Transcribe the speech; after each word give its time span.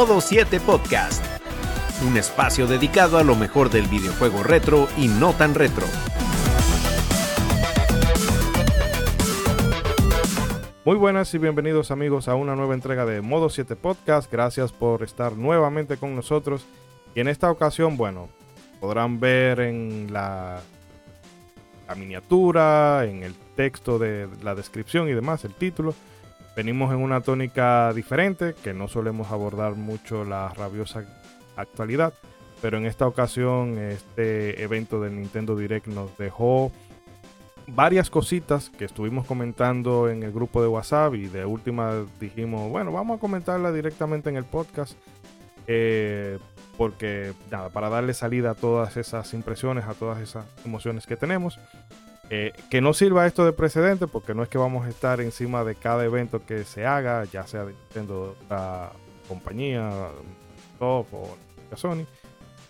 Modo 0.00 0.22
7 0.22 0.60
Podcast, 0.60 1.22
un 2.08 2.16
espacio 2.16 2.66
dedicado 2.66 3.18
a 3.18 3.22
lo 3.22 3.36
mejor 3.36 3.68
del 3.68 3.86
videojuego 3.86 4.42
retro 4.42 4.88
y 4.96 5.08
no 5.08 5.34
tan 5.34 5.54
retro. 5.54 5.84
Muy 10.86 10.96
buenas 10.96 11.34
y 11.34 11.38
bienvenidos 11.38 11.90
amigos 11.90 12.28
a 12.28 12.34
una 12.34 12.56
nueva 12.56 12.72
entrega 12.72 13.04
de 13.04 13.20
Modo 13.20 13.50
7 13.50 13.76
Podcast. 13.76 14.32
Gracias 14.32 14.72
por 14.72 15.02
estar 15.02 15.36
nuevamente 15.36 15.98
con 15.98 16.16
nosotros. 16.16 16.64
Y 17.14 17.20
en 17.20 17.28
esta 17.28 17.50
ocasión, 17.50 17.98
bueno, 17.98 18.30
podrán 18.80 19.20
ver 19.20 19.60
en 19.60 20.10
la, 20.10 20.62
la 21.86 21.94
miniatura, 21.94 23.04
en 23.04 23.22
el 23.22 23.34
texto 23.54 23.98
de 23.98 24.30
la 24.42 24.54
descripción 24.54 25.10
y 25.10 25.12
demás, 25.12 25.44
el 25.44 25.52
título, 25.52 25.94
Venimos 26.60 26.92
en 26.92 26.98
una 26.98 27.22
tónica 27.22 27.90
diferente, 27.94 28.52
que 28.52 28.74
no 28.74 28.86
solemos 28.86 29.32
abordar 29.32 29.76
mucho 29.76 30.26
la 30.26 30.50
rabiosa 30.50 31.06
actualidad, 31.56 32.12
pero 32.60 32.76
en 32.76 32.84
esta 32.84 33.06
ocasión 33.06 33.78
este 33.78 34.62
evento 34.62 35.00
del 35.00 35.16
Nintendo 35.16 35.56
Direct 35.56 35.86
nos 35.86 36.18
dejó 36.18 36.70
varias 37.66 38.10
cositas 38.10 38.68
que 38.68 38.84
estuvimos 38.84 39.24
comentando 39.24 40.10
en 40.10 40.22
el 40.22 40.32
grupo 40.32 40.60
de 40.60 40.68
WhatsApp 40.68 41.14
y 41.14 41.28
de 41.28 41.46
última 41.46 42.04
dijimos, 42.20 42.70
bueno, 42.70 42.92
vamos 42.92 43.16
a 43.16 43.20
comentarla 43.20 43.72
directamente 43.72 44.28
en 44.28 44.36
el 44.36 44.44
podcast. 44.44 44.98
Eh, 45.66 46.38
porque 46.76 47.32
nada, 47.50 47.70
para 47.70 47.88
darle 47.88 48.12
salida 48.12 48.50
a 48.50 48.54
todas 48.54 48.98
esas 48.98 49.32
impresiones, 49.32 49.86
a 49.86 49.94
todas 49.94 50.20
esas 50.20 50.44
emociones 50.66 51.06
que 51.06 51.16
tenemos. 51.16 51.58
Eh, 52.32 52.52
que 52.70 52.80
no 52.80 52.94
sirva 52.94 53.26
esto 53.26 53.44
de 53.44 53.52
precedente, 53.52 54.06
porque 54.06 54.34
no 54.34 54.44
es 54.44 54.48
que 54.48 54.56
vamos 54.56 54.86
a 54.86 54.88
estar 54.88 55.20
encima 55.20 55.64
de 55.64 55.74
cada 55.74 56.04
evento 56.04 56.46
que 56.46 56.62
se 56.62 56.86
haga, 56.86 57.24
ya 57.24 57.44
sea 57.44 57.64
de 57.64 57.72
Nintendo, 57.72 58.36
la 58.48 58.92
compañía, 59.28 59.90
Top 60.78 61.12
o 61.12 61.36
Sony. 61.74 62.06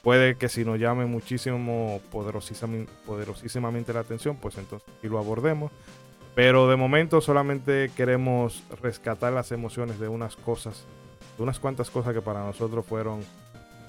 Puede 0.02 0.36
que 0.36 0.48
si 0.48 0.64
nos 0.64 0.78
llame 0.78 1.04
muchísimo, 1.04 2.00
poderosísimamente 2.10 3.92
la 3.92 4.00
atención, 4.00 4.36
pues 4.36 4.56
entonces 4.56 4.88
sí 5.02 5.08
lo 5.08 5.18
abordemos. 5.18 5.70
Pero 6.34 6.68
de 6.68 6.76
momento 6.76 7.20
solamente 7.20 7.90
queremos 7.94 8.62
rescatar 8.80 9.34
las 9.34 9.52
emociones 9.52 10.00
de 10.00 10.08
unas 10.08 10.36
cosas, 10.36 10.86
de 11.36 11.42
unas 11.42 11.60
cuantas 11.60 11.90
cosas 11.90 12.14
que 12.14 12.22
para 12.22 12.42
nosotros 12.42 12.86
fueron 12.86 13.20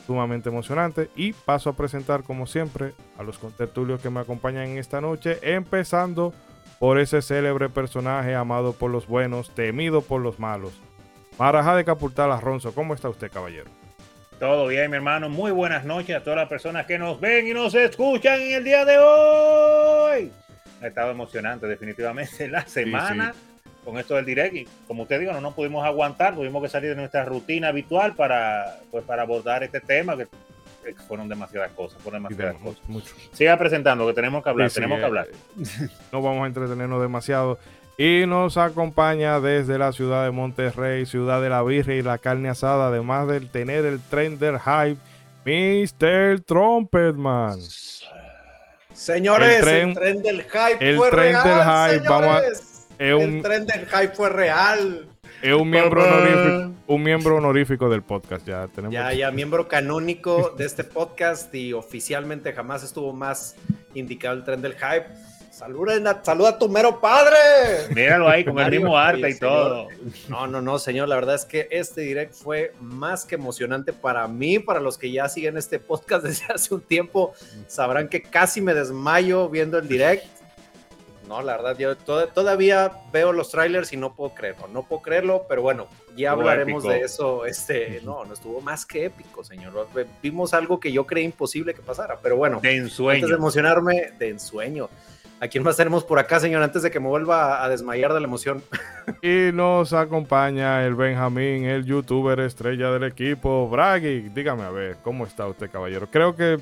sumamente 0.05 0.49
emocionante. 0.49 1.09
Y 1.15 1.33
paso 1.33 1.69
a 1.69 1.75
presentar, 1.75 2.23
como 2.23 2.47
siempre, 2.47 2.93
a 3.17 3.23
los 3.23 3.37
contertulios 3.37 4.01
que 4.01 4.09
me 4.09 4.19
acompañan 4.19 4.67
en 4.67 4.77
esta 4.77 5.01
noche, 5.01 5.39
empezando 5.41 6.33
por 6.79 6.99
ese 6.99 7.21
célebre 7.21 7.69
personaje 7.69 8.33
amado 8.33 8.73
por 8.73 8.89
los 8.91 9.07
buenos, 9.07 9.53
temido 9.53 10.01
por 10.01 10.21
los 10.21 10.39
malos. 10.39 10.73
Marajá 11.37 11.75
de 11.75 11.85
Capultal 11.85 12.39
Ronzo, 12.41 12.73
¿cómo 12.73 12.93
está 12.93 13.09
usted, 13.09 13.31
caballero? 13.31 13.69
Todo 14.39 14.67
bien, 14.67 14.89
mi 14.89 14.97
hermano. 14.97 15.29
Muy 15.29 15.51
buenas 15.51 15.85
noches 15.85 16.15
a 16.15 16.23
todas 16.23 16.37
las 16.37 16.49
personas 16.49 16.87
que 16.87 16.97
nos 16.97 17.19
ven 17.19 17.47
y 17.47 17.53
nos 17.53 17.75
escuchan 17.75 18.41
en 18.41 18.53
el 18.55 18.63
día 18.63 18.83
de 18.85 18.97
hoy. 18.97 20.31
Ha 20.81 20.87
estado 20.87 21.11
emocionante, 21.11 21.67
definitivamente, 21.67 22.47
la 22.47 22.65
semana 22.65 23.35
con 23.83 23.97
esto 23.97 24.15
del 24.15 24.25
direct 24.25 24.55
y 24.55 24.67
como 24.87 25.03
usted 25.03 25.19
dijo, 25.19 25.33
no 25.33 25.41
nos 25.41 25.53
pudimos 25.53 25.85
aguantar, 25.85 26.35
tuvimos 26.35 26.61
que 26.61 26.69
salir 26.69 26.89
de 26.89 26.95
nuestra 26.95 27.25
rutina 27.25 27.69
habitual 27.69 28.15
para, 28.15 28.79
pues, 28.91 29.03
para 29.03 29.23
abordar 29.23 29.63
este 29.63 29.79
tema 29.79 30.17
que 30.17 30.27
fueron 31.07 31.27
demasiadas 31.27 31.71
cosas, 31.71 32.01
fueron 32.01 32.23
demasiadas 32.23 32.61
cosas. 32.61 32.81
Mucho. 32.87 33.13
Siga 33.31 33.57
presentando, 33.57 34.07
que 34.07 34.13
tenemos 34.13 34.43
que 34.43 34.49
hablar, 34.49 34.71
tenemos 34.71 34.99
que 34.99 35.05
hablar. 35.05 35.27
Eh, 35.27 35.87
no 36.11 36.21
vamos 36.21 36.43
a 36.43 36.47
entretenernos 36.47 37.01
demasiado. 37.01 37.59
Y 37.97 38.25
nos 38.25 38.57
acompaña 38.57 39.39
desde 39.39 39.77
la 39.77 39.91
ciudad 39.91 40.25
de 40.25 40.31
Monterrey, 40.31 41.05
ciudad 41.05 41.41
de 41.41 41.49
la 41.49 41.61
Virgen 41.61 41.99
y 41.99 42.01
la 42.01 42.17
carne 42.17 42.49
asada, 42.49 42.87
además 42.87 43.27
de 43.27 43.41
tener 43.41 43.85
el 43.85 43.99
tren 43.99 44.39
del 44.39 44.57
hype, 44.59 44.97
Mr. 45.45 46.41
Trumpetman. 46.41 47.59
Señores, 48.93 49.57
el 49.57 49.93
tren, 49.93 50.21
del 50.21 50.43
hype. 50.43 50.89
El 50.89 50.99
tren 51.09 51.35
del 51.43 51.59
hype, 51.63 52.09
vamos 52.09 52.37
a 52.37 52.70
el 53.01 53.41
tren 53.41 53.65
del 53.65 53.87
hype 53.87 54.09
fue 54.09 54.29
real. 54.29 55.07
Es 55.41 55.53
un 55.53 55.69
miembro 55.69 56.03
honorífico, 56.03 56.71
un 56.85 57.03
miembro 57.03 57.35
honorífico 57.37 57.89
del 57.89 58.03
podcast. 58.03 58.45
Ya 58.45 58.67
tenemos. 58.67 58.93
Ya, 58.93 59.11
ya, 59.11 59.31
miembro 59.31 59.67
canónico 59.67 60.53
de 60.55 60.65
este 60.65 60.83
podcast 60.83 61.53
y 61.55 61.73
oficialmente 61.73 62.53
jamás 62.53 62.83
estuvo 62.83 63.11
más 63.11 63.55
indicado 63.95 64.35
el 64.35 64.43
tren 64.43 64.61
del 64.61 64.73
hype. 64.73 65.05
Saluda, 65.51 66.21
saluda 66.23 66.49
a 66.49 66.59
tu 66.59 66.69
mero 66.69 67.01
padre. 67.01 67.37
Míralo 67.93 68.29
ahí 68.29 68.45
con 68.45 68.57
el 68.59 68.69
mismo 68.69 68.97
arte 68.97 69.29
y 69.31 69.37
todo. 69.37 69.87
No, 70.29 70.45
no, 70.45 70.61
no, 70.61 70.77
señor. 70.77 71.07
La 71.07 71.15
verdad 71.15 71.35
es 71.35 71.45
que 71.45 71.67
este 71.71 72.01
direct 72.01 72.35
fue 72.35 72.73
más 72.79 73.25
que 73.25 73.35
emocionante 73.35 73.93
para 73.93 74.27
mí, 74.27 74.59
para 74.59 74.79
los 74.79 74.97
que 74.97 75.11
ya 75.11 75.27
siguen 75.27 75.57
este 75.57 75.79
podcast 75.79 76.23
desde 76.25 76.53
hace 76.53 76.73
un 76.73 76.81
tiempo. 76.81 77.33
Sabrán 77.67 78.09
que 78.09 78.21
casi 78.21 78.61
me 78.61 78.75
desmayo 78.75 79.49
viendo 79.49 79.79
el 79.79 79.87
direct 79.87 80.40
no, 81.31 81.41
la 81.41 81.55
verdad, 81.55 81.77
yo 81.77 81.95
todavía 81.95 82.91
veo 83.13 83.31
los 83.31 83.51
trailers 83.51 83.93
y 83.93 83.97
no 83.97 84.13
puedo 84.13 84.35
creerlo, 84.35 84.67
no 84.67 84.83
puedo 84.83 85.01
creerlo, 85.01 85.45
pero 85.47 85.61
bueno, 85.61 85.87
ya 86.13 86.31
hablaremos 86.31 86.83
de 86.83 86.99
eso. 86.99 87.45
Este, 87.45 88.01
no, 88.03 88.25
no 88.25 88.33
estuvo 88.33 88.59
más 88.59 88.85
que 88.85 89.05
épico, 89.05 89.41
señor. 89.41 89.87
Vimos 90.21 90.53
algo 90.53 90.77
que 90.81 90.91
yo 90.91 91.07
creí 91.07 91.23
imposible 91.23 91.73
que 91.73 91.81
pasara, 91.81 92.19
pero 92.21 92.35
bueno, 92.35 92.59
de 92.61 92.75
ensueño. 92.75 93.15
Antes 93.15 93.29
de 93.29 93.35
emocionarme, 93.37 94.11
de 94.19 94.27
ensueño. 94.27 94.89
¿A 95.39 95.47
quién 95.47 95.63
más 95.63 95.77
tenemos 95.77 96.03
por 96.03 96.19
acá, 96.19 96.37
señor? 96.41 96.61
Antes 96.63 96.83
de 96.83 96.91
que 96.91 96.99
me 96.99 97.07
vuelva 97.07 97.63
a 97.63 97.69
desmayar 97.69 98.13
de 98.13 98.19
la 98.19 98.27
emoción. 98.27 98.61
Y 99.23 99.51
nos 99.51 99.93
acompaña 99.93 100.85
el 100.85 100.95
Benjamín, 100.95 101.65
el 101.65 101.85
youtuber 101.85 102.39
estrella 102.41 102.91
del 102.91 103.03
equipo. 103.03 103.67
Braggy, 103.67 104.29
dígame 104.29 104.63
a 104.63 104.69
ver, 104.69 104.97
¿cómo 105.03 105.25
está 105.25 105.47
usted, 105.47 105.71
caballero? 105.71 106.07
Creo 106.11 106.35
que 106.35 106.59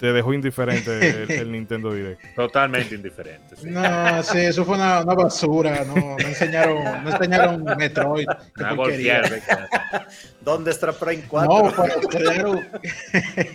te 0.00 0.14
dejó 0.14 0.32
indiferente 0.32 1.26
el, 1.40 1.52
Nintendo 1.52 1.92
Direct. 1.92 2.22
Totalmente 2.34 2.94
indiferente. 2.94 3.54
No, 3.64 4.22
sí, 4.22 4.38
eso 4.38 4.64
fue 4.64 4.76
una, 4.76 5.02
basura. 5.02 5.84
No, 5.84 6.16
me 6.16 6.24
enseñaron, 6.24 7.04
me 7.04 7.10
enseñaron 7.10 7.62
Metroid. 7.76 8.26
¿Dónde 10.40 10.70
está 10.70 10.92
Prime 10.92 11.24
4? 11.28 11.52
No, 11.52 11.70
pero, 12.10 12.62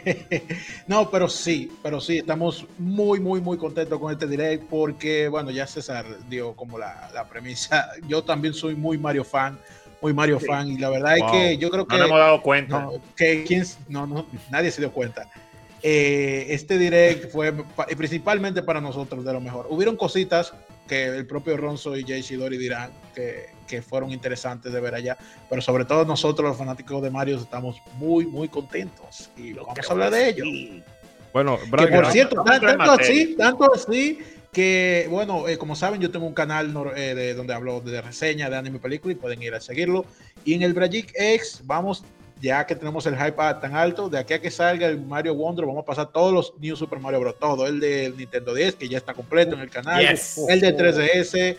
no, 0.88 1.09
pero 1.09 1.28
sí, 1.28 1.75
pero 1.81 2.00
sí, 2.00 2.19
estamos 2.19 2.67
muy, 2.77 3.19
muy, 3.19 3.41
muy 3.41 3.57
contentos 3.57 4.00
con 4.00 4.12
este 4.12 4.27
Direct 4.27 4.66
porque, 4.69 5.27
bueno, 5.27 5.50
ya 5.50 5.66
César 5.66 6.06
dio 6.29 6.56
como 6.56 6.77
la, 6.77 7.09
la 7.12 7.27
premisa. 7.27 7.89
Yo 8.07 8.23
también 8.23 8.53
soy 8.53 8.75
muy 8.75 9.00
Mario 9.00 9.23
fan 9.23 9.57
muy 10.01 10.13
Mario 10.13 10.39
fan 10.39 10.67
y 10.67 10.77
la 10.77 10.89
verdad 10.89 11.17
es 11.17 11.23
que 11.31 11.57
yo 11.57 11.72
creo 11.72 11.88
que 11.88 11.95
no 11.95 12.01
nos 12.01 12.09
hemos 12.09 12.19
dado 12.19 12.41
cuenta 12.44 12.89
que 13.16 13.44
quién 13.44 13.63
no 13.88 14.06
no 14.06 14.27
nadie 14.51 14.69
se 14.69 14.81
dio 14.81 14.91
cuenta 14.91 15.27
eh, 15.88 16.47
este 16.50 16.79
direct 16.79 17.31
fue 17.31 17.53
principalmente 17.96 18.63
para 18.63 18.81
nosotros 18.81 19.23
de 19.23 19.31
lo 19.31 19.40
mejor. 19.40 19.68
Hubieron 19.69 19.96
cositas 19.96 20.51
que 20.88 21.06
el 21.06 21.28
propio 21.28 21.57
Ronzo 21.57 21.96
y 21.96 22.03
Jay 22.03 22.23
Shidori 22.23 22.57
dirán 22.57 22.90
que, 23.13 23.51
que, 23.68 23.84
fueron 23.84 24.12
interesantes 24.12 24.74
de 24.74 24.81
ver 24.81 24.95
allá, 24.95 25.16
pero 25.47 25.62
sobre 25.62 25.85
todo 25.85 26.03
nosotros 26.03 26.50
los 26.50 26.57
fanáticos 26.57 27.03
de 27.03 27.12
Mario 27.12 27.38
estamos 27.38 27.79
muy, 28.00 28.25
muy 28.25 28.47
contentos 28.47 29.29
y 29.38 29.53
vamos 29.53 29.78
a 29.88 29.91
hablar 29.94 30.09
de 30.09 30.29
ello. 30.29 30.44
Bueno, 31.31 31.59
que 31.59 31.88
por 31.88 32.07
cierto, 32.07 32.44
tanto, 32.44 32.91
así, 32.91 33.35
tanto 33.35 33.72
así 33.72 34.18
que, 34.51 35.06
bueno, 35.12 35.47
eh, 35.47 35.59
como 35.59 35.75
saben, 35.75 36.01
yo 36.01 36.09
tengo 36.09 36.25
un 36.25 36.34
canal 36.34 36.74
eh, 36.95 37.13
de, 37.13 37.35
donde 37.35 37.53
hablo 37.53 37.79
de 37.81 38.01
reseña 38.01 38.50
de 38.50 38.57
anime 38.57 38.79
película 38.79 39.12
y 39.12 39.16
pueden 39.16 39.44
ir 39.44 39.53
a 39.53 39.62
seguirlo. 39.62 40.03
Y 40.45 40.56
en 40.56 40.63
el 40.63 40.74
Brajic 40.74 41.13
X 41.13 41.62
vamos 41.63 42.03
ya 42.41 42.66
que 42.66 42.75
tenemos 42.75 43.06
el 43.06 43.16
hype 43.16 43.38
tan 43.62 43.75
alto, 43.75 44.09
de 44.09 44.19
aquí 44.19 44.34
a 44.34 44.41
que 44.41 44.51
salga 44.51 44.88
el 44.88 45.00
Mario 45.01 45.35
Wonder, 45.35 45.66
vamos 45.66 45.84
a 45.84 45.85
pasar 45.85 46.07
todos 46.07 46.34
los 46.34 46.53
New 46.59 46.75
Super 46.75 47.00
Mario 47.00 47.22
Bros. 47.22 47.40
Todo, 47.40 47.65
el 47.68 47.80
del 47.80 48.18
Nintendo 48.18 48.54
10, 48.54 48.75
que 48.75 48.89
ya 48.89 48.98
está 48.98 49.13
completo 49.13 49.56
en 49.56 49.62
el 49.62 49.69
canal, 49.69 50.01
el 50.04 50.59
de 50.62 50.77
3DS, 50.77 51.57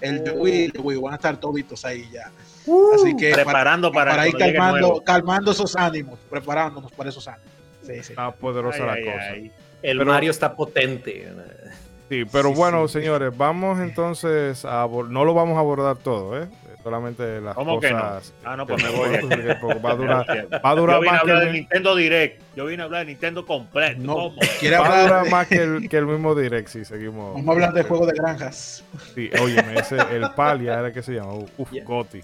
el 0.00 0.24
de 0.24 0.30
Wii, 0.30 0.72
Wii, 0.78 1.00
van 1.00 1.12
a 1.12 1.16
estar 1.16 1.38
toditos 1.38 1.84
ahí 1.84 2.08
ya. 2.12 2.30
Uh, 2.66 2.94
Así 2.94 3.16
que 3.16 3.32
preparando 3.32 3.90
para, 3.92 4.12
para, 4.12 4.28
ir 4.28 4.36
calmando, 4.36 5.02
calmando 5.04 5.50
esos 5.52 5.76
ánimos, 5.76 6.18
preparándonos 6.28 6.90
para 6.92 7.10
esos 7.10 7.26
ánimos. 7.28 7.50
Sí, 7.82 7.92
Está 7.92 8.30
poderosa 8.30 8.84
la 8.84 8.96
cosa. 9.00 9.34
El 9.82 10.04
Mario 10.04 10.30
está 10.30 10.54
potente. 10.54 11.28
Sí, 12.08 12.24
pero 12.30 12.52
bueno, 12.52 12.86
señores, 12.88 13.36
vamos 13.36 13.78
entonces 13.80 14.64
a 14.64 14.86
no 15.08 15.24
lo 15.24 15.32
vamos 15.32 15.56
a 15.56 15.60
abordar 15.60 15.96
todo, 15.96 16.42
¿eh? 16.42 16.48
Solamente 16.82 17.40
las 17.40 17.54
¿Cómo 17.54 17.76
cosas. 17.76 18.32
Que 18.32 18.44
no? 18.44 18.50
Ah, 18.50 18.56
no, 18.56 18.66
pues 18.66 18.82
me 18.82 18.90
voy. 18.90 19.10
Va 19.84 19.90
a 19.90 19.94
durar, 19.94 20.26
va 20.64 20.70
a 20.70 20.74
durar 20.74 20.96
Yo 20.96 21.00
vine 21.00 21.12
más 21.12 21.18
a 21.18 21.20
hablar 21.20 21.40
que 21.40 21.46
de 21.46 21.52
Nintendo 21.52 21.96
Direct. 21.96 22.42
Yo 22.56 22.66
vine 22.66 22.82
a 22.82 22.84
hablar 22.86 23.00
de 23.00 23.12
Nintendo 23.12 23.46
completo. 23.46 24.00
No, 24.00 24.34
quiere 24.58 24.78
va 24.78 24.98
a 24.98 25.02
durar 25.02 25.30
más 25.30 25.46
que 25.46 25.56
el, 25.56 25.88
que 25.88 25.96
el 25.96 26.06
mismo 26.06 26.34
Direct 26.34 26.68
si 26.68 26.84
seguimos. 26.84 27.34
Vamos 27.34 27.48
a 27.48 27.52
hablar 27.52 27.72
de 27.72 27.82
juego 27.82 28.06
de 28.06 28.12
granjas. 28.12 28.84
Sí, 29.14 29.30
oye, 29.42 29.62
ese, 29.76 29.96
el 30.12 30.30
Palia 30.36 30.80
era 30.80 30.92
que 30.92 31.02
se 31.02 31.14
llama. 31.14 31.34
Uf, 31.56 31.70
yeah. 31.72 31.84
Goti. 31.84 32.22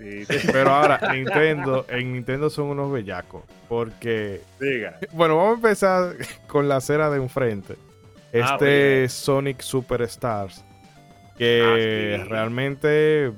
Sí, 0.00 0.24
pero 0.50 0.70
ahora, 0.70 1.12
Nintendo, 1.12 1.84
en 1.88 2.14
Nintendo 2.14 2.48
son 2.48 2.68
unos 2.68 2.90
bellacos. 2.90 3.42
Porque. 3.68 4.40
Diga. 4.58 4.98
Bueno, 5.12 5.36
vamos 5.36 5.52
a 5.52 5.56
empezar 5.56 6.14
con 6.46 6.68
la 6.68 6.80
cera 6.80 7.10
de 7.10 7.18
enfrente. 7.18 7.74
Ah, 8.32 8.54
este 8.54 9.04
ah, 9.04 9.08
Sonic 9.08 9.60
Superstars. 9.60 10.64
Que 11.36 12.16
ah, 12.18 12.22
sí. 12.24 12.28
realmente 12.28 13.32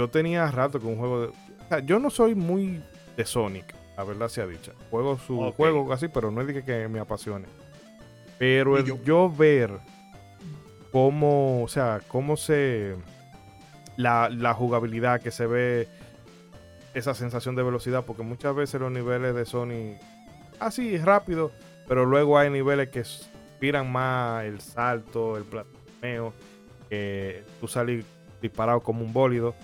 yo 0.00 0.08
tenía 0.08 0.50
rato 0.50 0.80
con 0.80 0.92
un 0.92 0.98
juego 0.98 1.32
yo 1.84 1.98
no 1.98 2.08
soy 2.08 2.34
muy 2.34 2.82
de 3.16 3.24
Sonic, 3.26 3.74
la 3.96 4.04
verdad 4.04 4.28
sea 4.28 4.46
dicha. 4.46 4.72
Juego 4.90 5.18
su 5.18 5.52
juego 5.52 5.92
así, 5.92 6.08
pero 6.08 6.30
no 6.30 6.40
es 6.40 6.46
de 6.46 6.64
que, 6.64 6.88
me 6.88 6.98
apasione. 6.98 7.46
Pero 8.38 8.78
el 8.78 9.04
yo? 9.04 9.30
ver 9.30 9.78
cómo, 10.90 11.62
o 11.62 11.68
sea, 11.68 12.00
cómo 12.08 12.36
se... 12.36 12.96
La, 13.96 14.30
la 14.30 14.54
jugabilidad 14.54 15.20
que 15.20 15.30
se 15.30 15.46
ve 15.46 15.86
esa 16.94 17.12
sensación 17.12 17.54
de 17.54 17.62
velocidad, 17.62 18.04
porque 18.06 18.22
muchas 18.22 18.54
veces 18.54 18.80
los 18.80 18.90
niveles 18.90 19.34
de 19.34 19.44
Sony, 19.44 19.98
así 20.58 20.96
rápido, 20.96 21.52
pero 21.86 22.06
luego 22.06 22.38
hay 22.38 22.48
niveles 22.48 22.88
que 22.88 23.00
inspiran 23.00 23.92
más 23.92 24.44
el 24.44 24.62
salto, 24.62 25.36
el 25.36 25.44
plateo, 25.44 26.32
que 26.88 27.44
tú 27.60 27.68
salir 27.68 28.06
disparado 28.40 28.80
como 28.80 29.04
un 29.04 29.12
bólido. 29.12 29.54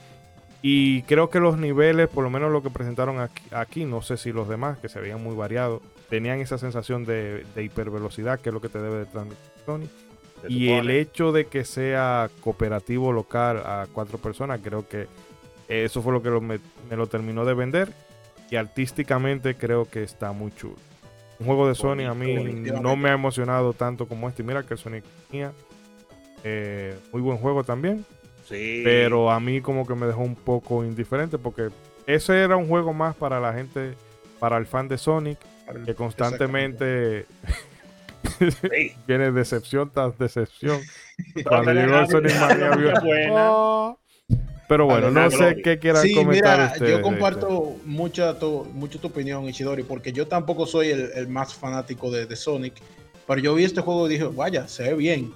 Y 0.62 1.02
creo 1.02 1.30
que 1.30 1.38
los 1.38 1.58
niveles, 1.58 2.08
por 2.08 2.24
lo 2.24 2.30
menos 2.30 2.50
lo 2.50 2.62
que 2.62 2.70
presentaron 2.70 3.28
aquí, 3.52 3.84
no 3.84 4.02
sé 4.02 4.16
si 4.16 4.32
los 4.32 4.48
demás, 4.48 4.78
que 4.78 4.88
se 4.88 5.00
veían 5.00 5.22
muy 5.22 5.34
variados, 5.34 5.82
tenían 6.08 6.40
esa 6.40 6.58
sensación 6.58 7.04
de, 7.04 7.44
hipervelocidad, 7.56 8.40
que 8.40 8.48
es 8.48 8.54
lo 8.54 8.60
que 8.60 8.68
te 8.68 8.80
debe 8.80 8.98
de 8.98 9.06
transmitir 9.06 9.44
Sony. 9.64 9.88
Y 10.48 10.70
el 10.70 10.90
hecho 10.90 11.32
de 11.32 11.46
que 11.46 11.64
sea 11.64 12.30
cooperativo 12.40 13.12
local 13.12 13.58
a 13.58 13.86
cuatro 13.92 14.18
personas, 14.18 14.60
creo 14.62 14.88
que 14.88 15.08
eso 15.68 16.02
fue 16.02 16.12
lo 16.12 16.22
que 16.22 16.30
me, 16.30 16.58
lo 16.96 17.06
terminó 17.06 17.44
de 17.44 17.54
vender. 17.54 17.92
Y 18.50 18.56
artísticamente 18.56 19.56
creo 19.56 19.86
que 19.86 20.04
está 20.04 20.32
muy 20.32 20.52
chulo. 20.52 20.76
Un 21.40 21.46
juego 21.46 21.68
de 21.68 21.74
Sony 21.74 22.06
a 22.08 22.14
mí 22.14 22.34
no 22.80 22.96
me 22.96 23.10
ha 23.10 23.12
emocionado 23.12 23.72
tanto 23.72 24.06
como 24.06 24.28
este. 24.28 24.42
Mira 24.42 24.62
que 24.62 24.76
Sonic 24.76 25.04
tenía 25.28 25.52
eh, 26.44 26.96
muy 27.12 27.20
buen 27.20 27.38
juego 27.38 27.64
también. 27.64 28.06
Sí. 28.48 28.82
Pero 28.84 29.30
a 29.30 29.40
mí 29.40 29.60
como 29.60 29.86
que 29.86 29.94
me 29.94 30.06
dejó 30.06 30.20
un 30.20 30.36
poco 30.36 30.84
indiferente 30.84 31.38
porque 31.38 31.68
ese 32.06 32.40
era 32.40 32.56
un 32.56 32.68
juego 32.68 32.92
más 32.92 33.16
para 33.16 33.40
la 33.40 33.52
gente, 33.52 33.94
para 34.38 34.56
el 34.56 34.66
fan 34.66 34.88
de 34.88 34.98
Sonic, 34.98 35.38
que 35.84 35.94
constantemente 35.94 37.26
viene 39.06 39.32
decepción 39.32 39.90
tras 39.92 40.16
decepción. 40.18 40.80
Cuando 41.44 41.72
llegó 41.72 41.98
el 41.98 42.08
Sonic 42.08 42.34
Mania, 42.38 43.96
pero 44.68 44.86
bueno, 44.86 45.10
no 45.10 45.30
sé 45.30 45.56
qué 45.62 45.78
quieran 45.78 46.02
sí, 46.02 46.14
comentar 46.14 46.74
mira, 46.80 46.90
Yo 46.90 47.02
comparto 47.02 47.76
mucha 47.84 48.36
tu, 48.38 48.64
mucho 48.74 48.98
tu 48.98 49.06
opinión, 49.08 49.48
Ichidori, 49.48 49.84
porque 49.84 50.12
yo 50.12 50.26
tampoco 50.26 50.66
soy 50.66 50.88
el, 50.90 51.28
más 51.28 51.54
fanático 51.54 52.10
de, 52.10 52.34
Sonic, 52.34 52.74
pero 53.26 53.40
yo 53.40 53.54
vi 53.54 53.64
este 53.64 53.80
juego 53.80 54.06
y 54.08 54.14
dije, 54.14 54.24
vaya, 54.24 54.66
se 54.66 54.82
ve 54.84 54.94
bien. 54.94 55.32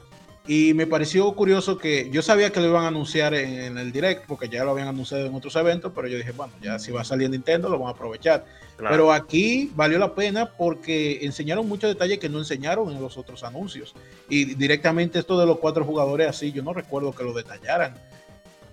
Y 0.46 0.75
me 0.75 0.87
pareció 0.87 1.31
curioso 1.32 1.76
que 1.76 2.08
yo 2.10 2.22
sabía 2.22 2.50
que 2.50 2.60
lo 2.60 2.69
iban 2.69 2.84
a 2.84 2.88
anunciar 2.88 3.34
en, 3.34 3.76
el 3.76 3.92
direct, 3.92 4.26
porque 4.26 4.48
ya 4.48 4.64
lo 4.64 4.70
habían 4.70 4.88
anunciado 4.88 5.26
en 5.26 5.34
otros 5.34 5.54
eventos, 5.54 5.92
pero 5.94 6.08
yo 6.08 6.16
dije, 6.16 6.32
bueno, 6.32 6.52
ya 6.62 6.78
si 6.78 6.90
va 6.90 7.02
a 7.02 7.04
salir 7.04 7.28
Nintendo, 7.28 7.69
lo 7.69 7.78
vamos 7.78 7.92
a 7.92 7.94
aprovechar. 7.94 8.46
Pero 8.76 9.12
aquí 9.12 9.70
valió 9.75 9.98
la 9.98 10.14
pena 10.14 10.50
porque 10.50 11.19
enseñaron 11.22 11.69
muchos 11.69 11.90
detalles 11.90 12.19
que 12.19 12.31
no 12.31 12.38
enseñaron 12.38 12.90
en 12.90 13.00
los 13.00 13.19
otros 13.19 13.44
anuncios. 13.44 13.94
Y 14.28 14.54
directamente 14.54 15.19
esto 15.19 15.38
de 15.38 15.46
los 15.46 15.58
cuatro 15.58 15.84
jugadores 15.84 16.28
así, 16.28 16.52
yo 16.52 16.62
no 16.62 16.72
recuerdo 16.72 17.12
que 17.12 17.22
lo 17.22 17.34
detallaran. 17.34 17.94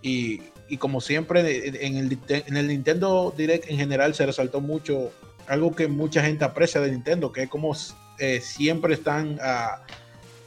Y, 0.01 0.39
como 0.79 1.01
siempre 1.01 1.67
en 1.85 1.95
el, 1.97 2.17
en 2.29 2.57
el 2.57 2.67
Nintendo 2.67 3.33
Direct 3.35 3.69
en 3.69 3.77
general 3.77 4.13
se 4.13 4.25
resaltó 4.25 4.61
mucho 4.61 5.11
algo 5.47 5.73
que 5.75 5.87
mucha 5.87 6.21
gente 6.21 6.45
aprecia 6.45 6.81
de 6.81 6.91
Nintendo, 6.91 7.31
que 7.31 7.43
es 7.43 7.49
como 7.49 7.75
eh, 8.19 8.41
siempre 8.41 8.93
están 8.93 9.39
ah, 9.41 9.81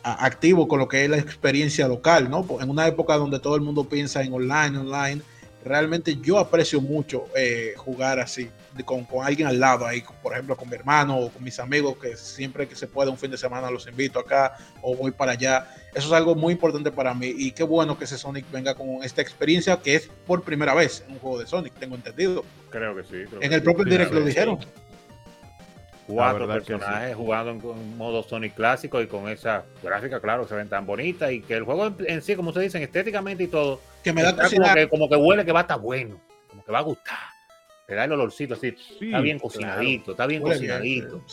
activos 0.02 0.67
con 0.67 0.79
lo 0.79 0.88
que 0.88 1.05
es 1.05 1.11
la 1.11 1.19
experiencia 1.19 1.87
local, 1.88 2.31
¿no? 2.31 2.47
En 2.61 2.70
una 2.70 2.87
época 2.87 3.17
donde 3.17 3.38
todo 3.38 3.56
el 3.56 3.62
mundo 3.62 3.88
piensa 3.88 4.23
en 4.23 4.32
online, 4.32 4.79
online, 4.79 5.23
realmente 5.64 6.17
yo 6.17 6.38
aprecio 6.38 6.81
mucho 6.81 7.26
eh, 7.37 7.75
jugar 7.76 8.19
así 8.19 8.50
con, 8.85 9.06
alguien 9.23 9.47
al 9.47 9.61
lado 9.61 9.87
ahí, 9.87 10.02
por 10.23 10.32
ejemplo 10.32 10.56
con 10.56 10.69
mi 10.69 10.75
hermano 10.75 11.19
o 11.19 11.31
con 11.31 11.43
mis 11.43 11.58
amigos 11.58 11.97
que 11.99 12.17
siempre 12.17 12.67
que 12.67 12.75
se 12.75 12.87
puede 12.87 13.11
un 13.11 13.19
fin 13.19 13.31
de 13.31 13.37
semana 13.37 13.70
los 13.70 13.87
invito 13.87 14.19
acá 14.19 14.56
o 14.81 14.94
voy 14.97 15.11
para 15.11 15.32
allá. 15.32 15.69
Eso 15.94 16.06
es 16.06 16.12
algo 16.12 16.35
muy 16.35 16.53
importante 16.53 16.91
para 16.91 17.12
mí 17.12 17.35
y 17.37 17.53
qué 17.53 17.62
bueno 17.62 17.99
que 17.99 18.05
ese 18.05 18.17
Sonic 18.17 18.50
venga 18.50 18.75
con 18.75 19.03
esta 19.03 19.20
experiencia 19.20 19.76
que 19.82 19.96
es 19.96 20.08
por 20.26 20.43
primera 20.43 20.75
vez 20.75 21.05
en 21.06 21.14
un 21.14 21.19
juego 21.19 21.38
de 21.38 21.46
Sonic, 21.46 21.75
tengo 21.75 21.96
entendido. 21.96 22.44
Creo 22.70 22.96
que 22.96 23.03
sí. 23.03 23.25
en 23.41 23.53
el 23.53 23.62
propio 23.62 23.85
direct 23.85 24.12
lo 24.12 24.20
dijeron. 24.20 24.58
Cuatro 26.14 26.46
personajes 26.46 27.16
jugando 27.16 27.50
en, 27.50 27.96
modo 27.96 28.22
Sonic 28.22 28.54
clásico 28.54 29.00
y 29.00 29.06
con 29.06 29.28
esa 29.28 29.64
gráfica, 29.82 30.20
claro, 30.20 30.46
se 30.46 30.54
ven 30.54 30.68
tan 30.68 30.86
bonitas 30.86 31.30
y 31.32 31.40
que 31.40 31.54
el 31.54 31.64
juego 31.64 31.92
en, 32.06 32.22
sí, 32.22 32.36
como 32.36 32.50
ustedes 32.50 32.72
dicen, 32.72 32.82
estéticamente 32.82 33.44
y 33.44 33.48
todo, 33.48 33.80
que 34.02 34.12
me 34.12 34.22
da 34.22 34.34
como 34.36 34.74
que, 34.74 34.88
como 34.88 35.08
que 35.08 35.16
huele 35.16 35.44
que 35.44 35.52
va 35.52 35.60
a 35.60 35.62
estar 35.62 35.80
bueno, 35.80 36.20
como 36.48 36.64
que 36.64 36.72
va 36.72 36.78
a 36.78 36.82
gustar. 36.82 37.18
Te 37.86 37.96
da 37.96 38.04
el 38.04 38.12
olorcito 38.12 38.54
así, 38.54 38.76
está 39.00 39.20
bien 39.20 39.40
cocinadito, 39.40 40.12
está 40.12 40.24
bien 40.26 40.42
cocinadito. 40.42 41.24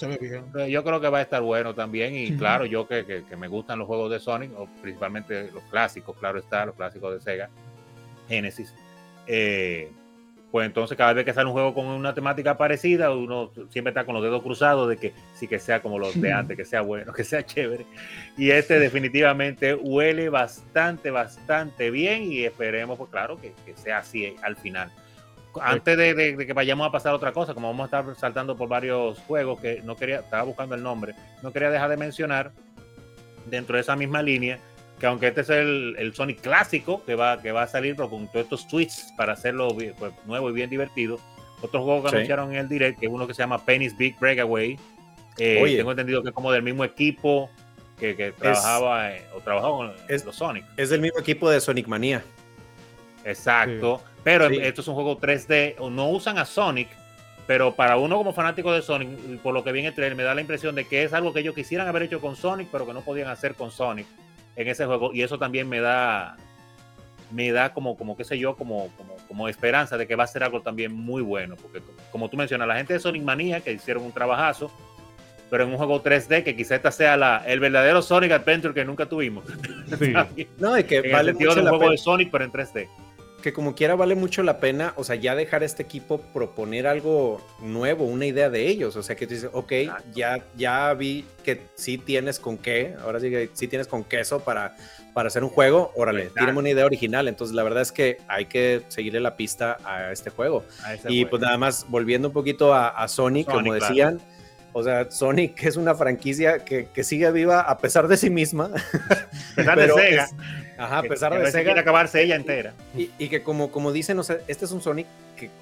Yo 0.67 0.83
creo 0.83 0.99
que 0.99 1.09
va 1.09 1.19
a 1.19 1.21
estar 1.21 1.41
bueno 1.43 1.75
también 1.75 2.15
y 2.15 2.35
claro, 2.35 2.65
yo 2.65 2.87
que, 2.87 3.05
que, 3.05 3.35
me 3.35 3.47
gustan 3.47 3.77
los 3.77 3.87
juegos 3.87 4.09
de 4.09 4.19
Sonic, 4.19 4.57
o 4.57 4.67
principalmente 4.81 5.51
los 5.51 5.61
clásicos, 5.65 6.17
claro 6.17 6.39
está, 6.39 6.65
los 6.65 6.75
clásicos 6.75 7.13
de 7.13 7.21
Sega, 7.21 7.49
Genesis, 8.27 8.73
eh, 9.27 9.91
pues 10.51 10.65
entonces 10.65 10.97
cada 10.97 11.13
vez 11.13 11.25
que 11.25 11.33
sale 11.33 11.47
un 11.47 11.53
juego 11.53 11.73
con 11.73 11.85
una 11.85 12.13
temática 12.13 12.57
parecida, 12.57 13.11
uno 13.11 13.51
siempre 13.69 13.91
está 13.91 14.05
con 14.05 14.15
los 14.15 14.23
dedos 14.23 14.41
cruzados 14.41 14.87
de 14.87 14.97
que 14.97 15.13
sí 15.33 15.47
que 15.47 15.59
sea 15.59 15.81
como 15.81 15.99
los 15.99 16.19
de 16.19 16.31
antes, 16.31 16.55
que 16.55 16.65
sea 16.65 16.81
bueno, 16.81 17.11
que 17.13 17.23
sea 17.23 17.45
chévere. 17.45 17.85
Y 18.37 18.51
este 18.51 18.79
definitivamente 18.79 19.75
huele 19.75 20.29
bastante, 20.29 21.11
bastante 21.11 21.91
bien 21.91 22.31
y 22.31 22.45
esperemos, 22.45 22.97
pues 22.97 23.09
claro, 23.09 23.37
que, 23.37 23.53
que 23.65 23.75
sea 23.75 23.99
así 23.99 24.35
al 24.41 24.55
final 24.55 24.91
antes 25.61 25.97
de, 25.97 26.45
que 26.45 26.53
vayamos 26.53 26.87
a 26.87 26.91
pasar 26.91 27.13
otra 27.13 27.31
cosa, 27.31 27.53
como 27.53 27.67
vamos 27.67 27.83
a 27.83 27.99
estar 27.99 28.15
saltando 28.15 28.55
por 28.55 28.69
varios 28.69 29.19
juegos 29.19 29.59
que 29.59 29.81
no 29.83 29.95
quería, 29.95 30.19
estaba 30.19 30.43
buscando 30.43 30.75
el 30.75 30.83
nombre, 30.83 31.15
no 31.41 31.51
quería 31.51 31.69
dejar 31.69 31.89
de 31.89 31.97
mencionar 31.97 32.51
dentro 33.45 33.75
de 33.75 33.81
esa 33.81 33.95
misma 33.95 34.21
línea, 34.21 34.59
que 34.99 35.05
aunque 35.05 35.27
este 35.27 35.41
es 35.41 35.49
el, 35.49 36.11
Sonic 36.15 36.41
clásico 36.41 37.03
que 37.05 37.15
va, 37.15 37.41
que 37.41 37.51
va 37.51 37.63
a 37.63 37.67
salir, 37.67 37.95
pero 37.95 38.09
con 38.09 38.27
todos 38.27 38.45
estos 38.45 38.67
tweets 38.67 39.13
para 39.15 39.33
hacerlo 39.33 39.69
pues, 39.75 40.13
nuevo 40.25 40.49
y 40.49 40.53
bien 40.53 40.69
divertido, 40.69 41.19
otro 41.61 41.83
juego 41.83 42.03
que 42.03 42.15
anunciaron 42.15 42.51
en 42.51 42.59
el 42.59 42.69
direct, 42.69 42.99
que 42.99 43.05
es 43.05 43.11
uno 43.11 43.27
que 43.27 43.33
se 43.33 43.43
llama 43.43 43.63
Penny's 43.63 43.95
Big 43.95 44.17
Breakaway, 44.19 44.77
eh, 45.37 45.75
tengo 45.77 45.91
entendido 45.91 46.23
que 46.23 46.29
es 46.29 46.35
como 46.35 46.51
del 46.51 46.63
mismo 46.63 46.83
equipo 46.83 47.49
que, 47.99 48.33
trabajaba 48.37 49.11
o 49.35 49.41
trabajaba 49.41 49.77
con 49.77 49.93
los 50.07 50.35
Sonic. 50.35 50.65
Es 50.77 50.89
del 50.89 51.01
mismo 51.01 51.19
equipo 51.19 51.49
de 51.49 51.59
Sonic 51.59 51.87
Manía. 51.87 52.23
Exacto. 53.23 54.01
Pero 54.23 54.47
esto 54.47 54.81
es 54.81 54.87
un 54.87 54.95
juego 54.95 55.19
3D, 55.19 55.89
no 55.89 56.09
usan 56.09 56.37
a 56.37 56.45
Sonic, 56.45 56.89
pero 57.45 57.75
para 57.75 57.97
uno 57.97 58.17
como 58.17 58.33
fanático 58.33 58.73
de 58.73 58.81
Sonic, 58.81 59.39
por 59.41 59.53
lo 59.53 59.63
que 59.63 59.71
viene 59.71 59.89
el 59.89 59.95
trailer, 59.95 60.17
me 60.17 60.23
da 60.23 60.35
la 60.35 60.41
impresión 60.41 60.75
de 60.75 60.85
que 60.85 61.03
es 61.03 61.13
algo 61.13 61.33
que 61.33 61.39
ellos 61.39 61.55
quisieran 61.55 61.87
haber 61.87 62.03
hecho 62.03 62.19
con 62.19 62.35
Sonic, 62.35 62.67
pero 62.71 62.85
que 62.85 62.93
no 62.93 63.01
podían 63.01 63.29
hacer 63.29 63.55
con 63.55 63.71
Sonic 63.71 64.07
en 64.57 64.67
ese 64.67 64.85
juego. 64.85 65.11
Y 65.13 65.21
eso 65.21 65.39
también 65.39 65.69
me 65.69 65.79
da, 65.79 66.35
me 67.31 67.51
da 67.51 67.73
como, 67.73 67.95
como 67.95 68.17
qué 68.17 68.25
sé 68.25 68.37
yo, 68.37 68.57
como, 68.57 68.89
como, 68.97 69.15
como 69.27 69.47
esperanza 69.47 69.97
de 69.97 70.07
que 70.07 70.15
va 70.15 70.25
a 70.25 70.27
ser 70.27 70.43
algo 70.43 70.61
también 70.61 70.93
muy 70.93 71.21
bueno. 71.21 71.55
Porque 71.55 71.81
como 72.11 72.29
tú 72.29 72.35
mencionas, 72.35 72.67
la 72.67 72.75
gente 72.75 72.93
de 72.93 72.99
Sonic 72.99 73.23
Manía, 73.23 73.61
que 73.61 73.71
hicieron 73.71 74.03
un 74.03 74.11
trabajazo, 74.11 74.71
pero 75.49 75.63
en 75.63 75.69
un 75.69 75.77
juego 75.77 76.03
3D 76.03 76.43
que 76.43 76.55
quizá 76.55 76.75
esta 76.75 76.91
sea 76.91 77.15
la, 77.15 77.43
el 77.47 77.61
verdadero 77.61 78.01
Sonic 78.01 78.31
Adventure 78.31 78.73
que 78.73 78.83
nunca 78.83 79.05
tuvimos. 79.05 79.45
no, 80.57 80.75
es 80.75 80.85
que 80.85 81.11
vale 81.11 81.31
el 81.31 81.37
de 81.37 81.47
un 81.47 81.67
juego 81.69 81.91
de 81.91 81.97
Sonic, 81.97 82.29
pero 82.31 82.43
en 82.43 82.51
3D 82.51 82.89
que 83.41 83.53
como 83.53 83.75
quiera 83.75 83.95
vale 83.95 84.15
mucho 84.15 84.41
la 84.43 84.59
pena, 84.59 84.93
o 84.95 85.03
sea, 85.03 85.15
ya 85.15 85.35
dejar 85.35 85.61
a 85.61 85.65
este 85.65 85.83
equipo 85.83 86.19
proponer 86.33 86.87
algo 86.87 87.41
nuevo, 87.59 88.05
una 88.05 88.25
idea 88.25 88.49
de 88.49 88.67
ellos, 88.67 88.95
o 88.95 89.03
sea, 89.03 89.15
que 89.15 89.27
tú 89.27 89.35
dices, 89.35 89.49
ok, 89.53 89.71
ya, 90.13 90.43
ya 90.55 90.93
vi 90.93 91.25
que 91.43 91.61
sí 91.75 91.97
tienes 91.97 92.39
con 92.39 92.57
qué, 92.57 92.95
ahora 93.01 93.19
sí 93.19 93.29
que 93.29 93.49
sí 93.53 93.67
tienes 93.67 93.87
con 93.87 94.03
queso 94.03 94.39
para, 94.39 94.75
para 95.13 95.27
hacer 95.27 95.43
un 95.43 95.49
juego, 95.49 95.91
órale, 95.95 96.31
tiene 96.35 96.53
una 96.53 96.69
idea 96.69 96.85
original, 96.85 97.27
entonces 97.27 97.55
la 97.55 97.63
verdad 97.63 97.83
es 97.83 97.91
que 97.91 98.17
hay 98.27 98.45
que 98.45 98.83
seguirle 98.87 99.19
la 99.19 99.35
pista 99.35 99.77
a 99.83 100.11
este 100.11 100.29
juego. 100.29 100.63
y 101.07 101.25
pues 101.25 101.41
nada 101.41 101.57
más, 101.57 101.85
volviendo 101.89 102.29
un 102.29 102.33
poquito 102.33 102.73
a, 102.73 103.07
Sony, 103.07 103.43
como 103.45 103.73
decían, 103.73 104.19
o 104.73 104.83
sea, 104.83 105.09
Sonic 105.09 105.63
es 105.63 105.75
una 105.75 105.95
franquicia 105.95 106.63
que, 106.63 106.87
sigue 107.03 107.31
viva 107.31 107.61
a 107.61 107.77
pesar 107.79 108.07
de 108.07 108.15
sí 108.15 108.29
misma. 108.29 108.69
A 109.53 109.55
pesar 109.55 109.79
de 109.79 109.91
Sega. 109.91 110.27
Ajá, 110.77 110.99
a 110.99 111.03
pesar 111.03 111.37
de 111.37 111.51
Sega. 111.51 111.65
Quiere 111.65 111.79
acabarse 111.79 112.21
ella 112.21 112.35
entera. 112.35 112.73
Y, 112.95 113.29
que 113.29 113.43
como, 113.43 113.71
como 113.71 113.91
dicen, 113.91 114.19
o 114.19 114.23
sea, 114.23 114.37
este 114.47 114.65
es 114.65 114.71
un 114.71 114.81
Sonic 114.81 115.07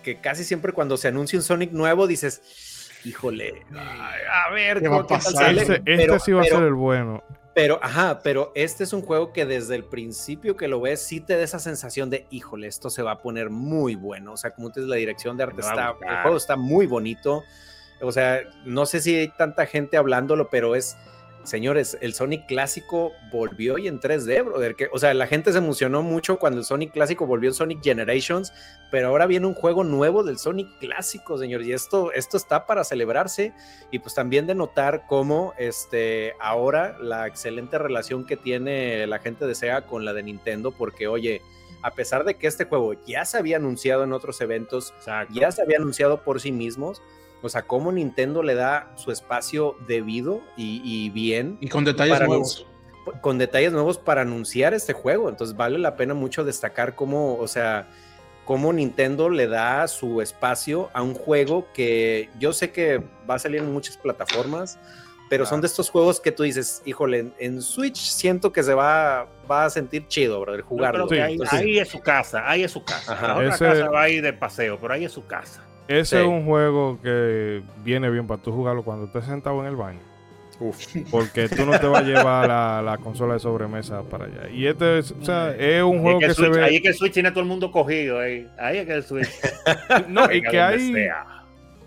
que, 0.04 0.18
casi 0.18 0.44
siempre 0.44 0.72
cuando 0.72 0.98
se 0.98 1.08
anuncia 1.08 1.38
un 1.38 1.44
Sonic 1.44 1.72
nuevo 1.72 2.08
dices, 2.08 2.92
híjole, 3.04 3.64
a 3.76 4.52
ver, 4.52 4.82
¿qué 4.82 4.88
va 4.88 5.02
a 5.02 5.08
pasar? 5.08 5.58
Este, 5.58 5.82
este 5.86 6.20
sí 6.20 6.32
va 6.32 6.42
a 6.42 6.46
ser 6.46 6.64
el 6.64 6.74
bueno. 6.74 7.24
Pero, 7.56 7.80
ajá, 7.82 8.20
pero 8.22 8.52
este 8.54 8.84
es 8.84 8.92
un 8.92 9.02
juego 9.02 9.32
que 9.32 9.46
desde 9.46 9.76
el 9.76 9.86
principio 9.86 10.58
que 10.58 10.68
lo 10.68 10.82
ves, 10.82 11.02
sí 11.02 11.22
te 11.22 11.38
da 11.38 11.44
esa 11.44 11.58
sensación 11.58 12.10
de, 12.10 12.28
híjole, 12.30 12.68
esto 12.68 12.90
se 12.90 13.02
va 13.02 13.12
a 13.12 13.22
poner 13.22 13.50
muy 13.50 13.96
bueno. 13.96 14.34
O 14.34 14.38
sea, 14.38 14.52
como 14.52 14.74
te 14.74 14.82
la 14.82 14.98
dirección 14.98 15.38
de 15.38 15.44
arte 15.44 15.62
está, 15.62 15.96
el 16.02 16.22
juego 16.22 16.36
está 16.36 16.58
muy 16.58 16.86
bonito. 16.86 17.46
O 18.02 18.12
sea, 18.12 18.42
no 18.66 18.86
sé 18.86 19.00
si 19.00 19.16
hay 19.16 19.30
tanta 19.30 19.66
gente 19.68 19.96
hablándolo, 19.96 20.50
pero 20.50 20.76
es 20.76 20.98
señores, 21.46 21.98
el 22.02 22.14
Sonic 22.14 22.46
clásico 22.48 23.14
volvió 23.32 23.78
y 23.78 23.88
en 23.88 24.00
3D, 24.00 24.44
brother. 24.44 24.76
Que, 24.76 24.90
o 24.92 25.00
sea, 25.00 25.14
la 25.14 25.28
gente 25.28 25.52
se 25.52 25.58
emocionó 25.58 26.02
mucho 26.02 26.38
cuando 26.38 26.60
el 26.60 26.66
Sonic 26.66 26.92
clásico 26.92 27.26
volvió 27.26 27.50
en 27.50 27.54
Sonic 27.54 27.84
Generations, 27.84 28.54
pero 28.92 29.10
ahora 29.10 29.26
viene 29.26 29.48
un 29.48 29.54
juego 29.54 29.84
nuevo 29.84 30.24
del 30.24 30.38
Sonic 30.38 30.68
clásico, 30.80 31.38
señor. 31.38 31.62
Y 31.64 31.74
esto, 31.74 32.12
esto 32.12 32.38
está 32.38 32.66
para 32.66 32.84
celebrarse 32.84 33.54
y 33.92 34.00
pues 34.00 34.16
también 34.16 34.48
de 34.48 34.56
notar 34.56 35.06
cómo 35.08 35.54
este, 35.58 36.34
ahora 36.40 36.98
la 37.00 37.28
excelente 37.28 37.78
relación 37.78 38.26
que 38.26 38.38
tiene 38.38 39.08
la 39.08 39.20
gente 39.20 39.46
de 39.46 39.56
Sega 39.56 39.86
con 39.86 40.06
la 40.06 40.14
de 40.14 40.24
Nintendo, 40.24 40.72
porque 40.72 41.08
oye, 41.08 41.42
a 41.82 41.92
pesar 41.92 42.24
de 42.24 42.36
que 42.36 42.48
este 42.48 42.66
juego 42.66 42.94
ya 43.06 43.26
se 43.26 43.38
había 43.38 43.58
anunciado 43.58 44.04
en 44.04 44.14
otros 44.14 44.42
eventos, 44.42 44.94
ya 45.32 45.52
se 45.52 45.62
había 45.62 45.78
anunciado 45.78 46.24
por 46.24 46.42
sí 46.42 46.52
mismos, 46.52 47.02
o 47.46 47.50
sea, 47.50 47.62
cómo 47.62 47.92
Nintendo 47.92 48.42
le 48.42 48.56
da 48.56 48.92
su 48.96 49.12
espacio 49.12 49.76
debido 49.88 50.42
y, 50.58 51.10
bien. 51.12 51.58
Y 51.62 51.70
con 51.70 51.86
detalles 51.86 52.20
nuevos. 52.22 52.66
Con 53.22 53.38
detalles 53.38 53.72
nuevos 53.72 54.00
para 54.00 54.22
anunciar 54.22 54.74
este 54.74 54.94
juego. 54.94 55.30
Entonces 55.30 55.56
vale 55.56 55.78
la 55.78 55.96
pena 55.96 56.16
mucho 56.16 56.44
destacar 56.44 56.96
cómo, 56.96 57.38
o 57.38 57.48
sea, 57.48 57.88
cómo 58.46 58.74
Nintendo 58.74 59.30
le 59.30 59.48
da 59.48 59.88
su 59.88 60.22
espacio 60.22 60.90
a 60.94 61.04
un 61.04 61.14
juego 61.14 61.68
que 61.72 62.30
yo 62.40 62.52
sé 62.52 62.72
que 62.72 63.04
va 63.30 63.36
a 63.36 63.40
salir 63.40 63.60
en 63.60 63.72
muchas 63.72 63.96
plataformas, 63.98 64.80
pero 65.30 65.46
son 65.46 65.62
de 65.62 65.68
estos 65.68 65.92
juegos 65.92 66.20
que 66.20 66.32
tú 66.32 66.42
dices, 66.44 66.82
híjole, 66.86 67.32
en, 67.38 67.62
Switch 67.62 67.98
siento 67.98 68.52
que 68.52 68.64
se 68.64 68.74
va, 68.74 69.28
va 69.50 69.66
a 69.66 69.70
sentir 69.70 70.08
chido, 70.08 70.40
brother, 70.40 70.62
jugarlo. 70.62 71.08
ahí, 71.52 71.78
es 71.78 71.90
su 71.90 72.00
casa, 72.00 72.50
ahí 72.50 72.64
es 72.64 72.72
su 72.72 72.84
casa. 72.84 73.20
La 73.22 73.36
otra 73.38 73.50
casa 73.50 73.90
va 73.90 74.04
a 74.04 74.10
ir 74.10 74.24
de 74.24 74.34
paseo, 74.34 74.80
pero 74.80 74.94
ahí 74.94 75.06
es 75.06 75.12
su 75.12 75.26
casa. 75.28 75.64
Ese 75.88 76.22
es 76.22 76.28
un 76.28 76.46
juego 76.46 77.00
que 77.02 77.62
viene 77.84 78.10
bien 78.10 78.26
para 78.28 78.42
tú 78.42 78.52
jugarlo 78.52 78.84
cuando 78.84 79.06
estés 79.06 79.26
sentado 79.26 79.62
en 79.62 79.68
el 79.68 79.76
baño. 79.76 80.00
Porque 81.12 81.50
tú 81.50 81.66
no 81.66 81.78
te 81.78 81.86
vas 81.86 82.02
a 82.02 82.06
llevar 82.06 82.48
la, 82.84 82.98
consola 82.98 83.34
de 83.34 83.40
sobremesa 83.40 84.04
para 84.04 84.26
allá. 84.26 84.50
Y 84.50 84.66
este 84.68 85.00
es, 85.00 85.12
o 85.12 85.24
sea, 85.24 85.52
es 85.52 85.84
un 85.84 86.02
juego 86.02 86.20
que, 86.20 86.34
se 86.34 86.48
ve. 86.48 86.64
Ahí 86.64 86.78
es 86.78 86.82
que 86.82 86.88
el 86.90 86.94
Switch 86.94 87.14
tiene 87.14 87.32
todo 87.32 87.42
el 87.42 87.48
mundo 87.48 87.72
cogido. 87.72 88.20
Ahí, 88.20 88.50
ahí 88.58 88.78
es 88.78 88.86
que 88.86 88.94
el 88.94 89.04
Switch. 89.04 89.30
no, 90.08 90.32
y 90.32 90.42
que 90.42 90.60
hay, 90.60 90.94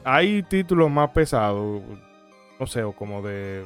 hay 0.04 0.42
títulos 0.42 0.90
más 0.90 1.10
pesados. 1.10 1.82
No 2.60 2.66
sé, 2.66 2.82
o 2.82 2.92
como 2.92 3.22
de. 3.22 3.64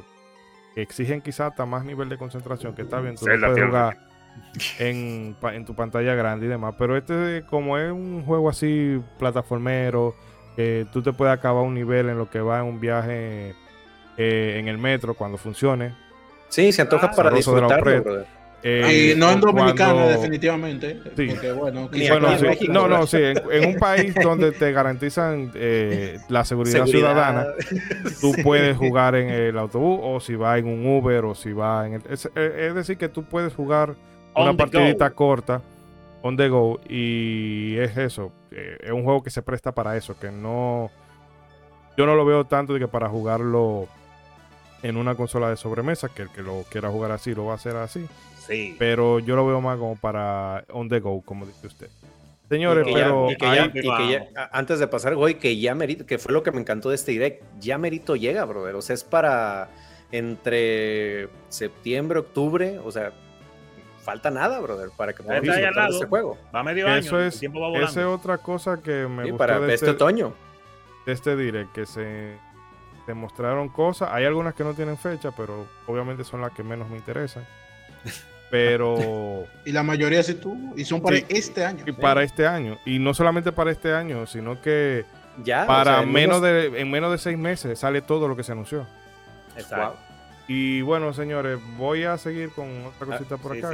que 0.73 0.81
exigen 0.81 1.21
quizás 1.21 1.51
hasta 1.51 1.65
más 1.65 1.83
nivel 1.83 2.07
de 2.07 2.17
concentración. 2.17 2.73
Que 2.73 2.83
está 2.83 3.01
bien, 3.01 3.15
tú 3.15 3.25
puedes 3.25 3.65
jugar 3.65 4.12
en, 4.79 5.35
en, 5.41 5.65
tu 5.65 5.75
pantalla 5.75 6.15
grande 6.15 6.45
y 6.45 6.49
demás. 6.49 6.75
Pero 6.77 6.97
este, 6.97 7.43
como 7.49 7.77
es 7.77 7.91
un 7.91 8.23
juego 8.23 8.49
así, 8.49 9.01
plataformero, 9.17 10.15
que 10.55 10.85
tú 10.91 11.01
te 11.01 11.13
puedes 11.13 11.33
acabar 11.33 11.63
un 11.63 11.73
nivel 11.73 12.09
en 12.09 12.17
lo 12.17 12.29
que 12.29 12.39
va 12.39 12.59
en 12.59 12.65
un 12.65 12.79
viaje 12.79 13.55
eh, 14.17 14.57
en 14.59 14.67
el 14.67 14.77
metro 14.77 15.13
cuando 15.13 15.37
funcione. 15.37 15.95
Sí, 16.49 16.71
se 16.71 16.83
antoja 16.83 17.11
para 17.11 17.31
disfrutarlo, 17.31 18.25
eh, 18.65 19.11
y 19.13 19.19
no 19.19 19.29
en 19.29 19.41
Dominicana, 19.41 20.07
definitivamente. 20.07 20.97
Sí. 21.17 21.27
Porque, 21.27 21.51
bueno, 21.51 21.89
no, 22.69 22.87
no, 22.87 23.05
sí. 23.05 23.17
En, 23.17 23.67
un 23.67 23.75
país 23.75 24.15
donde 24.23 24.53
te 24.53 24.71
garantizan 24.71 25.51
eh, 25.53 26.17
la 26.29 26.45
seguridad, 26.45 26.85
ciudadana, 26.85 27.47
tú 28.21 28.31
puedes 28.41 28.77
jugar 28.77 29.15
en 29.15 29.29
el 29.29 29.57
autobús 29.57 29.99
o 30.01 30.19
si 30.21 30.35
va 30.35 30.57
en 30.57 30.67
un 30.67 30.85
Uber 30.85 31.25
o 31.25 31.35
si 31.35 31.51
va 31.51 31.85
en 31.85 31.95
el. 31.95 32.01
Es, 32.09 32.29
es 32.35 32.73
decir, 32.73 32.97
que 32.97 33.09
tú 33.09 33.23
puedes 33.23 33.53
jugar 33.53 33.95
una 34.35 34.53
partidita 34.55 35.09
corta, 35.11 35.61
on 36.21 36.37
the 36.37 36.49
go, 36.49 36.79
y 36.87 37.77
es 37.77 37.97
eso. 37.97 38.31
Eh, 38.51 38.77
es 38.81 38.91
un 38.91 39.03
juego 39.03 39.23
que 39.23 39.29
se 39.29 39.41
presta 39.41 39.71
para 39.73 39.97
eso, 39.97 40.17
que 40.17 40.31
no. 40.31 40.89
Yo 41.97 42.05
no 42.05 42.15
lo 42.15 42.25
veo 42.25 42.45
tanto 42.45 42.73
de 42.73 42.79
que 42.79 42.87
para 42.87 43.09
jugarlo 43.09 43.87
en 44.81 44.97
una 44.97 45.15
consola 45.15 45.49
de 45.49 45.57
sobremesa, 45.57 46.09
que 46.09 46.23
el 46.23 46.29
que 46.29 46.41
lo 46.41 46.63
quiera 46.69 46.89
jugar 46.89 47.11
así 47.11 47.33
lo 47.33 47.45
va 47.45 47.53
a 47.53 47.55
hacer 47.55 47.75
así. 47.75 48.05
Sí. 48.47 48.75
Pero 48.77 49.19
yo 49.19 49.35
lo 49.35 49.45
veo 49.45 49.61
más 49.61 49.77
como 49.77 49.95
para 49.95 50.65
on 50.71 50.89
the 50.89 50.99
go, 50.99 51.21
como 51.21 51.45
dice 51.45 51.67
usted. 51.67 51.89
Señores, 52.49 52.85
pero 52.91 53.29
antes 54.51 54.79
de 54.79 54.87
pasar, 54.87 55.15
güey, 55.15 55.39
que 55.39 55.57
ya 55.57 55.73
merito, 55.73 56.05
que 56.05 56.19
fue 56.19 56.33
lo 56.33 56.43
que 56.43 56.51
me 56.51 56.59
encantó 56.59 56.89
de 56.89 56.95
este 56.95 57.13
direct, 57.13 57.41
ya 57.59 57.77
merito 57.77 58.15
llega, 58.15 58.43
brother. 58.45 58.75
O 58.75 58.81
sea, 58.81 58.93
es 58.93 59.03
para 59.03 59.69
entre 60.11 61.29
septiembre, 61.49 62.19
octubre, 62.19 62.77
o 62.79 62.91
sea, 62.91 63.13
falta 64.03 64.29
nada, 64.29 64.59
brother, 64.59 64.89
para 64.95 65.13
que 65.13 65.23
podamos 65.23 65.43
disfrutar 65.43 65.89
este 65.89 66.05
juego. 66.05 66.37
Va 66.53 66.63
medio 66.63 66.87
año, 66.87 66.97
Eso 66.97 67.19
es, 67.19 67.41
Esa 67.41 68.01
es 68.01 68.05
otra 68.05 68.37
cosa 68.37 68.81
que 68.81 69.07
me 69.07 69.23
gusta 69.23 69.37
para 69.37 69.59
de 69.59 69.73
este, 69.73 69.89
otoño. 69.89 70.33
De 71.05 71.13
este 71.13 71.35
direct, 71.35 71.71
que 71.71 71.85
se, 71.85 72.37
se 73.05 73.13
mostraron 73.13 73.69
cosas. 73.69 74.09
Hay 74.11 74.25
algunas 74.25 74.53
que 74.53 74.63
no 74.63 74.73
tienen 74.73 74.97
fecha, 74.97 75.31
pero 75.35 75.65
obviamente 75.87 76.23
son 76.23 76.41
las 76.41 76.51
que 76.51 76.63
menos 76.63 76.89
me 76.89 76.97
interesan. 76.97 77.45
Pero. 78.53 79.47
y 79.65 79.71
la 79.71 79.81
mayoría 79.81 80.21
sí 80.21 80.35
tú. 80.35 80.73
Y 80.75 80.85
son 80.85 81.01
para 81.01 81.17
este 81.17 81.65
año. 81.65 81.83
Y 81.87 81.91
para 81.91 82.21
este 82.21 82.45
año. 82.45 82.77
Y 82.85 82.99
no 82.99 83.15
solamente 83.15 83.51
para 83.51 83.71
este 83.71 83.91
año, 83.91 84.27
sino 84.27 84.61
que. 84.61 85.05
Ya, 85.43 85.65
para 85.65 86.03
menos 86.03 86.39
de, 86.43 86.79
en 86.79 86.91
menos 86.91 87.11
de 87.11 87.17
seis 87.17 87.35
meses 87.35 87.79
sale 87.79 88.03
todo 88.03 88.27
lo 88.27 88.35
que 88.35 88.43
se 88.43 88.51
anunció. 88.51 88.85
Exacto. 89.57 89.97
Y 90.47 90.81
bueno, 90.81 91.13
señores, 91.13 91.59
voy 91.77 92.03
a 92.03 92.17
seguir 92.17 92.51
con 92.51 92.67
otra 92.85 93.17
cosita 93.17 93.37
por 93.37 93.57
acá. 93.57 93.71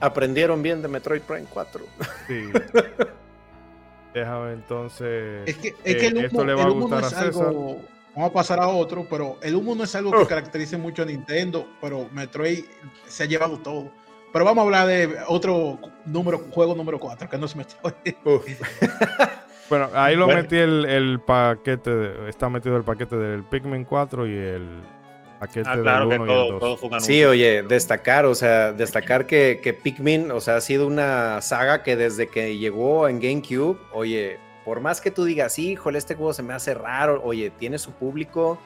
aprendieron 0.00 0.62
bien 0.62 0.82
de 0.82 0.88
Metroid 0.88 1.22
Prime 1.22 1.46
4. 1.50 1.84
Sí. 2.26 2.42
Déjame 4.14 4.52
entonces. 4.52 5.42
Es 5.46 5.56
que, 5.56 5.74
es 5.84 5.96
que 5.96 6.06
el 6.06 6.16
eh, 6.24 6.28
humo, 6.30 6.44
le 6.44 6.54
va 6.54 6.64
a 6.64 6.68
gustar 6.68 7.00
no 7.00 7.06
es 7.06 7.14
algo. 7.14 7.80
Vamos 8.14 8.30
a 8.30 8.32
pasar 8.32 8.60
a 8.60 8.68
otro, 8.68 9.06
pero 9.10 9.38
el 9.42 9.54
humo 9.54 9.74
no 9.74 9.84
es 9.84 9.94
algo 9.94 10.10
que 10.10 10.26
caracterice 10.26 10.78
mucho 10.78 11.02
a 11.02 11.04
Nintendo, 11.04 11.68
pero 11.82 12.08
Metroid 12.12 12.64
se 13.06 13.24
ha 13.24 13.26
llevado 13.26 13.58
todo. 13.58 13.90
Pero 14.32 14.44
vamos 14.44 14.62
a 14.62 14.64
hablar 14.64 14.86
de 14.86 15.18
otro 15.28 15.78
número, 16.06 16.38
juego 16.50 16.74
número 16.74 16.98
4, 16.98 17.28
que 17.28 17.36
no 17.36 17.44
es 17.44 17.54
Metroid. 17.56 18.14
bueno, 19.68 19.90
ahí 19.92 20.16
lo 20.16 20.26
metí 20.28 20.56
el, 20.56 20.86
el 20.86 21.20
paquete, 21.20 22.28
está 22.28 22.48
metido 22.48 22.78
el 22.78 22.84
paquete 22.84 23.16
del 23.16 23.44
Pikmin 23.44 23.84
4 23.84 24.26
y 24.26 24.34
el 24.34 24.95
Ah, 25.40 25.46
claro 25.46 26.08
que 26.08 26.16
todo, 26.18 27.00
Sí, 27.00 27.24
oye, 27.24 27.62
destacar, 27.62 28.24
o 28.24 28.34
sea, 28.34 28.72
destacar 28.72 29.26
que, 29.26 29.60
que 29.62 29.74
Pikmin, 29.74 30.30
o 30.30 30.40
sea, 30.40 30.56
ha 30.56 30.60
sido 30.60 30.86
una 30.86 31.40
saga 31.42 31.82
que 31.82 31.96
desde 31.96 32.28
que 32.28 32.56
llegó 32.56 33.08
en 33.08 33.20
GameCube, 33.20 33.78
oye, 33.92 34.38
por 34.64 34.80
más 34.80 35.00
que 35.00 35.10
tú 35.10 35.24
digas, 35.24 35.58
híjole, 35.58 35.98
este 35.98 36.14
juego 36.14 36.32
se 36.32 36.42
me 36.42 36.54
hace 36.54 36.74
raro, 36.74 37.22
oye, 37.22 37.50
tiene 37.50 37.78
su 37.78 37.92
público, 37.92 38.58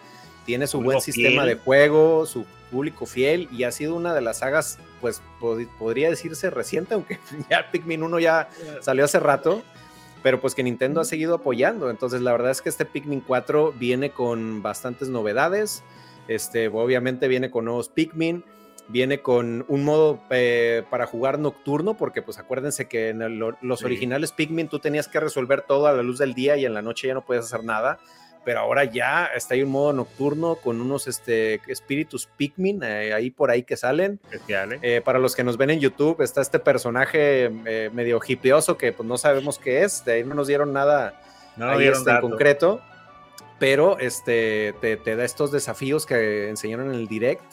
tiene 0.46 0.66
su 0.66 0.80
buen 0.80 1.00
sistema 1.00 1.44
de 1.44 1.56
juego, 1.56 2.24
su 2.24 2.46
público 2.70 3.04
fiel, 3.04 3.48
y 3.52 3.64
ha 3.64 3.72
sido 3.72 3.96
una 3.96 4.14
de 4.14 4.20
las 4.20 4.38
sagas, 4.38 4.78
pues 5.00 5.22
podría 5.78 6.08
decirse 6.08 6.50
reciente, 6.50 6.94
aunque 6.94 7.18
ya 7.50 7.70
Pikmin 7.70 8.02
1 8.02 8.18
ya 8.20 8.48
salió 8.80 9.04
hace 9.04 9.18
rato, 9.20 9.62
pero 10.22 10.40
pues 10.40 10.54
que 10.54 10.62
Nintendo 10.62 11.00
ha 11.00 11.04
seguido 11.04 11.34
apoyando. 11.34 11.90
Entonces, 11.90 12.20
la 12.20 12.32
verdad 12.32 12.50
es 12.50 12.62
que 12.62 12.68
este 12.68 12.84
Pikmin 12.84 13.20
4 13.20 13.72
viene 13.72 14.10
con 14.10 14.62
bastantes 14.62 15.08
novedades. 15.08 15.82
Este, 16.30 16.68
obviamente 16.68 17.26
viene 17.26 17.50
con 17.50 17.64
nuevos 17.64 17.88
Pikmin, 17.88 18.44
viene 18.87 19.20
con 19.20 19.64
un 19.66 19.84
modo 19.84 20.20
eh, 20.30 20.84
para 20.88 21.04
jugar 21.04 21.40
nocturno, 21.40 21.96
porque 21.96 22.22
pues 22.22 22.38
acuérdense 22.38 22.87
que 22.87 23.08
en 23.08 23.40
los 23.60 23.82
originales 23.82 24.30
Pikmin 24.30 24.68
tú 24.68 24.78
tenías 24.78 25.08
que 25.08 25.18
resolver 25.18 25.62
todo 25.62 25.88
a 25.88 25.92
la 25.92 26.04
luz 26.04 26.18
del 26.18 26.34
día 26.34 26.56
y 26.56 26.64
en 26.64 26.72
la 26.72 26.82
noche 26.82 27.08
ya 27.08 27.14
no 27.14 27.25
puedes 27.25 27.46
hacer 27.46 27.64
nada. 27.64 27.99
Pero 28.44 28.60
ahora 28.60 28.84
ya 28.84 29.26
está 29.26 29.54
ahí 29.54 29.64
un 29.64 29.72
modo 29.72 29.92
nocturno 29.92 30.54
con 30.54 30.80
unos 30.80 31.08
este, 31.08 31.60
espíritus 31.66 32.28
Pikmin 32.37 32.80
eh, 32.84 33.12
ahí 33.12 33.32
por 33.32 33.50
ahí 33.50 33.64
que 33.64 33.76
salen. 33.76 34.20
Eh, 34.82 35.02
para 35.04 35.18
los 35.18 35.34
que 35.34 35.42
nos 35.42 35.56
ven 35.56 35.70
en 35.70 35.80
YouTube, 35.80 36.22
está 36.22 36.42
este 36.42 36.60
personaje 36.60 37.50
medio 37.92 38.20
hipioso 38.25 38.78
que 38.78 38.92
pues 38.92 39.08
no 39.08 39.18
sabemos 39.18 39.58
qué 39.58 39.82
es. 39.82 40.04
De 40.04 40.12
ahí 40.12 40.25
no 40.25 40.37
nos 40.37 40.46
dieron 40.46 40.72
nada 40.72 41.20
no 41.56 41.76
dieron 41.76 41.99
este, 41.99 42.10
en 42.12 42.20
concreto 42.20 42.80
pero 43.60 43.98
este, 43.98 44.74
te, 44.80 44.96
da 44.96 45.22
estos 45.22 45.52
desafíos 45.52 46.06
que 46.06 46.48
enseñaron 46.48 46.88
en 46.88 46.94
el 46.94 47.06
direct. 47.06 47.44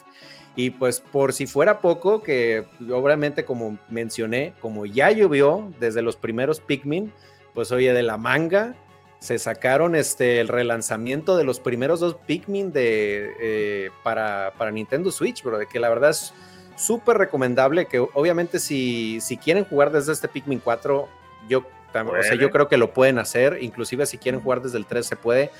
Y 0.56 0.70
pues 0.70 1.00
por 1.00 1.32
si 1.32 1.46
fuera 1.46 1.80
poco, 1.80 2.22
que 2.22 2.64
obviamente 2.90 3.44
como 3.44 3.78
mencioné, 3.88 4.54
como 4.60 4.86
ya 4.86 5.12
llovió 5.12 5.70
desde 5.78 6.02
los 6.02 6.16
primeros 6.16 6.58
Pikmin, 6.58 7.12
pues 7.54 7.70
oye, 7.70 7.92
de 7.92 8.02
la 8.02 8.16
manga 8.16 8.74
se 9.20 9.38
sacaron 9.38 9.94
este, 9.94 10.40
el 10.40 10.48
relanzamiento 10.48 11.36
de 11.36 11.44
los 11.44 11.60
primeros 11.60 12.00
dos 12.00 12.16
Pikmin 12.26 12.72
de, 12.72 13.34
eh, 13.40 13.90
para, 14.02 14.54
para, 14.56 14.70
Nintendo 14.70 15.12
Switch, 15.12 15.42
bro, 15.44 15.58
de 15.58 15.66
que 15.66 15.78
la 15.78 15.90
verdad 15.90 16.10
es 16.10 16.32
súper 16.76 17.18
recomendable, 17.18 17.86
que 17.86 17.98
obviamente 17.98 18.58
si, 18.58 19.20
si 19.20 19.36
quieren 19.36 19.64
jugar 19.64 19.92
desde 19.92 20.12
este 20.12 20.26
Pikmin 20.28 20.60
4, 20.60 21.08
yo, 21.48 21.58
o 21.60 22.22
sea, 22.22 22.34
yo 22.36 22.50
creo 22.50 22.68
que 22.68 22.76
lo 22.76 22.92
pueden 22.92 23.18
hacer, 23.18 23.58
inclusive 23.60 24.06
si 24.06 24.18
quieren 24.18 24.40
jugar 24.40 24.62
desde 24.62 24.78
el 24.78 24.86
3 24.86 25.04
se 25.04 25.16
puede, 25.16 25.50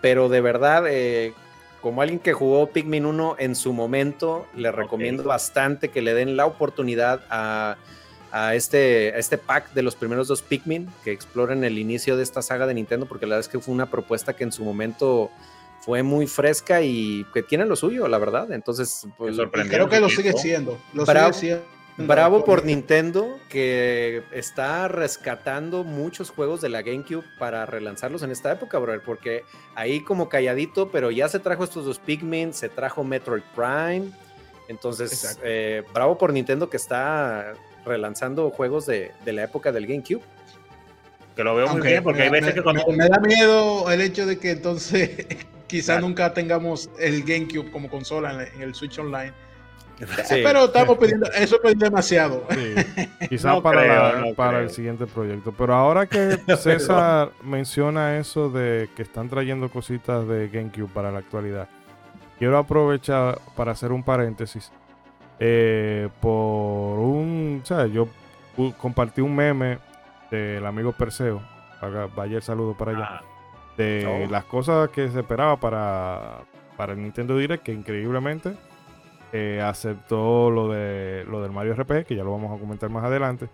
pero 0.00 0.28
de 0.28 0.40
verdad, 0.40 0.84
eh, 0.88 1.34
como 1.80 2.02
alguien 2.02 2.20
que 2.20 2.32
jugó 2.32 2.68
Pikmin 2.68 3.06
1 3.06 3.36
en 3.38 3.54
su 3.54 3.72
momento, 3.72 4.46
le 4.54 4.70
recomiendo 4.72 5.22
bastante 5.24 5.88
que 5.88 6.02
le 6.02 6.14
den 6.14 6.36
la 6.36 6.46
oportunidad 6.46 7.22
a, 7.30 7.76
este, 8.54 9.18
este 9.18 9.38
pack 9.38 9.72
de 9.72 9.82
los 9.82 9.96
primeros 9.96 10.28
dos 10.28 10.42
Pikmin, 10.42 10.88
que 11.04 11.12
exploren 11.12 11.64
el 11.64 11.78
inicio 11.78 12.16
de 12.16 12.22
esta 12.22 12.42
saga 12.42 12.66
de 12.66 12.74
Nintendo, 12.74 13.06
porque 13.06 13.26
la 13.26 13.36
verdad 13.36 13.48
es 13.48 13.52
que 13.52 13.58
fue 13.58 13.74
una 13.74 13.86
propuesta 13.90 14.34
que 14.34 14.44
en 14.44 14.52
su 14.52 14.64
momento 14.64 15.30
fue 15.80 16.02
muy 16.02 16.26
fresca 16.26 16.82
y 16.82 17.26
que 17.32 17.42
tiene 17.42 17.64
lo 17.64 17.74
suyo, 17.74 18.06
la 18.06 18.18
verdad. 18.18 18.52
Entonces, 18.52 19.06
pues, 19.16 19.36
creo 19.68 19.88
que 19.88 20.00
lo 20.00 20.10
sigue 20.10 20.32
siendo. 20.34 20.78
Lo 20.92 21.04
bravo, 21.04 21.32
sigue 21.32 21.60
bravo 22.06 22.44
por 22.44 22.64
Nintendo 22.64 23.38
que 23.48 24.22
está 24.32 24.88
rescatando 24.88 25.84
muchos 25.84 26.30
juegos 26.30 26.60
de 26.60 26.68
la 26.68 26.82
GameCube 26.82 27.24
para 27.38 27.66
relanzarlos 27.66 28.22
en 28.22 28.30
esta 28.30 28.52
época, 28.52 28.78
bro, 28.78 29.00
porque 29.02 29.44
ahí 29.74 30.02
como 30.02 30.28
calladito, 30.28 30.90
pero 30.90 31.10
ya 31.10 31.28
se 31.28 31.38
trajo 31.38 31.64
estos 31.64 31.84
dos 31.84 31.98
Pikmin, 31.98 32.52
se 32.52 32.68
trajo 32.68 33.04
Metroid 33.04 33.42
Prime. 33.54 34.10
Entonces, 34.68 35.38
eh, 35.42 35.82
bravo 35.92 36.16
por 36.16 36.32
Nintendo 36.32 36.70
que 36.70 36.76
está 36.76 37.54
relanzando 37.84 38.50
juegos 38.50 38.86
de, 38.86 39.12
de 39.24 39.32
la 39.32 39.44
época 39.44 39.72
del 39.72 39.86
GameCube. 39.86 40.22
Que 41.36 41.44
lo 41.44 41.54
veo 41.54 41.68
muy 41.68 41.80
bien, 41.80 42.02
porque 42.02 42.22
hay 42.22 42.28
veces 42.28 42.54
que 42.54 42.62
cuando... 42.62 42.86
me, 42.88 43.08
da 43.08 43.18
miedo 43.20 43.90
el 43.90 44.00
hecho 44.00 44.26
de 44.26 44.38
que 44.38 44.50
entonces 44.50 45.26
quizás 45.66 46.00
nunca 46.00 46.34
tengamos 46.34 46.90
el 46.98 47.22
GameCube 47.22 47.70
como 47.70 47.88
consola 47.88 48.46
en, 48.54 48.62
el 48.62 48.74
Switch 48.74 48.98
Online. 48.98 49.32
Pero 50.28 50.64
estamos 50.64 50.98
pidiendo, 50.98 51.26
eso 51.32 51.62
es 51.62 51.78
demasiado. 51.78 52.46
Quizás 53.28 53.60
para, 53.60 54.34
para 54.34 54.60
el 54.60 54.70
siguiente 54.70 55.06
proyecto. 55.06 55.52
Pero 55.52 55.74
ahora 55.74 56.06
que 56.06 56.38
César 56.56 57.30
menciona 57.42 58.18
eso 58.18 58.50
de 58.50 58.88
que 58.96 59.02
están 59.02 59.28
trayendo 59.28 59.68
cositas 59.68 60.26
de 60.26 60.48
GameCube 60.48 60.88
para 60.88 61.10
la 61.10 61.18
actualidad, 61.18 61.68
quiero 62.38 62.58
aprovechar 62.58 63.38
para 63.56 63.72
hacer 63.72 63.92
un 63.92 64.02
paréntesis. 64.02 64.72
Eh, 65.38 66.08
por 66.20 66.98
un, 66.98 67.60
o 67.62 67.66
sea, 67.66 67.86
yo 67.86 68.08
compartí 68.78 69.20
un 69.22 69.34
meme 69.34 69.78
del 70.30 70.64
amigo 70.66 70.92
Perseo, 70.92 71.42
vaya 72.14 72.36
el 72.36 72.42
saludo 72.42 72.74
para 72.74 72.90
allá, 72.92 73.08
ah. 73.10 73.22
de 73.78 74.28
las 74.30 74.44
cosas 74.44 74.90
que 74.90 75.08
se 75.08 75.20
esperaba 75.20 75.56
para, 75.56 76.40
para 76.76 76.92
el 76.92 77.02
Nintendo 77.02 77.38
Direct, 77.38 77.64
que 77.64 77.72
increíblemente 77.72 78.54
eh, 79.32 79.60
aceptó 79.62 80.50
lo 80.50 80.68
de 80.68 81.24
lo 81.28 81.42
del 81.42 81.52
Mario 81.52 81.74
RPG, 81.74 82.04
que 82.06 82.16
ya 82.16 82.24
lo 82.24 82.32
vamos 82.32 82.56
a 82.56 82.60
comentar 82.60 82.90
más 82.90 83.04
adelante, 83.04 83.48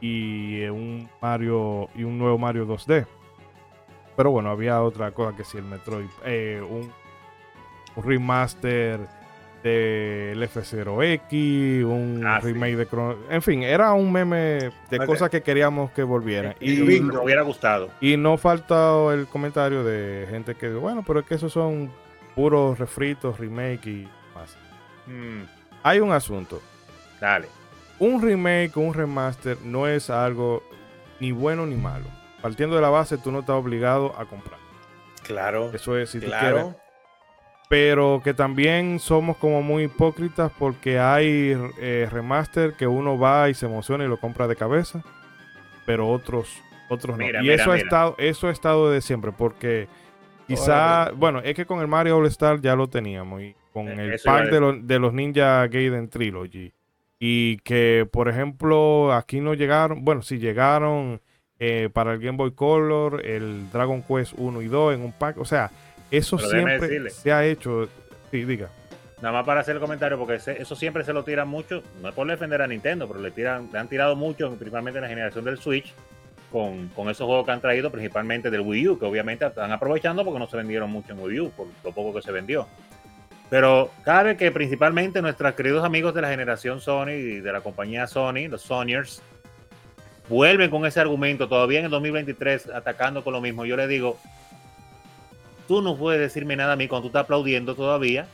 y 0.00 0.64
un 0.64 1.08
Mario 1.20 1.88
y 1.94 2.04
un 2.04 2.18
nuevo 2.18 2.38
Mario 2.38 2.66
2D. 2.66 3.06
Pero 4.16 4.30
bueno, 4.32 4.50
había 4.50 4.82
otra 4.82 5.12
cosa 5.12 5.36
que 5.36 5.44
si 5.44 5.58
el 5.58 5.64
Metroid, 5.64 6.08
eh, 6.24 6.60
un, 6.68 6.90
un 7.94 8.04
remaster 8.04 8.98
del 9.62 10.42
F0X, 10.42 11.84
un 11.84 12.24
ah, 12.26 12.40
remake 12.40 12.76
de 12.76 12.86
Chrono. 12.86 13.16
En 13.30 13.42
fin, 13.42 13.62
era 13.62 13.92
un 13.92 14.12
meme 14.12 14.70
de 14.90 14.98
cosas 15.06 15.30
que 15.30 15.42
queríamos 15.42 15.90
que 15.92 16.02
volvieran. 16.02 16.54
Y, 16.60 16.80
y 16.80 17.00
nos 17.00 17.22
hubiera 17.22 17.42
gustado. 17.42 17.90
Y 18.00 18.16
no 18.16 18.36
falta 18.36 19.12
el 19.12 19.26
comentario 19.26 19.84
de 19.84 20.26
gente 20.28 20.54
que, 20.54 20.68
bueno, 20.70 21.04
pero 21.06 21.20
es 21.20 21.26
que 21.26 21.34
esos 21.34 21.52
son 21.52 21.90
puros 22.34 22.78
refritos, 22.78 23.38
remake 23.38 23.86
y 23.86 24.08
más. 24.34 24.56
Hmm. 25.08 25.44
Hay 25.82 26.00
un 26.00 26.12
asunto. 26.12 26.60
Dale. 27.20 27.48
Un 27.98 28.22
remake 28.22 28.76
o 28.76 28.80
un 28.80 28.94
remaster 28.94 29.58
no 29.62 29.88
es 29.88 30.10
algo 30.10 30.62
ni 31.18 31.32
bueno 31.32 31.66
ni 31.66 31.74
malo. 31.74 32.06
Partiendo 32.40 32.76
de 32.76 32.82
la 32.82 32.90
base, 32.90 33.18
tú 33.18 33.32
no 33.32 33.40
estás 33.40 33.56
obligado 33.56 34.14
a 34.18 34.24
comprar. 34.26 34.60
Claro. 35.24 35.72
Eso 35.72 35.96
es, 35.96 36.10
si 36.10 36.20
tú 36.20 36.26
quieres 36.28 36.66
pero 37.68 38.22
que 38.24 38.32
también 38.32 38.98
somos 38.98 39.36
como 39.36 39.62
muy 39.62 39.84
hipócritas 39.84 40.50
porque 40.58 40.98
hay 40.98 41.54
eh, 41.78 42.08
remaster 42.10 42.72
que 42.72 42.86
uno 42.86 43.18
va 43.18 43.50
y 43.50 43.54
se 43.54 43.66
emociona 43.66 44.04
y 44.04 44.08
lo 44.08 44.18
compra 44.18 44.48
de 44.48 44.56
cabeza, 44.56 45.02
pero 45.84 46.08
otros 46.08 46.62
otros 46.88 47.18
no. 47.18 47.42
y 47.42 47.50
eso 47.50 47.70
ha 47.70 47.76
estado 47.76 48.14
eso 48.16 48.48
ha 48.48 48.50
estado 48.50 48.90
de 48.90 49.02
siempre 49.02 49.30
porque 49.30 49.88
quizá, 50.46 51.10
bueno, 51.10 51.40
es 51.40 51.54
que 51.54 51.66
con 51.66 51.80
el 51.80 51.86
Mario 51.88 52.16
All 52.16 52.26
Star 52.26 52.62
ya 52.62 52.74
lo 52.74 52.88
teníamos 52.88 53.42
y 53.42 53.54
con 53.86 54.00
eh, 54.00 54.14
el 54.14 54.20
pack 54.24 54.50
de, 54.50 54.80
de, 54.82 54.98
los 54.98 55.12
Ninja 55.12 55.66
Gaiden 55.66 56.08
Trilogy 56.08 56.72
y 57.18 57.58
que 57.58 58.06
por 58.10 58.28
ejemplo 58.28 59.12
aquí 59.12 59.40
no 59.40 59.54
llegaron, 59.54 60.04
bueno, 60.04 60.22
sí 60.22 60.38
llegaron 60.38 61.20
eh, 61.58 61.88
para 61.92 62.12
el 62.12 62.20
Game 62.20 62.38
Boy 62.38 62.52
Color, 62.52 63.24
el 63.26 63.70
Dragon 63.72 64.02
Quest 64.02 64.34
1 64.36 64.62
y 64.62 64.66
2 64.66 64.94
en 64.94 65.02
un 65.02 65.12
pack, 65.12 65.38
o 65.38 65.44
sea, 65.44 65.70
eso 66.10 66.38
siempre 66.38 67.10
se 67.10 67.32
ha 67.32 67.44
hecho. 67.44 67.88
Sí, 68.30 68.44
diga. 68.44 68.68
Nada 69.20 69.32
más 69.32 69.44
para 69.44 69.60
hacer 69.60 69.74
el 69.74 69.80
comentario, 69.80 70.16
porque 70.16 70.36
eso 70.36 70.76
siempre 70.76 71.02
se 71.02 71.12
lo 71.12 71.24
tiran 71.24 71.48
mucho, 71.48 71.82
no 72.00 72.10
es 72.10 72.14
por 72.14 72.28
defender 72.28 72.62
a 72.62 72.68
Nintendo, 72.68 73.08
pero 73.08 73.20
le 73.20 73.32
tiran, 73.32 73.68
le 73.72 73.78
han 73.80 73.88
tirado 73.88 74.14
mucho, 74.14 74.48
principalmente 74.54 74.98
en 74.98 75.02
la 75.02 75.08
generación 75.08 75.44
del 75.44 75.58
Switch, 75.58 75.92
con, 76.52 76.90
esos 77.10 77.26
juegos 77.26 77.44
que 77.44 77.52
han 77.52 77.60
traído, 77.60 77.90
principalmente 77.90 78.50
del 78.50 78.60
Wii 78.60 78.88
U, 78.88 78.98
que 78.98 79.04
obviamente 79.04 79.46
están 79.46 79.72
aprovechando 79.72 80.24
porque 80.24 80.38
no 80.38 80.46
se 80.46 80.56
vendieron 80.56 80.90
mucho 80.90 81.12
en 81.12 81.20
Wii 81.20 81.40
U, 81.40 81.50
por 81.50 81.66
lo 81.82 81.92
poco 81.92 82.14
que 82.14 82.22
se 82.22 82.30
vendió. 82.30 82.68
Pero 83.50 83.90
cabe 84.04 84.36
que 84.36 84.50
principalmente 84.50 85.22
nuestros 85.22 85.54
queridos 85.54 85.84
amigos 85.84 86.14
de 86.14 86.22
la 86.22 86.28
generación 86.28 86.80
Sony 86.80 87.12
y 87.12 87.40
de 87.40 87.52
la 87.52 87.60
compañía 87.60 88.06
Sony, 88.06 88.48
los 88.48 88.62
Sonyers, 88.62 89.22
vuelven 90.28 90.70
con 90.70 90.84
ese 90.84 91.00
argumento 91.00 91.48
todavía 91.48 91.78
en 91.78 91.86
el 91.86 91.90
2023 91.90 92.68
atacando 92.68 93.24
con 93.24 93.32
lo 93.32 93.40
mismo. 93.40 93.64
Yo 93.64 93.76
le 93.76 93.86
digo, 93.86 94.18
tú 95.66 95.80
no 95.80 95.96
puedes 95.96 96.20
decirme 96.20 96.56
nada 96.56 96.74
a 96.74 96.76
mí 96.76 96.88
cuando 96.88 97.04
tú 97.04 97.08
estás 97.08 97.24
aplaudiendo 97.24 97.74
todavía 97.74 98.26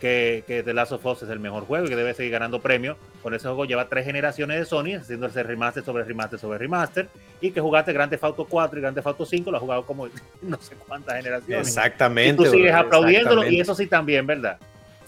que, 0.00 0.44
que 0.46 0.62
The 0.62 0.74
Last 0.74 0.92
of 0.92 1.04
Us 1.06 1.22
es 1.22 1.30
el 1.30 1.40
mejor 1.40 1.64
juego 1.64 1.86
y 1.86 1.88
que 1.88 1.96
debe 1.96 2.14
seguir 2.14 2.32
ganando 2.32 2.60
premios. 2.60 2.96
Con 3.22 3.34
ese 3.34 3.46
juego 3.48 3.64
lleva 3.64 3.88
tres 3.88 4.04
generaciones 4.04 4.58
de 4.58 4.64
Sony, 4.64 4.96
haciendo 5.00 5.26
ese 5.26 5.42
remaster 5.42 5.84
sobre 5.84 6.04
remaster 6.04 6.38
sobre 6.38 6.58
remaster, 6.58 7.08
y 7.40 7.50
que 7.50 7.60
jugaste 7.60 7.92
Grand 7.92 8.10
Theft 8.10 8.24
Auto 8.24 8.44
4 8.44 8.78
y 8.78 8.82
Grand 8.82 8.94
Theft 8.94 9.06
Auto 9.06 9.24
5, 9.24 9.50
lo 9.50 9.56
has 9.56 9.62
jugado 9.62 9.86
como 9.86 10.08
no 10.42 10.60
sé 10.60 10.74
cuántas 10.86 11.16
generaciones. 11.16 11.68
Exactamente. 11.68 12.42
Y 12.42 12.44
tú 12.44 12.50
sigues 12.50 12.74
aplaudiéndolo, 12.74 13.48
y 13.48 13.60
eso 13.60 13.74
sí 13.74 13.86
también, 13.86 14.26
¿verdad? 14.26 14.58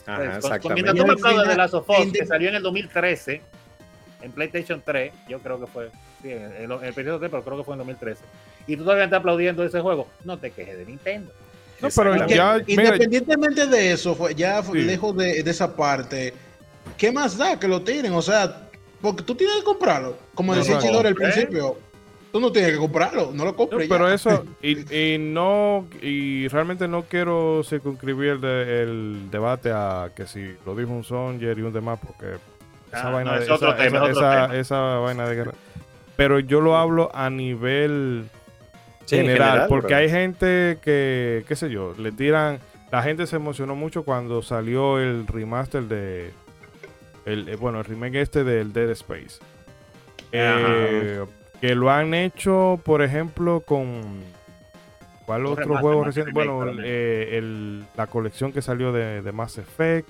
Ajá, 0.07 0.16
pues, 0.18 0.37
exactamente. 0.37 0.92
Mientras 0.92 1.16
tú 1.20 1.37
me 1.37 1.44
The 1.44 1.57
Last 1.57 1.75
of 1.75 1.90
Us, 1.90 2.12
que 2.12 2.25
salió 2.25 2.49
en 2.49 2.55
el 2.55 2.62
2013, 2.62 3.42
en 4.22 4.33
PlayStation 4.33 4.83
3, 4.85 5.12
yo 5.29 5.40
creo 5.40 5.61
que 5.61 5.66
fue, 5.66 5.90
sí, 6.22 6.31
en 6.31 6.42
el, 6.42 6.70
el 6.70 6.79
PlayStation 6.94 7.18
3, 7.18 7.31
pero 7.31 7.42
creo 7.42 7.59
que 7.59 7.64
fue 7.64 7.75
en 7.75 7.79
2013, 7.79 8.22
y 8.66 8.77
tú 8.77 8.85
todavía 8.85 9.05
estás 9.05 9.20
aplaudiendo 9.20 9.64
ese 9.64 9.81
juego, 9.81 10.09
no 10.25 10.38
te 10.38 10.51
quejes 10.51 10.79
de 10.79 10.87
Nintendo. 10.87 11.33
No, 11.81 11.89
pero 11.95 12.27
ya, 12.27 12.59
independientemente 12.67 13.67
de 13.67 13.93
eso, 13.93 14.31
ya 14.31 14.62
lejos 14.73 15.17
de, 15.17 15.41
esa 15.41 15.77
parte, 15.77 16.33
¿qué 16.97 17.12
más 17.12 17.37
da 17.37 17.59
que 17.59 17.69
lo 17.69 17.83
tienen? 17.83 18.12
O 18.12 18.23
sea, 18.23 18.69
porque 19.01 19.23
tú 19.23 19.35
tienes 19.35 19.57
que 19.57 19.65
comprarlo. 19.65 20.17
Como 20.35 20.55
decía 20.55 20.79
Chidor 20.79 21.07
al 21.07 21.15
principio, 21.15 21.77
tú 22.33 22.41
no 22.41 22.53
tienes 22.53 22.73
que 22.73 22.79
comprarlo, 22.79 23.31
no 23.33 23.45
lo 23.45 23.57
compres. 23.57 23.89
pero 23.89 24.11
eso, 24.11 24.45
y, 24.62 25.17
no, 25.19 25.87
y 26.01 26.49
realmente 26.49 26.89
no 26.89 27.05
quiero 27.05 27.62
circunscribir 27.65 28.45
el, 28.45 29.31
debate 29.31 29.71
a 29.73 30.11
que 30.15 30.27
si 30.27 30.55
lo 30.65 30.75
dijo 30.75 30.91
un 30.91 31.05
Songer 31.05 31.59
y 31.59 31.62
un 31.62 31.73
demás, 31.73 31.99
porque 32.05 32.37
esa, 32.93 33.11
vaina, 33.11 33.39
de, 33.39 34.61
esa 34.61 34.81
vaina 34.99 35.29
de 35.29 35.35
guerra. 35.35 35.53
Pero 36.17 36.39
yo 36.39 36.61
lo 36.61 36.77
hablo 36.77 37.11
a 37.15 37.29
nivel 37.29 38.31
general, 39.09 39.66
porque 39.69 39.95
hay 39.95 40.11
gente 40.11 40.79
que, 40.83 41.45
qué 41.47 41.57
sé 41.57 41.71
yo, 41.71 41.95
le 41.99 42.12
tiran. 42.12 42.59
La 42.90 43.03
gente 43.03 43.27
se 43.27 43.37
emocionó 43.37 43.75
mucho 43.75 44.05
cuando 44.05 44.42
salió 44.42 44.99
el 44.99 45.27
remaster 45.27 45.85
de. 45.85 46.31
El, 47.25 47.49
eh, 47.49 47.57
bueno, 47.57 47.81
el 47.81 47.85
remake 47.85 48.21
este 48.21 48.45
del 48.45 48.73
Dead 48.73 48.90
Space. 48.90 49.40
Eh, 50.33 51.25
que 51.61 51.75
lo 51.75 51.90
han 51.90 52.14
hecho, 52.14 52.81
por 52.85 53.03
ejemplo, 53.03 53.61
con. 53.61 54.03
¿Cuál 55.25 55.47
otro 55.47 55.79
juego 55.79 56.05
reciente? 56.05 56.31
Bueno, 56.33 56.64
eh, 56.85 57.83
la 57.97 58.07
colección 58.07 58.53
que 58.53 58.62
salió 58.62 58.92
de, 58.92 59.23
de 59.23 59.33
Mass 59.33 59.59
Effect. 59.59 60.09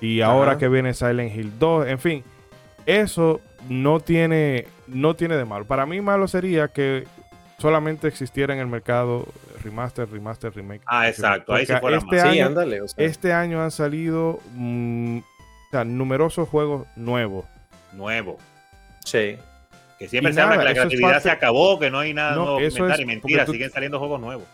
Y 0.00 0.22
ahora 0.22 0.58
que 0.58 0.68
viene 0.68 0.94
Silent 0.94 1.34
Hill 1.34 1.52
2. 1.58 1.86
En 1.86 1.98
fin, 1.98 2.24
eso 2.86 3.40
no 3.68 4.00
tiene, 4.00 4.66
no 4.86 5.14
tiene 5.14 5.36
de 5.36 5.44
malo. 5.44 5.66
Para 5.66 5.86
mí 5.86 6.00
malo 6.00 6.26
sería 6.26 6.68
que 6.68 7.04
solamente 7.60 8.08
existiera 8.08 8.54
en 8.54 8.60
el 8.60 8.66
mercado 8.66 9.26
remaster, 9.62 10.10
remaster, 10.10 10.54
remake. 10.54 10.82
Ah, 10.86 11.08
exacto. 11.08 11.52
Ahí 11.52 11.66
se 11.66 11.74
este 11.74 12.20
año, 12.20 12.54
Este 12.96 13.32
año 13.32 13.62
han 13.62 13.70
salido 13.70 14.40
mm, 14.54 15.18
numerosos 15.86 16.48
juegos 16.48 16.86
nuevos. 16.96 17.44
Nuevos. 17.92 18.36
Sí. 19.04 19.36
Que 19.98 20.08
siempre 20.08 20.32
se 20.32 20.40
habla 20.40 20.58
que 20.58 20.64
la 20.64 20.72
creatividad 20.72 21.20
se 21.20 21.30
acabó, 21.30 21.78
que 21.78 21.90
no 21.90 21.98
hay 21.98 22.14
nada 22.14 22.34
nuevo 22.34 22.60
y 22.60 23.04
mentira, 23.04 23.44
siguen 23.46 23.70
saliendo 23.70 23.98
juegos 23.98 24.20
nuevos. 24.20 24.46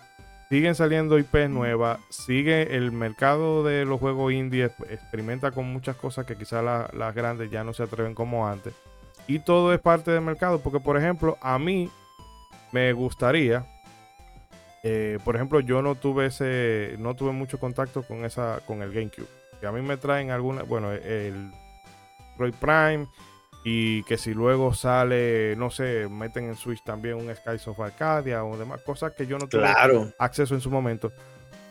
Siguen 0.49 0.75
saliendo 0.75 1.19
IPs 1.19 1.51
nuevas, 1.51 1.99
sigue 2.09 2.77
el 2.77 2.93
mercado 2.93 3.65
de 3.65 3.85
los 3.85 3.99
juegos 3.99 4.33
indie, 4.33 4.71
experimenta 4.89 5.51
con 5.51 5.67
muchas 5.67 5.97
cosas 5.97 6.25
que 6.25 6.37
quizás 6.37 6.65
las 6.93 7.15
grandes 7.15 7.51
ya 7.51 7.65
no 7.65 7.73
se 7.73 7.83
atreven 7.83 8.15
como 8.15 8.47
antes. 8.47 8.75
Y 9.29 9.41
todo 9.41 9.75
es 9.75 9.81
parte 9.81 10.13
del 10.13 10.21
mercado, 10.21 10.61
porque 10.61 10.79
por 10.79 10.97
ejemplo, 10.97 11.37
a 11.41 11.59
mí 11.59 11.91
me 12.77 12.93
gustaría. 12.93 13.65
Eh, 14.83 15.19
por 15.25 15.35
ejemplo, 15.35 15.61
yo 15.61 15.81
no 15.81 15.95
tuve 15.95 16.27
ese, 16.27 16.97
no 16.99 17.17
tuve 17.17 17.33
mucho 17.33 17.59
contacto 17.59 18.03
con 18.03 18.27
esa, 18.27 18.61
con 18.67 18.83
el 18.83 18.93
GameCube. 18.93 19.27
Que 19.59 19.67
a 19.67 19.73
mí 19.73 19.81
me 19.81 19.97
traen 19.97 20.31
alguna, 20.31 20.63
bueno, 20.63 20.93
el 20.93 21.51
Roy 22.37 22.53
Prime 22.53 23.07
y 23.65 24.03
que 24.03 24.19
si 24.19 24.35
luego 24.35 24.75
sale, 24.75 25.57
no 25.57 25.71
sé, 25.71 26.07
meten 26.11 26.51
en 26.51 26.57
Switch 26.57 26.85
también 26.85 27.15
un 27.15 27.35
Skies 27.35 27.67
of 27.67 27.81
Arcadia 27.81 28.45
o 28.45 28.59
demás 28.59 28.83
cosas 28.83 29.13
que 29.13 29.27
yo 29.27 29.39
no 29.39 29.49
tuve 29.49 29.67
acceso 30.19 30.55
en 30.55 30.61
su 30.61 30.71
momento. 30.71 31.13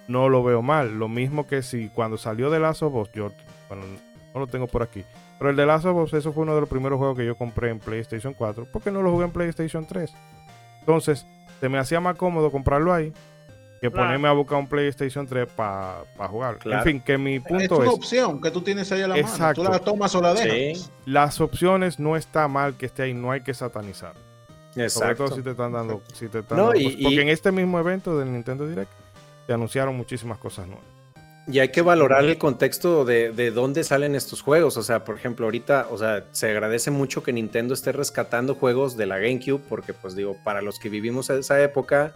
no 0.07 0.27
lo 0.27 0.43
veo 0.43 0.63
mal. 0.63 0.97
Lo 0.97 1.07
mismo 1.07 1.45
que 1.45 1.61
si 1.61 1.89
cuando 1.89 2.17
salió 2.17 2.49
de 2.49 2.59
Last 2.59 2.81
of 2.81 2.95
Us, 2.95 3.11
yo 3.13 3.31
bueno, 3.69 3.83
no 4.33 4.39
lo 4.39 4.47
tengo 4.47 4.65
por 4.65 4.81
aquí. 4.81 5.05
Pero 5.37 5.51
el 5.51 5.55
de 5.55 5.65
Last 5.67 5.85
of 5.85 5.97
Us, 5.97 6.13
eso 6.13 6.33
fue 6.33 6.43
uno 6.43 6.55
de 6.55 6.61
los 6.61 6.69
primeros 6.69 6.97
juegos 6.97 7.15
que 7.15 7.25
yo 7.25 7.35
compré 7.35 7.69
en 7.69 7.79
PlayStation 7.79 8.33
4, 8.33 8.67
porque 8.73 8.89
no 8.89 9.03
lo 9.03 9.11
jugué 9.11 9.25
en 9.25 9.31
PlayStation 9.31 9.85
3. 9.85 10.11
Entonces, 10.85 11.25
se 11.59 11.67
me 11.67 11.79
hacía 11.79 11.99
más 11.99 12.15
cómodo 12.15 12.51
comprarlo 12.51 12.93
ahí 12.93 13.11
que 13.81 13.89
ponerme 13.91 14.27
a 14.27 14.31
buscar 14.31 14.59
un 14.59 14.67
PlayStation 14.67 15.25
3 15.27 15.47
para 15.55 16.05
jugar. 16.29 16.59
En 16.65 16.83
fin, 16.83 17.01
que 17.01 17.17
mi 17.17 17.39
punto 17.39 17.63
es. 17.63 17.71
Es 17.71 17.77
una 17.79 17.91
opción 17.91 18.41
que 18.41 18.51
tú 18.51 18.61
tienes 18.61 18.91
ahí 18.91 19.01
a 19.01 19.07
la 19.07 19.15
mano. 19.15 19.53
Tú 19.53 19.63
la 19.63 19.79
tomas 19.79 20.13
o 20.15 20.21
la 20.21 20.33
dejas. 20.33 20.91
Las 21.05 21.41
opciones 21.41 21.99
no 21.99 22.15
está 22.15 22.47
mal 22.47 22.75
que 22.75 22.85
esté 22.85 23.03
ahí, 23.03 23.13
no 23.13 23.31
hay 23.31 23.41
que 23.41 23.53
satanizar. 23.53 24.13
Exacto. 24.75 24.99
Sobre 24.99 25.15
todo 25.15 25.35
si 25.35 25.41
te 25.41 25.51
están 25.51 25.71
dando. 25.71 26.01
Si 26.13 26.27
te 26.27 26.39
están 26.39 26.57
porque 26.57 27.21
en 27.21 27.29
este 27.29 27.51
mismo 27.51 27.79
evento 27.79 28.17
del 28.17 28.31
Nintendo 28.31 28.67
Direct 28.67 28.91
te 29.47 29.53
anunciaron 29.53 29.95
muchísimas 29.95 30.37
cosas 30.37 30.67
nuevas. 30.67 30.85
Y 31.47 31.59
hay 31.59 31.69
que 31.69 31.81
valorar 31.81 32.25
el 32.25 32.37
contexto 32.39 33.05
de, 33.05 33.31
de, 33.31 33.51
dónde 33.51 33.83
salen 33.83 34.15
estos 34.15 34.41
juegos. 34.41 34.77
O 34.77 34.83
sea, 34.83 35.03
por 35.03 35.15
ejemplo, 35.15 35.45
ahorita, 35.45 35.87
o 35.91 35.97
sea, 35.97 36.25
se 36.31 36.49
agradece 36.49 36.89
mucho 36.89 37.21
que 37.21 37.31
Nintendo 37.33 37.73
esté 37.73 37.91
rescatando 37.91 38.55
juegos 38.55 38.97
de 38.97 39.05
la 39.05 39.19
GameCube, 39.19 39.61
porque, 39.69 39.93
pues 39.93 40.15
digo, 40.15 40.35
para 40.43 40.63
los 40.63 40.79
que 40.79 40.89
vivimos 40.89 41.29
esa 41.29 41.61
época, 41.61 42.13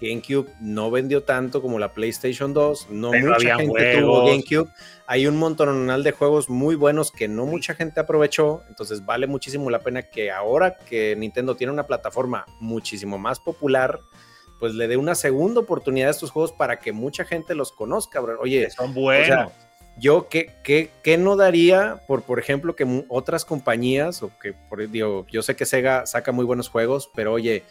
GameCube 0.00 0.50
no 0.60 0.90
vendió 0.90 1.22
tanto 1.22 1.62
como 1.62 1.78
la 1.78 1.92
PlayStation 1.94 2.52
2, 2.52 2.88
no 2.90 3.12
mucha 3.12 3.56
gente 3.56 4.00
tuvo 4.00 4.26
GameCube. 4.26 4.70
Hay 5.06 5.26
un 5.26 5.36
montón 5.36 6.02
de 6.02 6.12
juegos 6.12 6.50
muy 6.50 6.74
buenos 6.74 7.10
que 7.10 7.28
no 7.28 7.46
mucha 7.46 7.74
gente 7.74 8.00
aprovechó, 8.00 8.62
entonces 8.68 9.04
vale 9.06 9.26
muchísimo 9.26 9.70
la 9.70 9.78
pena 9.78 10.02
que 10.02 10.30
ahora 10.30 10.76
que 10.76 11.16
Nintendo 11.16 11.54
tiene 11.54 11.72
una 11.72 11.86
plataforma 11.86 12.44
muchísimo 12.60 13.16
más 13.16 13.40
popular, 13.40 14.00
pues 14.58 14.74
le 14.74 14.88
dé 14.88 14.96
una 14.96 15.14
segunda 15.14 15.60
oportunidad 15.60 16.08
a 16.08 16.10
estos 16.12 16.30
juegos 16.30 16.52
para 16.52 16.78
que 16.78 16.92
mucha 16.92 17.24
gente 17.24 17.54
los 17.54 17.72
conozca, 17.72 18.20
bro. 18.20 18.40
Oye, 18.40 18.70
son 18.70 18.94
buenos. 18.94 19.52
yo, 19.98 20.28
¿qué, 20.28 20.52
qué, 20.62 20.90
qué 21.02 21.18
no 21.18 21.36
daría 21.36 22.02
por, 22.06 22.22
por 22.22 22.38
ejemplo, 22.38 22.76
que 22.76 23.04
otras 23.08 23.44
compañías, 23.44 24.22
o 24.22 24.30
que, 24.38 24.52
por, 24.52 24.88
digo, 24.90 25.26
yo 25.30 25.42
sé 25.42 25.56
que 25.56 25.66
Sega 25.66 26.06
saca 26.06 26.32
muy 26.32 26.44
buenos 26.44 26.68
juegos, 26.68 27.10
pero 27.14 27.32
oye, 27.32 27.64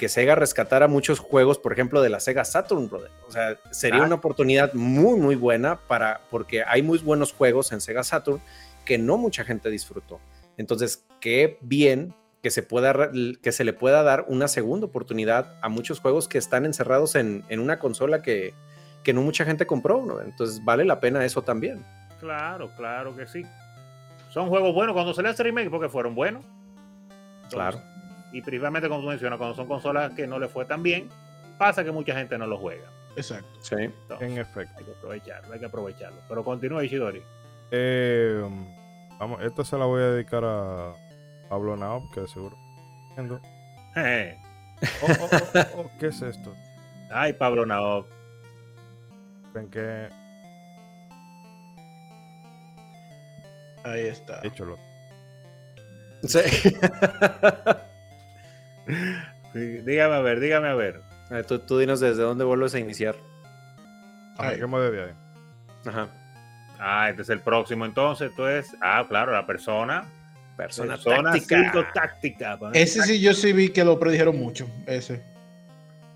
que 0.00 0.08
Sega 0.08 0.34
rescatara 0.34 0.88
muchos 0.88 1.18
juegos, 1.18 1.58
por 1.58 1.74
ejemplo, 1.74 2.00
de 2.00 2.08
la 2.08 2.20
Sega 2.20 2.44
Saturn, 2.46 2.88
brother. 2.88 3.10
O 3.28 3.30
sea, 3.30 3.58
sería 3.70 4.02
una 4.02 4.14
oportunidad 4.14 4.72
muy, 4.72 5.20
muy 5.20 5.34
buena 5.34 5.78
para, 5.86 6.22
porque 6.30 6.64
hay 6.66 6.80
muy 6.82 6.98
buenos 6.98 7.34
juegos 7.34 7.70
en 7.72 7.82
Sega 7.82 8.02
Saturn 8.02 8.40
que 8.86 8.96
no 8.96 9.18
mucha 9.18 9.44
gente 9.44 9.68
disfrutó. 9.68 10.18
Entonces, 10.56 11.04
qué 11.20 11.58
bien 11.60 12.14
que 12.42 12.50
se, 12.50 12.62
pueda, 12.62 13.10
que 13.42 13.52
se 13.52 13.64
le 13.64 13.72
pueda 13.72 14.02
dar 14.02 14.24
una 14.28 14.48
segunda 14.48 14.86
oportunidad 14.86 15.58
a 15.60 15.68
muchos 15.68 16.00
juegos 16.00 16.28
que 16.28 16.38
están 16.38 16.64
encerrados 16.64 17.14
en, 17.14 17.44
una 17.50 17.78
consola 17.78 18.22
que, 18.22 18.54
que, 19.02 19.12
no 19.12 19.22
mucha 19.22 19.44
gente 19.44 19.66
compró. 19.66 20.04
¿no? 20.04 20.20
Entonces 20.20 20.64
vale 20.64 20.84
la 20.84 21.00
pena 21.00 21.24
eso 21.24 21.42
también. 21.42 21.84
Claro, 22.18 22.70
claro 22.76 23.14
que 23.14 23.26
sí. 23.26 23.42
Son 24.30 24.48
juegos 24.48 24.74
buenos 24.74 24.94
cuando 24.94 25.12
se 25.12 25.22
le 25.22 25.28
hace 25.28 25.42
remake 25.42 25.70
porque 25.70 25.88
fueron 25.88 26.14
buenos. 26.14 26.44
claro. 27.50 27.80
Y 28.32 28.42
principalmente, 28.42 28.88
como 28.88 29.00
tú 29.00 29.08
mencionas, 29.08 29.38
cuando 29.38 29.56
son 29.56 29.66
consolas 29.66 30.12
que 30.12 30.24
no 30.24 30.38
le 30.38 30.46
fue 30.46 30.64
tan 30.64 30.84
bien, 30.84 31.08
pasa 31.58 31.82
que 31.82 31.90
mucha 31.90 32.14
gente 32.14 32.38
no 32.38 32.46
lo 32.46 32.58
juega. 32.58 32.88
Exacto. 33.16 33.58
Sí, 33.60 33.74
en 34.20 34.38
efecto. 34.38 34.72
Hay 34.78 34.84
que 34.84 34.92
aprovecharlo, 34.92 35.52
hay 35.52 35.58
que 35.58 35.66
aprovecharlo. 35.66 36.20
Pero 36.28 36.44
continúa, 36.44 36.84
Ishidori. 36.84 37.22
Eh, 37.72 38.40
vamos, 39.18 39.42
esta 39.42 39.64
se 39.64 39.76
la 39.76 39.84
voy 39.84 40.00
a 40.00 40.10
dedicar 40.10 40.44
a 40.44 40.94
Pablo 41.50 41.76
Nao, 41.76 42.08
que 42.12 42.28
seguro. 42.28 42.56
Eh. 43.96 44.38
Oh, 45.02 45.06
oh, 45.20 45.28
oh, 45.76 45.90
¿Qué 45.98 46.06
es 46.06 46.22
esto? 46.22 46.54
Ay, 47.10 47.32
Pablo 47.32 47.66
Nao. 47.66 48.06
Ven 49.52 49.68
que. 49.68 50.08
Ahí 53.84 54.06
está. 54.06 54.40
Échalo. 54.42 54.78
Sí. 59.52 59.80
dígame 59.84 60.14
a 60.14 60.20
ver, 60.20 60.38
dígame 60.38 60.68
a 60.68 60.74
ver. 60.74 61.02
tú, 61.46 61.58
tú, 61.60 61.78
dinos 61.78 62.00
desde 62.00 62.22
dónde 62.22 62.44
vuelves 62.44 62.74
a 62.74 62.78
iniciar. 62.78 63.16
Arranquemos 64.36 64.82
desde 64.82 65.04
ahí. 65.04 65.14
Ajá. 65.86 66.08
Ah, 66.78 67.08
este 67.10 67.22
es 67.22 67.28
el 67.30 67.40
próximo 67.40 67.84
entonces. 67.84 68.30
Entonces, 68.30 68.76
ah, 68.80 69.04
claro, 69.08 69.32
la 69.32 69.46
persona 69.46 70.04
Persona, 70.60 70.98
táctica. 70.98 71.90
táctica. 71.94 72.58
Ese 72.74 73.02
sí, 73.02 73.20
yo 73.20 73.32
sí 73.32 73.52
vi 73.52 73.70
que 73.70 73.82
lo 73.82 73.98
predijeron 73.98 74.38
mucho. 74.38 74.68
Ese. 74.86 75.22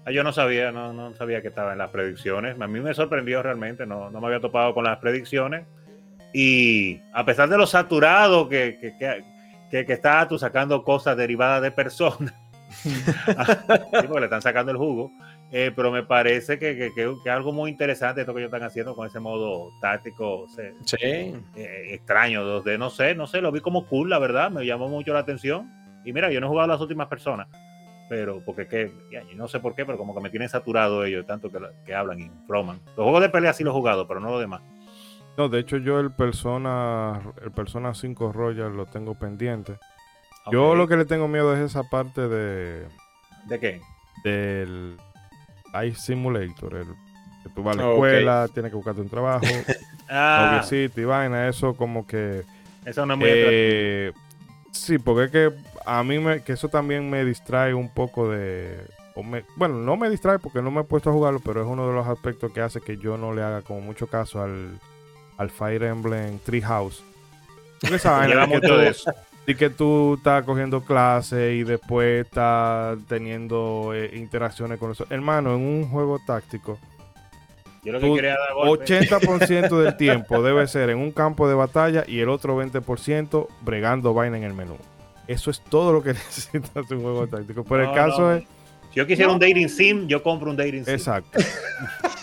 Ah, 0.05 0.11
yo 0.11 0.23
no 0.23 0.33
sabía, 0.33 0.71
no, 0.71 0.93
no 0.93 1.15
sabía 1.15 1.41
que 1.41 1.49
estaba 1.49 1.73
en 1.73 1.79
las 1.79 1.89
predicciones. 1.89 2.61
A 2.61 2.67
mí 2.67 2.81
me 2.81 2.93
sorprendió 2.93 3.43
realmente, 3.43 3.87
no, 3.87 4.11
no 4.11 4.21
me 4.21 4.27
había 4.27 4.41
topado 4.41 4.75
con 4.75 4.85
las 4.85 4.99
predicciones. 4.99 5.67
Y 6.35 7.01
a 7.15 7.25
pesar 7.25 7.49
de 7.49 7.57
lo 7.57 7.67
saturado 7.67 8.49
que, 8.49 8.79
que, 8.79 9.23
que, 9.71 9.87
que 9.87 9.93
está 9.93 10.29
tú 10.29 10.39
sacando 10.39 10.83
cosas 10.83 11.17
derivadas 11.17 11.63
de 11.63 11.71
personas, 11.71 12.35
porque 13.91 14.21
le 14.21 14.27
están 14.27 14.43
sacando 14.43 14.73
el 14.73 14.77
jugo. 14.77 15.11
Eh, 15.57 15.71
pero 15.71 15.93
me 15.93 16.03
parece 16.03 16.59
que, 16.59 16.91
es 16.97 17.31
algo 17.31 17.53
muy 17.53 17.71
interesante 17.71 18.23
esto 18.23 18.35
que 18.35 18.41
ellos 18.41 18.53
están 18.53 18.67
haciendo 18.67 18.97
con 18.97 19.07
ese 19.07 19.21
modo 19.21 19.71
táctico 19.81 20.47
eh, 20.59 21.41
extraño, 21.93 22.61
de 22.63 22.77
no 22.77 22.91
sé, 22.91 23.15
no 23.15 23.29
sé, 23.29 23.41
lo 23.41 23.53
vi 23.53 23.61
como 23.61 23.87
cool, 23.87 24.11
la 24.11 24.19
verdad, 24.19 24.51
me 24.51 24.67
llamó 24.67 24.89
mucho 24.89 25.13
la 25.13 25.21
atención. 25.21 25.71
Y 26.05 26.13
mira, 26.13 26.29
yo 26.33 26.41
no 26.41 26.49
he 26.49 26.51
jugado 26.51 26.67
las 26.67 26.81
últimas 26.81 27.07
personas, 27.07 27.47
pero 28.09 28.43
porque 28.45 28.67
que, 28.67 28.93
no 29.37 29.47
sé 29.47 29.61
por 29.61 29.77
qué, 29.77 29.87
pero 29.87 29.97
como 29.97 30.13
que 30.13 30.21
me 30.21 30.29
tienen 30.29 30.49
saturado 30.49 31.05
ellos, 31.05 31.25
tanto 31.25 31.53
que, 31.53 31.61
que 31.87 31.95
hablan 31.95 32.19
y 32.19 32.29
broman. 32.49 32.81
Los 32.97 33.05
juegos 33.05 33.23
de 33.23 33.29
pelea 33.29 33.53
sí 33.53 33.63
los 33.63 33.75
he 33.75 33.79
jugado, 33.79 34.09
pero 34.09 34.19
no 34.19 34.33
los 34.33 34.41
demás. 34.41 34.61
No, 35.37 35.49
de 35.49 35.61
hecho 35.61 35.77
yo 35.77 36.01
el 36.01 36.11
Persona, 36.11 37.33
el 37.41 37.53
Persona 37.53 37.95
5 37.95 38.33
Royal 38.33 38.77
lo 38.77 38.87
tengo 38.87 39.17
pendiente. 39.17 39.79
Yo 40.51 40.75
lo 40.75 40.89
que 40.89 40.97
le 40.97 41.05
tengo 41.05 41.29
miedo 41.29 41.55
es 41.55 41.61
esa 41.61 41.85
parte 41.85 42.27
de... 42.27 42.89
¿De 43.47 43.61
qué? 43.61 43.81
Del 44.25 44.97
Life 45.75 45.99
Simulator, 46.01 46.75
el 46.77 46.87
que 47.43 47.49
tú 47.55 47.63
vas 47.63 47.77
a 47.77 47.83
la 47.83 47.91
escuela, 47.91 48.49
tienes 48.53 48.71
que 48.71 48.77
buscarte 48.77 49.01
un 49.01 49.09
trabajo, 49.09 49.45
ah. 50.09 50.63
y 50.71 51.05
vaina, 51.05 51.49
eso 51.49 51.75
como 51.75 52.07
que... 52.07 52.43
Eso 52.85 53.07
no 53.07 53.15
es 53.15 53.19
muy 53.19 53.29
eh, 53.31 54.13
Sí, 54.73 54.99
porque 54.99 55.25
es 55.25 55.31
que 55.31 55.53
a 55.87 56.03
mí 56.03 56.19
me, 56.19 56.43
que 56.43 56.53
eso 56.53 56.69
también 56.69 57.09
me 57.09 57.25
distrae 57.25 57.75
un 57.75 57.89
poco 57.89 58.31
de... 58.31 58.87
bueno, 59.57 59.77
no 59.77 59.97
me 59.97 60.11
distrae 60.11 60.39
porque 60.39 60.63
no 60.63 60.71
me 60.71 60.83
he 60.83 60.85
puesto 60.85 61.11
a 61.11 61.13
jugarlo, 61.13 61.41
pero 61.41 61.63
es 61.63 61.67
uno 61.67 61.87
de 61.89 61.95
los 61.95 62.07
aspectos 62.07 62.53
que 62.53 62.61
hace 62.61 62.81
que 62.81 62.97
yo 62.97 63.17
no 63.17 63.33
le 63.35 63.43
haga 63.43 63.63
como 63.63 63.81
mucho 63.81 64.07
caso 64.07 64.43
al, 64.43 64.79
al 65.39 65.51
Fire 65.51 65.83
Emblem 65.85 66.39
Treehouse. 66.41 67.03
Esa 67.83 68.11
vaina 68.19 68.47
que 68.47 68.61
todo 68.61 68.83
eso 68.83 69.13
y 69.47 69.55
que 69.55 69.71
tú 69.71 70.15
estás 70.15 70.45
cogiendo 70.45 70.83
clases 70.83 71.55
y 71.55 71.65
después 71.65 72.25
estás 72.25 72.99
teniendo 73.09 73.93
eh, 73.95 74.11
interacciones 74.15 74.79
con 74.79 74.93
eso. 74.93 75.07
Hermano, 75.11 75.55
en 75.55 75.61
un 75.61 75.89
juego 75.89 76.19
táctico, 76.27 76.79
Yo 77.83 77.93
lo 77.93 78.01
que 78.01 78.15
quería 78.15 78.31
dar 78.31 78.51
80% 78.51 79.83
del 79.83 79.97
tiempo 79.99 80.43
debe 80.43 80.67
ser 80.67 80.91
en 80.91 80.99
un 80.99 81.13
campo 81.13 81.49
de 81.49 81.55
batalla 81.55 82.05
y 82.07 82.21
el 82.21 82.29
otro 82.31 82.61
20% 82.63 83.47
bregando 83.63 84.15
vaina 84.15 84.39
en 84.39 84.45
el 84.45 84.55
menú. 84.55 84.77
Eso 85.27 85.51
es 85.51 85.61
todo 85.61 85.93
lo 85.93 86.03
que 86.03 86.13
necesitas 86.15 86.91
un 86.91 87.03
juego 87.03 87.27
táctico. 87.27 87.65
Pero 87.65 87.89
el 87.89 87.95
caso 87.95 88.33
es. 88.33 88.45
Si 88.91 89.01
yo 89.01 89.07
quisiera 89.07 89.33
un 89.33 89.41
dating 89.41 89.69
sim, 89.69 90.07
yo 90.07 90.23
compro 90.23 90.51
un 90.51 90.57
dating 90.57 90.85
sim. 90.85 90.95
Exacto. 90.95 91.39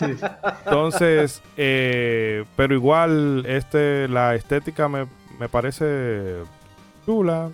Entonces, 0.64 1.42
eh, 1.56 2.44
pero 2.56 2.74
igual, 2.74 3.44
este, 3.46 4.08
la 4.08 4.34
estética 4.34 4.88
me, 4.88 5.06
me 5.38 5.48
parece 5.48 6.38
chula. 7.04 7.50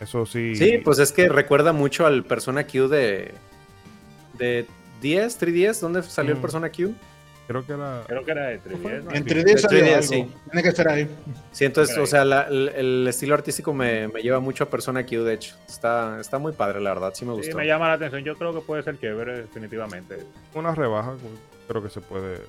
Eso 0.00 0.26
sí. 0.26 0.54
Sí, 0.54 0.78
pues 0.78 0.98
es 0.98 1.12
que 1.12 1.28
recuerda 1.28 1.72
mucho 1.72 2.06
al 2.06 2.24
Persona 2.24 2.66
Q 2.66 2.88
de. 2.88 3.32
de 4.38 4.66
10, 5.00 5.40
3DS. 5.40 5.80
¿Dónde 5.80 6.02
salió 6.02 6.32
el 6.32 6.38
mm. 6.38 6.42
Persona 6.42 6.70
Q? 6.70 6.94
Creo 7.46 7.64
que 7.64 7.72
era. 7.72 8.02
Creo 8.06 8.24
que 8.24 8.30
era 8.30 8.46
de 8.46 8.60
3DS. 8.60 9.14
En 9.14 9.24
3DS, 9.24 10.02
sí. 10.02 10.28
Tiene 10.50 10.62
que 10.62 10.68
estar 10.68 10.88
ahí. 10.88 11.08
Sí, 11.52 11.64
entonces, 11.64 11.96
o 11.96 12.06
sea, 12.06 12.22
el, 12.22 13.06
estilo 13.08 13.34
artístico 13.34 13.72
me, 13.72 14.08
me, 14.08 14.20
lleva 14.20 14.40
mucho 14.40 14.64
a 14.64 14.68
Persona 14.68 15.06
Q, 15.06 15.22
de 15.22 15.34
hecho. 15.34 15.54
Está, 15.66 16.20
está 16.20 16.38
muy 16.38 16.52
padre, 16.52 16.80
la 16.80 16.92
verdad. 16.92 17.12
Sí 17.14 17.24
me 17.24 17.32
gustó. 17.32 17.52
Sí, 17.52 17.56
me 17.56 17.66
llama 17.66 17.88
la 17.88 17.94
atención. 17.94 18.24
Yo 18.24 18.36
creo 18.36 18.52
que 18.52 18.60
puede 18.60 18.82
ser 18.82 18.98
chévere, 18.98 19.42
definitivamente. 19.42 20.18
Una 20.54 20.74
rebaja, 20.74 21.14
creo 21.68 21.82
que 21.82 21.88
se 21.88 22.00
puede. 22.00 22.40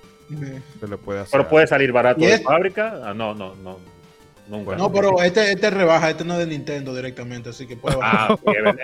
Se 0.80 0.88
le 0.88 0.98
puede 0.98 1.22
hacer. 1.22 1.32
Pero 1.32 1.48
puede 1.48 1.68
salir 1.68 1.92
barato 1.92 2.20
de 2.20 2.40
fábrica. 2.40 3.00
Ah, 3.04 3.14
no, 3.14 3.34
no, 3.34 3.56
no. 3.56 3.97
No, 4.48 4.92
pero 4.92 5.22
este, 5.22 5.52
este 5.52 5.70
rebaja, 5.70 6.10
este 6.10 6.24
no 6.24 6.34
es 6.34 6.40
de 6.40 6.48
Nintendo 6.48 6.96
directamente, 6.96 7.50
así 7.50 7.68
que 7.68 7.76
puede 7.76 7.98
Ah, 8.02 8.38
es, 8.46 8.54
verdad, 8.54 8.76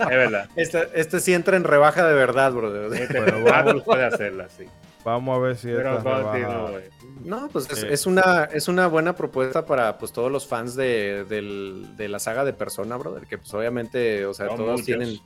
es 0.00 0.08
verdad. 0.08 0.48
Este, 0.56 0.88
este 0.94 1.20
sí 1.20 1.32
entra 1.32 1.56
en 1.56 1.64
rebaja 1.64 2.06
de 2.06 2.14
verdad, 2.14 2.52
bro. 2.52 2.92
Este 2.92 3.20
bueno, 3.40 3.82
puede 3.82 4.04
hacerla, 4.04 4.48
sí. 4.48 4.64
Vamos 5.02 5.36
a 5.36 5.40
ver 5.40 5.56
si 5.56 5.68
pero 5.68 6.78
No, 7.24 7.48
pues 7.48 7.70
es, 7.70 7.84
es, 7.84 8.06
una, 8.06 8.44
es 8.52 8.68
una 8.68 8.86
buena 8.86 9.16
propuesta 9.16 9.64
para 9.64 9.96
pues 9.96 10.12
todos 10.12 10.30
los 10.30 10.46
fans 10.46 10.74
de, 10.74 11.24
de 11.24 12.08
la 12.08 12.18
saga 12.18 12.44
de 12.44 12.52
Persona, 12.52 12.96
brother, 12.96 13.26
que 13.26 13.38
pues 13.38 13.52
obviamente, 13.54 14.26
o 14.26 14.34
sea, 14.34 14.48
todos 14.48 14.84
tienen, 14.84 15.18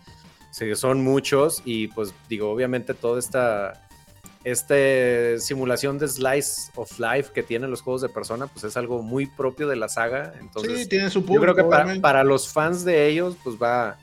sí, 0.53 0.75
son 0.77 1.03
muchos 1.03 1.61
y 1.65 1.89
pues 1.89 2.15
digo, 2.29 2.51
obviamente 2.51 2.95
toda 2.95 3.19
esta 3.19 3.84
este 4.45 5.39
simulación 5.41 5.99
de 5.99 6.07
slice 6.07 6.71
of 6.77 6.99
life 6.99 7.33
que 7.33 7.43
tienen 7.43 7.71
los 7.71 7.81
juegos 7.81 8.03
de 8.03 8.11
persona, 8.11 8.47
pues 8.47 8.65
es 8.65 8.77
algo 8.77 9.03
muy 9.03 9.27
propio 9.27 9.67
de 9.69 9.77
la 9.77 9.89
saga. 9.89 10.35
Entonces, 10.39 10.81
sí, 10.81 10.89
tiene 10.89 11.11
su 11.11 11.25
yo 11.25 11.41
creo 11.41 11.55
que 11.55 11.65
para, 11.65 12.01
para, 12.01 12.25
los 12.25 12.53
fans 12.53 12.85
de 12.85 13.09
ellos, 13.09 13.37
pues 13.43 13.57
va, 13.61 13.97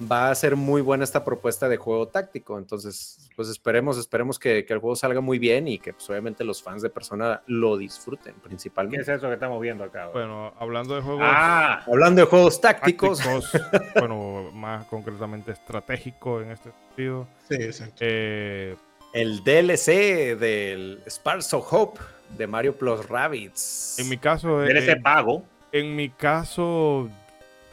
va 0.00 0.30
a 0.30 0.34
ser 0.34 0.54
muy 0.56 0.82
buena 0.82 1.04
esta 1.04 1.24
propuesta 1.24 1.68
de 1.68 1.78
juego 1.78 2.08
táctico. 2.08 2.58
Entonces, 2.58 3.30
pues 3.34 3.48
esperemos, 3.48 3.96
esperemos 3.96 4.38
que, 4.38 4.66
que 4.66 4.74
el 4.74 4.80
juego 4.80 4.96
salga 4.96 5.22
muy 5.22 5.38
bien 5.38 5.66
y 5.66 5.78
que 5.78 5.94
pues, 5.94 6.08
obviamente 6.10 6.44
los 6.44 6.62
fans 6.62 6.82
de 6.82 6.90
Persona 6.90 7.42
lo 7.46 7.78
disfruten 7.78 8.34
principalmente. 8.34 9.04
¿Qué 9.04 9.12
es 9.12 9.18
eso 9.18 9.28
que 9.28 9.34
estamos 9.34 9.60
viendo 9.60 9.84
acá? 9.84 10.08
Bueno, 10.08 10.52
hablando 10.58 10.94
de 10.94 11.00
juegos... 11.00 11.22
Ah, 11.24 11.82
hablando 11.86 12.20
de 12.20 12.26
juegos 12.26 12.60
tácticos. 12.60 13.20
bueno, 13.98 14.50
más 14.52 14.86
concretamente 14.86 15.52
estratégico 15.52 16.42
en 16.42 16.50
este 16.50 16.70
sentido. 16.70 17.26
Sí, 17.48 17.54
exacto. 17.54 17.96
Eh, 18.00 18.76
el 19.16 19.42
DLC 19.42 20.38
del 20.38 21.00
Sparks 21.08 21.54
of 21.54 21.72
Hope 21.72 22.00
de 22.36 22.46
Mario 22.46 22.76
Plus 22.76 23.08
Rabbits. 23.08 23.98
En 23.98 24.10
mi 24.10 24.18
caso... 24.18 24.60
DLC 24.60 24.88
eh, 24.88 24.96
pago. 24.96 25.42
En 25.72 25.96
mi 25.96 26.10
caso 26.10 27.08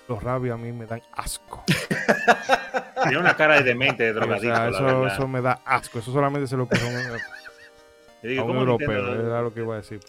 los 0.08 0.24
rabios 0.24 0.54
a 0.54 0.58
mí 0.58 0.72
me 0.72 0.86
dan 0.86 1.02
asco. 1.12 1.66
Tiene 3.04 3.18
una 3.18 3.36
cara 3.36 3.56
de 3.56 3.64
demente, 3.64 4.04
de 4.04 4.14
drogadicto. 4.14 4.70
eso, 4.70 5.08
eso, 5.08 5.28
me 5.28 5.42
da 5.42 5.60
asco. 5.66 6.00
Eso 6.00 6.14
solamente 6.14 6.48
se 6.48 6.56
lo 6.56 6.64
ocurre 6.64 6.82
a 6.82 8.44
un, 8.44 8.58
europeo. 8.58 9.14
Era 9.14 9.42
lo 9.42 9.54
que 9.54 9.60
iba 9.60 9.74
a 9.74 9.78
decir. 9.78 10.00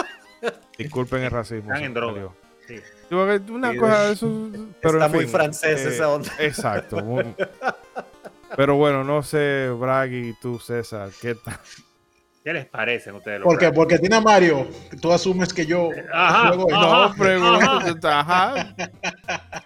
Disculpen 0.78 1.22
el 1.22 1.30
racismo. 1.30 1.72
Están 1.72 1.84
en 1.84 1.94
droga. 1.94 2.28
Sí. 2.66 2.78
Una 3.10 3.74
cosa, 3.74 4.10
eso, 4.10 4.50
pero 4.82 4.98
Está 4.98 5.08
muy 5.08 5.26
francés 5.26 5.80
eh, 5.80 5.88
esa 5.88 6.10
onda. 6.10 6.30
Exacto. 6.38 6.98
Pero 8.58 8.74
bueno, 8.74 9.04
no 9.04 9.22
sé, 9.22 9.70
Braggy 9.70 10.30
y 10.30 10.32
tú, 10.32 10.58
César, 10.58 11.10
¿qué 11.22 11.36
tal? 11.36 11.60
¿Qué 12.42 12.52
les 12.52 12.66
parecen 12.66 13.14
ustedes? 13.14 13.40
Porque, 13.44 13.70
porque 13.70 14.00
tiene 14.00 14.16
a 14.16 14.20
Mario, 14.20 14.66
tú 15.00 15.12
asumes 15.12 15.54
que 15.54 15.64
yo 15.64 15.90
ajá, 16.12 16.48
juego 16.48 16.66
no, 16.68 17.14
pero 17.16 17.56
ajá. 18.02 18.74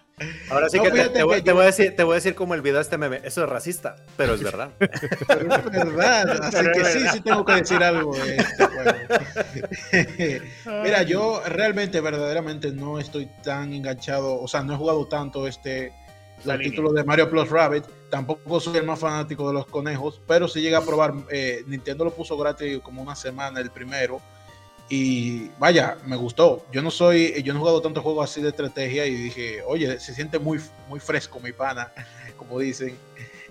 Ahora 0.50 0.68
sí 0.68 0.78
que, 0.78 0.90
te, 0.90 1.22
voy, 1.22 1.62
a 1.62 1.64
decir, 1.64 1.96
te 1.96 2.04
voy 2.04 2.12
a 2.12 2.16
decir 2.16 2.34
como 2.34 2.52
el 2.52 2.60
video 2.60 2.76
de 2.76 2.82
este 2.82 2.98
meme, 2.98 3.22
eso 3.24 3.42
es 3.42 3.48
racista, 3.48 3.96
pero 4.18 4.34
es 4.34 4.42
verdad. 4.42 4.68
pero 4.78 5.40
es 5.40 5.64
verdad, 5.72 6.42
así 6.42 6.70
que 6.70 6.84
sí, 6.84 7.08
sí 7.14 7.20
tengo 7.22 7.46
que 7.46 7.54
decir 7.54 7.82
algo 7.82 8.14
de 8.14 8.36
este 8.36 10.42
Mira, 10.82 11.02
yo 11.02 11.42
realmente, 11.46 12.02
verdaderamente 12.02 12.72
no 12.72 12.98
estoy 12.98 13.30
tan 13.42 13.72
enganchado, 13.72 14.38
o 14.38 14.46
sea, 14.46 14.62
no 14.62 14.74
he 14.74 14.76
jugado 14.76 15.08
tanto 15.08 15.48
este 15.48 15.94
los 16.44 16.58
títulos 16.58 16.94
de 16.94 17.04
Mario 17.04 17.30
Plus 17.30 17.48
Rabbit. 17.48 17.84
Tampoco 18.10 18.60
soy 18.60 18.78
el 18.78 18.84
más 18.84 18.98
fanático 18.98 19.46
de 19.48 19.54
los 19.54 19.66
conejos, 19.66 20.20
pero 20.26 20.48
sí 20.48 20.60
llegué 20.60 20.76
a 20.76 20.82
probar. 20.82 21.14
Eh, 21.30 21.64
Nintendo 21.66 22.04
lo 22.04 22.12
puso 22.12 22.36
gratis 22.36 22.78
como 22.82 23.02
una 23.02 23.14
semana 23.14 23.60
el 23.60 23.70
primero. 23.70 24.20
Y 24.88 25.48
vaya, 25.58 25.96
me 26.06 26.16
gustó. 26.16 26.66
Yo 26.72 26.82
no 26.82 26.90
soy, 26.90 27.42
yo 27.42 27.52
no 27.52 27.58
he 27.58 27.60
jugado 27.60 27.80
tantos 27.80 28.02
juegos 28.02 28.30
así 28.30 28.42
de 28.42 28.50
estrategia 28.50 29.06
y 29.06 29.14
dije, 29.14 29.62
oye, 29.66 29.98
se 29.98 30.14
siente 30.14 30.38
muy, 30.38 30.60
muy 30.88 31.00
fresco 31.00 31.40
mi 31.40 31.52
pana, 31.52 31.92
como 32.36 32.58
dicen. 32.58 32.96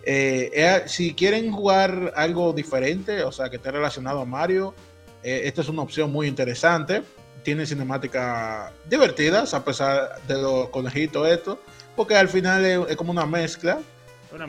Eh, 0.04 0.52
eh, 0.54 0.84
si 0.86 1.14
quieren 1.14 1.52
jugar 1.52 2.14
algo 2.16 2.54
diferente, 2.54 3.24
o 3.24 3.32
sea, 3.32 3.50
que 3.50 3.56
esté 3.56 3.72
relacionado 3.72 4.20
a 4.20 4.26
Mario, 4.26 4.76
esta 5.24 5.62
es 5.62 5.70
una 5.70 5.84
opción 5.84 6.12
muy 6.12 6.28
interesante. 6.28 7.04
Tiene 7.44 7.66
cinemáticas 7.66 8.72
divertidas, 8.88 9.54
a 9.54 9.64
pesar 9.64 10.22
de 10.28 10.40
los 10.40 10.70
conejitos 10.70 11.28
estos 11.28 11.58
porque 11.96 12.16
al 12.16 12.30
final 12.30 12.66
es, 12.66 12.96
como 12.96 13.12
una 13.12 13.26
mezcla. 13.26 13.80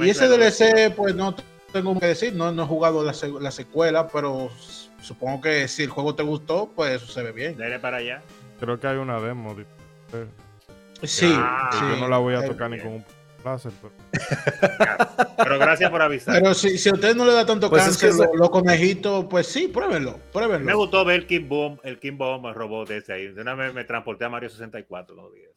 y 0.00 0.10
ese 0.10 0.28
DLC, 0.28 0.94
pues 0.94 1.14
no 1.14 1.34
tengo 1.72 1.98
que 1.98 2.06
decir, 2.06 2.34
no, 2.34 2.52
no 2.52 2.64
he 2.64 2.66
jugado 2.66 3.02
la, 3.02 3.14
la, 3.40 3.50
secuela, 3.50 4.06
pero 4.08 4.50
supongo 5.00 5.40
que 5.40 5.66
si 5.68 5.84
el 5.84 5.90
juego 5.90 6.14
te 6.14 6.22
gustó, 6.22 6.70
pues 6.74 7.02
eso 7.02 7.12
se 7.12 7.22
ve 7.22 7.32
bien. 7.32 7.56
Dale 7.56 7.78
para 7.78 7.98
allá. 7.98 8.22
Creo 8.60 8.78
que 8.78 8.86
hay 8.86 8.96
una 8.96 9.20
demo. 9.20 9.56
Sí, 11.02 11.32
ah, 11.34 11.70
yo 11.72 11.96
no 11.96 12.08
la 12.08 12.18
voy 12.18 12.34
a 12.34 12.46
tocar 12.46 12.70
ni 12.70 12.78
con 12.78 12.92
un 12.92 13.04
láser. 13.44 13.72
Pero... 15.36 15.58
gracias 15.58 15.90
por 15.90 16.00
avisar. 16.00 16.40
Pero 16.40 16.54
si, 16.54 16.78
si 16.78 16.88
a 16.88 16.92
usted 16.92 17.16
no 17.16 17.24
le 17.24 17.32
da 17.32 17.44
tanto 17.44 17.68
pues 17.68 17.82
cáncer, 17.82 18.12
los 18.34 18.50
conejitos, 18.50 19.26
pues 19.28 19.48
sí, 19.48 19.66
pruébenlo, 19.66 20.18
pruébenlo. 20.32 20.64
Me 20.64 20.74
gustó 20.74 21.04
ver 21.04 21.20
el 21.20 21.26
King 21.26 21.48
Bomb, 21.48 21.80
el 21.82 21.98
King 21.98 22.16
Bomb, 22.16 22.46
el 22.46 22.54
robot 22.54 22.90
ese 22.90 23.12
ahí. 23.12 23.28
De 23.28 23.40
una 23.40 23.54
vez 23.54 23.74
me 23.74 23.84
transporté 23.84 24.26
a 24.26 24.28
Mario 24.28 24.48
64 24.48 25.14
los 25.16 25.34
días. 25.34 25.51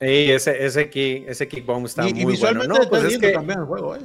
Sí, 0.00 0.30
ese, 0.30 0.64
ese, 0.64 0.90
kick, 0.90 1.28
ese 1.28 1.48
Kickbomb 1.48 1.86
está 1.86 2.02
muy 2.02 2.36
bueno. 2.36 2.64
No, 2.64 2.88
pues 2.88 3.04
es 3.04 3.18
que 3.18 3.30
también 3.30 3.60
el 3.60 3.64
juego, 3.64 3.96
¿eh? 3.96 4.00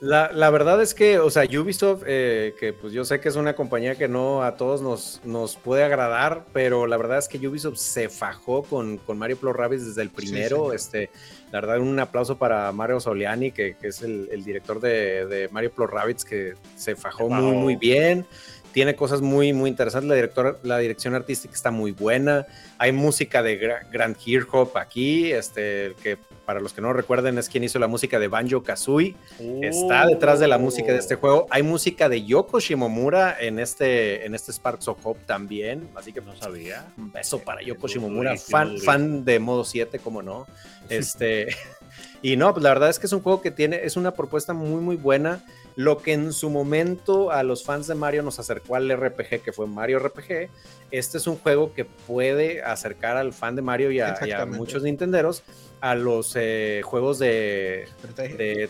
La, 0.00 0.32
la, 0.32 0.48
verdad 0.48 0.80
es 0.80 0.94
que, 0.94 1.18
o 1.18 1.28
sea, 1.28 1.44
Ubisoft, 1.44 2.04
eh, 2.06 2.54
que 2.58 2.72
pues 2.72 2.94
yo 2.94 3.04
sé 3.04 3.20
que 3.20 3.28
es 3.28 3.36
una 3.36 3.54
compañía 3.54 3.96
que 3.96 4.08
no 4.08 4.42
a 4.42 4.56
todos 4.56 4.80
nos, 4.80 5.20
nos 5.24 5.56
puede 5.56 5.84
agradar, 5.84 6.46
pero 6.54 6.86
la 6.86 6.96
verdad 6.96 7.18
es 7.18 7.28
que 7.28 7.46
Ubisoft 7.46 7.76
se 7.76 8.08
fajó 8.08 8.62
con, 8.62 8.96
con 8.96 9.18
Mario 9.18 9.36
Plus 9.36 9.54
Rabbids 9.54 9.84
desde 9.84 10.00
el 10.00 10.08
primero. 10.08 10.72
este, 10.72 11.10
la 11.52 11.60
verdad, 11.60 11.80
un 11.80 12.00
aplauso 12.00 12.38
para 12.38 12.72
Mario 12.72 12.98
Soliani, 12.98 13.52
que, 13.52 13.76
que 13.76 13.88
es 13.88 14.00
el, 14.00 14.30
el, 14.32 14.42
director 14.42 14.80
de, 14.80 15.26
de 15.26 15.50
Mario 15.50 15.70
Plus 15.70 15.90
Rabbids, 15.90 16.24
que 16.24 16.54
se 16.76 16.96
fajó 16.96 17.28
muy, 17.28 17.54
muy 17.54 17.76
bien 17.76 18.24
tiene 18.72 18.94
cosas 18.94 19.20
muy, 19.20 19.52
muy 19.52 19.70
interesantes. 19.70 20.08
La, 20.08 20.14
directora, 20.14 20.56
la 20.62 20.78
dirección 20.78 21.14
artística 21.14 21.54
está 21.54 21.70
muy 21.70 21.92
buena. 21.92 22.46
Hay 22.78 22.92
música 22.92 23.42
de 23.42 23.56
Grant 23.90 24.16
Kirchhoff 24.16 24.76
aquí, 24.76 25.32
este, 25.32 25.94
que 26.02 26.18
para 26.44 26.60
los 26.60 26.72
que 26.72 26.80
no 26.80 26.92
recuerden 26.92 27.38
es 27.38 27.48
quien 27.48 27.62
hizo 27.62 27.78
la 27.78 27.86
música 27.86 28.18
de 28.18 28.28
Banjo 28.28 28.62
Kazooie. 28.62 29.14
Está 29.62 30.06
detrás 30.06 30.40
de 30.40 30.48
la 30.48 30.58
música 30.58 30.92
de 30.92 30.98
este 30.98 31.14
juego. 31.14 31.46
Hay 31.50 31.62
música 31.62 32.08
de 32.08 32.24
Yoko 32.24 32.60
Shimomura 32.60 33.36
en 33.38 33.58
este, 33.58 34.26
en 34.26 34.34
este 34.34 34.52
Sparks 34.52 34.88
of 34.88 34.98
Hope 35.04 35.20
también. 35.26 35.88
Así 35.94 36.12
que 36.12 36.20
no 36.20 36.34
sabía. 36.36 36.92
Un 36.96 37.12
beso 37.12 37.38
para 37.38 37.62
Yoko 37.62 37.86
Shimomura, 37.86 38.36
fan, 38.36 38.78
fan 38.78 39.24
de 39.24 39.38
modo 39.38 39.64
7, 39.64 39.98
como 39.98 40.22
no. 40.22 40.46
Este. 40.88 41.48
Y 42.22 42.36
no, 42.36 42.52
pues 42.52 42.62
la 42.62 42.70
verdad 42.70 42.90
es 42.90 42.98
que 42.98 43.06
es 43.06 43.12
un 43.12 43.22
juego 43.22 43.40
que 43.40 43.50
tiene, 43.50 43.80
es 43.82 43.96
una 43.96 44.12
propuesta 44.12 44.52
muy, 44.52 44.82
muy 44.82 44.96
buena. 44.96 45.42
Lo 45.76 45.98
que 45.98 46.12
en 46.12 46.32
su 46.32 46.50
momento 46.50 47.30
a 47.30 47.42
los 47.42 47.64
fans 47.64 47.86
de 47.86 47.94
Mario 47.94 48.22
nos 48.22 48.38
acercó 48.38 48.76
al 48.76 48.90
RPG, 48.90 49.42
que 49.42 49.52
fue 49.52 49.66
Mario 49.66 49.98
RPG, 49.98 50.50
este 50.90 51.18
es 51.18 51.26
un 51.26 51.36
juego 51.36 51.72
que 51.72 51.84
puede 51.84 52.62
acercar 52.62 53.16
al 53.16 53.32
fan 53.32 53.56
de 53.56 53.62
Mario 53.62 53.90
y 53.92 54.00
a, 54.00 54.16
muchos 54.46 54.82
nintenderos 54.82 55.42
a 55.80 55.94
los 55.94 56.34
eh, 56.36 56.82
juegos 56.84 57.18
de, 57.18 57.88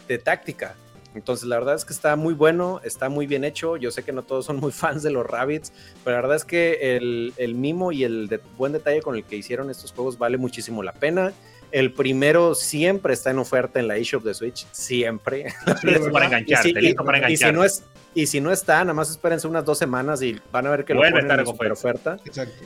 de, 0.07 0.19
táctica. 0.19 0.75
Entonces, 1.15 1.47
la 1.47 1.59
verdad 1.59 1.75
es 1.75 1.85
que 1.85 1.93
está 1.93 2.15
muy 2.15 2.35
bueno, 2.35 2.81
está 2.85 3.09
muy 3.09 3.27
bien 3.27 3.43
hecho. 3.43 3.77
Yo 3.77 3.91
sé 3.91 4.05
que 4.05 4.13
no 4.13 4.23
todos 4.23 4.47
son 4.47 4.59
muy 4.59 4.71
fans 4.73 5.03
de 5.03 5.11
los 5.11 5.27
Rabbits, 5.27 5.73
pero 6.05 6.17
la 6.17 6.23
verdad 6.23 6.37
es 6.37 6.45
que 6.45 6.97
el, 6.97 7.33
el 7.37 7.55
mimo 7.55 7.91
y 7.93 8.05
el 8.05 8.41
buen 8.57 8.73
detalle 8.73 9.03
con 9.03 9.17
el 9.17 9.25
que 9.25 9.37
hicieron 9.37 9.71
estos 9.71 9.93
juegos 9.93 10.19
vale 10.19 10.37
muchísimo 10.37 10.83
la 10.83 10.93
pena. 10.93 11.33
El 11.73 11.93
primero 11.93 12.55
siempre 12.55 13.15
está 13.15 13.31
en 13.31 13.39
oferta 13.39 13.79
en 13.81 13.89
la 13.89 13.97
eShop 13.97 14.23
de 14.25 14.35
Switch, 14.35 14.67
siempre. 14.73 15.47
listo 15.83 16.11
para 16.13 16.27
engancharte, 16.27 16.69
y 16.69 16.75
listo 16.75 17.05
para 17.05 17.19
engancharte. 17.19 17.33
Y 17.33 17.49
si 17.49 17.53
no 17.53 17.65
es, 17.65 17.85
y 18.13 18.27
si 18.27 18.41
no 18.41 18.51
está, 18.51 18.81
nada 18.81 18.95
más 18.95 19.11
espérense 19.11 19.47
unas 19.47 19.65
dos 19.65 19.79
semanas 19.79 20.21
y 20.21 20.37
van 20.51 20.67
a 20.67 20.71
ver 20.71 20.85
que 20.85 20.95
lo 20.95 21.01
ponen 21.01 21.31
en 21.31 21.47
super 21.47 21.71
oferta. 21.71 22.17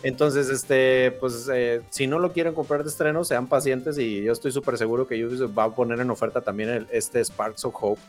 Entonces, 0.02 0.48
este, 0.48 1.10
pues, 1.20 1.48
eh, 1.52 1.82
si 1.90 2.06
no 2.06 2.18
lo 2.18 2.32
quieren 2.32 2.54
comprar 2.54 2.82
de 2.82 2.88
estreno, 2.88 3.24
sean 3.24 3.46
pacientes 3.46 3.98
y 3.98 4.22
yo 4.22 4.32
estoy 4.32 4.52
súper 4.52 4.78
seguro 4.78 5.06
que 5.06 5.22
Ubisoft 5.24 5.56
va 5.56 5.64
a 5.64 5.74
poner 5.74 6.00
en 6.00 6.10
oferta 6.10 6.40
también 6.40 6.70
el, 6.70 6.86
este 6.90 7.22
Sparks 7.22 7.64
of 7.66 7.74
Hope. 7.78 8.00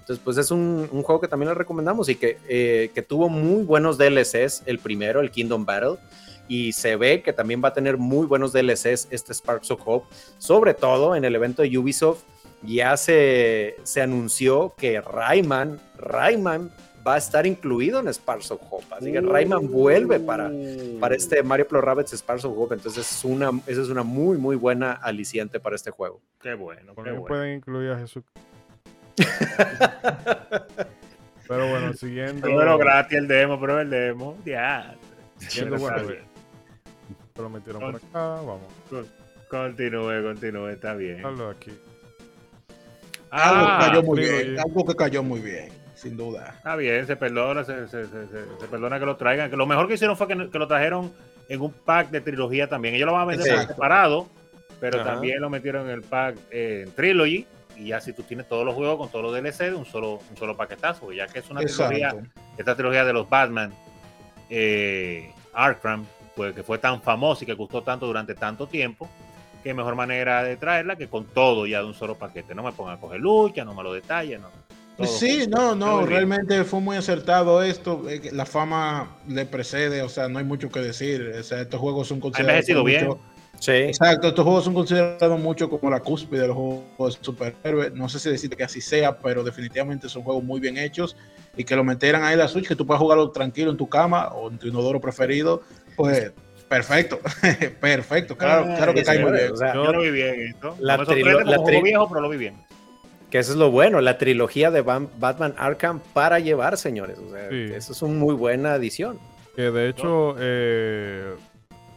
Entonces, 0.00 0.20
pues 0.22 0.36
es 0.36 0.50
un, 0.50 0.88
un 0.90 1.02
juego 1.02 1.20
que 1.20 1.28
también 1.28 1.48
les 1.48 1.56
recomendamos 1.56 2.08
y 2.08 2.16
que, 2.16 2.36
eh, 2.48 2.90
que 2.94 3.02
tuvo 3.02 3.28
muy 3.28 3.62
buenos 3.62 3.96
DLCs. 3.96 4.64
El 4.66 4.78
primero, 4.78 5.20
el 5.20 5.30
Kingdom 5.30 5.64
Battle 5.64 5.96
y 6.52 6.72
se 6.72 6.96
ve 6.96 7.22
que 7.22 7.32
también 7.32 7.64
va 7.64 7.68
a 7.68 7.72
tener 7.72 7.96
muy 7.96 8.26
buenos 8.26 8.52
DLCs 8.52 9.08
este 9.10 9.32
Sparks 9.32 9.70
of 9.70 9.80
Hope, 9.86 10.06
sobre 10.36 10.74
todo 10.74 11.16
en 11.16 11.24
el 11.24 11.34
evento 11.34 11.62
de 11.62 11.78
Ubisoft 11.78 12.24
ya 12.62 12.94
se, 12.98 13.76
se 13.84 14.02
anunció 14.02 14.74
que 14.76 15.00
Rayman, 15.00 15.80
Rayman 15.96 16.70
va 17.06 17.14
a 17.14 17.18
estar 17.18 17.46
incluido 17.46 18.00
en 18.00 18.12
Sparks 18.12 18.50
of 18.50 18.60
Hope. 18.70 18.84
Así 18.90 19.10
que 19.10 19.22
Rayman 19.22 19.68
vuelve 19.70 20.20
para, 20.20 20.52
para 21.00 21.14
este 21.16 21.42
Mario 21.42 21.66
Plus 21.66 21.82
Rabbids 21.82 22.12
Sparks 22.12 22.44
of 22.44 22.54
Hope. 22.56 22.74
Entonces, 22.74 23.10
es 23.10 23.24
una, 23.24 23.50
esa 23.66 23.80
es 23.80 23.88
una 23.88 24.02
muy, 24.02 24.36
muy 24.36 24.56
buena 24.56 24.92
aliciente 24.92 25.58
para 25.58 25.74
este 25.74 25.90
juego. 25.90 26.20
Qué 26.38 26.52
bueno. 26.52 26.94
Qué 26.94 27.00
bueno. 27.00 27.24
pueden 27.24 27.56
incluir 27.56 27.92
a 27.92 27.98
Jesús? 27.98 28.22
pero 31.48 31.68
bueno, 31.68 31.94
siguiendo. 31.94 32.46
Pero 32.46 32.78
gratis 32.78 33.18
el 33.18 33.26
demo, 33.26 33.58
pero 33.58 33.80
el 33.80 33.90
demo. 33.90 34.36
Ya. 34.44 34.94
Siguiendo, 35.38 35.78
bueno, 35.78 36.06
lo 37.36 37.50
metieron 37.50 37.80
por 37.80 37.96
acá, 37.96 38.08
vamos. 38.12 38.60
Continúe, 39.48 40.22
continúe, 40.22 40.68
está 40.68 40.94
bien. 40.94 41.24
aquí. 41.24 41.72
algo, 43.30 43.66
ah, 43.68 43.86
cayó 43.86 44.02
muy 44.02 44.20
bien, 44.20 44.58
algo 44.58 44.84
que 44.86 44.94
cayó 44.94 45.22
muy 45.22 45.40
bien, 45.40 45.68
sin 45.94 46.16
duda. 46.16 46.54
Está 46.56 46.76
bien, 46.76 47.06
se 47.06 47.16
perdona, 47.16 47.64
se, 47.64 47.88
se, 47.88 48.06
perdona 48.70 48.98
que 48.98 49.06
lo 49.06 49.16
traigan. 49.16 49.50
Que 49.50 49.56
lo 49.56 49.66
mejor 49.66 49.88
que 49.88 49.94
hicieron 49.94 50.16
fue 50.16 50.28
que, 50.28 50.34
lo 50.34 50.66
trajeron 50.66 51.12
en 51.48 51.60
un 51.60 51.72
pack 51.72 52.10
de 52.10 52.20
trilogía 52.20 52.68
también. 52.68 52.94
Ellos 52.94 53.06
lo 53.06 53.12
van 53.12 53.22
a 53.22 53.26
vender 53.26 53.66
separado, 53.66 54.28
pero 54.80 55.02
también 55.04 55.40
lo 55.40 55.50
metieron 55.50 55.86
en 55.86 55.92
el 55.92 56.02
pack 56.02 56.36
en 56.50 56.90
Trilogy. 56.92 57.46
Y 57.76 57.82
y 57.82 57.88
ya 57.88 58.00
si 58.00 58.12
tú 58.12 58.22
tienes 58.22 58.48
todos 58.48 58.64
los 58.64 58.74
juegos 58.74 58.98
con 58.98 59.08
todos 59.10 59.24
los 59.24 59.34
DLC 59.34 59.70
de 59.70 59.74
un 59.74 59.84
solo, 59.84 60.20
un 60.30 60.36
solo 60.36 60.56
paquetazo, 60.56 61.12
ya 61.12 61.26
que 61.26 61.40
es 61.40 61.50
una 61.50 61.60
trilogía, 61.60 62.14
esta 62.56 62.74
trilogía 62.74 63.04
de 63.04 63.12
los 63.12 63.28
Batman, 63.28 63.72
eh, 64.50 65.30
Arkham, 65.52 66.06
pues, 66.34 66.54
que 66.54 66.62
fue 66.62 66.78
tan 66.78 67.02
famosa 67.02 67.44
y 67.44 67.46
que 67.46 67.54
gustó 67.54 67.82
tanto 67.82 68.06
durante 68.06 68.34
tanto 68.34 68.66
tiempo, 68.66 69.08
qué 69.62 69.74
mejor 69.74 69.94
manera 69.94 70.42
de 70.42 70.56
traerla 70.56 70.96
que 70.96 71.08
con 71.08 71.24
todo 71.26 71.66
ya 71.66 71.80
de 71.80 71.86
un 71.86 71.94
solo 71.94 72.16
paquete. 72.16 72.54
No 72.54 72.62
me 72.62 72.72
pongan 72.72 72.96
a 72.96 73.00
coger 73.00 73.20
lucha, 73.20 73.64
no 73.64 73.74
me 73.74 73.82
lo 73.82 73.92
detallen, 73.92 74.42
no. 74.42 75.06
sí, 75.06 75.46
no, 75.48 75.74
no, 75.74 76.04
realmente 76.04 76.64
fue 76.64 76.80
muy 76.80 76.96
acertado 76.96 77.62
esto. 77.62 78.08
Eh, 78.08 78.30
la 78.32 78.46
fama 78.46 79.16
le 79.28 79.46
precede, 79.46 80.02
o 80.02 80.08
sea, 80.08 80.28
no 80.28 80.38
hay 80.38 80.44
mucho 80.44 80.68
que 80.68 80.80
decir. 80.80 81.34
O 81.38 81.42
sea, 81.42 81.60
estos 81.60 81.80
juegos 81.80 82.08
son 82.08 82.20
considerados. 82.20 82.68
Ha 82.68 82.82
bien. 82.82 83.14
Sí. 83.58 83.70
Exacto, 83.70 84.28
estos 84.28 84.44
juegos 84.44 84.64
son 84.64 84.74
considerados 84.74 85.38
mucho 85.38 85.70
como 85.70 85.88
la 85.88 86.00
cúspide 86.00 86.40
de 86.40 86.48
los 86.48 86.56
juegos 86.56 87.18
de 87.18 87.24
superhéroes. 87.24 87.92
No 87.94 88.08
sé 88.08 88.18
si 88.18 88.28
decirte 88.28 88.56
que 88.56 88.64
así 88.64 88.80
sea, 88.80 89.18
pero 89.18 89.44
definitivamente 89.44 90.08
son 90.08 90.22
juegos 90.22 90.42
muy 90.42 90.58
bien 90.58 90.76
hechos 90.76 91.16
y 91.56 91.64
que 91.64 91.76
lo 91.76 91.84
metieran 91.84 92.24
ahí 92.24 92.32
en 92.32 92.40
la 92.40 92.48
Switch, 92.48 92.66
que 92.66 92.74
tú 92.74 92.86
puedas 92.86 93.00
jugarlo 93.00 93.30
tranquilo 93.30 93.70
en 93.70 93.76
tu 93.76 93.88
cama 93.88 94.28
o 94.28 94.50
en 94.50 94.58
tu 94.58 94.66
inodoro 94.68 95.00
preferido, 95.00 95.62
pues 95.96 96.32
Perfecto, 96.72 97.20
perfecto, 97.80 98.34
claro, 98.34 98.64
ah, 98.66 98.76
claro 98.76 98.94
que 98.94 99.02
cae 99.02 99.18
muy 99.18 99.32
bien. 99.32 99.52
yo 99.74 99.92
lo 99.92 100.00
vi 100.00 100.10
bien 100.10 100.40
esto. 100.40 100.74
La, 100.80 100.96
trilogía 101.04 101.82
viejo, 101.82 102.08
pero 102.08 102.22
lo 102.22 102.30
vi 102.30 102.38
bien. 102.38 102.54
Que 103.28 103.40
eso 103.40 103.52
es 103.52 103.58
lo 103.58 103.70
bueno, 103.70 104.00
la 104.00 104.16
trilogía 104.16 104.70
de 104.70 104.80
Batman 104.80 105.54
Arkham 105.58 106.00
para 106.14 106.38
llevar, 106.38 106.78
señores. 106.78 107.18
O 107.18 107.30
sea, 107.30 107.46
Eso 107.50 107.92
es 107.92 108.00
una 108.00 108.14
muy 108.14 108.34
buena 108.34 108.72
adición. 108.72 109.18
Que 109.54 109.70
de 109.70 109.90
hecho 109.90 110.34
eh, 110.38 111.34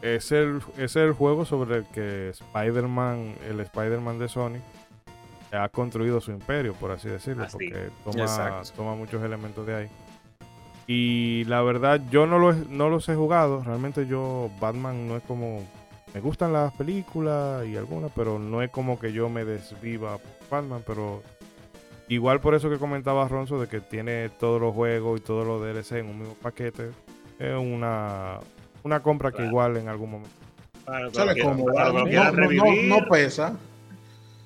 es, 0.01 0.33
el, 0.33 0.59
es 0.77 0.97
el 0.97 1.13
juego 1.13 1.45
sobre 1.45 1.77
el 1.77 1.85
que 1.85 2.31
Spider-Man, 2.31 3.35
el 3.49 3.61
Spider-Man 3.61 4.19
de 4.19 4.27
Sony, 4.27 4.59
ha 5.53 5.69
construido 5.69 6.19
su 6.19 6.31
imperio, 6.31 6.73
por 6.73 6.91
así 6.91 7.07
decirlo, 7.07 7.47
porque 7.49 7.91
toma, 8.03 8.61
toma 8.75 8.95
muchos 8.95 9.23
elementos 9.23 9.65
de 9.65 9.73
ahí. 9.73 9.89
Y 10.87 11.43
la 11.45 11.61
verdad, 11.61 12.01
yo 12.11 12.27
no, 12.27 12.37
lo, 12.37 12.53
no 12.53 12.89
los 12.89 13.09
he 13.09 13.15
jugado. 13.15 13.63
Realmente 13.63 14.05
yo, 14.07 14.49
Batman 14.59 15.07
no 15.07 15.17
es 15.17 15.23
como... 15.23 15.63
Me 16.13 16.21
gustan 16.21 16.53
las 16.53 16.73
películas 16.73 17.65
y 17.67 17.75
algunas, 17.75 18.11
pero 18.15 18.39
no 18.39 18.61
es 18.61 18.69
como 18.69 18.97
que 18.97 19.11
yo 19.11 19.27
me 19.27 19.43
desviva 19.43 20.17
Batman, 20.49 20.81
pero 20.87 21.21
igual 22.07 22.39
por 22.39 22.55
eso 22.55 22.69
que 22.69 22.77
comentaba 22.77 23.27
Ronzo 23.27 23.59
de 23.59 23.67
que 23.67 23.81
tiene 23.81 24.29
todos 24.29 24.61
los 24.61 24.73
juegos 24.73 25.19
y 25.19 25.23
todos 25.23 25.45
los 25.45 25.61
DLC 25.61 25.93
en 25.93 26.07
un 26.07 26.19
mismo 26.19 26.35
paquete, 26.35 26.91
es 27.37 27.53
una, 27.53 28.39
una 28.83 29.01
compra 29.01 29.33
que 29.33 29.45
igual 29.45 29.75
en 29.75 29.89
algún 29.89 30.11
momento. 30.11 30.35
no, 32.87 33.05
pesa. 33.09 33.57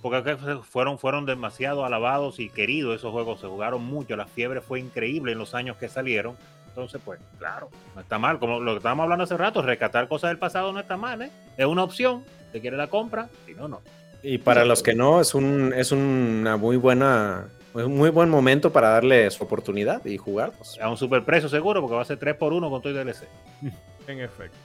Porque 0.01 0.37
fueron, 0.63 0.97
fueron 0.97 1.25
demasiado 1.25 1.83
alabados 1.83 2.39
y 2.39 2.49
queridos 2.49 2.95
esos 2.95 3.11
juegos, 3.11 3.41
se 3.41 3.47
jugaron 3.47 3.83
mucho, 3.83 4.15
la 4.15 4.27
fiebre 4.27 4.61
fue 4.61 4.79
increíble 4.79 5.33
en 5.33 5.37
los 5.37 5.53
años 5.53 5.75
que 5.77 5.89
salieron. 5.89 6.37
Entonces, 6.69 7.01
pues, 7.03 7.19
claro, 7.37 7.69
no 7.95 8.01
está 8.01 8.17
mal. 8.17 8.39
Como 8.39 8.59
lo 8.59 8.71
que 8.71 8.77
estábamos 8.77 9.03
hablando 9.03 9.25
hace 9.25 9.35
rato, 9.35 9.61
rescatar 9.61 10.07
cosas 10.07 10.29
del 10.29 10.37
pasado 10.37 10.71
no 10.71 10.79
está 10.79 10.95
mal, 10.95 11.21
¿eh? 11.23 11.31
Es 11.57 11.65
una 11.65 11.83
opción. 11.83 12.23
Te 12.53 12.61
quiere 12.61 12.77
la 12.77 12.87
compra, 12.87 13.27
si 13.45 13.53
no, 13.53 13.67
no. 13.67 13.81
Y 14.23 14.37
para 14.37 14.65
los 14.65 14.81
que 14.83 14.93
no, 14.95 15.19
es 15.19 15.33
un 15.33 15.73
es 15.75 15.91
una 15.91 16.57
muy 16.57 16.77
buena 16.77 17.47
un 17.73 17.97
muy 17.97 18.09
buen 18.09 18.29
momento 18.29 18.71
para 18.71 18.89
darle 18.89 19.29
su 19.31 19.43
oportunidad 19.43 20.03
y 20.05 20.17
jugarlos. 20.17 20.79
A 20.79 20.89
un 20.89 20.97
super 20.97 21.23
precio 21.23 21.49
seguro, 21.49 21.81
porque 21.81 21.95
va 21.95 22.01
a 22.01 22.05
ser 22.05 22.17
3 22.17 22.35
por 22.35 22.53
1 22.53 22.69
con 22.69 22.81
todo 22.81 22.99
el 22.99 23.05
DLC. 23.05 23.27
en 24.07 24.19
efecto. 24.21 24.57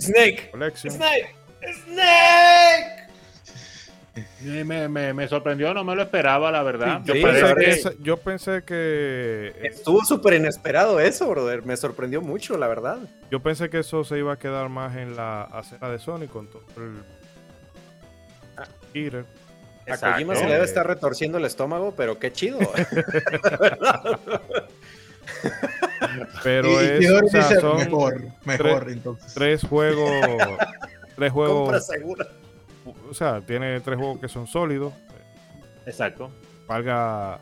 Snake. 0.00 0.50
Snake. 0.76 1.34
¡Snake! 1.84 3.04
Me, 4.42 4.88
me, 4.88 5.12
me, 5.12 5.26
sorprendió, 5.26 5.74
no 5.74 5.82
me 5.82 5.96
lo 5.96 6.02
esperaba, 6.02 6.52
la 6.52 6.62
verdad. 6.62 7.00
yo, 7.04 7.14
pensé 7.14 7.54
que, 7.56 7.96
yo, 8.00 8.16
pensé 8.16 8.62
que, 8.62 9.52
Estuvo 9.62 10.04
súper 10.04 10.34
inesperado 10.34 11.00
eso, 11.00 11.28
brother. 11.28 11.64
Me 11.64 11.76
sorprendió 11.76 12.20
mucho, 12.20 12.56
la 12.56 12.68
verdad. 12.68 12.98
Yo 13.30 13.40
pensé 13.40 13.70
que 13.70 13.80
eso 13.80 14.04
se 14.04 14.18
iba 14.18 14.34
a 14.34 14.38
quedar 14.38 14.68
más 14.68 14.96
en 14.96 15.16
la 15.16 15.48
escena 15.60 15.88
de 15.88 15.98
Sony 15.98 16.28
con 16.30 16.46
todo 16.48 16.62
el. 16.76 17.02
A 19.86 19.98
Kojima 19.98 20.36
se 20.36 20.46
le 20.46 20.52
debe 20.52 20.64
estar 20.64 20.86
retorciendo 20.86 21.38
el 21.38 21.44
estómago, 21.44 21.92
pero 21.96 22.18
qué 22.18 22.32
chido. 22.32 22.58
pero 26.44 26.80
es, 26.80 27.10
o 27.10 27.28
sea, 27.28 27.60
son 27.60 27.78
mejor, 27.78 28.22
mejor 28.44 28.84
tres, 28.84 28.96
entonces. 28.96 29.34
tres 29.34 29.62
juegos 29.62 30.10
tres 31.16 31.32
juegos. 31.32 31.90
O 33.10 33.14
sea, 33.14 33.40
tiene 33.40 33.80
tres 33.80 33.96
juegos 33.96 34.20
que 34.20 34.28
son 34.28 34.46
sólidos. 34.46 34.92
Exacto. 35.86 36.30
Valga 36.66 37.40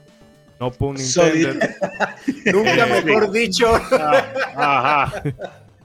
no 0.60 0.70
pun. 0.70 0.96
Nunca 2.46 2.86
mejor 2.86 3.30
dicho. 3.32 3.72
Ah, 4.54 5.08
ajá. 5.10 5.22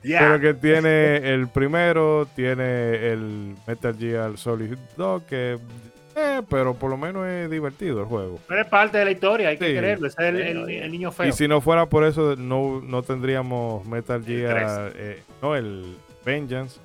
Pero 0.03 0.39
que 0.39 0.53
tiene 0.53 1.17
el 1.33 1.47
primero, 1.47 2.27
tiene 2.35 3.11
el 3.11 3.55
Metal 3.65 3.95
Gear 3.97 4.37
Solid 4.37 4.77
2, 4.95 5.23
que 5.23 5.57
eh, 6.15 6.41
pero 6.49 6.73
por 6.73 6.89
lo 6.89 6.97
menos 6.97 7.27
es 7.27 7.49
divertido 7.49 7.99
el 8.01 8.05
juego. 8.05 8.39
Pero 8.47 8.61
es 8.61 8.67
parte 8.67 8.97
de 8.97 9.05
la 9.05 9.11
historia, 9.11 9.49
hay 9.49 9.57
que 9.57 9.73
quererlo, 9.73 10.07
es 10.07 10.15
el, 10.17 10.91
niño 10.91 11.11
feo. 11.11 11.27
Y 11.27 11.31
si 11.31 11.47
no 11.47 11.61
fuera 11.61 11.85
por 11.87 12.03
eso, 12.05 12.35
no, 12.35 12.81
no 12.81 13.03
tendríamos 13.03 13.85
Metal 13.85 14.23
Gear, 14.23 14.93
eh, 14.95 15.21
no, 15.41 15.55
el 15.55 15.95
Vengeance, 16.25 16.79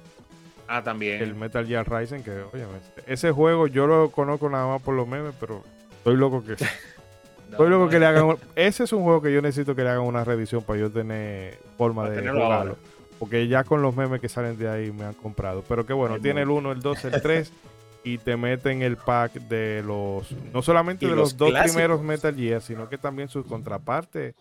Ah, 0.75 0.83
también. 0.83 1.21
El 1.21 1.35
Metal 1.35 1.67
Gear 1.67 1.87
Rising, 1.87 2.23
que, 2.23 2.31
oye, 2.31 2.65
ese 3.07 3.31
juego 3.31 3.67
yo 3.67 3.87
lo 3.87 4.11
conozco 4.11 4.49
nada 4.49 4.67
más 4.67 4.81
por 4.81 4.95
los 4.95 5.07
memes, 5.07 5.35
pero 5.39 5.63
estoy 5.99 6.17
loco 6.17 6.43
que. 6.43 6.53
estoy 7.51 7.69
loco 7.69 7.91
que 7.91 7.99
le 7.99 8.07
hagan. 8.07 8.39
Ese 8.57 8.85
es 8.85 8.93
un 8.95 9.03
juego 9.03 9.21
que 9.21 9.31
yo 9.31 9.43
necesito 9.43 9.77
que 9.77 9.83
le 9.83 9.91
hagan 9.91 10.05
una 10.05 10.25
revisión 10.25 10.63
para 10.63 10.81
yo 10.81 10.91
tener 10.91 11.59
forma 11.77 12.09
de 12.09 12.27
jugarlo. 12.27 12.79
Porque 13.19 13.49
ya 13.49 13.65
con 13.65 13.83
los 13.83 13.95
memes 13.95 14.19
que 14.19 14.31
salen 14.31 14.59
de 14.59 14.67
ahí 14.67 14.91
me 14.93 15.05
han 15.05 15.13
comprado. 15.13 15.63
Pero 15.69 15.85
que 15.85 15.93
bueno, 15.93 16.19
tiene 16.21 16.41
el 16.41 16.49
1, 16.49 16.73
el 16.73 16.81
2, 16.81 17.05
el 17.05 17.21
3. 17.21 17.53
y 18.05 18.17
te 18.17 18.39
meten 18.39 18.81
el 18.81 18.97
pack 18.97 19.35
de 19.35 19.83
los. 19.85 20.33
No 20.55 20.63
solamente 20.63 21.07
de 21.07 21.15
los, 21.15 21.37
dos 21.37 21.53
primeros 21.53 22.01
Metal 22.01 22.35
Gear, 22.35 22.63
sino 22.63 22.89
que 22.89 22.97
también 22.97 23.29
su 23.29 23.45
contraparte 23.45 24.35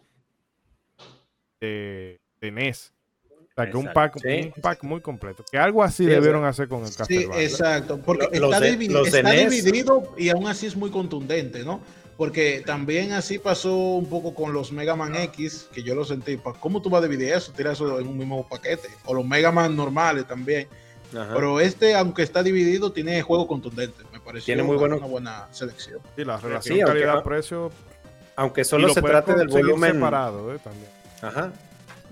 de, 1.59 2.21
de 2.39 2.51
NES 2.51 2.93
que 3.55 3.77
un 3.77 3.91
pack, 3.93 4.17
un 4.23 4.61
pack 4.61 4.83
muy 4.83 5.01
completo. 5.01 5.43
Que 5.51 5.57
algo 5.57 5.83
así 5.83 6.05
debieron 6.05 6.45
hacer 6.45 6.67
con 6.67 6.83
el 6.83 6.95
Castlevania. 6.95 7.47
Sí, 7.47 7.53
exacto. 7.53 7.99
Porque 7.99 8.29
está, 8.31 8.59
dividido 8.59 10.13
y 10.17 10.29
aún 10.29 10.47
así 10.47 10.67
es 10.67 10.75
muy 10.75 10.89
contundente, 10.89 11.63
¿no? 11.63 11.81
Porque 12.17 12.61
también 12.65 13.13
así 13.13 13.39
pasó 13.39 13.75
un 13.75 14.07
poco 14.07 14.33
con 14.35 14.53
los 14.53 14.71
Mega 14.71 14.95
Man 14.95 15.15
X, 15.15 15.67
que 15.73 15.83
yo 15.83 15.95
lo 15.95 16.05
sentí. 16.05 16.37
¿Cómo 16.59 16.81
tú 16.81 16.89
vas 16.89 17.03
a 17.03 17.07
dividir 17.07 17.33
eso? 17.33 17.51
Tira 17.51 17.71
eso 17.71 17.99
en 17.99 18.07
un 18.07 18.17
mismo 18.17 18.47
paquete. 18.47 18.89
O 19.05 19.13
los 19.13 19.25
Mega 19.25 19.51
Man 19.51 19.75
normales 19.75 20.27
también. 20.27 20.67
Pero 21.11 21.59
este, 21.59 21.95
aunque 21.95 22.23
está 22.23 22.41
dividido, 22.41 22.91
tiene 22.91 23.21
juego 23.21 23.47
contundente. 23.47 24.03
Me 24.13 24.19
pareció 24.19 24.45
tiene 24.45 24.63
muy 24.63 24.77
una, 24.77 24.95
buena 24.97 25.47
selección. 25.51 25.99
Sí, 26.15 26.23
la 26.23 26.37
relación 26.37 26.79
calidad-precio. 26.79 27.71
Aunque 28.35 28.63
solo 28.63 28.93
se 28.93 29.01
trate 29.01 29.33
del 29.33 29.49
volumen. 29.49 29.93
separado, 29.93 30.53
¿eh? 30.53 30.59
También. 30.63 30.89
Ajá. 31.21 31.51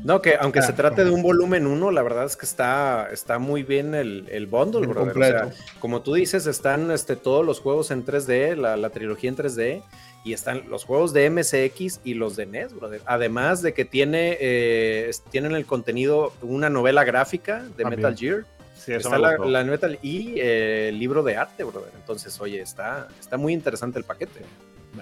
No, 0.04 0.22
que 0.22 0.36
aunque 0.40 0.62
se 0.62 0.74
trate 0.74 1.04
de 1.04 1.12
un 1.12 1.22
volumen 1.22 1.68
1, 1.68 1.92
la 1.92 2.02
verdad 2.02 2.26
es 2.26 2.38
que 2.38 2.46
está, 2.46 3.10
está 3.12 3.38
muy 3.38 3.64
bien 3.64 3.94
el, 3.96 4.28
el 4.32 4.48
bundle, 4.48 4.88
brother. 4.88 5.18
O 5.18 5.24
sea, 5.24 5.50
como 5.80 6.02
tú 6.02 6.14
dices, 6.14 6.48
están 6.48 6.92
este, 6.92 7.16
todos 7.16 7.46
los 7.46 7.60
juegos 7.60 7.92
en 7.92 8.06
3D, 8.06 8.56
la, 8.56 8.90
trilogía 8.90 9.30
en 9.30 9.36
3D, 9.36 9.84
y 10.24 10.34
están 10.34 10.70
los 10.70 10.86
juegos 10.86 11.14
de 11.14 11.30
MSX 11.30 12.02
y 12.04 12.14
los 12.14 12.36
de 12.36 12.46
NES, 12.46 12.74
brother. 12.74 13.02
Además 13.06 13.62
de 13.62 13.74
que 13.74 13.86
tiene, 13.86 14.38
eh, 14.40 15.12
tienen 15.32 15.54
el 15.54 15.66
contenido, 15.66 16.34
una 16.42 16.70
novela 16.70 17.04
gráfica 17.04 17.64
de 17.78 17.86
Metal 17.86 18.16
Gear. 18.16 18.46
Sí, 18.78 18.94
está 18.94 19.20
la, 19.20 19.38
la, 19.38 19.64
Metal 19.66 20.00
y 20.02 20.40
eh, 20.40 20.90
el 20.90 21.00
libro 21.00 21.24
de 21.24 21.36
arte, 21.36 21.66
brother. 21.66 21.92
Entonces, 21.96 22.40
oye, 22.40 22.62
está, 22.62 23.10
está 23.20 23.36
muy 23.36 23.54
interesante 23.54 24.00
el 24.00 24.06
paquete. 24.06 24.42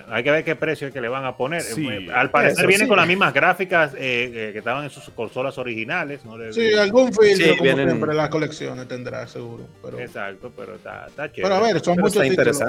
Hay 0.10 0.24
que 0.24 0.32
ver 0.32 0.44
qué 0.44 0.56
precio 0.56 0.88
es 0.88 0.94
que 0.94 1.02
le 1.02 1.08
van 1.08 1.26
a 1.26 1.36
poner. 1.36 1.62
Eh, 1.78 2.10
al 2.14 2.30
parecer 2.30 2.68
viene 2.68 2.88
con 2.88 2.98
las 2.98 3.08
mismas 3.08 3.34
gráficas 3.34 3.94
eh, 3.94 3.98
eh, 4.00 4.50
que 4.52 4.60
estaban 4.60 4.84
en 4.84 4.90
sus 4.90 5.10
consolas 5.10 5.58
originales. 5.58 6.22
Sí, 6.52 6.74
algún 6.74 7.14
filtro, 7.14 7.58
como 7.58 7.76
siempre, 7.76 8.14
las 8.14 8.30
colecciones 8.30 8.88
tendrá, 8.88 9.28
seguro. 9.28 9.66
Exacto, 10.00 10.52
pero 10.56 10.76
está, 10.76 11.08
está 11.08 11.32
chévere. 11.32 11.44
Pero 11.44 11.56
a 11.56 11.60
ver, 11.74 11.80
son 11.82 11.98
muchos 11.98 12.24
títulos, 12.24 12.62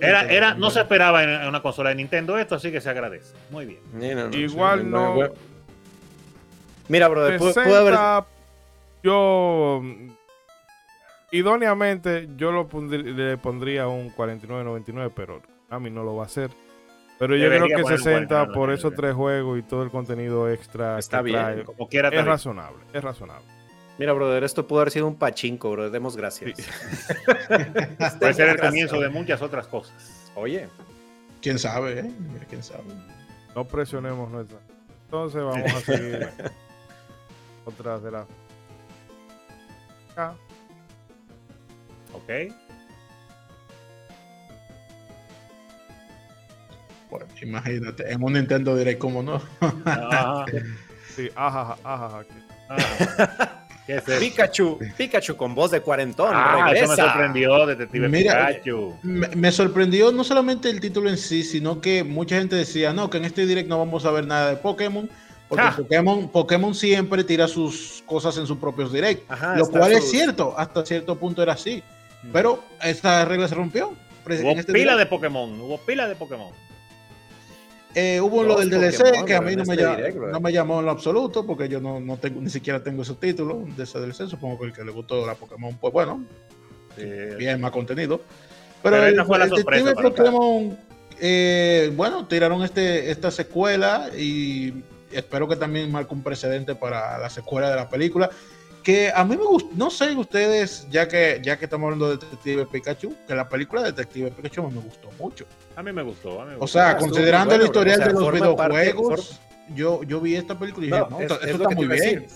era, 0.00 0.22
era, 0.22 0.54
no 0.54 0.70
se 0.70 0.80
esperaba 0.80 1.22
en, 1.24 1.48
una 1.48 1.62
consola 1.62 1.90
de 1.90 1.96
Nintendo 1.96 2.38
esto, 2.38 2.54
así 2.54 2.70
que 2.70 2.80
se 2.80 2.90
agradece. 2.90 3.34
Muy 3.50 3.66
bien. 3.66 4.32
Igual 4.32 4.90
no. 4.90 5.16
Mira, 6.88 7.08
brother, 7.08 7.38
puede 7.38 7.76
haber. 7.76 8.24
Yo. 9.02 9.82
Idóneamente, 11.30 12.28
yo 12.36 12.52
lo 12.52 12.68
le 12.88 13.36
pondría 13.38 13.88
un 13.88 14.14
49.99, 14.14 15.10
pero 15.16 15.42
a 15.68 15.80
mí 15.80 15.90
no 15.90 16.04
lo 16.04 16.14
va 16.14 16.22
a 16.22 16.26
hacer. 16.26 16.50
Pero 17.18 17.36
yo 17.36 17.48
creo 17.48 17.66
que 17.68 17.84
60 17.84 18.48
por 18.52 18.72
esos 18.72 18.92
tres 18.94 19.14
juegos 19.14 19.58
y 19.58 19.62
todo 19.62 19.82
el 19.82 19.90
contenido 19.90 20.50
extra 20.50 20.98
está 20.98 21.22
bien, 21.22 21.64
es 21.90 22.24
razonable, 22.24 22.84
es 22.92 23.02
razonable. 23.02 23.46
Mira, 23.96 24.12
brother, 24.12 24.42
esto 24.42 24.66
pudo 24.66 24.80
haber 24.80 24.90
sido 24.90 25.06
un 25.06 25.16
pachinko, 25.16 25.70
brother. 25.70 25.92
Demos 25.92 26.16
gracias. 26.16 26.52
Puede 28.18 28.34
ser 28.34 28.48
el 28.48 28.58
comienzo 28.58 28.98
de 28.98 29.08
muchas 29.08 29.40
otras 29.40 29.68
cosas. 29.68 30.32
Oye. 30.34 30.68
¿Quién 31.40 31.58
sabe, 31.58 32.00
eh? 32.00 32.10
¿Quién 32.48 32.62
sabe? 32.62 32.82
No 33.54 33.64
presionemos 33.64 34.30
nuestra. 34.30 34.58
Entonces 35.04 35.42
vamos 35.44 35.72
a 35.72 35.80
seguir 35.80 36.28
otra 37.64 38.00
de 38.00 38.10
la. 38.10 38.26
Ok. 42.12 42.54
Bueno, 47.14 47.28
imagínate, 47.42 48.10
en 48.12 48.22
un 48.24 48.32
Nintendo 48.32 48.74
Direct, 48.76 48.98
como 48.98 49.22
no? 49.22 49.40
Ajá. 49.84 50.44
Sí, 51.14 51.28
ajá, 51.36 51.76
ajá, 51.84 52.06
ajá. 52.06 52.24
Ajá. 52.68 53.66
¿Qué 53.86 53.96
es 53.98 54.08
eso? 54.08 54.18
Pikachu, 54.18 54.78
Pikachu 54.96 55.36
con 55.36 55.54
voz 55.54 55.70
de 55.70 55.80
cuarentón. 55.80 56.30
Ah, 56.34 56.72
eso 56.74 56.88
me 56.88 56.96
sorprendió, 56.96 57.66
Detective 57.66 58.08
Mira, 58.08 58.48
Pikachu. 58.48 58.96
Me, 59.04 59.28
me 59.28 59.52
sorprendió 59.52 60.10
no 60.10 60.24
solamente 60.24 60.68
el 60.70 60.80
título 60.80 61.08
en 61.08 61.16
sí, 61.16 61.44
sino 61.44 61.80
que 61.80 62.02
mucha 62.02 62.36
gente 62.38 62.56
decía, 62.56 62.92
no, 62.92 63.08
que 63.10 63.18
en 63.18 63.26
este 63.26 63.46
Direct 63.46 63.68
no 63.68 63.78
vamos 63.78 64.04
a 64.06 64.10
ver 64.10 64.26
nada 64.26 64.50
de 64.50 64.56
Pokémon, 64.56 65.08
porque 65.48 65.64
Ah. 65.64 65.74
Pokémon, 65.76 66.28
Pokémon 66.30 66.74
siempre 66.74 67.22
tira 67.22 67.46
sus 67.46 68.02
cosas 68.06 68.36
en 68.38 68.48
sus 68.48 68.58
propios 68.58 68.92
Direct, 68.92 69.30
Ajá, 69.30 69.54
lo 69.56 69.66
cual 69.68 69.92
es 69.92 70.00
sus- 70.00 70.10
cierto, 70.10 70.54
hasta 70.58 70.84
cierto 70.84 71.14
punto 71.16 71.44
era 71.44 71.52
así, 71.52 71.80
pero 72.32 72.64
esta 72.82 73.24
regla 73.24 73.46
se 73.46 73.54
rompió. 73.54 73.90
Hubo 74.26 74.50
este 74.50 74.72
pila 74.72 74.94
Direct. 74.94 74.98
de 74.98 75.06
Pokémon, 75.06 75.60
hubo 75.60 75.78
pila 75.78 76.08
de 76.08 76.16
Pokémon. 76.16 76.50
Eh, 77.94 78.20
hubo 78.20 78.42
lo 78.42 78.56
del 78.56 78.70
DLC 78.70 78.98
Pokémon, 78.98 79.26
que 79.26 79.34
a 79.36 79.40
mí 79.40 79.54
no 79.54 79.64
me, 79.64 79.74
este 79.74 79.84
llamó, 79.84 79.96
Direct, 79.96 80.16
no 80.16 80.40
me 80.40 80.52
llamó 80.52 80.80
en 80.80 80.86
lo 80.86 80.90
absoluto 80.90 81.46
porque 81.46 81.68
yo 81.68 81.80
no, 81.80 82.00
no 82.00 82.16
tengo 82.16 82.40
ni 82.40 82.50
siquiera 82.50 82.82
tengo 82.82 83.02
esos 83.02 83.20
títulos 83.20 83.76
de 83.76 83.84
ese 83.84 83.98
DLC. 83.98 84.28
Supongo 84.28 84.58
que 84.58 84.66
el 84.66 84.72
que 84.72 84.84
le 84.84 84.90
gustó 84.90 85.26
la 85.26 85.34
Pokémon, 85.34 85.76
pues 85.78 85.92
bueno, 85.92 86.24
Eh, 86.96 87.34
bien 87.38 87.60
más 87.60 87.70
contenido. 87.70 88.20
Pero, 88.82 88.96
Pero 88.96 89.06
el, 89.06 89.24
fue 89.24 89.38
la 89.38 89.44
el 89.44 89.50
sorpresa 89.50 89.84
Detective 89.84 90.10
para 90.10 90.30
Pokémon, 90.32 90.78
eh, 91.20 91.92
bueno, 91.94 92.26
tiraron 92.26 92.62
este, 92.62 93.10
esta 93.10 93.30
secuela 93.30 94.10
y 94.16 94.74
espero 95.12 95.48
que 95.48 95.56
también 95.56 95.90
marque 95.90 96.14
un 96.14 96.22
precedente 96.22 96.74
para 96.74 97.18
la 97.18 97.30
secuela 97.30 97.70
de 97.70 97.76
la 97.76 97.88
película. 97.88 98.30
Que 98.84 99.10
a 99.14 99.24
mí 99.24 99.34
me 99.36 99.44
gusta, 99.44 99.70
no 99.76 99.90
sé 99.90 100.14
ustedes, 100.14 100.86
ya 100.90 101.08
que, 101.08 101.40
ya 101.42 101.58
que 101.58 101.64
estamos 101.64 101.86
hablando 101.86 102.10
de 102.10 102.18
Detective 102.18 102.66
Pikachu, 102.66 103.14
que 103.26 103.34
la 103.34 103.48
película 103.48 103.80
de 103.82 103.92
Detective 103.92 104.30
Pikachu 104.30 104.70
me 104.70 104.80
gustó 104.80 105.10
mucho. 105.18 105.46
a 105.74 105.82
mí 105.82 105.90
me 105.90 106.02
gustó. 106.02 106.42
A 106.42 106.44
mí 106.44 106.50
me 106.50 106.56
O 106.56 106.58
gustó. 106.60 106.78
sea, 106.78 106.88
Ah, 106.88 106.90
estuvo 106.92 107.08
considerando 107.08 107.46
muy 107.46 107.54
el 107.54 107.60
bueno, 107.60 107.64
historial 107.72 107.94
o 107.94 108.02
sea, 108.02 108.06
de 108.06 108.40
los 108.40 108.54
parte- 108.56 108.74
videojuegos, 108.80 109.40
yo, 109.74 110.02
yo 110.02 110.20
vi 110.20 110.36
esta 110.36 110.58
película 110.58 110.86
y 110.86 110.90
dije, 110.90 111.00
No, 111.00 111.08
no, 111.08 111.16
es- 111.16 111.22
esto, 111.22 111.34
es 111.42 111.46
esto 111.46 111.58
lo 111.58 111.64
está 111.64 111.74
muy 111.76 111.86
bien. 111.88 111.98
decir. 112.24 112.28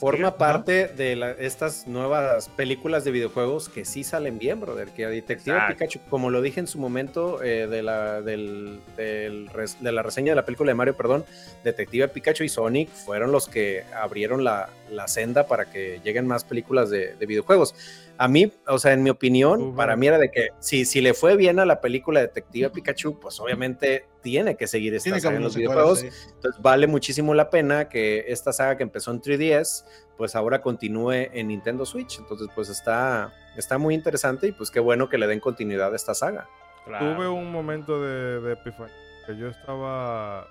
Forma 0.00 0.36
parte 0.38 0.88
de 0.88 1.14
la- 1.14 1.32
estas 1.32 1.86
nuevas 1.86 2.48
películas 2.48 3.04
de 3.04 3.10
videojuegos 3.10 3.68
que 3.68 3.84
sí 3.84 4.02
salen 4.02 4.38
bien, 4.38 4.58
brother. 4.58 4.88
Que 4.88 5.06
Detective 5.06 5.54
Exacto. 5.56 5.74
Pikachu, 5.74 6.00
como 6.08 6.30
lo 6.30 6.40
dije 6.40 6.58
en 6.58 6.66
su 6.66 6.78
momento 6.78 7.42
eh, 7.42 7.66
de, 7.66 7.82
la, 7.82 8.22
del- 8.22 8.80
del 8.96 9.48
res- 9.48 9.76
de 9.80 9.92
la 9.92 10.02
reseña 10.02 10.32
de 10.32 10.36
la 10.36 10.44
película 10.46 10.70
de 10.70 10.74
Mario, 10.74 10.96
perdón, 10.96 11.24
Detective 11.64 12.08
Pikachu 12.08 12.44
y 12.44 12.48
Sonic 12.48 12.88
fueron 12.88 13.30
los 13.30 13.46
que 13.46 13.84
abrieron 13.94 14.42
la, 14.42 14.70
la 14.90 15.06
senda 15.06 15.46
para 15.46 15.66
que 15.66 16.00
lleguen 16.02 16.26
más 16.26 16.44
películas 16.44 16.88
de, 16.88 17.14
de 17.14 17.26
videojuegos. 17.26 17.74
A 18.22 18.28
mí, 18.28 18.52
o 18.68 18.78
sea, 18.78 18.92
en 18.92 19.02
mi 19.02 19.08
opinión, 19.08 19.74
para 19.74 19.96
mí 19.96 20.06
era 20.06 20.18
de 20.18 20.30
que 20.30 20.48
si, 20.58 20.84
si 20.84 21.00
le 21.00 21.14
fue 21.14 21.36
bien 21.36 21.58
a 21.58 21.64
la 21.64 21.80
película 21.80 22.20
Detective 22.20 22.68
Pikachu, 22.68 23.18
pues 23.18 23.40
obviamente 23.40 24.08
tiene 24.20 24.58
que 24.58 24.66
seguir 24.66 24.92
esta 24.92 25.04
Tiene 25.04 25.20
saga 25.22 25.36
en 25.36 25.42
los 25.42 25.56
videojuegos. 25.56 26.00
sí. 26.00 26.08
Entonces 26.34 26.60
vale 26.60 26.86
muchísimo 26.86 27.32
la 27.32 27.48
pena 27.48 27.88
que 27.88 28.26
esta 28.28 28.52
saga 28.52 28.76
que 28.76 28.82
empezó 28.82 29.10
en 29.10 29.22
3DS, 29.22 29.86
pues 30.18 30.36
ahora 30.36 30.60
continúe 30.60 31.30
en 31.32 31.48
Nintendo 31.48 31.86
Switch. 31.86 32.18
Entonces 32.18 32.48
pues 32.54 32.68
está, 32.68 33.32
está 33.56 33.78
muy 33.78 33.94
interesante 33.94 34.48
y 34.48 34.52
pues 34.52 34.70
qué 34.70 34.80
bueno 34.80 35.08
que 35.08 35.16
le 35.16 35.26
den 35.26 35.40
continuidad 35.40 35.90
a 35.90 35.96
esta 35.96 36.12
saga. 36.12 36.46
Claro. 36.84 37.14
Tuve 37.14 37.26
un 37.26 37.50
momento 37.50 38.02
de, 38.02 38.38
de 38.42 38.52
epifanía 38.52 38.94
que 39.26 39.38
yo 39.38 39.48
estaba 39.48 40.46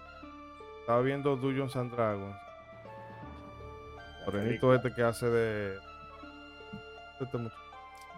estaba 0.80 1.02
viendo 1.02 1.36
Dungeons 1.36 1.76
and 1.76 1.92
Dragons. 1.94 2.36
Morenito 4.26 4.74
este 4.74 4.92
que 4.92 5.04
hace 5.04 5.28
de 5.28 5.89
este 7.26 7.38
muchacho. 7.38 7.62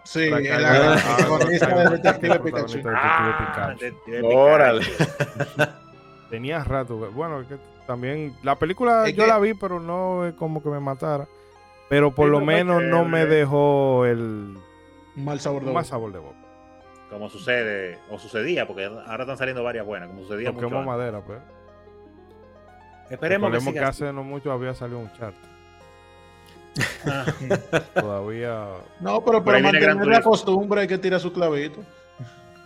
Sí, 0.04 0.28
La 0.30 0.38
protagonista 1.16 1.66
de 1.76 1.90
Detective 1.90 2.40
Pikachu. 2.40 2.82
Ah, 2.88 3.74
Pikachu. 3.78 4.26
Órale. 4.26 4.84
Pikachu. 4.98 5.72
Tenía 6.30 6.64
rato, 6.64 6.96
bueno, 7.12 7.46
que 7.46 7.56
también 7.86 8.34
la 8.42 8.56
película 8.58 9.06
Es 9.06 9.14
yo 9.14 9.24
que- 9.24 9.28
la 9.30 9.38
vi, 9.38 9.54
pero 9.54 9.78
no 9.80 10.26
es 10.26 10.34
como 10.34 10.62
que 10.62 10.68
me 10.70 10.80
matara. 10.80 11.26
Pero 11.88 12.10
por 12.14 12.26
Sí, 12.26 12.30
lo 12.32 12.40
menos 12.40 12.82
no 12.82 13.04
me 13.04 13.26
dejó 13.26 14.06
el 14.06 14.56
mal 15.14 15.38
sabor 15.40 15.62
de 15.64 15.70
boca. 15.72 15.84
sabor 15.84 16.10
de 16.12 16.18
boca. 16.20 16.36
Como 17.10 17.28
sucede, 17.28 17.98
o 18.10 18.18
sucedía, 18.18 18.66
porque 18.66 18.86
ahora 18.86 19.24
están 19.24 19.36
saliendo 19.36 19.62
varias 19.62 19.84
buenas, 19.84 20.08
como 20.08 20.22
sucedía 20.22 20.50
mucho 20.52 20.62
Toquemos 20.62 20.80
antes. 20.86 20.96
madera, 20.98 21.20
pues. 21.20 21.38
Esperemos 23.10 23.50
que, 23.64 23.72
que 23.74 23.80
hace 23.80 24.10
no 24.12 24.22
mucho 24.24 24.50
había 24.50 24.72
salido 24.74 24.98
un 25.00 25.12
chat. 25.12 25.34
Todavía. 27.94 28.66
No, 29.00 29.22
pero 29.24 29.44
para 29.44 29.58
mantener 29.60 30.06
la 30.06 30.22
costumbre 30.22 30.82
hay 30.82 30.88
que 30.88 30.98
tirar 30.98 31.20
su 31.20 31.32
clavito. 31.32 31.80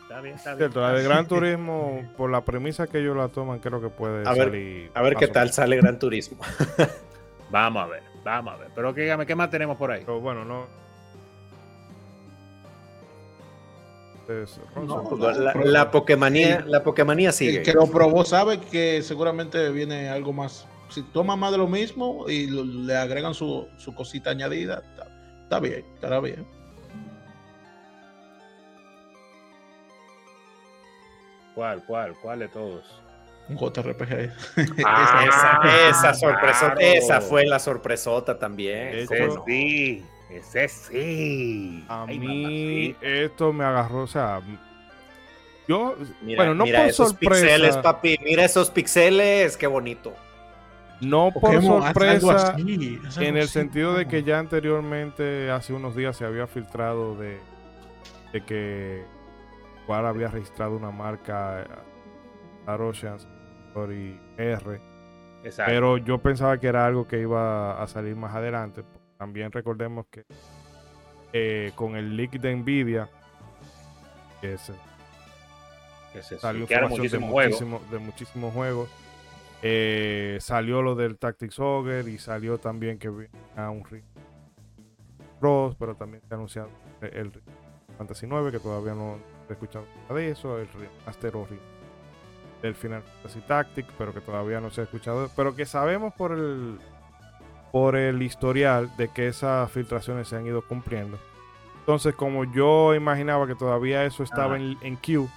Está 0.02 0.20
bien, 0.20 0.36
está 0.36 0.50
bien. 0.50 0.58
Cierto, 0.58 0.80
la 0.80 0.92
de 0.92 1.02
Gran 1.02 1.26
Turismo, 1.28 2.08
por 2.16 2.30
la 2.30 2.42
premisa 2.42 2.86
que 2.86 2.98
ellos 2.98 3.16
la 3.16 3.28
toman, 3.28 3.58
creo 3.58 3.80
que 3.80 3.88
puede 3.88 4.26
A 4.26 4.32
ver, 4.32 4.44
salir. 4.48 4.90
A 4.94 5.02
ver 5.02 5.16
qué 5.16 5.28
tal 5.28 5.52
sale 5.52 5.76
Gran 5.76 5.98
Turismo. 5.98 6.38
Vamos 7.50 7.84
a 7.84 7.86
ver, 7.86 8.02
vamos 8.24 8.54
a 8.54 8.56
ver. 8.56 8.68
Pero 8.74 8.92
dígame, 8.92 9.24
¿qué 9.24 9.36
más 9.36 9.48
tenemos 9.50 9.76
por 9.76 9.92
ahí? 9.92 10.02
Pero 10.04 10.20
bueno, 10.20 10.44
No, 10.44 10.66
Pues, 14.26 14.58
la, 15.38 15.54
la 15.54 15.90
Pokemanía, 15.92 16.64
la 16.66 16.82
Pokemanía 16.82 17.30
sigue. 17.30 17.58
El 17.58 17.62
que 17.62 17.72
lo 17.72 17.86
probó 17.86 18.24
sabe 18.24 18.58
que 18.60 19.00
seguramente 19.02 19.70
viene 19.70 20.08
algo 20.08 20.32
más. 20.32 20.66
Si 20.88 21.02
toma 21.02 21.36
más 21.36 21.52
de 21.52 21.58
lo 21.58 21.66
mismo 21.66 22.28
y 22.28 22.46
lo- 22.46 22.64
le 22.64 22.96
agregan 22.96 23.34
su, 23.34 23.68
su 23.76 23.94
cosita 23.94 24.30
añadida, 24.30 24.82
está, 24.92 25.06
está 25.42 25.60
bien, 25.60 25.84
estará 25.94 26.20
bien. 26.20 26.46
¿Cuál, 31.54 31.82
cuál, 31.84 32.14
cuál 32.20 32.38
de 32.40 32.48
todos? 32.48 32.84
Un 33.48 33.56
JRPG. 33.56 34.30
Ah, 34.84 35.24
esa, 35.88 36.10
esa 36.10 36.12
claro. 36.74 36.76
esa 36.80 37.20
fue 37.20 37.46
la 37.46 37.58
sorpresota 37.58 38.38
también. 38.38 38.88
Ese 38.94 39.28
sí, 39.46 40.04
ese 40.30 40.68
sí. 40.68 41.84
A 41.88 42.04
Ay, 42.04 42.18
mí 42.18 42.26
mamacita. 42.92 43.06
esto 43.24 43.52
me 43.52 43.64
agarró, 43.64 44.02
o 44.02 44.06
sea, 44.06 44.40
yo, 45.68 45.96
Mira, 46.22 46.36
bueno, 46.38 46.54
no 46.54 46.64
mira 46.64 46.80
por 46.80 46.88
esos 46.90 47.08
sorpresa, 47.10 47.40
pixeles, 47.46 47.76
papi. 47.78 48.16
Mira 48.22 48.44
esos 48.44 48.70
pixeles, 48.70 49.56
qué 49.56 49.66
bonito. 49.66 50.14
No 51.00 51.30
por 51.32 51.62
sorpresa, 51.62 52.52
así, 52.54 52.98
en 53.18 53.36
el 53.36 53.44
así, 53.44 53.52
sentido 53.52 53.94
de 53.94 54.06
que 54.06 54.22
ya 54.22 54.38
anteriormente, 54.38 55.50
hace 55.50 55.72
unos 55.72 55.94
días, 55.96 56.16
se 56.16 56.24
había 56.24 56.46
filtrado 56.46 57.16
de, 57.16 57.38
de 58.32 58.44
que 58.44 59.04
Square 59.82 60.08
había 60.08 60.28
registrado 60.28 60.76
una 60.76 60.90
marca 60.90 61.62
eh, 61.62 61.66
Star 62.60 62.80
Ocean 62.80 63.16
Story 63.68 64.18
R, 64.38 64.80
Exacto. 65.44 65.70
pero 65.72 65.96
yo 65.98 66.18
pensaba 66.18 66.58
que 66.58 66.66
era 66.66 66.86
algo 66.86 67.06
que 67.06 67.20
iba 67.20 67.80
a 67.82 67.86
salir 67.86 68.16
más 68.16 68.34
adelante. 68.34 68.82
También 69.18 69.52
recordemos 69.52 70.06
que 70.10 70.24
eh, 71.32 71.72
con 71.74 71.96
el 71.96 72.16
leak 72.16 72.32
de 72.32 72.54
Nvidia, 72.56 73.08
que 74.40 74.56
se 74.58 74.72
Que 76.12 76.22
se 76.22 76.38
salió 76.38 76.62
información 76.62 77.08
de, 77.08 77.18
muchísimo- 77.18 77.80
de 77.90 77.98
muchísimos 77.98 78.54
juegos. 78.54 78.88
Eh, 79.62 80.38
salió 80.40 80.82
lo 80.82 80.94
del 80.94 81.18
Tactics 81.18 81.58
Ogre 81.58 82.00
y 82.10 82.18
salió 82.18 82.58
también 82.58 82.98
que 82.98 83.08
viene 83.08 83.30
a 83.56 83.70
un 83.70 83.84
Ring 83.84 84.04
Cross, 85.40 85.76
pero 85.78 85.94
también 85.94 86.22
se 86.26 86.34
ha 86.34 86.36
anunciado 86.36 86.70
el 87.00 87.32
Ring 87.32 87.44
Fantasy 87.98 88.26
9, 88.26 88.52
que 88.52 88.58
todavía 88.58 88.94
no 88.94 89.18
he 89.48 89.52
escuchado 89.52 89.86
nada 90.08 90.20
de 90.20 90.30
eso, 90.30 90.58
el 90.58 90.68
Master 91.06 91.32
Ring 91.32 91.60
del 92.62 92.74
Final 92.74 93.02
Fantasy 93.02 93.40
Tactics, 93.40 93.92
pero 93.96 94.12
que 94.12 94.20
todavía 94.20 94.60
no 94.60 94.70
se 94.70 94.82
ha 94.82 94.84
escuchado, 94.84 95.30
pero 95.34 95.54
que 95.54 95.66
sabemos 95.66 96.12
por 96.14 96.32
el 96.32 96.78
por 97.72 97.96
el 97.96 98.22
historial 98.22 98.94
de 98.96 99.08
que 99.08 99.28
esas 99.28 99.70
filtraciones 99.70 100.28
se 100.28 100.36
han 100.36 100.46
ido 100.46 100.62
cumpliendo. 100.62 101.18
Entonces, 101.80 102.14
como 102.14 102.44
yo 102.44 102.94
imaginaba 102.94 103.46
que 103.46 103.54
todavía 103.54 104.04
eso 104.04 104.22
estaba 104.22 104.56
en, 104.56 104.78
en 104.80 104.96
queue, 104.96 105.28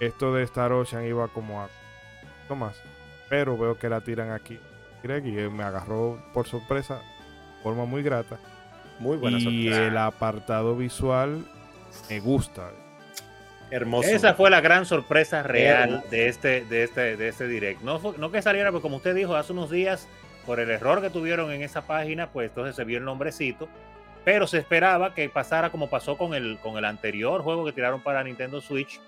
esto 0.00 0.34
de 0.34 0.42
Star 0.42 0.72
Ocean 0.72 1.04
iba 1.06 1.28
como 1.28 1.62
a 1.62 1.68
más. 2.54 2.76
Pero 3.32 3.56
veo 3.56 3.78
que 3.78 3.88
la 3.88 4.02
tiran 4.02 4.30
aquí. 4.30 4.58
Greg, 5.02 5.24
y 5.26 5.38
eh, 5.38 5.48
me 5.48 5.62
agarró 5.62 6.22
por 6.34 6.46
sorpresa, 6.46 6.96
de 6.96 7.62
forma 7.62 7.86
muy 7.86 8.02
grata. 8.02 8.38
Muy 8.98 9.16
buena 9.16 9.38
y 9.38 9.40
sorpresa. 9.42 9.86
el 9.86 9.96
apartado 9.96 10.76
visual 10.76 11.42
me 12.10 12.20
gusta. 12.20 12.68
Hermoso. 13.70 14.10
Esa 14.10 14.34
fue 14.34 14.50
la 14.50 14.60
gran 14.60 14.84
sorpresa 14.84 15.42
real 15.42 15.88
Hermoso. 15.94 16.08
de 16.10 16.28
este, 16.28 16.64
de 16.66 16.82
este, 16.82 17.16
de 17.16 17.28
este 17.28 17.48
direct. 17.48 17.80
No, 17.80 17.98
fue- 18.00 18.18
no 18.18 18.30
que 18.30 18.42
saliera, 18.42 18.70
porque 18.70 18.82
como 18.82 18.96
usted 18.98 19.14
dijo 19.14 19.34
hace 19.34 19.54
unos 19.54 19.70
días, 19.70 20.06
por 20.44 20.60
el 20.60 20.70
error 20.70 21.00
que 21.00 21.08
tuvieron 21.08 21.50
en 21.52 21.62
esa 21.62 21.86
página, 21.86 22.26
pues 22.28 22.50
entonces 22.50 22.76
se 22.76 22.84
vio 22.84 22.98
el 22.98 23.04
nombrecito. 23.04 23.66
Pero 24.26 24.46
se 24.46 24.58
esperaba 24.58 25.14
que 25.14 25.26
pasara 25.30 25.70
como 25.70 25.88
pasó 25.88 26.18
con 26.18 26.34
el, 26.34 26.58
con 26.58 26.76
el 26.76 26.84
anterior 26.84 27.40
juego 27.40 27.64
que 27.64 27.72
tiraron 27.72 28.02
para 28.02 28.22
Nintendo 28.22 28.60
Switch, 28.60 29.00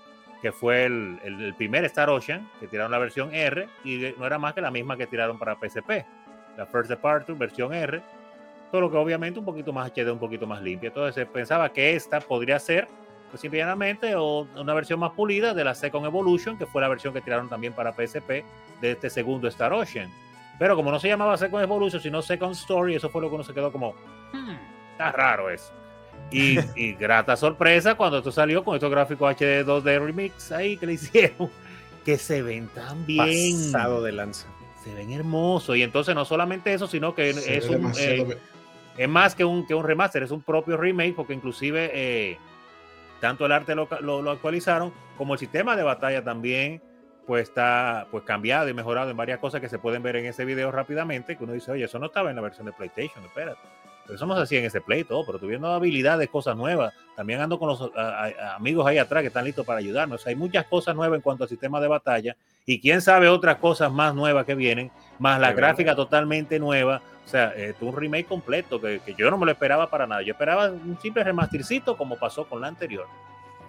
que 0.45 0.51
fue 0.51 0.85
el, 0.85 1.19
el, 1.23 1.55
primer 1.55 1.85
Star 1.85 2.07
Ocean, 2.07 2.47
que 2.59 2.67
tiraron 2.67 2.91
la 2.91 2.99
versión 2.99 3.33
R, 3.33 3.67
y 3.83 4.13
no 4.15 4.27
era 4.27 4.37
más 4.37 4.53
que 4.53 4.61
la 4.61 4.69
misma 4.69 4.95
que 4.95 5.07
tiraron 5.07 5.39
para 5.39 5.55
PSP, 5.55 6.05
la 6.55 6.67
First 6.67 6.87
Departure, 6.87 7.35
versión 7.35 7.73
R, 7.73 7.99
solo 8.71 8.91
que 8.91 8.95
obviamente 8.95 9.39
un 9.39 9.45
poquito 9.45 9.73
más 9.73 9.91
HD, 9.91 10.11
un 10.11 10.19
poquito 10.19 10.45
más 10.45 10.61
limpia. 10.61 10.89
Entonces 10.89 11.15
se 11.15 11.25
pensaba 11.25 11.73
que 11.73 11.95
esta 11.95 12.19
podría 12.19 12.59
ser, 12.59 12.87
pues 13.31 13.41
simplemente, 13.41 14.13
o 14.15 14.47
una 14.55 14.75
versión 14.75 14.99
más 14.99 15.13
pulida 15.13 15.55
de 15.55 15.63
la 15.63 15.73
Second 15.73 16.05
Evolution, 16.05 16.59
que 16.59 16.67
fue 16.67 16.79
la 16.79 16.89
versión 16.89 17.11
que 17.11 17.21
tiraron 17.21 17.49
también 17.49 17.73
para 17.73 17.91
PSP 17.91 18.45
de 18.81 18.91
este 18.91 19.09
segundo 19.09 19.47
Star 19.47 19.73
Ocean. 19.73 20.11
Pero 20.59 20.75
como 20.75 20.91
no 20.91 20.99
se 20.99 21.07
llamaba 21.07 21.37
Second 21.37 21.63
Evolution, 21.63 21.99
sino 21.99 22.21
Second 22.21 22.51
Story, 22.51 22.93
eso 22.93 23.09
fue 23.09 23.23
lo 23.23 23.29
que 23.29 23.33
uno 23.33 23.43
se 23.43 23.55
quedó 23.55 23.71
como, 23.71 23.95
hmm, 24.31 24.55
está 24.91 25.11
raro 25.11 25.49
eso. 25.49 25.73
Y, 26.31 26.57
y, 26.75 26.93
grata 26.93 27.35
sorpresa 27.37 27.95
cuando 27.95 28.17
esto 28.17 28.31
salió 28.31 28.63
con 28.63 28.75
estos 28.75 28.89
gráficos 28.89 29.35
HD 29.35 29.63
2D 29.63 29.99
Remix 30.03 30.51
ahí 30.51 30.75
que 30.75 30.85
le 30.87 30.93
hicieron, 30.93 31.49
que 32.03 32.17
se 32.17 32.41
ven 32.41 32.67
tan 32.69 33.05
bien. 33.05 33.71
Pasado 33.71 34.01
de 34.03 34.11
lanza. 34.11 34.47
Se 34.83 34.93
ven 34.93 35.11
hermosos. 35.11 35.77
Y 35.77 35.83
entonces 35.83 36.13
no 36.15 36.25
solamente 36.25 36.73
eso, 36.73 36.87
sino 36.87 37.15
que 37.15 37.29
es, 37.29 37.69
un, 37.69 37.91
eh, 37.97 38.37
es 38.97 39.09
más 39.09 39.35
que 39.35 39.45
un, 39.45 39.65
que 39.65 39.75
un 39.75 39.83
remaster, 39.83 40.23
es 40.23 40.31
un 40.31 40.41
propio 40.41 40.77
remake, 40.77 41.15
porque 41.15 41.33
inclusive 41.33 41.91
eh, 41.93 42.37
tanto 43.19 43.45
el 43.45 43.51
arte 43.51 43.75
lo, 43.75 43.87
lo, 44.01 44.31
actualizaron, 44.31 44.93
como 45.17 45.33
el 45.33 45.39
sistema 45.39 45.75
de 45.75 45.83
batalla 45.83 46.23
también 46.23 46.81
pues 47.25 47.49
está 47.49 48.07
pues 48.11 48.23
cambiado 48.23 48.69
y 48.69 48.73
mejorado 48.75 49.09
en 49.09 49.17
varias 49.17 49.39
cosas 49.39 49.59
que 49.59 49.67
se 49.67 49.79
pueden 49.79 50.03
ver 50.03 50.15
en 50.17 50.27
ese 50.27 50.45
video 50.45 50.71
rápidamente, 50.71 51.35
que 51.35 51.43
uno 51.43 51.53
dice, 51.53 51.71
oye, 51.71 51.85
eso 51.85 51.97
no 51.97 52.05
estaba 52.05 52.29
en 52.29 52.35
la 52.35 52.43
versión 52.43 52.67
de 52.67 52.71
PlayStation, 52.71 53.25
espérate. 53.25 53.67
Pero 54.05 54.15
eso 54.15 54.25
no 54.25 54.35
se 54.35 54.43
hacía 54.43 54.59
en 54.59 54.65
ese 54.65 54.81
play 54.81 55.03
todo, 55.03 55.25
pero 55.25 55.39
tuviendo 55.39 55.67
habilidades, 55.67 56.29
cosas 56.29 56.55
nuevas. 56.55 56.93
También 57.15 57.41
ando 57.41 57.57
con 57.57 57.69
los 57.69 57.91
amigos 58.55 58.85
ahí 58.85 58.97
atrás 58.97 59.21
que 59.21 59.27
están 59.27 59.45
listos 59.45 59.65
para 59.65 59.79
ayudarnos. 59.79 60.25
hay 60.27 60.35
muchas 60.35 60.65
cosas 60.65 60.95
nuevas 60.95 61.17
en 61.17 61.21
cuanto 61.21 61.43
al 61.43 61.49
sistema 61.49 61.79
de 61.81 61.87
batalla 61.87 62.35
y 62.65 62.79
quién 62.79 63.01
sabe 63.01 63.27
otras 63.27 63.57
cosas 63.57 63.91
más 63.91 64.13
nuevas 64.13 64.45
que 64.45 64.55
vienen, 64.55 64.91
más 65.19 65.39
la 65.39 65.53
gráfica 65.53 65.95
totalmente 65.95 66.59
nueva. 66.59 67.01
O 67.25 67.27
sea, 67.27 67.53
es 67.55 67.75
un 67.81 67.95
remake 67.95 68.27
completo 68.27 68.79
que, 68.79 68.99
que, 68.99 69.15
yo 69.15 69.31
no 69.31 69.37
me 69.37 69.45
lo 69.45 69.51
esperaba 69.51 69.89
para 69.89 70.05
nada. 70.05 70.21
Yo 70.21 70.33
esperaba 70.33 70.67
un 70.67 70.97
simple 71.01 71.23
remastercito 71.23 71.97
como 71.97 72.17
pasó 72.17 72.47
con 72.47 72.61
la 72.61 72.67
anterior. 72.67 73.07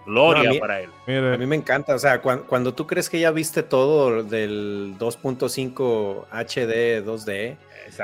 Gloria 0.07 0.57
para 0.59 0.81
él. 0.81 0.89
A 1.05 1.37
mí 1.37 1.45
me 1.45 1.57
encanta, 1.57 1.93
o 1.93 1.99
sea, 1.99 2.21
cuando, 2.21 2.73
tú 2.73 2.87
crees 2.87 3.09
que 3.09 3.19
ya 3.19 3.29
viste 3.31 3.61
todo 3.61 4.23
del 4.23 4.95
2.5 4.97 6.25
HD 6.31 7.05
2D, 7.05 7.57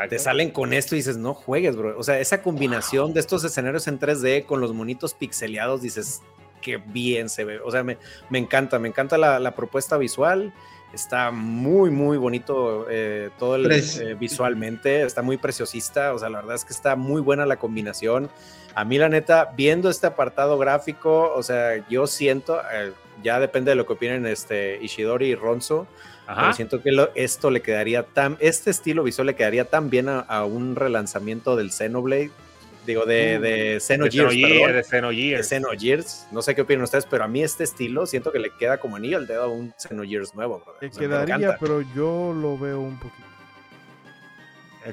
te 0.10 0.20
salen 0.20 0.52
con 0.52 0.74
esto 0.74 0.96
y 0.96 1.00
dices, 1.00 1.18
no 1.18 1.34
juegues, 1.34 1.78
bro. 1.78 1.98
O 1.98 2.04
sea, 2.04 2.20
esa 2.20 2.42
combinación 2.42 3.14
de 3.14 3.22
estos 3.22 3.46
escenarios 3.46 3.88
en 3.88 4.00
3D 4.00 4.46
con 4.46 4.60
los 4.60 4.74
monitos 4.74 5.14
pixeleados, 5.14 5.82
dices, 5.82 6.22
qué 6.62 6.76
bien 6.78 7.30
se 7.30 7.46
ve. 7.46 7.60
O 7.60 7.72
sea, 7.72 7.84
me, 7.84 7.98
encanta, 8.32 8.80
me 8.80 8.90
encanta 8.90 9.18
la, 9.18 9.56
propuesta 9.56 9.98
visual. 9.98 10.54
Está 10.94 11.32
muy, 11.32 11.90
muy 11.90 12.18
bonito 12.18 12.86
eh, 12.88 13.32
todo 13.40 13.56
el, 13.56 13.72
eh, 13.72 14.16
visualmente, 14.20 15.02
está 15.02 15.24
muy 15.24 15.38
preciosista, 15.38 16.14
o 16.14 16.20
sea, 16.20 16.30
la 16.30 16.42
verdad 16.42 16.56
es 16.56 16.66
que 16.66 16.74
está 16.74 16.96
muy 16.96 17.20
buena 17.20 17.48
la 17.48 17.58
combinación. 17.58 18.30
A 18.76 18.86
mí, 18.86 19.00
la 19.00 19.10
neta, 19.10 19.54
viendo 19.58 19.90
este 19.90 20.06
apartado 20.06 20.58
gráfico, 20.60 21.34
o 21.36 21.42
sea, 21.42 21.88
yo 21.90 22.06
siento, 22.06 22.62
eh, 22.72 22.94
ya 23.24 23.40
depende 23.40 23.72
de 23.72 23.76
lo 23.76 23.88
que 23.88 23.94
opinen 23.94 24.28
este 24.28 24.78
Ishidori 24.84 25.30
y 25.30 25.36
Ronzo, 25.36 25.88
pero 26.28 26.54
siento 26.54 26.82
que 26.82 26.92
esto 27.16 27.50
le 27.50 27.62
quedaría 27.62 28.04
tan, 28.04 28.38
este 28.40 28.70
estilo 28.70 29.04
visual 29.04 29.28
le 29.28 29.36
quedaría 29.36 29.66
tan 29.66 29.90
bien 29.90 30.08
a, 30.10 30.46
un 30.46 30.76
relanzamiento 30.76 31.56
del 31.56 31.72
Xenoblade, 31.72 32.32
digo, 32.86 33.06
de, 33.06 33.38
uh, 33.38 33.42
de 33.42 33.80
Xenogears, 33.80 34.76
de 34.76 34.84
Xenogears. 34.84 35.38
De 35.38 35.44
Xenogears. 35.44 36.28
No 36.32 36.42
sé 36.42 36.56
qué 36.56 36.62
opinan 36.62 36.84
ustedes, 36.84 37.06
pero 37.06 37.24
a 37.24 37.28
mí 37.28 37.44
este 37.44 37.64
estilo 37.64 38.06
siento 38.06 38.32
que 38.32 38.40
le 38.40 38.50
queda 38.52 38.78
como 38.80 38.96
anillo 38.96 39.18
al 39.18 39.28
dedo 39.28 39.44
a 39.44 39.48
un 39.48 39.74
Xenogears 39.78 40.36
nuevo. 40.36 40.64
Le 40.82 40.90
quedaría, 40.90 41.58
pero 41.60 41.82
yo 41.96 42.34
lo 42.34 42.58
veo 42.58 42.80
un 42.82 43.00
poquito 43.00 43.34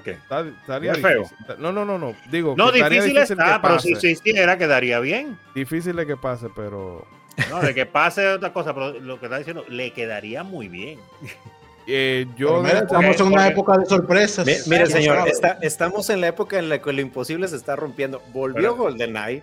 ¿Qué? 0.05 0.12
Estaría 0.12 0.95
feo. 0.95 1.28
No, 1.59 1.72
no, 1.72 1.84
no, 1.84 1.99
no. 1.99 2.14
Digo, 2.30 2.55
no, 2.57 2.70
difícil, 2.70 3.16
está, 3.16 3.61
pero 3.61 3.80
si 3.80 3.97
se 3.97 4.12
hiciera 4.12 4.57
quedaría 4.57 5.01
bien. 5.01 5.36
Difícil 5.55 5.97
de 5.97 6.07
que 6.07 6.16
pase, 6.16 6.49
pero. 6.55 7.07
No, 7.49 7.61
de 7.61 7.74
que 7.74 7.86
pase 7.86 8.28
otra 8.28 8.53
cosa, 8.53 8.72
pero 8.72 8.93
lo 9.01 9.18
que 9.18 9.26
está 9.26 9.38
diciendo, 9.38 9.64
le 9.68 9.93
quedaría 9.93 10.45
muy 10.45 10.68
bien. 10.68 11.01
Eh, 11.87 12.26
yo 12.37 12.64
estamos 12.64 13.18
en 13.20 13.26
una 13.26 13.49
época 13.49 13.78
de 13.78 13.87
sorpresas. 13.87 14.47
mire, 14.66 14.87
señor, 14.87 15.28
estamos 15.62 16.11
en 16.11 16.20
la 16.20 16.28
época 16.28 16.59
en 16.59 16.68
la 16.68 16.81
que 16.81 16.93
lo 16.93 17.01
imposible 17.01 17.49
se 17.49 17.57
está 17.57 17.76
rompiendo. 17.76 18.22
Volvió 18.33 18.76
GoldenEye, 18.76 19.43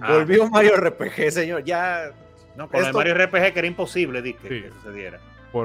ah. 0.00 0.14
volvió 0.14 0.48
Mario 0.48 0.76
RPG, 0.76 1.30
señor. 1.32 1.64
Ya. 1.64 2.12
No, 2.56 2.68
con 2.68 2.84
el 2.84 2.92
Mario 2.92 3.14
RPG 3.14 3.52
que 3.52 3.58
era 3.58 3.66
imposible 3.66 4.22
que 4.22 4.70
sucediera. 4.74 5.18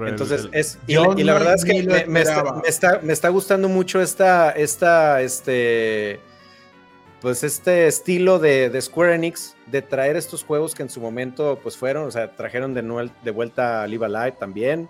Entonces, 0.06 0.50
es, 0.52 0.78
y, 0.86 0.96
la 0.96 1.34
verdad 1.34 1.54
es 1.56 1.64
que 1.64 1.84
me, 2.08 2.22
está, 2.66 3.00
me, 3.02 3.14
está, 3.14 3.30
gustando 3.30 3.70
mucho 3.70 4.02
esta, 4.02 4.52
esta, 4.52 5.22
este, 5.22 6.20
pues 7.22 7.44
este 7.44 7.88
estilo 7.88 8.38
de, 8.38 8.70
de, 8.70 8.82
Square 8.82 9.16
Enix 9.16 9.56
de 9.68 9.82
traer 9.82 10.18
estos 10.18 10.44
juegos 10.44 10.76
que 10.76 10.84
en 10.84 10.90
su 10.90 11.00
momento, 11.00 11.58
pues 11.64 11.78
fueron, 11.78 12.06
o 12.06 12.12
sea, 12.12 12.36
trajeron 12.36 12.74
de, 12.74 13.10
de 13.24 13.32
vuelta 13.32 13.84
a 13.84 13.88
Live 13.88 14.06
Alive 14.06 14.34
también. 14.34 14.90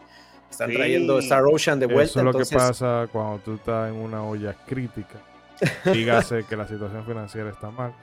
Están 0.49 0.71
trayendo 0.71 1.19
Star 1.19 1.43
Ocean 1.45 1.79
de 1.79 1.85
vuelta. 1.85 2.03
Eso 2.03 2.19
es 2.19 2.25
lo 2.25 2.33
que 2.33 2.45
pasa 2.55 3.07
cuando 3.11 3.39
tú 3.39 3.55
estás 3.55 3.89
en 3.89 3.95
una 3.95 4.23
olla 4.23 4.55
crítica. 4.65 5.19
Dígase 5.91 6.45
que 6.47 6.55
la 6.55 6.67
situación 6.67 7.05
financiera 7.05 7.49
está 7.49 7.69
mal. 7.69 7.93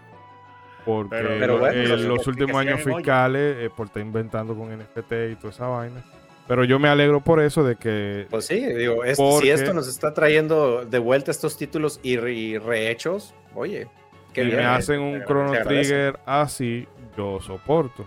Porque 0.84 1.16
en 1.16 2.08
los 2.08 2.26
últimos 2.26 2.56
años 2.56 2.82
fiscales, 2.82 3.56
eh, 3.58 3.70
por 3.74 3.86
estar 3.86 4.02
inventando 4.02 4.54
con 4.54 4.68
NFT 4.68 5.12
y 5.32 5.36
toda 5.36 5.50
esa 5.50 5.66
vaina, 5.66 6.02
pero 6.46 6.64
yo 6.64 6.78
me 6.78 6.88
alegro 6.88 7.20
por 7.20 7.40
eso 7.40 7.64
de 7.64 7.76
que. 7.76 8.26
Pues 8.28 8.46
sí, 8.46 8.60
digo, 8.60 9.02
si 9.40 9.48
esto 9.48 9.72
nos 9.72 9.88
está 9.88 10.12
trayendo 10.12 10.84
de 10.84 10.98
vuelta 10.98 11.30
estos 11.30 11.56
títulos 11.56 12.00
y, 12.02 12.58
rehechos, 12.58 13.34
oye, 13.54 13.88
que 14.32 14.44
me 14.44 14.64
hacen 14.64 15.00
un 15.00 15.24
Chrono 15.24 15.52
Trigger 15.62 16.18
así, 16.26 16.86
yo 17.16 17.40
soporto. 17.40 18.06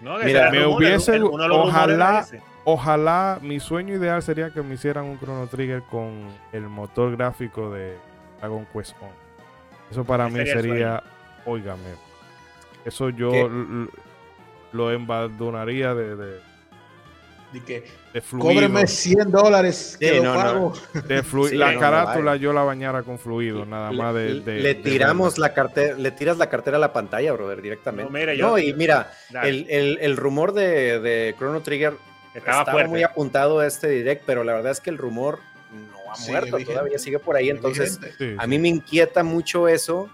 Mira, 0.00 0.50
me 0.50 0.64
hubiese. 0.64 1.20
ojalá, 1.20 2.26
ojalá, 2.64 3.38
mi 3.42 3.60
sueño 3.60 3.94
ideal 3.94 4.22
sería 4.22 4.50
que 4.50 4.62
me 4.62 4.74
hicieran 4.74 5.04
un 5.04 5.18
Chrono 5.18 5.46
Trigger 5.46 5.82
con 5.82 6.28
el 6.52 6.68
motor 6.68 7.16
gráfico 7.16 7.70
de 7.70 7.96
Dragon 8.38 8.66
Quest 8.72 8.94
11. 9.00 9.14
Eso 9.90 10.04
para 10.04 10.28
mí 10.28 10.44
sería, 10.46 11.02
óigame, 11.44 11.94
eso 12.84 13.10
yo 13.10 13.32
lo 14.72 14.92
embaldonaría 14.92 15.94
de 15.94 16.40
de 17.52 17.60
que 17.60 17.84
cóbreme 18.38 18.86
100 18.86 19.30
dólares 19.30 19.96
que 19.98 20.20
lo 20.20 20.34
pago. 20.34 20.72
la 21.52 21.78
carátula 21.78 22.36
yo 22.36 22.52
la 22.52 22.62
bañara 22.62 23.02
con 23.02 23.18
fluido, 23.18 23.64
nada 23.66 23.90
más 23.92 24.14
de, 24.14 24.34
Le 24.44 24.74
tiramos 24.76 25.38
la 25.38 25.52
cartera, 25.52 25.96
le 25.96 26.10
tiras 26.10 26.38
la 26.38 26.48
cartera 26.48 26.76
a 26.76 26.80
la 26.80 26.92
pantalla, 26.92 27.32
brother, 27.32 27.60
directamente. 27.60 28.36
No, 28.38 28.58
y 28.58 28.72
mira, 28.74 29.12
el, 29.42 30.16
rumor 30.16 30.52
de, 30.52 31.34
Chrono 31.38 31.60
Trigger 31.60 31.94
estaba, 32.34 32.84
muy 32.86 33.02
apuntado 33.02 33.60
a 33.60 33.66
este 33.66 33.88
direct, 33.88 34.24
pero 34.26 34.44
la 34.44 34.54
verdad 34.54 34.72
es 34.72 34.80
que 34.80 34.90
el 34.90 34.98
rumor 34.98 35.38
no 35.72 36.12
ha 36.12 36.18
muerto, 36.30 36.58
todavía 36.64 36.98
sigue 36.98 37.18
por 37.18 37.36
ahí. 37.36 37.50
Entonces, 37.50 37.98
a 38.38 38.46
mí 38.46 38.58
me 38.58 38.68
inquieta 38.68 39.22
mucho 39.22 39.68
eso. 39.68 40.08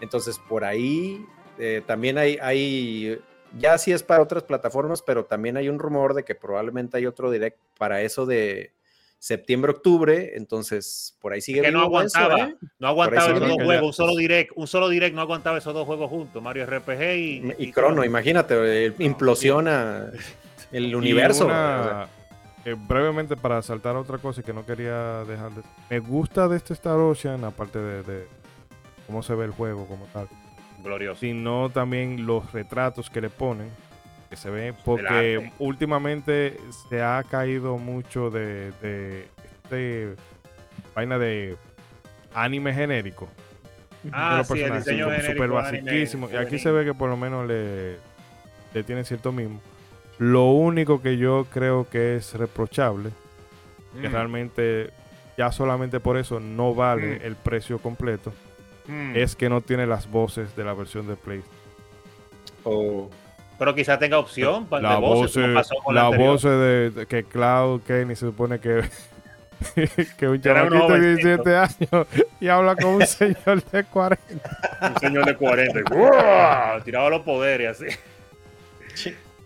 Entonces, 0.00 0.38
por 0.48 0.64
ahí 0.64 1.24
eh, 1.58 1.82
también 1.86 2.16
hay, 2.16 2.38
hay 2.40 3.20
ya 3.58 3.78
sí 3.78 3.92
es 3.92 4.02
para 4.02 4.22
otras 4.22 4.42
plataformas, 4.44 5.02
pero 5.02 5.24
también 5.24 5.56
hay 5.56 5.68
un 5.68 5.78
rumor 5.78 6.14
de 6.14 6.24
que 6.24 6.34
probablemente 6.34 6.96
hay 6.96 7.06
otro 7.06 7.30
direct 7.30 7.58
para 7.78 8.02
eso 8.02 8.26
de 8.26 8.72
septiembre, 9.18 9.72
octubre, 9.72 10.32
entonces 10.36 11.14
por 11.20 11.32
ahí 11.32 11.42
sigue. 11.42 11.60
Que 11.60 11.70
no 11.70 11.82
aguantaba, 11.82 12.38
¿eh? 12.38 12.56
no 12.78 12.88
aguantaba 12.88 13.26
esos 13.26 13.40
dos 13.40 13.62
juegos, 13.62 13.86
un 13.86 13.92
solo 13.92 14.16
direct, 14.16 14.52
un 14.56 14.66
solo 14.66 14.88
direct 14.88 15.14
no 15.14 15.20
aguantaba 15.20 15.58
esos 15.58 15.74
dos 15.74 15.86
juegos 15.86 16.08
juntos, 16.08 16.42
Mario 16.42 16.64
RPG 16.66 17.02
y. 17.16 17.54
Y, 17.58 17.72
Crono, 17.72 18.04
imagínate, 18.04 18.94
implosiona 18.98 20.10
el 20.72 20.94
universo. 20.94 21.48
Eh, 22.66 22.76
brevemente 22.76 23.38
para 23.38 23.62
saltar 23.62 23.96
a 23.96 24.00
otra 24.00 24.18
cosa 24.18 24.42
que 24.42 24.52
no 24.52 24.66
quería 24.66 25.24
dejar 25.24 25.50
de. 25.52 25.62
Me 25.88 25.98
gusta 25.98 26.46
de 26.46 26.58
este 26.58 26.74
Star 26.74 26.98
Ocean, 26.98 27.42
aparte 27.44 27.78
de 27.78 28.26
cómo 29.06 29.22
se 29.22 29.34
ve 29.34 29.46
el 29.46 29.52
juego 29.52 29.86
como 29.86 30.04
tal 30.06 30.28
glorioso. 30.82 31.20
Sino 31.20 31.70
también 31.70 32.26
los 32.26 32.52
retratos 32.52 33.10
que 33.10 33.20
le 33.20 33.30
ponen, 33.30 33.68
que 34.28 34.36
se 34.36 34.50
ven, 34.50 34.74
porque 34.84 35.52
últimamente 35.58 36.56
se 36.88 37.02
ha 37.02 37.22
caído 37.28 37.78
mucho 37.78 38.30
de, 38.30 38.72
de 38.82 39.28
este 39.44 40.16
vaina 40.94 41.18
de 41.18 41.56
anime 42.34 42.72
genérico. 42.74 43.28
Ah, 44.12 44.42
sí, 44.44 44.60
el 44.60 44.74
diseño 44.76 45.08
super 45.20 45.50
basiquísimo. 45.50 46.28
y 46.32 46.36
aquí 46.36 46.58
se 46.58 46.70
ve 46.70 46.84
que 46.84 46.94
por 46.94 47.10
lo 47.10 47.16
menos 47.16 47.46
le, 47.46 47.96
le 48.72 48.82
tiene 48.84 49.04
cierto 49.04 49.30
mismo. 49.32 49.60
Lo 50.20 50.50
único 50.50 51.00
que 51.02 51.16
yo 51.16 51.46
creo 51.52 51.88
que 51.90 52.14
es 52.16 52.34
reprochable, 52.34 53.10
que 54.00 54.08
mm. 54.08 54.12
realmente 54.12 54.90
ya 55.36 55.50
solamente 55.50 55.98
por 55.98 56.16
eso 56.18 56.38
no 56.38 56.74
vale 56.74 57.18
Mm. 57.18 57.22
el 57.24 57.34
precio 57.36 57.78
completo, 57.78 58.32
Mm. 58.86 59.16
es 59.16 59.34
que 59.34 59.48
no 59.48 59.60
tiene 59.62 59.86
las 59.86 60.10
voces 60.10 60.54
de 60.54 60.62
la 60.64 60.74
versión 60.74 61.08
de 61.08 61.16
Play. 61.16 61.42
O- 62.64 63.08
Pero 63.58 63.74
quizá 63.74 63.98
tenga 63.98 64.18
opción 64.18 64.66
para 64.66 64.82
La 64.90 64.94
de 64.96 65.00
voces, 65.00 65.34
voz, 65.36 65.42
como 65.44 65.54
pasó 65.54 65.74
con 65.84 65.94
la 65.94 66.10
la 66.10 66.16
voz 66.16 66.42
de, 66.42 66.90
de 66.90 67.06
que 67.06 67.24
Cloud 67.24 67.80
Kenny 67.82 68.14
se 68.16 68.26
supone 68.26 68.58
que, 68.58 68.82
que 70.18 70.28
un 70.28 70.40
chamaquito 70.40 70.74
de 70.74 70.80
jovencito. 70.80 71.44
17 71.44 71.56
años 71.56 72.06
y 72.40 72.48
habla 72.48 72.76
con 72.76 72.90
un 72.94 73.06
señor 73.06 73.62
de 73.64 73.84
40. 73.84 74.18
Un 74.94 74.98
señor 75.00 75.24
de 75.26 75.36
40. 75.36 75.80
¡guau! 75.94 76.80
Tiraba 76.82 77.08
los 77.10 77.20
poderes 77.22 77.80
así. 77.82 77.94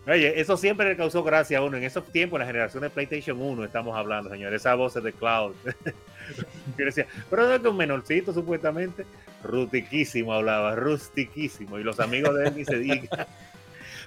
Oye, 0.07 0.39
eso 0.39 0.55
siempre 0.55 0.87
le 0.87 0.95
causó 0.97 1.23
gracia 1.23 1.57
a 1.57 1.61
uno. 1.63 1.77
En 1.77 1.83
esos 1.83 2.05
tiempos, 2.11 2.37
en 2.37 2.41
la 2.41 2.45
generación 2.47 2.83
de 2.83 2.89
PlayStation 2.89 3.41
1, 3.41 3.63
estamos 3.63 3.97
hablando, 3.97 4.29
señor. 4.29 4.53
Esa 4.53 4.75
voz 4.75 4.93
de 4.93 5.13
Cloud. 5.13 5.53
Yo 6.77 6.85
decía, 6.85 7.07
pero 7.29 7.51
es 7.51 7.59
que 7.59 7.67
un 7.67 7.77
menorcito, 7.77 8.33
supuestamente. 8.33 9.05
Rustiquísimo 9.43 10.33
hablaba, 10.33 10.75
rustiquísimo. 10.75 11.79
Y 11.79 11.83
los 11.83 11.99
amigos 11.99 12.35
de 12.35 12.47
él 12.47 12.53
ni 12.55 12.65
se 12.65 12.77
diga. 12.77 13.27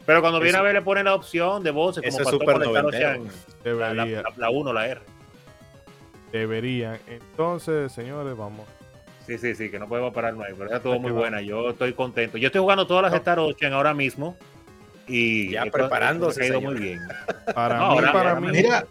Pero 0.06 0.22
cuando 0.22 0.38
viene 0.40 0.52
Eso- 0.52 0.60
a 0.60 0.62
ver, 0.62 0.74
le 0.74 0.80
ponen 0.80 1.04
la 1.04 1.14
opción 1.14 1.62
de 1.62 1.70
voces, 1.70 2.02
como 2.16 2.58
noventero. 2.58 2.88
Ocean, 2.88 3.28
la, 3.62 3.92
la, 3.92 4.04
Debería, 4.06 4.22
la 4.38 4.48
1, 4.48 4.72
la 4.72 4.88
R. 4.88 5.00
deberían. 6.32 6.98
Entonces, 7.06 7.92
señores, 7.92 8.34
vamos. 8.34 8.66
Sí, 9.26 9.36
sí, 9.36 9.54
sí, 9.54 9.70
que 9.70 9.78
no 9.78 9.86
podemos 9.86 10.14
pararnos 10.14 10.46
ahí, 10.46 10.54
pero 10.56 10.74
estuvo 10.74 10.94
Aquí 10.94 11.02
muy 11.02 11.10
buena. 11.12 11.42
Yo 11.42 11.68
estoy 11.68 11.92
contento. 11.92 12.38
Yo 12.38 12.46
estoy 12.46 12.62
jugando 12.62 12.86
todas 12.86 13.02
las. 13.02 13.12
Star 13.12 13.38
Ocean 13.38 13.74
ahora 13.74 13.92
mismo. 13.92 14.34
Y 15.08 15.50
Ya 15.52 15.64
preparándose, 15.66 16.42
ha 16.42 16.46
ido 16.46 16.60
muy 16.60 16.74
bien. 16.74 17.00
Para 17.54 17.78
No, 17.78 17.90
mí, 17.92 17.98
ahora- 17.98 18.12
para 18.12 18.40
mí, 18.40 18.48
Mira, 18.52 18.86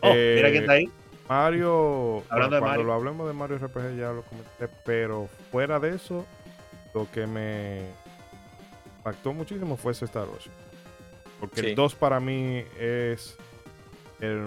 Oh, 0.00 0.10
Eh, 0.14 0.34
mira 0.36 0.50
quién 0.50 0.62
está 0.62 0.72
ahí. 0.74 0.90
Mario, 1.28 2.22
Hablando 2.28 2.30
bueno, 2.30 2.42
de 2.56 2.60
cuando 2.60 2.66
Mario. 2.68 2.84
lo 2.84 2.92
hablemos 2.92 3.26
de 3.26 3.32
Mario 3.32 3.58
RPG 3.58 3.96
ya 3.96 4.12
lo 4.12 4.22
comenté, 4.22 4.68
pero 4.84 5.28
fuera 5.50 5.80
de 5.80 5.96
eso, 5.96 6.24
lo 6.94 7.10
que 7.10 7.26
me 7.26 7.80
impactó 8.98 9.32
muchísimo 9.32 9.76
fue 9.76 9.92
ese 9.92 10.04
Star 10.04 10.24
Ocean. 10.24 10.54
Porque 11.40 11.60
Sí. 11.62 11.66
el 11.68 11.74
2 11.74 11.94
para 11.96 12.20
mí 12.20 12.62
es 12.78 13.36
el 14.20 14.44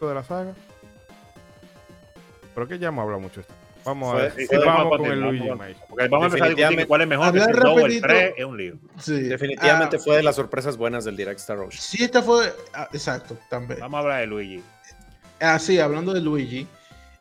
de 0.00 0.14
la 0.14 0.22
saga. 0.24 0.54
Pero 2.54 2.68
que 2.68 2.78
ya 2.78 2.88
hemos 2.88 3.02
hablado 3.02 3.20
mucho 3.20 3.36
de 3.36 3.40
esto. 3.42 3.54
Vamos 3.86 4.12
Fue- 4.12 4.20
a 4.20 4.24
ver. 4.24 4.32
Sí, 4.36 4.56
vamos 4.56 4.86
a 4.94 4.98
con 4.98 5.06
el 5.12 5.20
Luigi 5.20 5.38
vamos 5.38 5.52
a- 5.52 5.56
Mansion. 5.56 5.84
Porque 5.88 6.08
vamos 6.08 6.22
a 6.24 6.26
empezar 6.26 6.48
a 6.48 6.54
discutir 6.54 6.86
cuál 6.86 7.00
es 7.02 7.08
mejor, 7.08 7.26
Hablar 7.28 7.48
el 7.50 7.56
2 7.56 7.64
o 7.64 7.76
el 7.76 7.82
rapidito. 7.82 8.06
3 8.08 8.34
es 8.36 8.44
un 8.44 8.56
lío. 8.58 8.74
sí. 8.98 9.20
Definitivamente 9.22 9.96
Ah, 9.96 10.00
fue 10.04 10.16
de 10.16 10.22
las 10.24 10.36
sorpresas 10.36 10.76
buenas 10.76 11.04
del 11.04 11.16
Direct 11.16 11.38
Star 11.40 11.58
Ocean. 11.58 11.80
Sí, 11.80 12.02
esta 12.04 12.22
fue. 12.22 12.52
ah, 12.74 12.88
exacto, 12.92 13.38
también. 13.48 13.80
Vamos 13.80 13.96
a 13.98 14.00
hablar 14.02 14.20
de 14.20 14.26
Luigi. 14.26 14.62
Ah, 15.40 15.58
sí, 15.58 15.78
hablando 15.78 16.12
de 16.12 16.20
Luigi. 16.20 16.66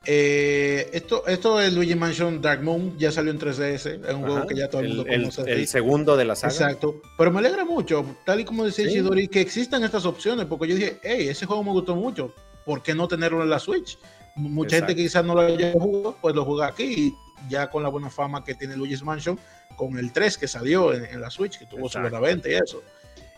eh, 0.08 0.90
esto, 0.94 1.26
esto 1.26 1.58
de 1.58 1.72
Luigi 1.72 1.96
Mansion 1.96 2.40
Dark 2.42 2.62
Moon 2.62 2.96
ya 2.98 3.12
salió 3.12 3.32
en 3.32 3.40
3DS. 3.40 4.00
Es 4.08 4.14
un 4.14 4.22
juego 4.22 4.46
que 4.46 4.56
ya 4.56 4.70
todo 4.70 4.82
el 4.82 4.88
el, 4.92 4.96
mundo 4.98 5.12
el- 5.12 5.22
conoce. 5.22 5.42
el 5.52 5.60
sí. 5.62 5.66
segundo 5.68 6.16
de 6.16 6.26
la 6.26 6.36
saga. 6.36 6.54
Exacto. 6.54 7.02
Pero 7.18 7.32
me 7.32 7.40
alegra 7.40 7.66
mucho, 7.66 8.06
tal 8.24 8.40
y 8.40 8.46
como 8.46 8.64
decía 8.66 8.86
Sí. 8.86 8.94
Chidori, 8.94 9.28
que 9.28 9.42
existan 9.42 9.84
estas 9.84 10.06
opciones. 10.06 10.46
Porque 10.46 10.68
yo 10.68 10.76
dije, 10.76 11.00
hey, 11.02 11.28
ese 11.28 11.46
juego 11.48 11.64
me 11.64 11.72
gustó 11.72 11.96
mucho. 11.96 12.34
¿Por 12.66 12.84
qué 12.84 12.94
no 12.94 13.08
tenerlo 13.08 13.42
en 13.42 13.50
la 13.50 13.58
Switch? 13.60 13.98
Mucha 14.36 14.76
gente 14.78 14.92
Exacto. 14.92 14.96
que 14.96 15.04
quizás 15.04 15.26
no 15.26 15.34
lo 15.36 15.42
haya 15.42 15.72
jugado, 15.74 16.18
pues 16.22 16.36
lo 16.36 16.46
juega 16.46 16.68
aquí. 16.68 16.84
Y 16.86 17.16
ya 17.50 17.70
con 17.70 17.84
la 17.84 17.90
buena 17.90 18.10
fama 18.10 18.44
que 18.44 18.54
tiene 18.56 18.76
Luigi's 18.76 19.04
Mansion, 19.04 19.40
con 19.78 19.98
el 19.98 20.12
3 20.12 20.38
que 20.38 20.48
salió 20.48 20.94
en, 20.94 21.06
en 21.06 21.22
la 21.22 21.30
Switch, 21.30 21.58
que 21.60 21.66
tuvo 21.66 21.82
su 21.90 21.98
Exacto. 21.98 22.10
buena 22.10 22.20
venta 22.28 22.50
y 22.50 22.54
eso. 22.56 22.82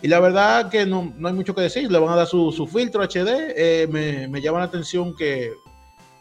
Y 0.01 0.07
la 0.07 0.19
verdad 0.19 0.69
que 0.69 0.85
no, 0.85 1.11
no 1.17 1.27
hay 1.27 1.33
mucho 1.33 1.53
que 1.55 1.61
decir. 1.61 1.91
Le 1.91 1.99
van 1.99 2.09
a 2.09 2.15
dar 2.15 2.27
su, 2.27 2.51
su 2.51 2.67
filtro 2.67 3.03
HD. 3.03 3.27
Eh, 3.55 3.87
me, 3.91 4.27
me 4.27 4.41
llama 4.41 4.59
la 4.59 4.65
atención 4.65 5.15
que 5.15 5.51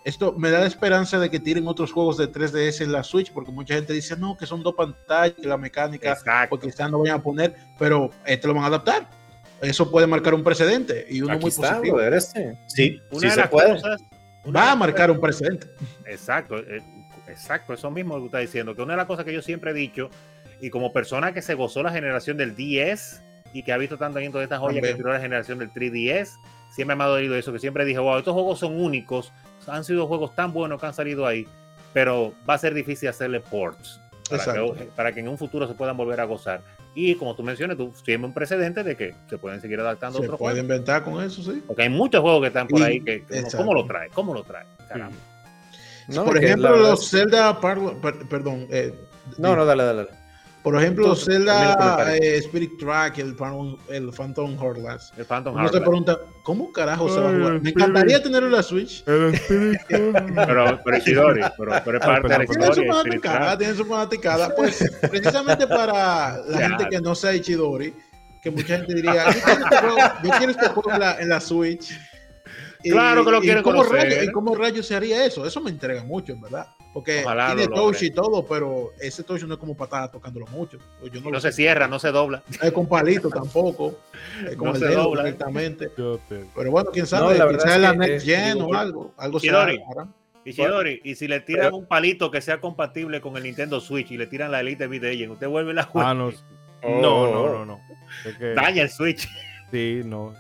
esto 0.04 0.32
me 0.38 0.50
da 0.50 0.60
la 0.60 0.66
esperanza 0.66 1.18
de 1.18 1.30
que 1.30 1.40
tiren 1.40 1.66
otros 1.68 1.90
juegos 1.92 2.16
de 2.16 2.30
3DS 2.30 2.82
en 2.82 2.92
la 2.92 3.02
Switch, 3.02 3.32
porque 3.32 3.50
mucha 3.52 3.74
gente 3.74 3.92
dice, 3.92 4.16
no, 4.16 4.36
que 4.36 4.46
son 4.46 4.62
dos 4.62 4.74
pantallas, 4.74 5.34
que 5.40 5.48
la 5.48 5.56
mecánica, 5.58 6.12
Exacto. 6.12 6.50
porque 6.50 6.68
quizás 6.68 6.90
no 6.90 7.00
vayan 7.00 7.16
a 7.18 7.22
poner, 7.22 7.54
pero 7.78 8.10
este 8.24 8.46
lo 8.46 8.54
van 8.54 8.64
a 8.64 8.66
adaptar. 8.68 9.08
Eso 9.60 9.90
puede 9.90 10.06
marcar 10.06 10.34
un 10.34 10.44
precedente 10.44 11.06
y 11.10 11.22
uno 11.22 11.32
Aquí 11.32 11.42
muy 11.42 11.48
está, 11.50 11.70
positivo. 11.70 11.96
brother, 11.96 12.14
este. 12.14 12.56
Sí, 12.68 13.00
Una 13.10 13.20
sí 13.20 13.26
de 13.26 13.32
se 13.32 13.40
las 13.40 13.48
puede. 13.48 13.72
cosas. 13.72 14.00
Una 14.46 14.60
Va 14.60 14.66
de 14.66 14.72
a 14.72 14.76
marcar 14.76 15.10
un 15.10 15.20
precedente. 15.20 15.66
Exacto, 16.06 16.58
eh, 16.58 16.82
exacto, 17.28 17.72
eso 17.72 17.90
mismo 17.90 18.14
que 18.14 18.20
tú 18.20 18.26
estás 18.26 18.40
diciendo, 18.42 18.74
que 18.74 18.82
una 18.82 18.94
de 18.94 18.98
las 18.98 19.06
cosas 19.06 19.24
que 19.24 19.32
yo 19.32 19.42
siempre 19.42 19.72
he 19.72 19.74
dicho, 19.74 20.10
y 20.60 20.70
como 20.70 20.92
persona 20.92 21.32
que 21.32 21.42
se 21.42 21.54
gozó 21.54 21.82
la 21.82 21.92
generación 21.92 22.36
del 22.36 22.54
10 22.54 23.22
y 23.52 23.62
que 23.62 23.72
ha 23.72 23.76
visto 23.76 23.98
tanto 23.98 24.20
todas 24.30 24.44
estas 24.44 24.60
joyas 24.60 24.82
que 24.82 24.94
tiró 24.94 25.12
la 25.12 25.20
generación 25.20 25.58
del 25.58 25.70
3DS, 25.70 26.30
siempre 26.70 26.96
me 26.96 27.04
ha 27.04 27.06
dolido 27.08 27.36
eso, 27.36 27.52
que 27.52 27.58
siempre 27.58 27.84
dije, 27.84 27.98
wow, 27.98 28.18
estos 28.18 28.34
juegos 28.34 28.58
son 28.58 28.80
únicos, 28.80 29.32
han 29.66 29.84
sido 29.84 30.06
juegos 30.06 30.34
tan 30.34 30.52
buenos 30.52 30.80
que 30.80 30.86
han 30.86 30.94
salido 30.94 31.26
ahí, 31.26 31.46
pero 31.92 32.32
va 32.48 32.54
a 32.54 32.58
ser 32.58 32.74
difícil 32.74 33.08
hacerle 33.08 33.40
ports 33.40 34.00
para, 34.28 34.42
Exacto. 34.42 34.74
que, 34.74 34.84
para 34.84 35.12
que 35.12 35.20
en 35.20 35.28
un 35.28 35.38
futuro 35.38 35.66
se 35.66 35.74
puedan 35.74 35.96
volver 35.96 36.20
a 36.20 36.24
gozar. 36.24 36.60
Y 36.98 37.14
como 37.16 37.36
tú 37.36 37.42
mencionas, 37.42 37.76
tú 37.76 37.92
tienes 38.02 38.24
un 38.26 38.32
precedente 38.32 38.82
de 38.82 38.96
que 38.96 39.14
se 39.28 39.36
pueden 39.36 39.60
seguir 39.60 39.78
adaptando 39.78 40.18
a 40.18 40.20
Se 40.22 40.26
otros 40.26 40.38
puede 40.38 40.54
juegos. 40.54 40.64
inventar 40.76 41.04
con 41.04 41.22
eso, 41.22 41.42
sí. 41.42 41.62
Porque 41.66 41.82
hay 41.82 41.90
muchos 41.90 42.22
juegos 42.22 42.40
que 42.40 42.46
están 42.48 42.66
por 42.66 42.80
Y- 42.80 42.82
ahí 42.84 43.00
que, 43.00 43.20
que 43.26 43.34
uno, 43.34 43.36
exacto. 43.40 43.58
¿cómo 43.58 43.74
lo 43.74 43.84
trae? 43.86 44.08
¿Cómo 44.08 44.32
lo 44.34 44.42
trae? 44.42 44.64
Caramba. 44.88 45.16
No, 46.08 46.24
por 46.24 46.38
ejemplo, 46.42 46.74
los 46.76 47.10
Zelda, 47.10 47.60
perdón, 47.60 48.66
eh, 48.70 48.94
No, 49.38 49.54
no, 49.54 49.64
dale, 49.66 49.84
dale. 49.84 50.04
dale. 50.04 50.25
Por 50.66 50.82
ejemplo, 50.82 51.12
el 51.12 51.16
Zelda 51.16 52.16
eh, 52.16 52.38
Spirit 52.38 52.76
Track, 52.76 53.18
el, 53.18 53.36
Phantom- 53.36 53.78
el 53.88 54.10
Phantom 54.12 54.58
Hourglass. 54.60 55.12
El 55.16 55.24
Phantom 55.24 55.54
Uno 55.54 55.62
se 55.68 55.76
Hourglass. 55.76 55.88
pregunta, 55.88 56.18
¿cómo 56.42 56.72
carajo 56.72 57.08
se 57.08 57.20
va 57.20 57.30
a 57.30 57.32
jugar? 57.34 57.60
Me 57.62 57.70
encantaría 57.70 58.20
tenerlo 58.20 58.48
en 58.48 58.52
la 58.54 58.62
Switch. 58.64 59.04
El. 59.06 59.38
Pero, 60.34 60.80
pero 60.84 60.96
Ishidori, 60.96 61.40
pero, 61.56 61.72
pero 61.84 61.98
es 61.98 62.04
Ah, 62.04 62.06
parte 62.06 62.22
de 62.22 62.28
la 62.30 62.38
perdón, 62.38 62.46
Tiene 62.48 62.66
su 62.66 62.80
historia. 62.80 62.92
fanaticada, 62.94 63.58
tiene 63.58 63.74
su 63.74 63.84
fanaticada. 63.84 64.54
Pues 64.56 64.92
precisamente 65.08 65.66
para 65.68 66.38
la 66.48 66.58
Ya. 66.58 66.68
gente 66.70 66.86
que 66.90 67.00
no 67.00 67.14
sea 67.14 67.32
Ichidori, 67.34 67.94
que 68.42 68.50
mucha 68.50 68.76
gente 68.78 68.92
diría, 68.92 69.24
yo 69.32 69.40
quiero 69.42 69.62
este 69.62 69.76
juego, 69.78 69.96
yo 70.24 70.30
quiero 70.30 70.50
este 70.52 70.68
juego 70.68 70.92
en, 70.94 70.98
la, 71.00 71.20
en 71.20 71.28
la 71.28 71.40
Switch. 71.40 71.92
Y- 72.82 72.90
Claro 72.90 73.24
que 73.24 73.30
lo 73.30 73.38
y 73.38 73.42
quieren 73.42 73.62
¿cómo 73.62 73.84
conocer. 73.84 74.02
rayos, 74.10 74.24
¿Y 74.24 74.32
cómo 74.32 74.54
rayos 74.56 74.86
se 74.86 74.94
haría 74.96 75.24
eso? 75.24 75.46
Eso 75.46 75.60
me 75.60 75.70
entrega 75.70 76.02
mucho, 76.04 76.32
en 76.32 76.40
verdad. 76.40 76.66
Porque 76.96 77.20
Ojalá 77.22 77.48
tiene 77.54 77.68
lo 77.68 77.74
touch 77.76 78.02
y 78.04 78.10
todo, 78.10 78.46
pero 78.46 78.94
ese 78.98 79.22
touch 79.22 79.42
no 79.42 79.52
es 79.52 79.60
como 79.60 79.76
patada 79.76 80.10
tocándolo 80.10 80.46
mucho. 80.46 80.78
Pues 80.98 81.12
Yo 81.12 81.20
no, 81.20 81.28
No 81.30 81.40
se 81.40 81.52
cierra, 81.52 81.86
no 81.86 81.98
se 81.98 82.10
dobla. 82.10 82.42
Es 82.62 82.72
con 82.72 82.88
palito 82.88 83.28
tampoco. 83.28 83.98
Es 84.48 84.56
con 84.56 84.68
No 84.68 84.74
el 84.74 84.80
se 84.80 84.86
dedo 84.86 85.02
dobla. 85.02 85.24
directamente. 85.24 85.90
Pero 85.94 86.70
bueno, 86.70 86.88
quién 86.90 87.02
No, 87.02 87.06
sabe, 87.06 87.34
verdad 87.44 87.64
quizás 87.64 87.80
la 87.80 87.92
que, 87.92 87.98
next 87.98 88.26
gen 88.26 88.54
digo, 88.54 88.66
o 88.68 88.74
algo. 88.74 89.12
Algo 89.18 89.38
y 91.04 91.16
si 91.16 91.28
le 91.28 91.40
tiran 91.40 91.74
un 91.74 91.84
palito 91.84 92.30
que 92.30 92.40
sea 92.40 92.62
compatible 92.62 93.20
con 93.20 93.36
el 93.36 93.42
Nintendo 93.42 93.78
Switch 93.78 94.10
y 94.12 94.16
le 94.16 94.26
tiran 94.26 94.50
la 94.50 94.60
Elite 94.60 94.86
Beat 94.86 95.02
Legend, 95.02 95.32
usted 95.32 95.48
vuelve 95.48 95.74
la 95.74 95.82
juega. 95.82 96.08
Ah, 96.08 96.14
no. 96.14 96.30
Oh. 96.82 97.00
No, 97.02 97.30
no, 97.30 97.48
no, 97.52 97.66
no. 97.66 97.80
Es 98.24 98.38
que- 98.38 98.54
Daña 98.54 98.80
el 98.84 98.88
Switch. 98.90 99.28
sí, 99.70 100.00
no. 100.02 100.32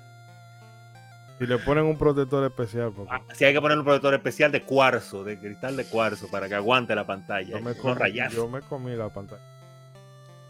Si 1.38 1.46
le 1.46 1.58
ponen 1.58 1.84
un 1.84 1.98
protector 1.98 2.44
especial, 2.44 2.92
porque 2.96 3.12
Ah, 3.14 3.20
Si 3.34 3.44
hay 3.44 3.52
que 3.52 3.60
poner 3.60 3.76
un 3.78 3.84
protector 3.84 4.14
especial 4.14 4.50
de 4.52 4.62
cuarzo, 4.62 5.22
de 5.22 5.38
cristal 5.38 5.76
de 5.76 5.84
cuarzo, 5.84 6.28
para 6.30 6.48
que 6.48 6.54
aguante 6.54 6.94
la 6.94 7.06
pantalla. 7.06 7.48
yo, 7.58 7.60
me 7.60 7.74
no 7.74 7.82
comí, 7.82 8.12
yo 8.32 8.48
me 8.48 8.60
comí 8.62 8.96
la 8.96 9.08
pantalla. 9.10 9.42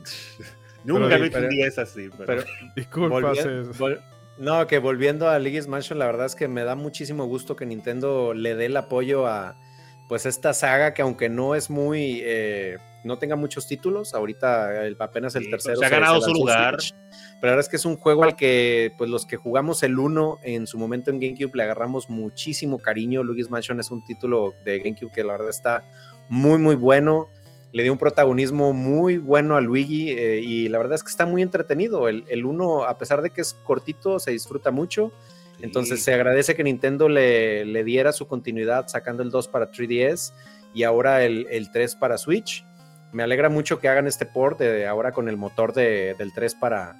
Nunca 0.84 1.08
pero- 1.08 1.16
he 1.16 1.22
visto 1.22 1.38
un 1.38 1.44
pero- 1.44 1.52
10 1.54 1.78
así. 1.78 2.08
Pero, 2.16 2.24
Pero 2.26 2.44
Disculpa, 2.76 3.32
no, 4.38 4.66
que 4.66 4.78
volviendo 4.78 5.28
a 5.30 5.38
Luigi's 5.38 5.66
Mansion, 5.66 5.98
la 5.98 6.06
verdad 6.06 6.26
es 6.26 6.34
que 6.34 6.46
me 6.46 6.62
da 6.62 6.74
muchísimo 6.74 7.24
gusto 7.24 7.56
que 7.56 7.64
Nintendo 7.64 8.34
le 8.34 8.54
dé 8.54 8.66
el 8.66 8.76
apoyo 8.76 9.26
a 9.26 9.56
pues 10.08 10.26
esta 10.26 10.52
saga 10.52 10.94
que 10.94 11.02
aunque 11.02 11.28
no 11.30 11.54
es 11.54 11.68
muy 11.70 12.20
eh, 12.22 12.76
no 13.06 13.18
tenga 13.18 13.36
muchos 13.36 13.66
títulos, 13.66 14.12
ahorita 14.14 14.84
el- 14.86 14.96
apenas 14.98 15.34
el 15.36 15.44
Sí, 15.44 15.50
tercero 15.50 15.76
se 15.76 15.86
ha 15.86 15.88
ganado 15.88 16.20
su 16.20 16.32
lugar. 16.34 16.80
Switch. 16.80 16.94
Pero 17.40 17.42
la 17.42 17.50
verdad 17.52 17.60
es 17.60 17.68
que 17.68 17.76
es 17.76 17.84
un 17.84 17.96
juego 17.96 18.24
al 18.24 18.36
que 18.36 18.92
pues 18.98 19.08
los 19.08 19.24
que 19.26 19.36
jugamos 19.36 19.82
el 19.82 19.98
1 19.98 20.38
en 20.42 20.66
su 20.66 20.78
momento 20.78 21.10
en 21.10 21.20
GameCube 21.20 21.52
le 21.54 21.62
agarramos 21.62 22.10
muchísimo 22.10 22.78
cariño. 22.78 23.22
Luigi's 23.22 23.50
Mansion 23.50 23.80
es 23.80 23.90
un 23.90 24.04
título 24.04 24.52
de 24.64 24.78
GameCube 24.80 25.10
que 25.12 25.24
la 25.24 25.32
verdad 25.32 25.50
está 25.50 25.84
muy 26.28 26.58
muy 26.58 26.74
bueno 26.74 27.28
le 27.72 27.82
dio 27.82 27.92
un 27.92 27.98
protagonismo 27.98 28.72
muy 28.72 29.18
bueno 29.18 29.54
a 29.56 29.60
Luigi 29.60 30.10
eh, 30.10 30.40
y 30.42 30.68
la 30.70 30.78
verdad 30.78 30.94
es 30.94 31.02
que 31.02 31.10
está 31.10 31.26
muy 31.26 31.42
entretenido. 31.42 32.08
El, 32.08 32.24
el 32.28 32.46
uno, 32.46 32.84
a 32.84 32.96
pesar 32.96 33.20
de 33.20 33.30
que 33.30 33.42
es 33.42 33.52
cortito, 33.52 34.18
se 34.18 34.30
disfruta 34.30 34.70
mucho. 34.70 35.12
Entonces 35.60 36.02
se 36.02 36.14
agradece 36.14 36.54
que 36.54 36.64
Nintendo 36.64 37.08
le, 37.10 37.66
le 37.66 37.84
diera 37.84 38.12
su 38.12 38.26
continuidad 38.26 38.88
sacando 38.88 39.22
el 39.22 39.30
2 39.30 39.48
para 39.48 39.70
3DS 39.70 40.32
y 40.72 40.84
ahora 40.84 41.22
el, 41.24 41.46
el 41.50 41.70
3 41.70 41.96
para 41.96 42.16
Switch. 42.16 42.64
Me 43.16 43.22
alegra 43.22 43.48
mucho 43.48 43.78
que 43.78 43.88
hagan 43.88 44.06
este 44.06 44.26
port 44.26 44.58
de 44.60 44.86
ahora 44.86 45.10
con 45.10 45.28
el 45.30 45.38
motor 45.38 45.72
de- 45.72 46.14
del 46.18 46.34
3 46.34 46.54
para, 46.54 46.96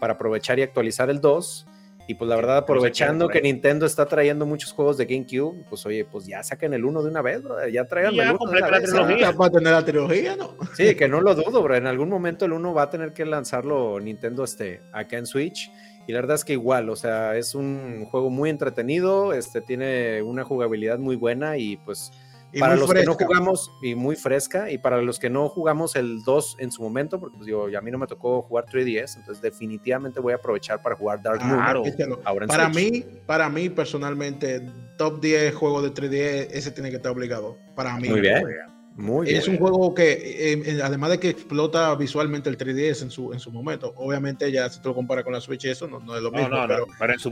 para 0.00 0.14
aprovechar 0.14 0.58
y 0.58 0.62
actualizar 0.62 1.10
el 1.10 1.20
2. 1.20 1.66
Y 2.08 2.14
pues 2.14 2.28
la 2.28 2.34
verdad, 2.34 2.56
aprovechando 2.56 3.28
que 3.28 3.40
Nintendo 3.40 3.86
está 3.86 4.04
trayendo 4.06 4.44
muchos 4.46 4.72
juegos 4.72 4.96
de 4.96 5.04
GameCube, 5.06 5.64
pues 5.70 5.86
oye, 5.86 6.04
pues 6.04 6.26
ya 6.26 6.42
saquen 6.42 6.74
el 6.74 6.84
1 6.84 7.04
de 7.04 7.08
una 7.08 7.22
vez, 7.22 7.40
ya 7.72 7.84
traigan 7.84 8.14
el 8.14 8.30
1 8.34 8.38
de 8.50 8.58
una 8.58 8.68
la 8.68 8.78
vez, 8.80 8.90
trilogía. 8.90 9.18
Ya 9.18 9.32
para 9.32 9.50
tener 9.52 9.72
la 9.72 9.84
trilogía, 9.84 10.34
¿no? 10.34 10.56
Sí, 10.74 10.96
que 10.96 11.06
no 11.06 11.20
lo 11.20 11.36
dudo, 11.36 11.62
bro. 11.62 11.76
En 11.76 11.86
algún 11.86 12.08
momento 12.08 12.46
el 12.46 12.52
1 12.52 12.74
va 12.74 12.82
a 12.82 12.90
tener 12.90 13.12
que 13.12 13.24
lanzarlo 13.24 14.00
Nintendo 14.00 14.42
este, 14.42 14.80
acá 14.92 15.18
en 15.18 15.26
Switch. 15.26 15.70
Y 16.08 16.12
la 16.12 16.20
verdad 16.20 16.34
es 16.34 16.44
que 16.44 16.54
igual, 16.54 16.90
o 16.90 16.96
sea, 16.96 17.36
es 17.36 17.54
un 17.54 18.06
juego 18.06 18.28
muy 18.28 18.50
entretenido, 18.50 19.32
este 19.32 19.60
tiene 19.60 20.20
una 20.22 20.42
jugabilidad 20.42 20.98
muy 20.98 21.14
buena 21.14 21.58
y 21.58 21.76
pues 21.76 22.10
para 22.58 22.76
los 22.76 22.92
que 22.92 23.04
no 23.04 23.14
jugamos 23.14 23.70
y 23.82 23.94
muy 23.94 24.16
fresca 24.16 24.70
y 24.70 24.78
para 24.78 25.00
los 25.02 25.18
que 25.18 25.30
no 25.30 25.48
jugamos 25.48 25.96
el 25.96 26.22
2 26.24 26.56
en 26.58 26.72
su 26.72 26.82
momento, 26.82 27.20
porque 27.20 27.36
pues 27.36 27.46
digo, 27.46 27.66
a 27.76 27.80
mí 27.80 27.90
no 27.90 27.98
me 27.98 28.06
tocó 28.06 28.42
jugar 28.42 28.66
3DS, 28.66 29.16
entonces 29.16 29.40
definitivamente 29.40 30.20
voy 30.20 30.32
a 30.32 30.36
aprovechar 30.36 30.82
para 30.82 30.96
jugar 30.96 31.22
Dark 31.22 31.44
Moon. 31.44 31.60
Ahora 32.24 32.46
para 32.46 32.68
mí, 32.68 33.04
para 33.26 33.48
mí 33.48 33.68
personalmente, 33.68 34.66
top 34.96 35.20
10 35.20 35.54
juego 35.54 35.82
de 35.82 35.92
3DS, 35.92 36.48
ese 36.50 36.70
tiene 36.70 36.90
que 36.90 36.96
estar 36.96 37.12
obligado. 37.12 37.56
Para 37.74 37.96
mí. 37.96 38.08
Muy 38.08 38.20
bien. 38.20 38.44
Muy 39.00 39.30
es 39.30 39.48
un 39.48 39.56
juego 39.56 39.94
que, 39.94 40.12
eh, 40.12 40.62
eh, 40.64 40.80
además 40.82 41.10
de 41.10 41.18
que 41.18 41.30
explota 41.30 41.94
visualmente 41.94 42.50
el 42.50 42.58
3DS 42.58 43.02
en 43.02 43.10
su, 43.10 43.32
en 43.32 43.40
su 43.40 43.50
momento, 43.50 43.94
obviamente 43.96 44.52
ya 44.52 44.68
si 44.68 44.82
tú 44.82 44.90
lo 44.90 44.94
comparas 44.94 45.24
con 45.24 45.32
la 45.32 45.40
Switch, 45.40 45.64
eso 45.64 45.88
no, 45.88 45.98
es 46.14 46.22
lo 46.22 46.30
mismo. 46.30 46.48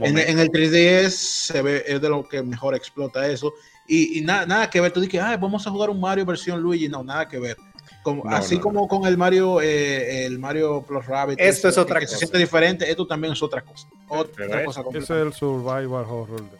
en, 0.03 0.17
en, 0.17 0.39
el 0.39 0.49
3DS 0.49 1.09
se 1.09 1.61
ve, 1.61 1.83
es 1.85 2.01
de 2.01 2.09
lo 2.09 2.27
que 2.27 2.41
mejor 2.41 2.73
explota 2.73 3.27
eso. 3.27 3.53
Y, 3.87 4.21
nada, 4.21 4.45
nada 4.45 4.69
que 4.69 4.81
ver, 4.81 4.91
tú 4.91 4.99
dices, 4.99 5.21
vamos 5.39 5.65
a 5.65 5.69
jugar 5.69 5.89
un 5.89 5.99
Mario 5.99 6.25
versión 6.25 6.59
Luigi, 6.59 6.89
no, 6.89 7.03
nada 7.03 7.27
que 7.27 7.39
ver. 7.39 7.57
Como, 8.03 8.27
así 8.29 8.57
como 8.57 8.87
con 8.87 9.05
el 9.05 9.17
Mario, 9.17 9.61
eh, 9.61 10.25
el 10.25 10.39
Mario 10.39 10.83
Plus 10.87 11.05
Rabbit. 11.05 11.39
Esto 11.39 11.69
es 11.69 11.77
otra 11.77 11.99
cosa. 11.99 12.13
Se 12.13 12.17
siente 12.17 12.37
diferente, 12.37 12.89
esto 12.89 13.05
también 13.05 13.33
es 13.33 13.43
otra 13.43 13.61
cosa. 13.61 13.87
Otra 14.07 14.65
cosa 14.65 14.83
es 14.93 15.09
el 15.09 15.33
survival 15.33 16.05
horror. 16.07 16.58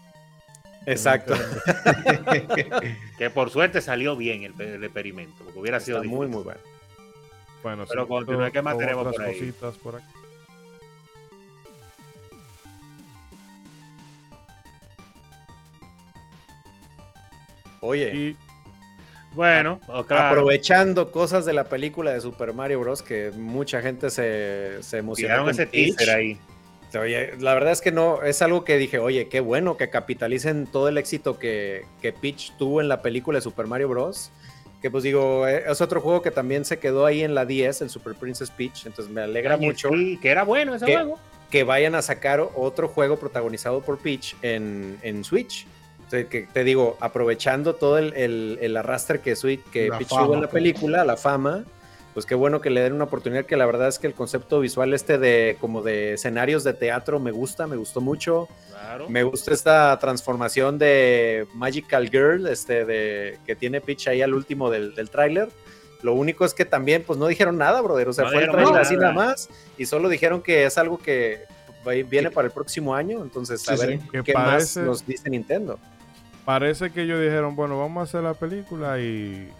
Exacto. 0.89 1.35
que 3.17 3.29
por 3.29 3.49
suerte 3.51 3.81
salió 3.81 4.15
bien 4.15 4.43
el, 4.43 4.83
experimento, 4.83 5.43
porque 5.43 5.59
hubiera 5.59 5.79
sido 5.79 6.03
muy, 6.03 6.27
muy 6.27 6.43
bueno. 6.43 6.59
Bueno, 7.61 7.85
pero 7.87 8.03
sí, 8.03 8.07
continúe, 8.07 8.51
¿qué 8.51 8.61
más 8.61 8.77
tenemos 8.77 9.13
por 9.13 9.21
ahí? 9.21 9.53
por 9.83 9.95
aquí. 9.95 10.05
Oye. 17.81 18.35
bueno, 19.33 19.79
aprovechando 19.87 21.11
cosas 21.11 21.45
de 21.45 21.53
la 21.53 21.65
película 21.65 22.11
de 22.11 22.19
Super 22.21 22.53
Mario 22.53 22.79
Bros. 22.81 23.01
que 23.01 23.31
mucha 23.31 23.81
gente 23.81 24.09
se, 24.09 24.81
se 24.81 24.97
emocionó. 24.97 25.43
Con 25.43 25.51
ese 25.51 25.65
teaser 25.65 26.09
ahí. 26.09 26.39
Oye, 26.97 27.33
la 27.39 27.53
verdad 27.53 27.71
es 27.71 27.81
que 27.81 27.91
no, 27.91 28.23
es 28.23 28.41
algo 28.41 28.63
que 28.63 28.77
dije, 28.77 28.97
oye, 28.99 29.27
qué 29.27 29.41
bueno 29.41 29.77
que 29.77 29.89
capitalicen 29.89 30.65
todo 30.65 30.87
el 30.87 30.97
éxito 30.97 31.37
que, 31.37 31.85
que 32.01 32.13
Peach 32.13 32.53
tuvo 32.57 32.81
en 32.81 32.87
la 32.87 33.01
película 33.01 33.37
de 33.37 33.41
Super 33.41 33.67
Mario 33.67 33.89
Bros. 33.89 34.31
Que 34.81 34.89
pues 34.89 35.03
digo, 35.03 35.47
eh, 35.47 35.65
es 35.67 35.81
otro 35.81 35.99
juego 36.01 36.21
que 36.21 36.31
también 36.31 36.63
se 36.63 36.79
quedó 36.79 37.05
ahí 37.05 37.21
en 37.21 37.35
la 37.35 37.45
10, 37.45 37.81
el 37.81 37.89
Super 37.89 38.15
Princess 38.15 38.49
Peach. 38.49 38.85
Entonces 38.85 39.13
me 39.13 39.21
alegra 39.21 39.57
mucho. 39.57 39.89
que 40.21 40.29
era 40.29 40.43
bueno 40.43 40.73
ese 40.73 40.85
juego. 40.85 41.19
Que 41.51 41.63
vayan 41.63 41.95
a 41.95 42.01
sacar 42.01 42.39
otro 42.55 42.87
juego 42.87 43.17
protagonizado 43.17 43.81
por 43.81 43.97
Peach 43.97 44.35
en, 44.41 44.97
en 45.01 45.23
Switch 45.23 45.67
que 46.09 46.47
te 46.51 46.63
digo, 46.63 46.97
aprovechando 46.99 47.75
todo 47.75 47.97
el, 47.97 48.57
el, 48.59 48.77
arrastre 48.77 49.19
que, 49.21 49.35
Sweet, 49.35 49.63
que 49.71 49.89
Peach 49.97 50.07
tuvo 50.07 50.33
en 50.33 50.41
la 50.41 50.47
pues. 50.47 50.61
película, 50.61 51.05
la 51.05 51.17
fama, 51.17 51.65
pues 52.13 52.25
qué 52.25 52.35
bueno 52.35 52.61
que 52.61 52.69
le 52.69 52.81
den 52.81 52.93
una 52.93 53.05
oportunidad, 53.05 53.45
que 53.45 53.55
la 53.55 53.65
verdad 53.65 53.87
es 53.87 53.99
que 53.99 54.07
el 54.07 54.13
concepto 54.13 54.59
visual 54.59 54.93
este 54.93 55.17
de 55.17 55.57
como 55.61 55.81
de 55.81 56.13
escenarios 56.13 56.63
de 56.63 56.73
teatro 56.73 57.19
me 57.19 57.31
gusta, 57.31 57.67
me 57.67 57.75
gustó 57.75 58.01
mucho. 58.01 58.47
Me 59.07 59.21
gusta 59.23 59.53
esta 59.53 59.97
transformación 59.99 60.79
de 60.79 61.45
Magical 61.53 62.09
Girl, 62.09 62.47
este 62.47 62.85
de 62.85 63.37
que 63.45 63.55
tiene 63.55 63.81
Peach 63.81 64.07
ahí 64.07 64.21
al 64.21 64.33
último 64.33 64.71
del, 64.71 64.95
del 64.95 65.09
tráiler. 65.09 65.49
Lo 66.01 66.13
único 66.13 66.45
es 66.45 66.53
que 66.53 66.65
también 66.65 67.03
pues 67.05 67.19
no 67.19 67.27
dijeron 67.27 67.57
nada, 67.57 67.81
brother, 67.81 68.07
o 68.07 68.13
sea, 68.13 68.27
fue 68.27 68.43
el 68.43 68.51
trailer 68.51 68.77
así 68.77 68.95
nada 68.95 69.13
más 69.13 69.49
y 69.77 69.85
solo 69.85 70.09
dijeron 70.09 70.41
que 70.41 70.65
es 70.65 70.77
algo 70.77 70.97
que 70.97 71.43
viene 72.09 72.31
para 72.31 72.47
el 72.47 72.51
próximo 72.51 72.95
año, 72.95 73.21
entonces 73.21 73.67
a 73.69 73.75
ver 73.75 73.99
qué 74.23 74.33
más 74.33 74.77
nos 74.77 75.05
dice 75.05 75.29
Nintendo. 75.29 75.77
Parece 76.45 76.89
que 76.91 77.03
ellos 77.03 77.21
dijeron, 77.21 77.55
bueno, 77.55 77.77
vamos 77.77 78.01
a 78.01 78.03
hacer 78.05 78.23
la 78.23 78.33
película 78.33 78.99
y 78.99 79.51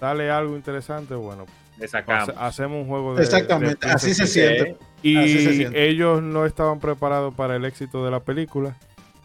sale 0.00 0.30
algo 0.30 0.56
interesante, 0.56 1.14
bueno, 1.14 1.46
hacemos 2.36 2.82
un 2.82 2.88
juego 2.88 3.14
de... 3.14 3.22
Exactamente, 3.22 3.86
así, 3.86 4.14
se 4.14 4.26
siente. 4.26 4.76
Y 5.02 5.66
ellos 5.76 6.22
no 6.22 6.46
estaban 6.46 6.80
preparados 6.80 7.34
para 7.34 7.56
el 7.56 7.64
éxito 7.64 8.04
de 8.04 8.10
la 8.10 8.20
película 8.20 8.76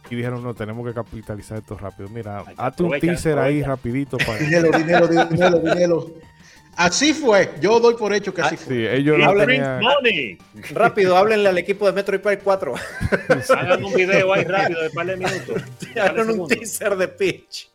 y 0.10 0.16
dijeron, 0.16 0.44
no, 0.44 0.54
tenemos 0.54 0.86
que 0.88 0.94
capitalizar 0.94 1.58
esto 1.58 1.78
rápido. 1.78 2.10
Mira, 2.10 2.44
hazte 2.58 2.84
un 2.84 3.00
teaser 3.00 3.40
ahí 3.40 3.64
rapidito 3.64 4.18
para... 4.18 4.38
dinero, 4.40 4.70
dinero, 4.78 5.08
dinero, 5.08 5.60
dinero. 5.60 6.08
Así 6.78 7.14
fue, 7.14 7.52
yo 7.62 7.80
doy 7.80 7.96
por 7.96 8.14
hecho 8.14 8.34
que 8.34 8.42
así 8.42 8.56
ah, 8.56 8.64
fue. 8.66 8.76
Sí, 8.76 8.88
ellos 8.88 9.18
Rápido, 10.72 11.16
háblenle 11.16 11.48
al 11.48 11.58
equipo 11.58 11.86
de 11.86 11.94
Metroid 11.94 12.20
Prime 12.20 12.40
4. 12.40 12.74
Hagan 13.58 13.84
un 13.84 13.94
video 13.94 14.34
ahí 14.34 14.44
rápido 14.44 14.84
de 14.84 14.90
par 14.90 15.06
de 15.06 15.16
minutos. 15.16 15.62
Hagan 16.02 16.30
un 16.38 16.48
teaser 16.48 16.98
de 16.98 17.08
pitch. 17.08 17.75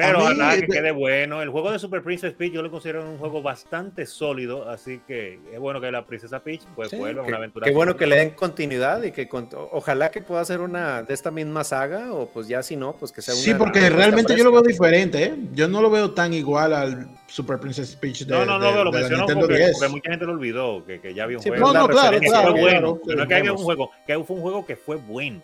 Pero 0.00 0.26
a 0.26 0.56
que 0.56 0.66
quede 0.66 0.90
bueno. 0.92 1.42
El 1.42 1.50
juego 1.50 1.72
de 1.72 1.78
Super 1.78 2.02
Princess 2.02 2.32
Peach 2.34 2.52
yo 2.52 2.62
lo 2.62 2.70
considero 2.70 3.08
un 3.08 3.18
juego 3.18 3.42
bastante 3.42 4.06
sólido, 4.06 4.68
así 4.68 5.00
que 5.06 5.38
es 5.52 5.58
bueno 5.58 5.80
que 5.80 5.90
la 5.90 6.04
Princesa 6.04 6.42
Peach 6.42 6.62
pues 6.74 6.96
vuelva 6.96 7.22
una 7.22 7.36
aventura. 7.36 7.66
Qué 7.66 7.72
bueno 7.72 7.96
que 7.96 8.06
le 8.06 8.16
den 8.16 8.30
continuidad 8.30 9.02
y 9.02 9.12
que 9.12 9.28
ojalá 9.72 10.10
que 10.10 10.22
pueda 10.22 10.44
ser 10.44 10.60
una 10.60 11.02
de 11.02 11.14
esta 11.14 11.30
misma 11.30 11.64
saga 11.64 12.12
o 12.12 12.28
pues 12.28 12.48
ya 12.48 12.62
si 12.62 12.76
no, 12.76 12.94
pues 12.94 13.12
que 13.12 13.22
sea 13.22 13.34
una. 13.34 13.42
Sí, 13.42 13.54
porque 13.54 13.90
realmente 13.90 14.36
yo 14.36 14.44
lo 14.44 14.52
veo 14.52 14.62
diferente, 14.62 15.24
¿eh? 15.24 15.34
Yo 15.52 15.68
no 15.68 15.82
lo 15.82 15.90
veo 15.90 16.12
tan 16.12 16.32
igual 16.32 16.72
al 16.72 17.08
Super 17.26 17.58
Princess 17.58 17.94
Peach 17.96 18.24
de 18.24 18.32
No, 18.32 18.44
no, 18.44 18.58
no, 18.58 18.84
lo 18.84 18.92
menciono 18.92 19.26
porque, 19.26 19.70
porque, 19.72 19.88
mucha 19.88 20.10
gente 20.10 20.24
lo 20.24 20.32
olvidó, 20.32 20.84
que, 20.84 21.00
que 21.00 21.14
ya 21.14 21.24
había 21.24 21.38
un 21.38 21.42
juego. 21.42 21.72
No, 21.72 21.72
no, 21.72 21.88
claro, 21.88 22.18
claro, 22.18 22.52
fue 22.52 22.60
bueno, 22.60 23.00
no 23.04 23.22
es 23.22 23.28
que 23.28 23.34
haya 23.34 23.52
un 23.52 23.58
juego, 23.58 23.90
que 24.06 24.18
fue 24.24 24.36
un 24.36 24.42
juego 24.42 24.66
que 24.66 24.76
fue 24.76 24.96
bueno. 24.96 25.42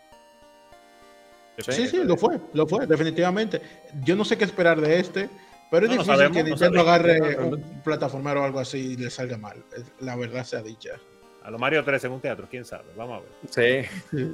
Sí, 1.59 1.89
sí, 1.89 2.05
lo 2.05 2.17
fue, 2.17 2.39
lo 2.53 2.67
fue, 2.67 2.87
definitivamente. 2.87 3.61
Yo 4.03 4.15
no 4.15 4.25
sé 4.25 4.37
qué 4.37 4.45
esperar 4.45 4.81
de 4.81 5.01
este, 5.01 5.31
pero 5.71 5.87
es 5.87 5.93
difícil 5.93 6.31
que 6.31 6.45
Nintendo 6.45 6.81
agarre 6.81 7.37
un 7.39 7.81
plataformero 7.83 8.43
o 8.43 8.45
algo 8.45 8.61
así 8.61 8.93
y 8.93 8.97
le 8.97 9.11
salga 9.11 9.37
mal. 9.37 9.63
La 10.01 10.17
verdad 10.17 10.45
sea 10.45 10.63
dicha. 10.63 10.91
A 11.43 11.51
lo 11.51 11.59
Mario 11.59 11.85
3 11.85 12.05
en 12.05 12.13
un 12.13 12.21
teatro, 12.21 12.47
quién 12.51 12.65
sabe. 12.65 12.85
Vamos 12.97 13.21
a 13.21 13.23
ver. 13.23 13.89
Sí. 14.11 14.29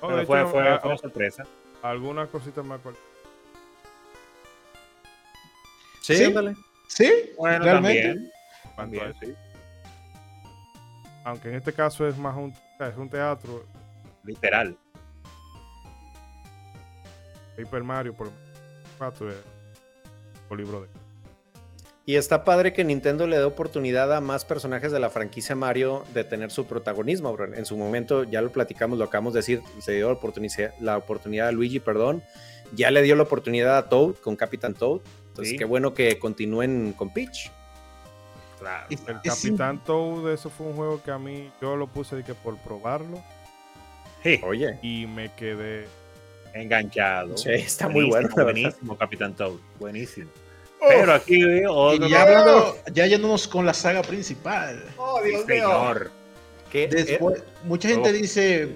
fue, 0.00 0.26
fue, 0.26 0.46
fue, 0.46 0.78
una 0.84 0.98
sorpresa. 0.98 1.44
Algunas 1.82 2.28
cositas 2.28 2.64
más 2.64 2.80
Sí, 6.00 6.16
sí, 6.16 6.34
sí 6.88 7.12
bueno, 7.36 7.64
realmente. 7.64 8.30
También. 8.76 9.14
sí. 9.20 9.34
Aunque 11.24 11.50
en 11.50 11.56
este 11.56 11.72
caso 11.72 12.08
es 12.08 12.16
más 12.16 12.36
un, 12.36 12.54
es 12.80 12.96
un 12.96 13.10
teatro. 13.10 13.66
Literal. 14.24 14.76
Paper 17.58 17.82
Mario 17.82 18.14
por 18.14 18.30
4 18.98 19.30
por 20.48 20.58
libro 20.58 20.82
de. 20.82 20.88
Y 22.06 22.16
está 22.16 22.44
padre 22.44 22.72
que 22.72 22.84
Nintendo 22.84 23.26
le 23.26 23.36
dé 23.36 23.44
oportunidad 23.44 24.14
a 24.14 24.22
más 24.22 24.46
personajes 24.46 24.92
de 24.92 24.98
la 24.98 25.10
franquicia 25.10 25.54
Mario 25.54 26.04
de 26.14 26.24
tener 26.24 26.50
su 26.50 26.66
protagonismo. 26.66 27.36
En 27.54 27.66
su 27.66 27.76
momento, 27.76 28.24
ya 28.24 28.40
lo 28.40 28.50
platicamos, 28.50 28.98
lo 28.98 29.04
acabamos 29.04 29.34
de 29.34 29.40
decir, 29.40 29.60
se 29.80 29.92
dio 29.92 30.06
la 30.06 30.14
oportunidad, 30.14 30.72
la 30.80 30.96
oportunidad 30.96 31.48
a 31.48 31.52
Luigi, 31.52 31.80
perdón. 31.80 32.22
Ya 32.74 32.90
le 32.90 33.02
dio 33.02 33.14
la 33.14 33.24
oportunidad 33.24 33.76
a 33.76 33.88
Toad 33.90 34.14
con 34.22 34.36
Capitán 34.36 34.72
Toad. 34.72 35.00
Entonces, 35.28 35.58
qué 35.58 35.66
bueno 35.66 35.92
que 35.92 36.18
continúen 36.18 36.94
con 36.94 37.12
Peach. 37.12 37.50
Claro. 38.58 38.86
El 38.88 39.20
Capitán 39.22 39.84
Toad, 39.84 40.32
eso 40.32 40.48
fue 40.48 40.66
un 40.66 40.76
juego 40.76 41.02
que 41.02 41.10
a 41.10 41.18
mí, 41.18 41.50
yo 41.60 41.76
lo 41.76 41.88
puse 41.88 42.16
de 42.16 42.24
que 42.24 42.34
por 42.34 42.56
probarlo. 42.56 43.22
Sí. 44.22 44.40
Oye. 44.42 44.78
Y 44.82 45.06
me 45.06 45.30
quedé 45.34 45.86
enganchado. 46.60 47.36
Sí, 47.36 47.50
está 47.50 47.88
muy 47.88 48.04
bueno. 48.06 48.28
Buenísimo, 48.34 48.96
Capitán 48.96 49.34
Toad. 49.34 49.52
Buenísimo. 49.78 50.30
Pero 50.86 51.12
aquí 51.12 51.42
otro. 51.66 52.06
Y 52.06 52.10
ya, 52.10 52.22
hablando, 52.22 52.76
ya 52.92 53.06
yéndonos 53.06 53.48
con 53.48 53.66
la 53.66 53.74
saga 53.74 54.02
principal. 54.02 54.84
Oh, 54.96 55.20
Dios 55.22 55.46
mío. 55.46 56.10
Después, 56.72 57.42
mucha 57.64 57.88
gente 57.88 58.10
oh. 58.10 58.12
dice, 58.12 58.68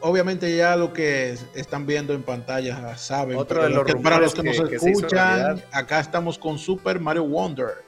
obviamente 0.00 0.56
ya 0.56 0.76
lo 0.76 0.92
que 0.92 1.36
están 1.54 1.84
viendo 1.84 2.14
en 2.14 2.22
pantalla 2.22 2.96
saben, 2.96 3.36
Otro 3.36 3.64
de 3.64 3.70
los 3.70 3.94
para 3.96 4.20
los 4.20 4.34
que, 4.34 4.42
nos 4.44 4.60
escuchan, 4.70 5.60
acá 5.72 5.98
estamos 5.98 6.38
con 6.38 6.58
Super 6.58 7.00
Mario 7.00 7.24
Wonder, 7.24 7.84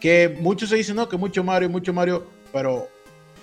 que 0.00 0.36
muchos 0.40 0.70
se 0.70 0.76
dicen, 0.76 0.96
no, 0.96 1.08
que 1.08 1.16
mucho 1.16 1.44
Mario, 1.44 1.68
mucho 1.70 1.92
Mario, 1.92 2.26
pero 2.52 2.88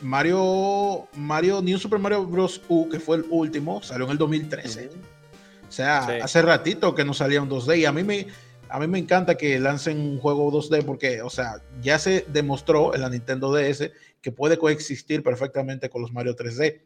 Mario, 0.02 1.08
Mario, 1.16 1.62
New 1.62 1.78
Super 1.78 2.00
Mario 2.00 2.26
Bros. 2.26 2.62
U, 2.68 2.90
que 2.90 3.00
fue 3.00 3.18
el 3.18 3.26
último, 3.30 3.82
salió 3.82 4.06
en 4.06 4.12
el 4.12 4.18
2013. 4.18 4.90
O 4.90 5.15
sea, 5.76 6.00
hace 6.24 6.42
ratito 6.42 6.96
que 6.96 7.06
no 7.06 7.14
salía 7.14 7.42
un 7.42 7.50
2D 7.50 7.80
y 7.80 7.86
a 7.86 7.92
mí 7.92 8.04
me, 8.04 8.28
a 8.70 8.80
mí 8.80 8.88
me 8.88 9.00
encanta 9.00 9.36
que 9.36 9.60
lancen 9.60 10.00
un 10.00 10.20
juego 10.20 10.52
2D 10.52 10.84
porque, 10.84 11.22
o 11.22 11.30
sea, 11.30 11.62
ya 11.82 12.00
se 12.00 12.26
demostró 12.28 12.96
en 12.96 13.02
la 13.02 13.10
Nintendo 13.10 13.54
DS 13.54 13.92
que 14.22 14.32
puede 14.32 14.58
coexistir 14.58 15.22
perfectamente 15.22 15.90
con 15.90 16.02
los 16.02 16.12
Mario 16.12 16.36
3D. 16.36 16.82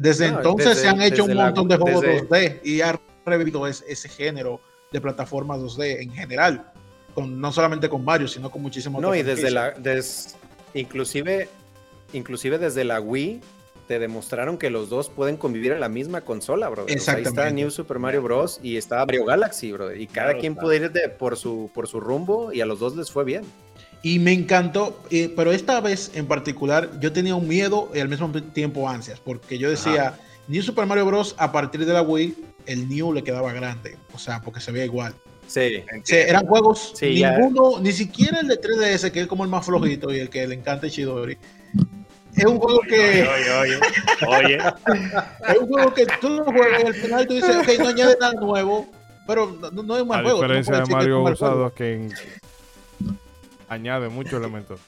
Desde, 0.00 0.26
entonces 0.26 0.78
se 0.78 0.88
han 0.88 1.02
hecho 1.02 1.24
un 1.24 1.34
montón 1.34 1.68
de 1.68 1.76
juegos 1.76 2.04
2D 2.04 2.60
y 2.62 2.80
ha 2.80 2.98
revivido 3.26 3.66
ese, 3.66 4.08
género 4.08 4.60
de 4.90 5.00
plataformas 5.00 5.58
2D 5.58 6.00
en 6.00 6.12
general, 6.12 6.72
con, 7.14 7.38
no 7.38 7.52
solamente 7.52 7.88
con 7.88 8.04
Mario, 8.04 8.26
sino 8.26 8.50
con 8.50 8.62
muchísimos 8.62 9.02
No, 9.02 9.14
y 9.14 9.22
desde 9.22 9.50
la, 9.50 9.74
inclusive, 10.72 11.48
inclusive 12.14 12.56
desde 12.56 12.84
la 12.84 13.00
Wii 13.00 13.40
te 13.88 13.98
demostraron 13.98 14.58
que 14.58 14.68
los 14.68 14.90
dos 14.90 15.08
pueden 15.08 15.38
convivir 15.38 15.72
en 15.72 15.80
la 15.80 15.88
misma 15.88 16.20
consola, 16.20 16.68
bro. 16.68 16.86
ahí 16.88 17.22
está 17.22 17.50
New 17.50 17.70
Super 17.70 17.98
Mario 17.98 18.22
Bros. 18.22 18.60
y 18.62 18.76
está 18.76 18.98
Mario 19.06 19.24
Galaxy, 19.24 19.72
bro. 19.72 19.94
Y 19.94 20.06
cada 20.06 20.34
quien 20.34 20.54
puede 20.54 20.76
ir 20.76 20.92
de, 20.92 21.08
por, 21.08 21.38
su, 21.38 21.70
por 21.72 21.88
su 21.88 21.98
rumbo 21.98 22.52
y 22.52 22.60
a 22.60 22.66
los 22.66 22.78
dos 22.78 22.94
les 22.94 23.10
fue 23.10 23.24
bien. 23.24 23.44
Y 24.02 24.18
me 24.18 24.32
encantó, 24.32 25.02
eh, 25.10 25.32
pero 25.34 25.52
esta 25.52 25.80
vez 25.80 26.12
en 26.14 26.26
particular 26.26 27.00
yo 27.00 27.12
tenía 27.12 27.34
un 27.34 27.48
miedo 27.48 27.90
y 27.94 27.98
al 27.98 28.08
mismo 28.08 28.30
tiempo 28.52 28.88
ansias, 28.88 29.18
porque 29.20 29.58
yo 29.58 29.70
decía, 29.70 30.18
New 30.48 30.62
Super 30.62 30.84
Mario 30.84 31.06
Bros. 31.06 31.34
a 31.38 31.50
partir 31.50 31.84
de 31.86 31.92
la 31.94 32.02
Wii, 32.02 32.36
el 32.66 32.88
New 32.88 33.14
le 33.14 33.24
quedaba 33.24 33.52
grande, 33.54 33.96
o 34.12 34.18
sea, 34.18 34.42
porque 34.42 34.60
se 34.60 34.70
veía 34.70 34.84
igual. 34.84 35.14
Sí. 35.46 35.82
eran 36.12 36.46
juegos, 36.46 36.92
ninguno, 37.00 37.80
ni 37.80 37.92
siquiera 37.92 38.40
el 38.40 38.48
de 38.48 38.60
3DS, 38.60 39.10
que 39.10 39.22
es 39.22 39.26
como 39.26 39.44
el 39.44 39.50
más 39.50 39.64
flojito 39.64 40.14
y 40.14 40.18
el 40.18 40.28
que 40.28 40.46
le 40.46 40.54
encanta 40.54 40.90
Chidori. 40.90 41.38
Es 42.36 42.44
un 42.44 42.58
juego 42.58 42.80
que. 42.80 43.22
Oye, 43.22 43.52
oye, 43.60 43.80
oye. 44.28 44.58
es 45.48 45.58
un 45.58 45.66
juego 45.66 45.94
que 45.94 46.06
tú 46.20 46.28
lo 46.28 46.44
juegas 46.44 46.82
y 46.84 46.86
al 46.86 46.94
final 46.94 47.26
tú 47.26 47.34
dices, 47.34 47.56
ok, 47.56 47.68
no 47.78 47.88
añade 47.88 48.16
nada 48.20 48.32
nuevo, 48.34 48.86
pero 49.26 49.56
no, 49.72 49.82
no 49.82 49.96
es 49.96 50.02
un 50.02 50.08
mal 50.08 50.22
juego. 50.22 50.38
A 50.38 50.42
diferencia 50.42 50.80
de 50.80 50.86
Mario 50.86 51.22
usado 51.22 51.72
que 51.74 52.08
añade 53.68 54.08
muchos 54.08 54.34
elementos. 54.34 54.80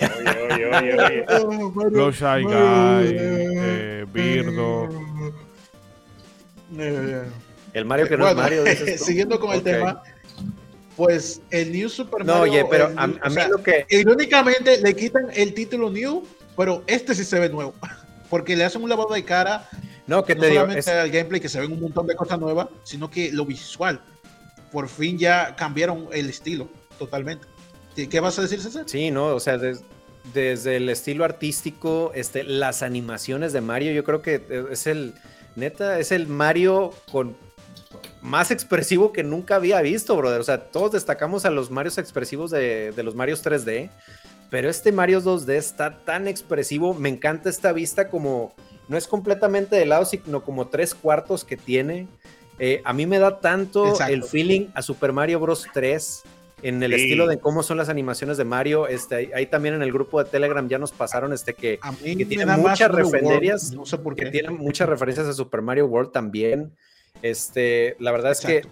Oye, 0.00 0.66
oye, 0.66 0.66
oye, 0.66 1.26
oye. 1.26 1.90
Los 1.90 2.16
Shy 2.16 2.42
Guy, 2.42 3.16
eh, 3.18 4.06
Birdo. 4.12 4.88
El 7.72 7.84
Mario 7.84 8.08
que 8.08 8.16
no 8.16 8.28
es 8.28 8.36
Mario. 8.36 8.64
Siguiendo 8.98 9.38
con 9.40 9.52
el 9.52 9.62
tema, 9.62 10.02
pues 10.96 11.40
el 11.50 11.72
New 11.72 11.88
Super 11.88 12.24
Mario. 12.24 12.34
No, 12.34 12.40
oye, 12.42 12.64
pero 12.70 12.92
a, 12.96 13.06
mí 13.06 13.36
lo 13.50 13.62
que. 13.62 13.86
Irónicamente 13.90 14.78
le 14.80 14.94
quitan 14.94 15.28
el 15.34 15.54
título 15.54 15.90
New, 15.90 16.26
pero 16.56 16.82
este 16.86 17.14
sí 17.14 17.24
se 17.24 17.38
ve 17.38 17.48
nuevo. 17.48 17.74
Porque 18.30 18.56
le 18.56 18.64
hacen 18.64 18.82
un 18.82 18.88
lavado 18.88 19.14
de 19.14 19.24
cara. 19.24 19.68
No, 20.06 20.24
que 20.24 20.34
no 20.34 20.42
te 20.42 20.54
solamente 20.54 21.00
el 21.00 21.10
gameplay, 21.10 21.40
que 21.40 21.48
se 21.48 21.60
ven 21.60 21.72
un 21.72 21.80
montón 21.80 22.06
de 22.06 22.16
cosas 22.16 22.38
nuevas, 22.38 22.68
sino 22.82 23.10
que 23.10 23.30
lo 23.32 23.46
visual. 23.46 24.00
Por 24.70 24.88
fin 24.88 25.18
ya 25.18 25.54
cambiaron 25.54 26.08
el 26.12 26.28
estilo 26.28 26.68
totalmente. 26.98 27.46
¿Qué 27.94 28.20
vas 28.20 28.38
a 28.38 28.42
decir, 28.42 28.60
César? 28.60 28.84
Sí, 28.86 29.10
no, 29.10 29.26
o 29.26 29.40
sea, 29.40 29.58
desde 30.32 30.76
el 30.76 30.88
estilo 30.88 31.24
artístico, 31.24 32.10
este, 32.14 32.42
las 32.42 32.82
animaciones 32.82 33.52
de 33.52 33.60
Mario, 33.60 33.92
yo 33.92 34.02
creo 34.02 34.22
que 34.22 34.42
es 34.70 34.86
el, 34.86 35.14
neta, 35.56 35.98
es 35.98 36.10
el 36.10 36.26
Mario 36.26 36.92
con 37.10 37.36
más 38.22 38.50
expresivo 38.50 39.12
que 39.12 39.24
nunca 39.24 39.56
había 39.56 39.80
visto, 39.82 40.16
brother. 40.16 40.40
O 40.40 40.44
sea, 40.44 40.70
todos 40.70 40.92
destacamos 40.92 41.44
a 41.44 41.50
los 41.50 41.70
Marios 41.70 41.98
expresivos 41.98 42.50
de, 42.50 42.94
los 42.96 43.14
Marios 43.14 43.44
3D, 43.44 43.90
pero 44.48 44.70
este 44.70 44.92
Mario 44.92 45.20
2D 45.20 45.50
está 45.54 45.98
tan 46.04 46.28
expresivo. 46.28 46.94
Me 46.94 47.08
encanta 47.08 47.50
esta 47.50 47.72
vista 47.72 48.08
como, 48.08 48.54
no 48.88 48.96
es 48.96 49.08
completamente 49.08 49.76
de 49.76 49.86
lado, 49.86 50.04
sino 50.04 50.44
como 50.44 50.68
tres 50.68 50.94
cuartos 50.94 51.44
que 51.44 51.56
tiene. 51.56 52.06
Eh, 52.58 52.80
a 52.84 52.92
mí 52.92 53.06
me 53.06 53.18
da 53.18 53.40
tanto 53.40 53.98
el 54.08 54.22
feeling 54.22 54.68
a 54.74 54.82
Super 54.82 55.12
Mario 55.12 55.40
Bros. 55.40 55.66
3 55.72 56.22
en 56.62 56.80
el 56.80 56.92
estilo 56.92 57.26
de 57.26 57.38
cómo 57.38 57.64
son 57.64 57.76
las 57.76 57.88
animaciones 57.88 58.36
de 58.36 58.44
Mario. 58.44 58.86
Este, 58.86 59.32
ahí 59.34 59.46
también 59.46 59.74
en 59.74 59.82
el 59.82 59.92
grupo 59.92 60.22
de 60.22 60.30
Telegram 60.30 60.68
ya 60.68 60.78
nos 60.78 60.92
pasaron 60.92 61.32
este 61.32 61.54
que, 61.54 61.80
que 62.04 62.24
tiene 62.24 62.46
muchas 62.46 62.90
referencias, 62.90 63.72
no 63.72 63.84
sé 63.84 63.98
por 63.98 64.14
qué. 64.14 64.26
que 64.26 64.30
tiene 64.30 64.50
muchas 64.50 64.88
referencias 64.88 65.26
a 65.26 65.32
Super 65.32 65.60
Mario 65.60 65.86
World 65.86 66.12
también. 66.12 66.72
Este, 67.20 67.96
la 68.00 68.10
verdad 68.10 68.32
es 68.32 68.40
que 68.40 68.62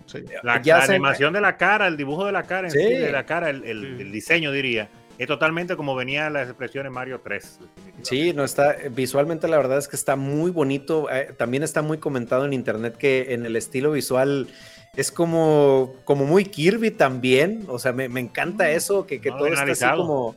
la, 0.43 0.55
animación 0.55 1.33
de 1.33 1.41
la 1.41 1.57
cara, 1.57 1.87
el 1.87 1.97
dibujo 1.97 2.27
de 2.27 2.33
la 2.33 2.45
cara, 2.45 2.69
de 2.69 3.13
la 3.13 3.25
cara, 3.25 3.51
el, 3.51 4.11
diseño 4.11 4.51
diría, 4.51 4.89
es 5.19 5.27
totalmente 5.27 5.77
como 5.77 5.95
venía 5.95 6.31
las 6.31 6.49
expresiones 6.49 6.91
Mario 6.91 7.21
3. 7.23 7.61
Sí, 8.03 8.33
no 8.33 8.43
está 8.43 8.77
visualmente 8.91 9.47
la 9.47 9.57
verdad 9.57 9.79
es 9.79 9.87
que 9.87 9.97
está 9.97 10.17
muy 10.17 10.51
bonito. 10.51 11.09
Eh, 11.13 11.33
también 11.37 11.63
está 11.63 11.83
muy 11.83 11.99
comentado 11.99 12.45
en 12.45 12.53
internet 12.53 12.97
que 12.97 13.35
en 13.35 13.47
el 13.47 13.55
estilo 13.55 13.93
visual 13.93 14.49
es 14.97 15.13
como, 15.13 15.95
como 16.05 16.25
muy 16.25 16.45
Kirby 16.45 16.91
también. 16.91 17.65
O 17.69 17.79
sea, 17.79 17.93
me, 17.93 18.07
encanta 18.07 18.65
mm, 18.65 18.69
eso, 18.69 19.07
que, 19.07 19.21
que 19.21 19.31
todo 19.31 19.47
está 19.47 19.63
así 19.63 19.85
como, 19.97 20.37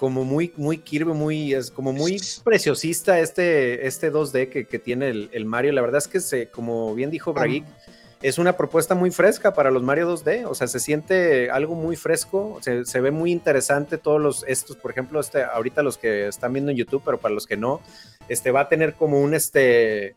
como 0.00 0.24
muy, 0.24 0.50
muy 0.56 0.78
Kirby, 0.78 1.12
muy, 1.12 1.52
es 1.52 1.70
como 1.70 1.92
muy 1.92 2.18
preciosista 2.42 3.20
este, 3.20 3.86
este 3.86 4.10
2D 4.10 4.48
que, 4.48 4.64
que 4.64 4.78
tiene 4.78 5.10
el, 5.10 5.44
Mario. 5.44 5.72
La 5.72 5.82
verdad 5.82 5.98
es 5.98 6.08
que, 6.08 6.20
se, 6.20 6.48
como 6.48 6.94
bien 6.94 7.10
dijo 7.10 7.34
Bragic, 7.34 7.66
es 8.22 8.38
una 8.38 8.56
propuesta 8.56 8.94
muy 8.94 9.10
fresca 9.10 9.52
para 9.52 9.70
los 9.70 9.82
Mario 9.82 10.10
2D. 10.16 10.46
O 10.48 10.54
sea, 10.54 10.68
se 10.68 10.80
siente 10.80 11.50
algo 11.50 11.74
muy 11.74 11.96
fresco, 11.96 12.58
se, 12.62 12.86
se, 12.86 13.00
ve 13.02 13.10
muy 13.10 13.30
interesante 13.30 13.98
todos 13.98 14.18
los, 14.18 14.42
estos, 14.48 14.78
por 14.78 14.90
ejemplo, 14.90 15.20
este, 15.20 15.44
ahorita 15.44 15.82
los 15.82 15.98
que 15.98 16.28
están 16.28 16.54
viendo 16.54 16.70
en 16.70 16.78
YouTube, 16.78 17.02
pero 17.04 17.18
para 17.18 17.34
los 17.34 17.46
que 17.46 17.58
no, 17.58 17.82
este 18.26 18.52
va 18.52 18.60
a 18.60 18.68
tener 18.70 18.94
como 18.94 19.20
un, 19.20 19.34
este, 19.34 20.16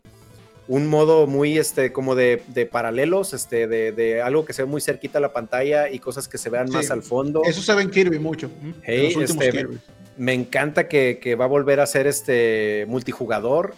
un 0.66 0.86
modo 0.86 1.26
muy 1.26 1.58
este 1.58 1.92
como 1.92 2.14
de, 2.14 2.38
paralelos, 2.70 3.34
este, 3.34 3.66
de, 3.66 4.22
algo 4.22 4.44
que 4.44 4.52
se 4.52 4.62
ve 4.62 4.68
muy 4.68 4.80
cerquita 4.80 5.18
a 5.18 5.20
la 5.20 5.32
pantalla 5.32 5.90
y 5.90 5.98
cosas 5.98 6.28
que 6.28 6.38
se 6.38 6.50
vean 6.50 6.70
más 6.70 6.90
al 6.90 7.02
fondo. 7.02 7.42
Eso 7.44 7.60
se 7.60 7.74
ve 7.74 7.82
en 7.82 7.90
Kirby 7.90 8.18
mucho. 8.18 8.50
Este, 8.82 9.66
me, 10.16 10.32
encanta 10.32 10.88
que, 10.88 11.36
va 11.38 11.44
a 11.44 11.48
volver 11.48 11.80
a 11.80 11.86
ser 11.86 12.06
este 12.06 12.86
multijugador. 12.88 13.74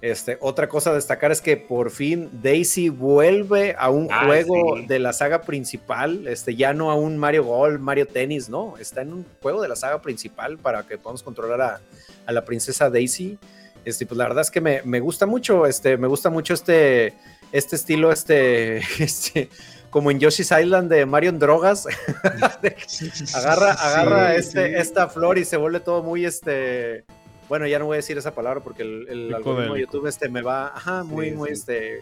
Este, 0.00 0.36
otra 0.40 0.68
cosa 0.68 0.90
a 0.90 0.94
destacar 0.94 1.32
es 1.32 1.40
que 1.40 1.56
por 1.56 1.90
fin 1.90 2.28
Daisy 2.42 2.90
vuelve 2.90 3.74
a 3.78 3.88
un 3.88 4.08
ah, 4.10 4.26
juego 4.26 4.78
de 4.86 4.98
la 4.98 5.14
saga 5.14 5.40
principal, 5.40 6.28
este, 6.28 6.56
ya 6.56 6.74
no 6.74 6.90
a 6.90 6.94
un 6.94 7.16
Mario 7.16 7.44
Golf, 7.44 7.80
Mario 7.80 8.06
Tennis, 8.06 8.50
no, 8.50 8.76
está 8.76 9.00
en 9.00 9.14
un 9.14 9.26
juego 9.40 9.62
de 9.62 9.68
la 9.68 9.76
saga 9.76 10.02
principal 10.02 10.58
para 10.58 10.82
que 10.82 10.98
podamos 10.98 11.22
controlar 11.22 11.62
a, 11.62 11.80
a 12.26 12.32
la 12.32 12.44
princesa 12.44 12.90
Daisy. 12.90 13.38
Este, 13.84 14.06
pues 14.06 14.16
la 14.16 14.24
verdad 14.24 14.42
es 14.42 14.50
que 14.50 14.60
me, 14.60 14.82
me, 14.84 15.00
gusta 15.00 15.26
mucho, 15.26 15.66
este, 15.66 15.96
me 15.96 16.06
gusta 16.06 16.30
mucho 16.30 16.54
este, 16.54 17.14
este 17.52 17.76
estilo, 17.76 18.12
este, 18.12 18.78
este, 18.98 19.48
como 19.90 20.10
en 20.10 20.18
Yoshi's 20.18 20.52
Island 20.52 20.90
de 20.90 21.06
Mario 21.06 21.30
en 21.30 21.38
drogas. 21.38 21.86
agarra, 23.34 23.72
agarra 23.72 24.34
este, 24.34 24.80
esta 24.80 25.08
flor 25.08 25.38
y 25.38 25.44
se 25.44 25.56
vuelve 25.56 25.80
todo 25.80 26.02
muy, 26.02 26.24
este, 26.24 27.04
bueno, 27.48 27.66
ya 27.66 27.78
no 27.78 27.86
voy 27.86 27.94
a 27.94 27.98
decir 27.98 28.16
esa 28.18 28.34
palabra 28.34 28.60
porque 28.60 28.82
el, 28.82 29.06
el 29.08 29.34
algoritmo 29.34 29.74
de 29.74 29.80
YouTube 29.80 30.06
este 30.06 30.28
me 30.28 30.42
va, 30.42 30.68
ajá, 30.68 31.04
muy, 31.04 31.32
muy, 31.32 31.50
este, 31.50 32.00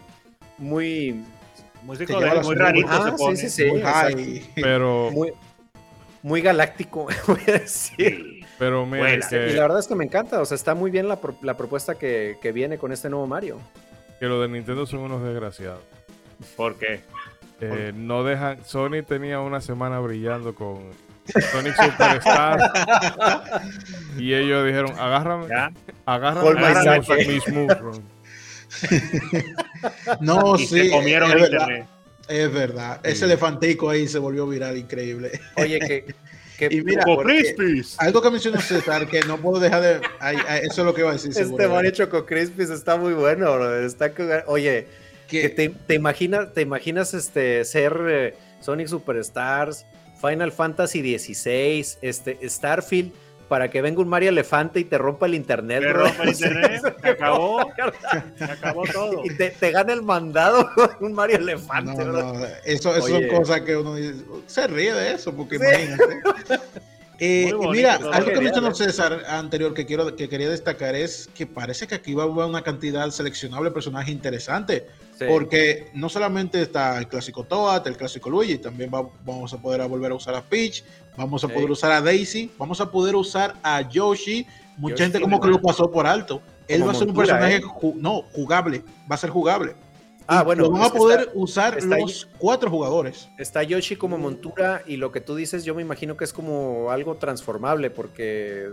muy, 0.57 1.23
muy, 1.83 1.97
muy 2.43 2.55
rarito 2.55 3.05
se 3.05 3.11
pone. 3.11 3.35
Sí, 3.35 3.49
sí, 3.49 3.69
sí. 3.69 4.51
Pero 4.55 5.11
muy, 5.11 5.33
muy 6.21 6.41
galáctico, 6.41 7.07
voy 7.27 7.41
a 7.47 7.59
decir. 7.59 8.32
Pero 8.63 8.85
mira, 8.85 9.13
y 9.13 9.53
la 9.53 9.63
verdad 9.63 9.79
es 9.79 9.87
que 9.87 9.95
me 9.95 10.05
encanta, 10.05 10.39
o 10.39 10.45
sea, 10.45 10.55
está 10.55 10.73
muy 10.73 10.89
bien 10.89 11.09
la, 11.09 11.17
propuesta 11.17 11.95
que, 11.95 12.51
viene 12.53 12.77
con 12.77 12.93
este 12.93 13.09
nuevo 13.09 13.27
Mario. 13.27 13.59
Que 14.21 14.25
los 14.25 14.41
de 14.41 14.47
Nintendo 14.47 14.85
son 14.85 15.01
unos 15.01 15.21
desgraciados. 15.21 15.81
¿Por 16.55 16.77
qué? 16.77 17.01
Eh, 17.59 17.91
no 17.93 18.23
dejan. 18.23 18.63
Sony 18.63 19.03
tenía 19.05 19.41
una 19.41 19.59
semana 19.59 19.99
brillando 19.99 20.55
con 20.55 20.91
Sonic 21.51 21.75
Superstar. 21.75 22.71
y 24.17 24.33
ellos 24.33 24.65
dijeron: 24.65 24.97
agárrame, 24.97 25.47
agárrame, 26.05 26.65
agárrame 26.65 27.27
mis 27.27 27.47
moves. 27.49 28.01
no, 30.21 30.57
sí. 30.57 30.67
Se 30.67 30.89
comieron 30.89 31.31
es 31.31 31.43
internet. 31.43 31.67
Verdad, 31.69 31.87
es 32.29 32.53
verdad. 32.53 32.99
Ese 33.03 33.25
elefantico 33.25 33.89
ahí 33.89 34.07
se 34.07 34.19
volvió 34.19 34.47
viral, 34.47 34.77
increíble. 34.77 35.41
Oye, 35.57 35.79
que 35.79 36.15
y 36.71 36.81
mira, 36.81 37.03
algo 37.97 38.21
que 38.21 38.31
mencionó 38.31 38.59
César, 38.61 39.07
que 39.07 39.21
no 39.21 39.37
puedo 39.37 39.59
dejar 39.59 39.81
de. 39.81 40.01
eso 40.63 40.81
es 40.81 40.85
lo 40.85 40.93
que 40.93 41.01
iba 41.01 41.09
a 41.09 41.13
decir. 41.13 41.31
Este 41.35 41.67
Mario 41.67 41.91
Choco 41.91 42.25
Crispis 42.25 42.69
está 42.69 42.97
muy 42.97 43.13
bueno, 43.13 43.75
Está, 43.75 44.11
oye, 44.47 44.87
que 45.27 45.49
te, 45.49 45.69
te, 45.69 45.93
imaginas, 45.95 46.53
te 46.53 46.61
imaginas 46.61 47.13
este, 47.13 47.65
ser 47.65 47.97
eh, 48.07 48.35
Sonic 48.59 48.87
Superstars, 48.87 49.85
Final 50.19 50.51
Fantasy 50.51 51.17
XVI, 51.17 51.85
este, 52.01 52.37
Starfield 52.47 53.11
para 53.53 53.69
que 53.69 53.83
venga 53.83 54.01
un 54.01 54.07
Mario 54.07 54.29
Elefante 54.29 54.79
y 54.79 54.83
te 54.83 54.97
rompa 54.97 55.27
el 55.27 55.35
internet. 55.35 55.83
rompa 55.83 56.23
el 56.23 56.29
internet, 56.33 56.81
se 56.99 57.07
acabó, 57.07 57.61
se 58.35 58.43
acabó 58.45 58.83
todo. 58.91 59.23
Y 59.23 59.37
te, 59.37 59.51
te 59.51 59.69
gana 59.69 59.93
el 59.93 60.01
mandado 60.01 60.67
un 61.01 61.13
Mario 61.13 61.37
Elefante. 61.37 62.03
No, 62.03 62.33
no, 62.33 62.45
eso, 62.65 62.95
eso 62.95 63.07
son 63.07 63.27
cosas 63.27 63.61
que 63.61 63.77
uno 63.77 63.93
dice, 63.93 64.25
se 64.47 64.65
ríe 64.65 64.91
de 64.91 65.13
eso, 65.13 65.35
porque 65.35 65.57
imagínate. 65.57 66.03
Eh, 67.19 67.53
mira, 67.71 67.99
algo 68.11 68.31
que 68.31 68.41
mencionó 68.41 68.73
César 68.73 69.23
anterior 69.29 69.73
que 69.75 69.85
quiero 69.85 70.13
que 70.15 70.27
quería 70.27 70.49
destacar 70.49 70.95
es 70.95 71.29
que 71.33 71.45
parece 71.45 71.87
que 71.87 71.93
aquí 71.93 72.15
va 72.15 72.23
a 72.23 72.25
haber 72.25 72.45
una 72.45 72.63
cantidad 72.63 73.07
seleccionable 73.11 73.69
de 73.69 73.73
personajes 73.73 74.11
interesantes. 74.11 74.81
Porque 75.27 75.89
no 75.93 76.09
solamente 76.09 76.61
está 76.61 76.97
el 76.97 77.07
clásico 77.07 77.43
Toad, 77.43 77.87
el 77.87 77.97
clásico 77.97 78.29
Luigi, 78.29 78.57
también 78.57 78.91
vamos 78.91 79.53
a 79.53 79.57
poder 79.57 79.87
volver 79.87 80.11
a 80.11 80.15
usar 80.15 80.35
a 80.35 80.41
Peach, 80.41 80.83
vamos 81.15 81.43
a 81.43 81.47
poder 81.47 81.71
usar 81.71 81.91
a 81.91 82.01
Daisy, 82.01 82.51
vamos 82.57 82.81
a 82.81 82.89
poder 82.89 83.15
usar 83.15 83.55
a 83.63 83.87
Yoshi. 83.87 84.45
Mucha 84.77 85.03
gente 85.03 85.21
como 85.21 85.39
que 85.39 85.47
lo 85.47 85.61
pasó 85.61 85.89
por 85.91 86.07
alto. 86.07 86.41
Él 86.67 86.85
va 86.87 86.91
a 86.91 86.95
ser 86.95 87.07
un 87.07 87.15
personaje 87.15 87.57
¿eh? 87.57 87.61
no 87.95 88.23
jugable, 88.33 88.83
va 89.09 89.15
a 89.15 89.17
ser 89.17 89.29
jugable. 89.29 89.75
Ah, 90.27 90.43
bueno. 90.43 90.63
Lo 90.63 90.71
van 90.71 90.83
a 90.83 90.89
poder 90.89 91.29
usar 91.33 91.83
los 91.83 92.27
cuatro 92.37 92.69
jugadores. 92.69 93.29
Está 93.37 93.63
Yoshi 93.63 93.95
como 93.95 94.17
montura 94.17 94.81
y 94.85 94.97
lo 94.97 95.11
que 95.11 95.21
tú 95.21 95.35
dices, 95.35 95.63
yo 95.63 95.75
me 95.75 95.81
imagino 95.81 96.17
que 96.17 96.23
es 96.23 96.33
como 96.33 96.91
algo 96.91 97.15
transformable 97.15 97.89
porque. 97.89 98.71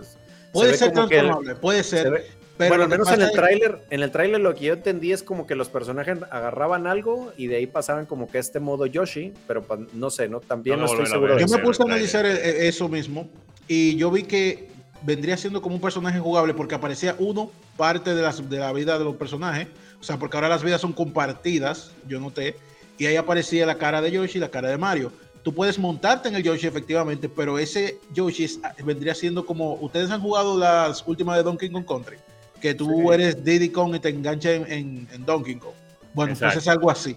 Puede 0.52 0.76
ser 0.76 0.92
transformable, 0.92 1.54
puede 1.56 1.84
ser. 1.84 2.39
Bueno, 2.68 2.84
al 2.84 2.88
menos 2.88 3.10
en 3.10 3.22
el 3.22 3.32
tráiler, 3.32 3.78
en 3.90 4.02
el 4.02 4.10
tráiler 4.10 4.40
lo 4.40 4.54
que 4.54 4.66
yo 4.66 4.74
entendí 4.74 5.12
es 5.12 5.22
como 5.22 5.46
que 5.46 5.54
los 5.54 5.68
personajes 5.68 6.18
agarraban 6.30 6.86
algo 6.86 7.32
y 7.36 7.46
de 7.46 7.56
ahí 7.56 7.66
pasaban 7.66 8.06
como 8.06 8.28
que 8.28 8.38
este 8.38 8.60
modo 8.60 8.86
Yoshi, 8.86 9.32
pero 9.46 9.64
no 9.92 10.10
sé, 10.10 10.28
no 10.28 10.40
también 10.40 10.78
no, 10.78 10.86
estoy 10.86 11.06
seguro. 11.06 11.38
Yo 11.38 11.46
me 11.46 11.58
puse 11.58 11.82
a 11.82 11.86
analizar 11.86 12.26
e, 12.26 12.32
e, 12.32 12.68
eso 12.68 12.88
mismo 12.88 13.28
y 13.66 13.96
yo 13.96 14.10
vi 14.10 14.24
que 14.24 14.68
vendría 15.02 15.36
siendo 15.36 15.62
como 15.62 15.74
un 15.74 15.80
personaje 15.80 16.18
jugable 16.18 16.54
porque 16.54 16.74
aparecía 16.74 17.16
uno 17.18 17.50
parte 17.76 18.14
de, 18.14 18.22
de 18.22 18.58
la 18.58 18.72
vida 18.72 18.98
de 18.98 19.04
los 19.04 19.16
personajes, 19.16 19.68
o 20.00 20.04
sea, 20.04 20.18
porque 20.18 20.36
ahora 20.36 20.48
las 20.48 20.62
vidas 20.62 20.80
son 20.80 20.92
compartidas, 20.92 21.92
yo 22.06 22.20
noté, 22.20 22.56
y 22.98 23.06
ahí 23.06 23.16
aparecía 23.16 23.64
la 23.64 23.78
cara 23.78 24.02
de 24.02 24.10
Yoshi 24.10 24.38
y 24.38 24.40
la 24.40 24.50
cara 24.50 24.68
de 24.68 24.76
Mario. 24.76 25.12
Tú 25.42 25.54
puedes 25.54 25.78
montarte 25.78 26.28
en 26.28 26.34
el 26.34 26.42
Yoshi 26.42 26.66
efectivamente, 26.66 27.30
pero 27.30 27.58
ese 27.58 27.98
Yoshi 28.12 28.60
vendría 28.84 29.14
siendo 29.14 29.46
como, 29.46 29.74
ustedes 29.76 30.10
han 30.10 30.20
jugado 30.20 30.58
las 30.58 31.02
últimas 31.06 31.38
de 31.38 31.42
Donkey 31.42 31.70
Kong 31.70 31.86
Country 31.86 32.18
que 32.60 32.74
tú 32.74 33.12
eres 33.12 33.44
Diddy 33.44 33.70
Kong 33.70 33.94
y 33.96 34.00
te 34.00 34.08
enganchas 34.10 34.68
en, 34.68 35.08
Donkey 35.24 35.56
Kong. 35.56 35.74
Bueno, 36.14 36.34
pues 36.38 36.56
es 36.56 36.68
algo 36.68 36.90
así, 36.90 37.16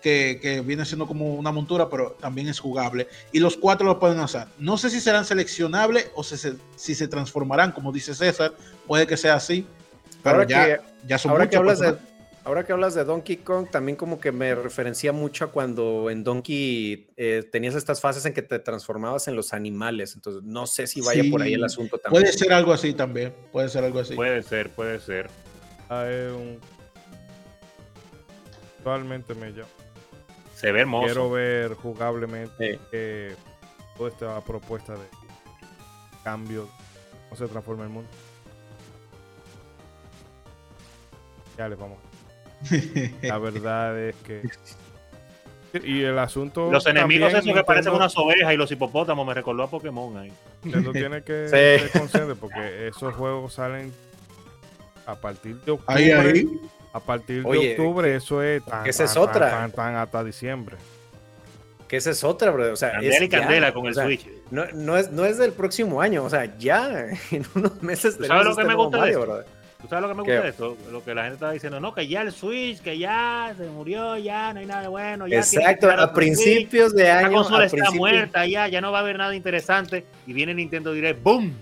que, 0.00 0.62
viene 0.64 0.84
siendo 0.84 1.06
como 1.06 1.34
una 1.34 1.52
montura, 1.52 1.88
pero 1.88 2.12
también 2.20 2.48
es 2.48 2.58
jugable. 2.58 3.08
Y 3.32 3.38
los 3.38 3.56
cuatro 3.56 3.86
lo 3.86 3.98
pueden 3.98 4.20
hacer. 4.20 4.46
No 4.58 4.78
sé 4.78 4.90
si 4.90 5.00
serán 5.00 5.24
seleccionables 5.24 6.10
o 6.14 6.22
si 6.22 6.36
se, 6.94 7.08
transformarán, 7.08 7.72
como 7.72 7.92
dice 7.92 8.14
César, 8.14 8.52
puede 8.86 9.06
que 9.06 9.16
sea 9.16 9.34
así. 9.34 9.66
Pero 10.22 10.42
ya, 10.44 10.80
ya 11.06 11.18
son 11.18 11.32
ahora 11.32 11.48
que 11.48 11.56
hablas 11.56 11.80
de, 11.80 11.96
Ahora 12.42 12.64
que 12.64 12.72
hablas 12.72 12.94
de 12.94 13.04
Donkey 13.04 13.36
Kong, 13.36 13.68
también 13.70 13.96
como 13.96 14.18
que 14.18 14.32
me 14.32 14.54
referencia 14.54 15.12
mucho 15.12 15.44
a 15.44 15.52
cuando 15.52 16.08
en 16.08 16.24
Donkey 16.24 17.10
eh, 17.16 17.46
tenías 17.52 17.74
estas 17.74 18.00
fases 18.00 18.24
en 18.24 18.32
que 18.32 18.40
te 18.40 18.58
transformabas 18.58 19.28
en 19.28 19.36
los 19.36 19.52
animales. 19.52 20.14
Entonces, 20.14 20.42
no 20.42 20.66
sé 20.66 20.86
si 20.86 21.02
vaya 21.02 21.22
por 21.30 21.42
ahí 21.42 21.52
el 21.52 21.64
asunto 21.64 21.98
también. 21.98 22.22
Puede 22.22 22.32
ser 22.38 22.52
algo 22.52 22.72
así 22.72 22.94
también. 22.94 23.34
Puede 23.52 23.68
ser 23.68 23.84
algo 23.84 24.00
así. 24.00 24.14
Puede 24.14 24.42
ser, 24.42 24.70
puede 24.70 25.00
ser. 25.00 25.28
Actualmente 28.78 29.34
me 29.34 29.50
llama. 29.50 29.68
Se 30.54 30.72
ve 30.72 30.80
hermoso. 30.80 31.04
Quiero 31.04 31.30
ver 31.30 31.74
jugablemente 31.74 32.78
toda 33.98 34.10
esta 34.10 34.40
propuesta 34.42 34.94
de 34.94 35.06
cambio, 36.24 36.68
cómo 37.28 37.36
se 37.36 37.48
transforma 37.48 37.84
el 37.84 37.90
mundo. 37.90 38.08
Ya 41.58 41.68
les 41.68 41.78
vamos. 41.78 42.09
La 43.22 43.38
verdad 43.38 43.98
es 43.98 44.16
que. 44.16 44.42
Y 45.84 46.02
el 46.02 46.18
asunto. 46.18 46.70
Los 46.70 46.86
enemigos 46.86 47.32
esos 47.32 47.54
que 47.54 47.64
parecen 47.64 47.92
unas 47.92 48.16
ovejas 48.16 48.52
y 48.52 48.56
los 48.56 48.70
hipopótamos 48.72 49.26
me 49.26 49.34
recordó 49.34 49.62
a 49.62 49.70
Pokémon 49.70 50.16
ahí. 50.18 50.32
Nintendo 50.64 50.92
tiene 50.92 51.22
que 51.22 51.48
ser 51.48 51.90
porque 52.40 52.88
esos 52.88 53.14
juegos 53.14 53.54
salen 53.54 53.92
a 55.06 55.14
partir 55.14 55.56
de 55.60 55.72
octubre. 55.72 56.46
A 56.92 56.98
partir 56.98 57.44
de 57.44 57.70
octubre, 57.70 58.16
eso 58.16 58.42
es 58.42 58.64
tan, 58.64 58.84
esa 58.86 59.04
es 59.04 59.16
otra. 59.16 59.70
Tan, 59.70 59.94
hasta 59.94 60.24
diciembre. 60.24 60.76
Que 61.86 61.96
esa 61.96 62.10
es 62.10 62.22
otra, 62.24 62.50
bro. 62.50 62.72
O 62.72 62.76
sea, 62.76 62.92
candela 62.92 63.16
es 63.16 63.22
y 63.22 63.28
candela 63.28 63.74
con 63.74 63.86
el 63.86 63.94
Switch. 63.94 64.26
No, 64.50 64.64
no, 64.74 64.96
es, 64.96 65.10
no 65.10 65.24
es 65.24 65.38
del 65.38 65.52
próximo 65.52 66.00
año, 66.00 66.24
o 66.24 66.30
sea, 66.30 66.56
ya 66.58 67.06
en 67.30 67.44
unos 67.54 67.82
meses. 67.82 68.18
¿Sabes 68.26 68.46
lo 68.46 68.56
que 68.56 68.64
me 68.64 68.74
gusta 68.74 69.04
de 69.04 69.16
bro? 69.16 69.44
¿Tú 69.82 69.88
sabes 69.88 70.02
lo 70.02 70.08
que 70.08 70.14
me 70.14 70.22
gusta 70.22 70.42
de 70.42 70.48
esto? 70.50 70.76
Lo 70.90 71.02
que 71.02 71.14
la 71.14 71.22
gente 71.22 71.34
estaba 71.34 71.52
diciendo, 71.52 71.80
no, 71.80 71.94
que 71.94 72.06
ya 72.06 72.22
el 72.22 72.32
Switch, 72.32 72.80
que 72.80 72.98
ya 72.98 73.54
se 73.56 73.64
murió, 73.70 74.18
ya 74.18 74.52
no 74.52 74.60
hay 74.60 74.66
nada 74.66 74.88
bueno. 74.88 75.26
Ya 75.26 75.38
Exacto, 75.38 75.90
a 75.90 76.12
principios 76.12 76.94
de 76.94 77.10
año. 77.10 77.28
La 77.28 77.34
consola 77.34 77.64
está 77.64 77.90
muerta, 77.92 78.46
ya, 78.46 78.68
ya 78.68 78.80
no 78.80 78.92
va 78.92 78.98
a 78.98 79.00
haber 79.02 79.16
nada 79.16 79.34
interesante. 79.34 80.04
Y 80.26 80.32
viene 80.32 80.52
Nintendo 80.54 80.92
Direct, 80.92 81.22
¡boom! 81.22 81.54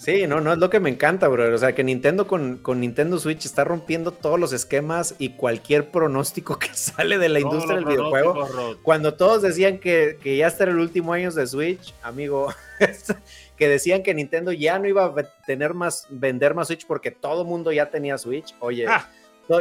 Sí, 0.00 0.26
no, 0.26 0.40
no 0.40 0.50
es 0.54 0.58
lo 0.58 0.70
que 0.70 0.80
me 0.80 0.88
encanta, 0.88 1.28
bro. 1.28 1.54
O 1.54 1.58
sea, 1.58 1.74
que 1.74 1.84
Nintendo 1.84 2.26
con, 2.26 2.56
con, 2.56 2.80
Nintendo 2.80 3.18
Switch 3.18 3.44
está 3.44 3.64
rompiendo 3.64 4.12
todos 4.12 4.40
los 4.40 4.54
esquemas 4.54 5.14
y 5.18 5.32
cualquier 5.32 5.90
pronóstico 5.90 6.58
que 6.58 6.72
sale 6.72 7.18
de 7.18 7.28
la 7.28 7.40
industria 7.40 7.76
del 7.76 7.84
videojuego. 7.84 8.78
Cuando 8.82 9.12
todos 9.12 9.42
decían 9.42 9.76
que, 9.78 10.16
que 10.22 10.38
ya 10.38 10.46
este 10.46 10.62
era 10.62 10.72
el 10.72 10.78
último 10.78 11.12
año 11.12 11.30
de 11.30 11.46
Switch, 11.46 11.92
amigo, 12.02 12.50
que 13.60 13.68
decían 13.68 14.02
que 14.02 14.14
Nintendo 14.14 14.52
ya 14.52 14.78
no 14.78 14.88
iba 14.88 15.04
a 15.04 15.14
tener 15.44 15.74
más, 15.74 16.06
vender 16.08 16.54
más 16.54 16.68
Switch 16.68 16.86
porque 16.86 17.10
todo 17.10 17.42
el 17.42 17.46
mundo 17.46 17.70
ya 17.70 17.90
tenía 17.90 18.16
Switch. 18.16 18.54
Oye, 18.58 18.86
ah. 18.88 19.06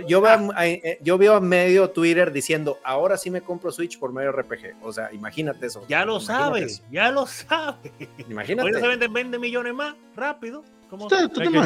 yo, 0.08 0.22
veo, 0.22 0.52
ah. 0.56 0.66
eh, 0.66 0.98
yo 1.02 1.18
veo 1.18 1.36
a 1.36 1.42
medio 1.42 1.90
Twitter 1.90 2.32
diciendo, 2.32 2.80
ahora 2.86 3.18
sí 3.18 3.30
me 3.30 3.42
compro 3.42 3.74
Switch 3.74 4.00
por 4.00 4.14
medio 4.14 4.32
RPG. 4.32 4.78
O 4.84 4.94
sea, 4.94 5.12
imagínate 5.12 5.66
eso. 5.66 5.86
Ya 5.90 6.06
lo 6.06 6.22
sabes, 6.22 6.82
ya 6.90 7.12
lo 7.12 7.28
sabes. 7.28 7.92
Imagínate. 8.30 8.70
Hoy 8.74 8.80
se 8.80 8.88
venden 8.88 9.12
20 9.12 9.38
millones 9.38 9.74
más 9.74 9.96
rápido. 10.16 10.64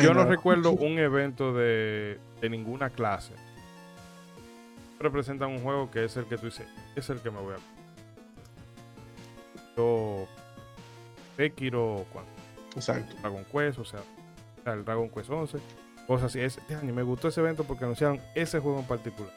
yo 0.02 0.14
no 0.16 0.26
recuerdo 0.26 0.72
un 0.72 0.98
evento 0.98 1.54
de, 1.54 2.18
de 2.42 2.50
ninguna 2.50 2.90
clase. 2.90 3.36
Representan 5.00 5.52
un 5.52 5.60
juego 5.60 5.92
que 5.92 6.06
es 6.06 6.18
el 6.18 6.26
que 6.26 6.40
tú 6.40 6.48
dices, 6.48 6.66
es 6.96 7.08
el 7.12 7.20
que 7.20 7.30
me 7.30 7.40
voy 7.40 7.54
a. 7.54 7.58
Yo 9.78 10.28
Sekiro, 11.38 12.06
cuando 12.12 12.32
Exacto. 12.76 13.16
Dragon 13.22 13.46
Quest, 13.52 13.80
o 13.80 13.86
sea, 13.86 14.00
el 14.66 14.86
Dragon 14.86 15.10
Quest 15.10 15.30
11, 15.30 15.58
cosas 16.08 16.26
así. 16.26 16.40
Es, 16.40 16.60
me 16.84 17.04
gustó 17.04 17.28
ese 17.28 17.42
evento 17.42 17.64
porque 17.64 17.86
anunciaron 17.86 18.20
ese 18.36 18.60
juego 18.60 18.80
en 18.80 18.86
particular. 18.86 19.32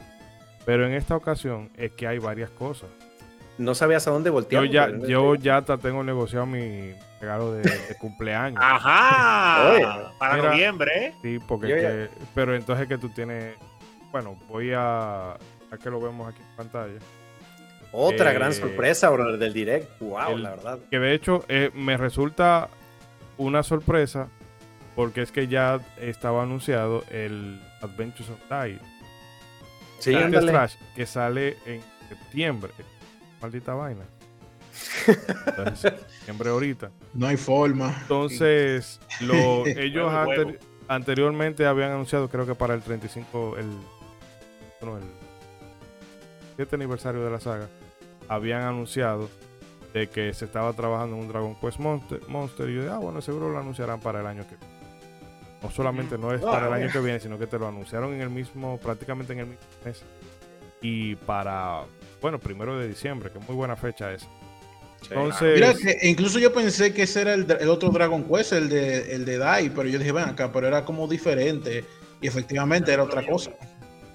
Pero 0.64 0.86
en 0.86 0.94
esta 0.94 1.16
ocasión 1.16 1.70
es 1.76 1.92
que 1.92 2.06
hay 2.06 2.18
varias 2.18 2.50
cosas. 2.50 2.88
No 3.58 3.74
sabías 3.74 4.06
a 4.06 4.10
dónde 4.10 4.30
voltear. 4.30 4.64
Yo 4.64 4.70
ya, 4.70 5.06
yo 5.06 5.34
ya 5.34 5.62
tengo 5.62 6.02
negociado 6.02 6.44
mi 6.44 6.92
regalo 7.20 7.52
de, 7.52 7.70
cumpleaños. 7.98 8.60
Ajá. 8.62 10.12
para 10.18 10.36
noviembre. 10.36 11.14
Sí, 11.22 11.38
porque 11.46 12.08
pero 12.34 12.54
entonces 12.54 12.86
que 12.86 12.98
tú 12.98 13.08
tienes, 13.10 13.54
bueno, 14.10 14.36
voy 14.48 14.72
a, 14.72 15.32
a 15.32 15.78
que 15.82 15.90
lo 15.90 16.00
vemos 16.00 16.28
aquí 16.28 16.42
en 16.42 16.56
pantalla. 16.56 16.98
Otra 17.98 18.30
gran 18.32 18.50
eh, 18.50 18.54
sorpresa, 18.54 19.08
bro, 19.08 19.38
del 19.38 19.54
direct. 19.54 19.98
Wow, 20.00 20.36
la 20.36 20.50
verdad. 20.50 20.78
Que 20.90 20.98
de 20.98 21.14
hecho 21.14 21.46
eh, 21.48 21.70
me 21.72 21.96
resulta 21.96 22.68
una 23.38 23.62
sorpresa 23.62 24.28
porque 24.94 25.22
es 25.22 25.32
que 25.32 25.48
ya 25.48 25.80
estaba 25.98 26.42
anunciado 26.42 27.04
el 27.10 27.58
Adventures 27.80 28.28
of 28.28 28.38
Die. 28.50 28.78
Sí, 29.98 30.14
que 30.94 31.06
sale 31.06 31.56
en 31.64 31.80
septiembre. 32.06 32.72
Maldita 33.40 33.72
vaina. 33.72 34.04
septiembre 35.74 36.50
ahorita. 36.50 36.90
No 37.14 37.26
hay 37.28 37.38
forma. 37.38 37.96
Entonces, 38.02 39.00
lo, 39.20 39.66
ellos 39.66 40.12
anteriormente 40.86 41.64
habían 41.64 41.92
anunciado, 41.92 42.28
creo 42.28 42.44
que 42.44 42.54
para 42.54 42.74
el 42.74 42.82
35, 42.82 43.56
el, 43.56 43.66
bueno, 44.82 44.98
el 44.98 45.04
7 46.56 46.76
aniversario 46.76 47.24
de 47.24 47.30
la 47.30 47.40
saga, 47.40 47.68
habían 48.28 48.62
anunciado 48.62 49.28
de 49.92 50.08
que 50.08 50.34
se 50.34 50.44
estaba 50.44 50.72
trabajando 50.72 51.16
en 51.16 51.22
un 51.22 51.28
Dragon 51.28 51.54
Quest 51.60 51.78
Monster, 51.78 52.20
Monster 52.28 52.68
y 52.68 52.74
yo 52.74 52.82
dije, 52.82 52.92
ah, 52.92 52.98
bueno, 52.98 53.20
seguro 53.22 53.50
lo 53.50 53.58
anunciarán 53.58 54.00
para 54.00 54.20
el 54.20 54.26
año 54.26 54.42
que 54.42 54.56
viene. 54.56 54.76
No 55.62 55.70
solamente 55.70 56.18
no 56.18 56.32
es 56.32 56.42
para 56.42 56.68
el 56.68 56.72
año 56.72 56.92
que 56.92 57.00
viene, 57.00 57.18
sino 57.18 57.38
que 57.38 57.46
te 57.46 57.58
lo 57.58 57.66
anunciaron 57.66 58.12
en 58.12 58.20
el 58.20 58.30
mismo, 58.30 58.78
prácticamente 58.78 59.32
en 59.32 59.40
el 59.40 59.46
mismo 59.46 59.64
mes. 59.84 60.02
Y 60.82 61.16
para, 61.16 61.84
bueno, 62.20 62.38
primero 62.38 62.78
de 62.78 62.88
diciembre, 62.88 63.30
que 63.30 63.38
es 63.38 63.48
muy 63.48 63.56
buena 63.56 63.74
fecha 63.74 64.12
esa. 64.12 64.28
Entonces, 65.10 65.54
Mira, 65.54 65.74
que 65.74 66.08
incluso 66.08 66.38
yo 66.38 66.52
pensé 66.52 66.92
que 66.92 67.02
ese 67.02 67.22
era 67.22 67.34
el, 67.34 67.68
otro 67.68 67.90
Dragon 67.90 68.24
Quest, 68.24 68.52
el 68.52 68.68
de, 68.68 69.14
el 69.14 69.24
de 69.24 69.38
Dai, 69.38 69.70
pero 69.70 69.88
yo 69.88 69.98
dije, 69.98 70.12
ven 70.12 70.28
acá, 70.28 70.52
pero 70.52 70.66
era 70.66 70.84
como 70.84 71.06
diferente. 71.08 71.84
Y 72.20 72.26
efectivamente 72.26 72.92
era 72.92 73.02
otra 73.02 73.26
cosa. 73.26 73.52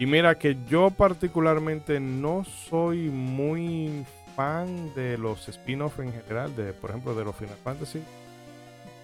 Y 0.01 0.07
mira 0.07 0.33
que 0.33 0.57
yo 0.67 0.89
particularmente 0.89 1.99
no 1.99 2.43
soy 2.43 3.11
muy 3.11 4.03
fan 4.35 4.91
de 4.95 5.15
los 5.15 5.47
spin-off 5.47 5.99
en 5.99 6.11
general, 6.11 6.55
de 6.55 6.73
por 6.73 6.89
ejemplo 6.89 7.13
de 7.13 7.23
los 7.23 7.35
Final 7.35 7.55
Fantasy. 7.57 8.01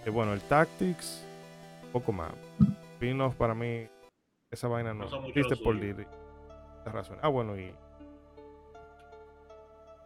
Eh, 0.08 0.10
bueno, 0.10 0.34
el 0.34 0.42
Tactics, 0.42 1.24
poco 1.94 2.12
más. 2.12 2.32
Spin-off 2.96 3.36
para 3.36 3.54
mí, 3.54 3.88
esa 4.50 4.68
vaina 4.70 4.92
no, 4.96 5.06
existe 5.28 5.56
por 5.58 5.76
razón. 6.86 7.20
Ah, 7.22 7.28
bueno, 7.28 7.56
y 7.56 7.72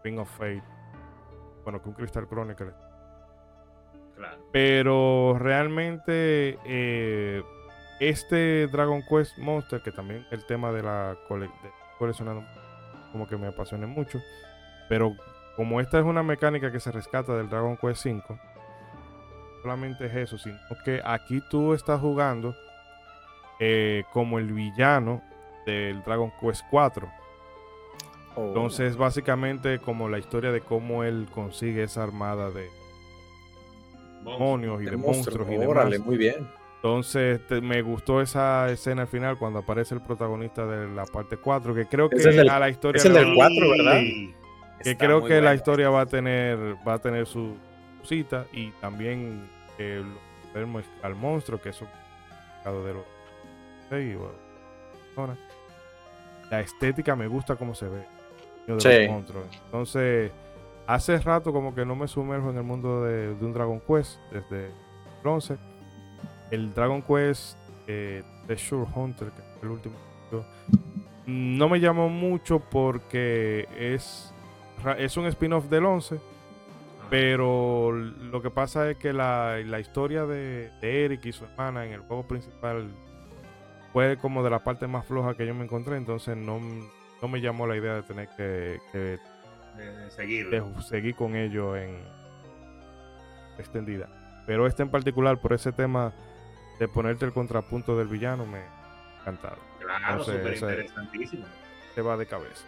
Ring 0.04 0.20
of 0.20 0.30
Fate. 0.30 0.62
Bueno, 1.64 1.82
que 1.82 1.88
un 1.88 1.96
Crystal 1.96 2.28
Chronicle. 2.28 2.74
Claro. 4.18 4.44
Pero 4.52 5.38
realmente 5.39 6.60
eh, 6.66 7.44
este 8.02 8.66
Dragon 8.68 9.04
Quest 9.04 9.38
Monster, 9.38 9.82
que 9.82 9.91
también 9.91 10.26
el 10.32 10.43
tema 10.45 10.72
de 10.72 10.82
la 10.82 11.16
coleccionando 11.99 12.43
como 13.12 13.28
que 13.28 13.38
me 13.38 13.47
apasiona 13.47 13.86
mucho. 13.86 14.20
Pero 14.89 15.16
como 15.56 15.80
esta 15.80 15.99
es 15.99 16.06
una 16.06 16.24
mecánica 16.24 16.72
que 16.72 16.80
se 16.80 16.91
rescata 16.91 17.38
del 17.38 17.47
Dragon 17.47 17.78
Quest 17.78 18.02
5, 18.02 18.39
solamente 19.62 20.08
es 20.08 20.16
eso, 20.16 20.38
sino 20.39 20.58
que 20.84 20.99
aquí 21.06 21.43
tú 21.52 21.76
estás 21.76 22.02
jugando 22.02 22.56
eh, 23.60 24.04
como 24.12 24.39
el 24.39 24.52
villano 24.52 25.22
del 25.68 26.02
Dragon 26.02 26.34
Quest 26.41 26.64
4. 26.72 27.08
Entonces, 28.38 28.97
básicamente 28.97 29.78
como 29.78 30.10
la 30.10 30.18
historia 30.18 30.52
de 30.52 30.62
cómo 30.62 31.04
él 31.04 31.28
consigue 31.32 31.84
esa 31.84 32.02
armada 32.02 32.49
de 32.49 32.68
demonios 34.24 34.82
y 34.82 34.86
de, 34.86 34.97
monstruos, 34.97 35.47
y 35.52 35.58
demás. 35.58 35.99
muy 35.99 36.18
bien. 36.18 36.61
Entonces 36.84 37.40
me 37.62 37.82
gustó 37.84 38.22
esa 38.22 38.70
escena 38.72 39.04
al 39.04 39.08
final 39.08 39.38
cuando 39.38 39.60
aparece 39.60 39.94
el 39.94 40.02
protagonista 40.02 40.66
de 40.66 40.88
la 40.88 41.06
parte 41.06 41.38
4, 41.38 41.76
que 41.76 41.86
creo 41.86 42.10
que 42.10 42.18
a 42.50 42.60
la 42.60 42.70
historia... 42.70 43.00
Es 43.00 43.06
el 43.06 43.14
del 43.14 43.36
4, 43.36 43.70
¿verdad? 43.70 44.02
Que 44.84 44.98
creo 44.98 45.24
que 45.24 45.42
la 45.42 45.54
historia 45.54 45.92
va 45.92 46.02
a 46.02 46.06
tener 46.08 46.58
va 46.88 46.96
a 46.96 47.00
tener 47.00 47.28
su 47.28 47.56
cita 48.04 48.48
y 48.52 48.72
también 48.82 49.48
eh, 49.78 50.04
al 51.04 51.16
monstruo, 51.16 51.62
que 51.62 51.70
es 51.70 51.82
un 51.82 51.88
de 52.64 52.94
los... 52.94 53.04
La 56.50 56.62
estética 56.62 57.16
me 57.16 57.28
gusta 57.28 57.56
cómo 57.56 57.76
se 57.76 57.88
ve. 57.88 58.04
Entonces, 59.66 60.32
hace 60.88 61.18
rato 61.20 61.54
como 61.54 61.74
que 61.76 61.86
no 61.86 61.96
me 61.96 62.08
sumerjo 62.08 62.50
en 62.50 62.58
el 62.58 62.64
mundo 62.64 63.04
de, 63.04 63.36
un 63.40 63.54
Dragon 63.54 63.80
Quest 63.80 64.20
desde 64.32 64.68
el 64.68 65.28
11. 65.28 65.71
El 66.52 66.74
Dragon 66.74 67.02
Quest 67.02 67.58
eh, 67.88 68.24
The 68.47 68.58
Sure 68.58 68.88
Hunter, 68.93 69.30
que 69.30 69.41
es 69.41 69.64
el 69.64 69.70
último, 69.70 69.95
no 71.26 71.70
me 71.70 71.80
llamó 71.80 72.10
mucho 72.10 72.60
porque 72.60 73.68
es, 73.78 74.34
es 74.97 75.18
un 75.18 75.26
spin-off 75.28 75.66
del 75.70 75.86
11. 75.86 76.20
Pero 77.10 77.91
lo 77.91 78.41
que 78.41 78.49
pasa 78.49 78.89
es 78.89 78.97
que 78.97 79.12
la, 79.12 79.60
historia 79.82 80.26
de, 80.26 80.72
de, 80.80 81.06
Eric 81.06 81.26
y 81.26 81.34
su 81.34 81.43
hermana 81.43 81.86
en 81.86 81.91
el 81.91 81.99
juego 81.99 82.24
principal 82.26 82.89
fue 83.91 84.18
como 84.18 84.43
de 84.43 84.49
la 84.49 84.64
parte 84.64 84.88
más 84.88 85.06
floja 85.06 85.36
que 85.36 85.45
yo 85.45 85.54
me 85.54 85.66
encontré. 85.66 85.97
Entonces 85.97 86.38
no, 86.38 86.62
no 87.22 87.28
me 87.28 87.41
llamó 87.41 87.68
la 87.68 87.76
idea 87.76 87.95
de 87.95 88.04
tener 88.04 88.30
que, 88.38 88.80
seguir. 90.10 90.47
seguir 90.88 91.16
con 91.16 91.36
ello 91.36 91.76
en 91.76 91.97
extendida. 93.58 94.08
Pero 94.47 94.66
este 94.66 94.84
en 94.84 94.89
particular, 94.89 95.39
por 95.39 95.52
ese 95.52 95.74
tema 95.74 96.14
de 96.82 96.88
ponerte 96.88 97.26
el 97.26 97.32
contrapunto 97.32 97.96
del 97.96 98.08
villano, 98.08 98.44
me 98.44 98.58
ha 98.58 99.22
encantado. 99.22 99.58
Claro, 99.80 100.24
súper 100.24 100.56
interesantísimo. 100.56 101.46
Se 101.94 102.02
va 102.02 102.18
de 102.18 102.26
cabeza. 102.26 102.66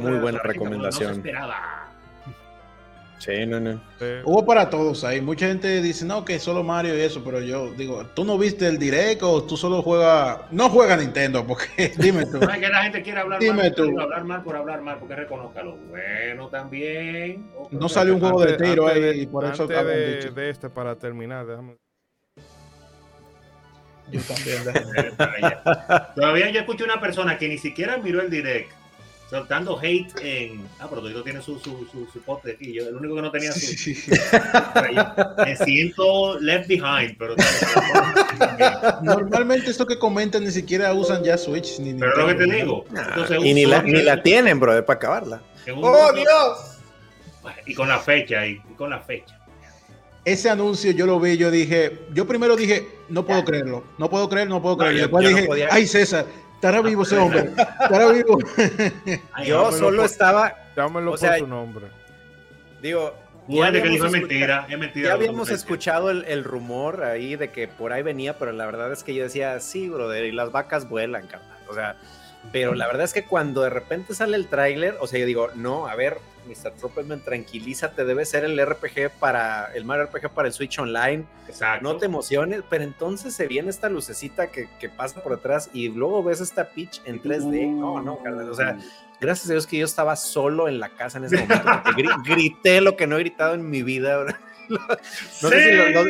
Muy 0.00 0.18
buena 0.18 0.40
recomendación. 0.40 1.22
Sí, 3.18 3.46
no, 3.46 3.60
no. 3.60 3.80
Hubo 4.24 4.44
para 4.44 4.68
todos 4.68 5.04
ahí. 5.04 5.20
Mucha 5.20 5.46
gente 5.46 5.80
dice, 5.80 6.04
no, 6.04 6.24
que 6.24 6.40
solo 6.40 6.64
Mario 6.64 6.98
y 6.98 7.02
eso, 7.02 7.22
pero 7.22 7.40
yo 7.40 7.70
digo, 7.70 8.04
¿tú 8.16 8.24
no 8.24 8.36
viste 8.36 8.66
el 8.66 8.80
direct 8.80 9.22
o 9.22 9.44
tú 9.44 9.56
solo 9.56 9.80
juegas? 9.80 10.40
No 10.50 10.68
juega 10.70 10.96
Nintendo, 10.96 11.46
porque 11.46 11.92
dime 11.98 12.26
tú. 12.26 12.38
No 12.38 12.50
es 12.50 12.58
que 12.58 12.68
la 12.68 12.82
gente 12.82 13.00
quiere 13.02 13.20
hablar 13.20 13.38
dime 13.38 13.62
mal, 13.62 13.74
tú. 13.76 13.84
hablar 14.00 14.24
mal 14.24 14.42
por 14.42 14.56
hablar 14.56 14.82
mal, 14.82 14.98
porque 14.98 15.14
reconozca 15.14 15.62
lo 15.62 15.76
bueno 15.76 16.48
también. 16.48 17.48
No 17.70 17.88
salió 17.88 18.12
un 18.12 18.20
juego 18.20 18.44
de 18.44 18.56
tiro 18.56 18.88
ahí, 18.88 19.20
y 19.20 19.26
por 19.28 19.44
eso 19.44 19.68
de, 19.68 20.32
de 20.32 20.50
este, 20.50 20.68
para 20.68 20.96
terminar, 20.96 21.46
déjame. 21.46 21.76
Yo 24.10 24.20
también. 24.22 24.62
Todavía 26.14 26.50
yo 26.50 26.60
escuché 26.60 26.84
una 26.84 27.00
persona 27.00 27.38
que 27.38 27.48
ni 27.48 27.58
siquiera 27.58 27.96
miró 27.98 28.20
el 28.20 28.30
direct 28.30 28.70
soltando 29.34 29.78
hate 29.80 30.12
en. 30.20 30.66
Ah, 30.78 30.86
pero 30.88 31.02
todo 31.02 31.22
tiene 31.22 31.42
su, 31.42 31.58
su, 31.58 31.86
su, 31.90 32.06
su 32.12 32.20
post 32.22 32.46
aquí. 32.46 32.72
Yo, 32.72 32.88
el 32.88 32.94
único 32.94 33.16
que 33.16 33.22
no 33.22 33.30
tenía 33.30 33.52
su. 33.52 33.90
me 35.44 35.56
siento 35.56 36.38
left 36.38 36.68
behind, 36.68 37.16
pero. 37.18 37.34
Normalmente 39.02 39.70
esto 39.70 39.86
que 39.86 39.98
comentan 39.98 40.44
ni 40.44 40.50
siquiera 40.50 40.92
usan 40.94 41.24
ya 41.24 41.36
Switch. 41.36 41.78
Ni 41.80 41.94
pero 41.94 42.16
lo 42.16 42.26
que 42.28 42.34
te 42.34 42.44
digo. 42.44 42.84
y 43.42 43.54
ni 43.54 43.66
la, 43.66 43.82
ni 43.82 44.02
la 44.02 44.22
tienen, 44.22 44.60
bro, 44.60 44.84
para 44.84 44.96
acabarla. 44.96 45.42
¡Oh, 45.76 46.12
Dios! 46.12 46.80
Y 47.66 47.74
con 47.74 47.88
la 47.88 47.98
fecha, 47.98 48.46
y 48.46 48.58
con 48.76 48.90
la 48.90 49.00
fecha. 49.00 49.38
Ese 50.24 50.48
anuncio 50.48 50.90
yo 50.92 51.06
lo 51.06 51.20
vi, 51.20 51.36
yo 51.36 51.50
dije, 51.50 52.06
yo 52.12 52.26
primero 52.26 52.56
dije, 52.56 52.88
no 53.10 53.26
puedo 53.26 53.44
creerlo, 53.44 53.84
no 53.98 54.08
puedo 54.08 54.28
creer, 54.28 54.48
no 54.48 54.62
puedo 54.62 54.78
creerlo. 54.78 55.00
Después 55.00 55.28
dije, 55.28 55.68
ay 55.70 55.86
César, 55.86 56.24
Estará 56.64 56.80
vivo 56.80 57.02
ese 57.02 57.18
hombre. 57.18 57.50
Estará 57.58 58.10
vivo. 58.10 58.38
Yo 59.44 59.70
solo 59.70 60.02
estaba. 60.02 60.54
Llámelo 60.74 61.10
por 61.10 61.38
su 61.38 61.46
nombre. 61.46 61.88
Digo. 62.80 63.14
Ya 63.46 63.70
que 63.70 63.82
dijo 63.82 64.08
mentira, 64.08 64.66
es 64.70 64.78
mentira. 64.78 65.08
Ya 65.08 65.14
habíamos 65.14 65.50
escuchado 65.50 66.10
el, 66.10 66.24
el, 66.24 66.42
rumor 66.42 67.04
ahí 67.04 67.36
de 67.36 67.50
que 67.50 67.68
por 67.68 67.92
ahí 67.92 68.02
venía, 68.02 68.38
pero 68.38 68.52
la 68.52 68.64
verdad 68.64 68.90
es 68.90 69.04
que 69.04 69.14
yo 69.14 69.24
decía, 69.24 69.60
sí, 69.60 69.90
brother, 69.90 70.24
y 70.24 70.32
las 70.32 70.50
vacas 70.50 70.88
vuelan, 70.88 71.26
carnal. 71.26 71.58
O 71.68 71.74
sea, 71.74 71.98
pero 72.52 72.74
la 72.74 72.86
verdad 72.86 73.04
es 73.04 73.12
que 73.12 73.24
cuando 73.24 73.62
de 73.62 73.70
repente 73.70 74.14
sale 74.14 74.36
el 74.36 74.46
tráiler, 74.46 74.96
o 75.00 75.06
sea, 75.06 75.18
yo 75.18 75.26
digo, 75.26 75.48
no, 75.54 75.86
a 75.86 75.94
ver, 75.94 76.18
Mr. 76.46 76.72
Trumpetman, 76.72 77.20
tranquilízate, 77.20 78.04
debe 78.04 78.24
ser 78.24 78.44
el 78.44 78.64
RPG 78.64 79.10
para, 79.18 79.72
el 79.74 79.84
Mario 79.84 80.06
RPG 80.06 80.30
para 80.30 80.48
el 80.48 80.54
Switch 80.54 80.78
Online. 80.78 81.24
Exacto. 81.48 81.82
No 81.82 81.96
te 81.96 82.06
emociones, 82.06 82.62
pero 82.68 82.84
entonces 82.84 83.34
se 83.34 83.46
viene 83.46 83.70
esta 83.70 83.88
lucecita 83.88 84.48
que, 84.48 84.68
que 84.78 84.88
pasa 84.88 85.22
por 85.22 85.36
detrás 85.36 85.70
y 85.72 85.88
luego 85.88 86.22
ves 86.22 86.40
esta 86.40 86.68
pitch 86.68 87.02
en 87.04 87.20
3D. 87.22 87.70
no, 87.74 88.00
no, 88.00 88.22
carnal, 88.22 88.48
o 88.50 88.54
sea, 88.54 88.78
gracias 89.20 89.48
a 89.48 89.52
Dios 89.52 89.66
que 89.66 89.78
yo 89.78 89.84
estaba 89.84 90.16
solo 90.16 90.68
en 90.68 90.80
la 90.80 90.90
casa 90.90 91.18
en 91.18 91.24
ese 91.24 91.38
momento, 91.38 91.64
grité 92.24 92.80
lo 92.80 92.96
que 92.96 93.06
no 93.06 93.16
he 93.16 93.20
gritado 93.20 93.54
en 93.54 93.68
mi 93.68 93.82
vida. 93.82 94.24
No 95.42 95.50
sé 95.50 95.62
si 95.62 95.92
los, 95.92 96.06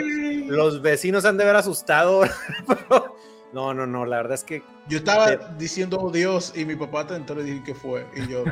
los, 0.46 0.80
vecinos 0.80 1.24
han 1.24 1.36
de 1.36 1.42
haber 1.42 1.56
asustado, 1.56 2.22
pero 2.68 3.13
no, 3.54 3.72
no, 3.72 3.86
no, 3.86 4.04
la 4.04 4.16
verdad 4.16 4.34
es 4.34 4.42
que. 4.42 4.62
Yo 4.88 4.98
estaba 4.98 5.36
diciendo 5.56 5.98
oh, 6.00 6.10
Dios 6.10 6.52
y 6.56 6.64
mi 6.64 6.74
papá 6.74 7.06
entró 7.14 7.40
y 7.40 7.44
dije 7.44 7.62
que 7.62 7.74
fue. 7.74 8.04
Y 8.16 8.26
yo. 8.26 8.44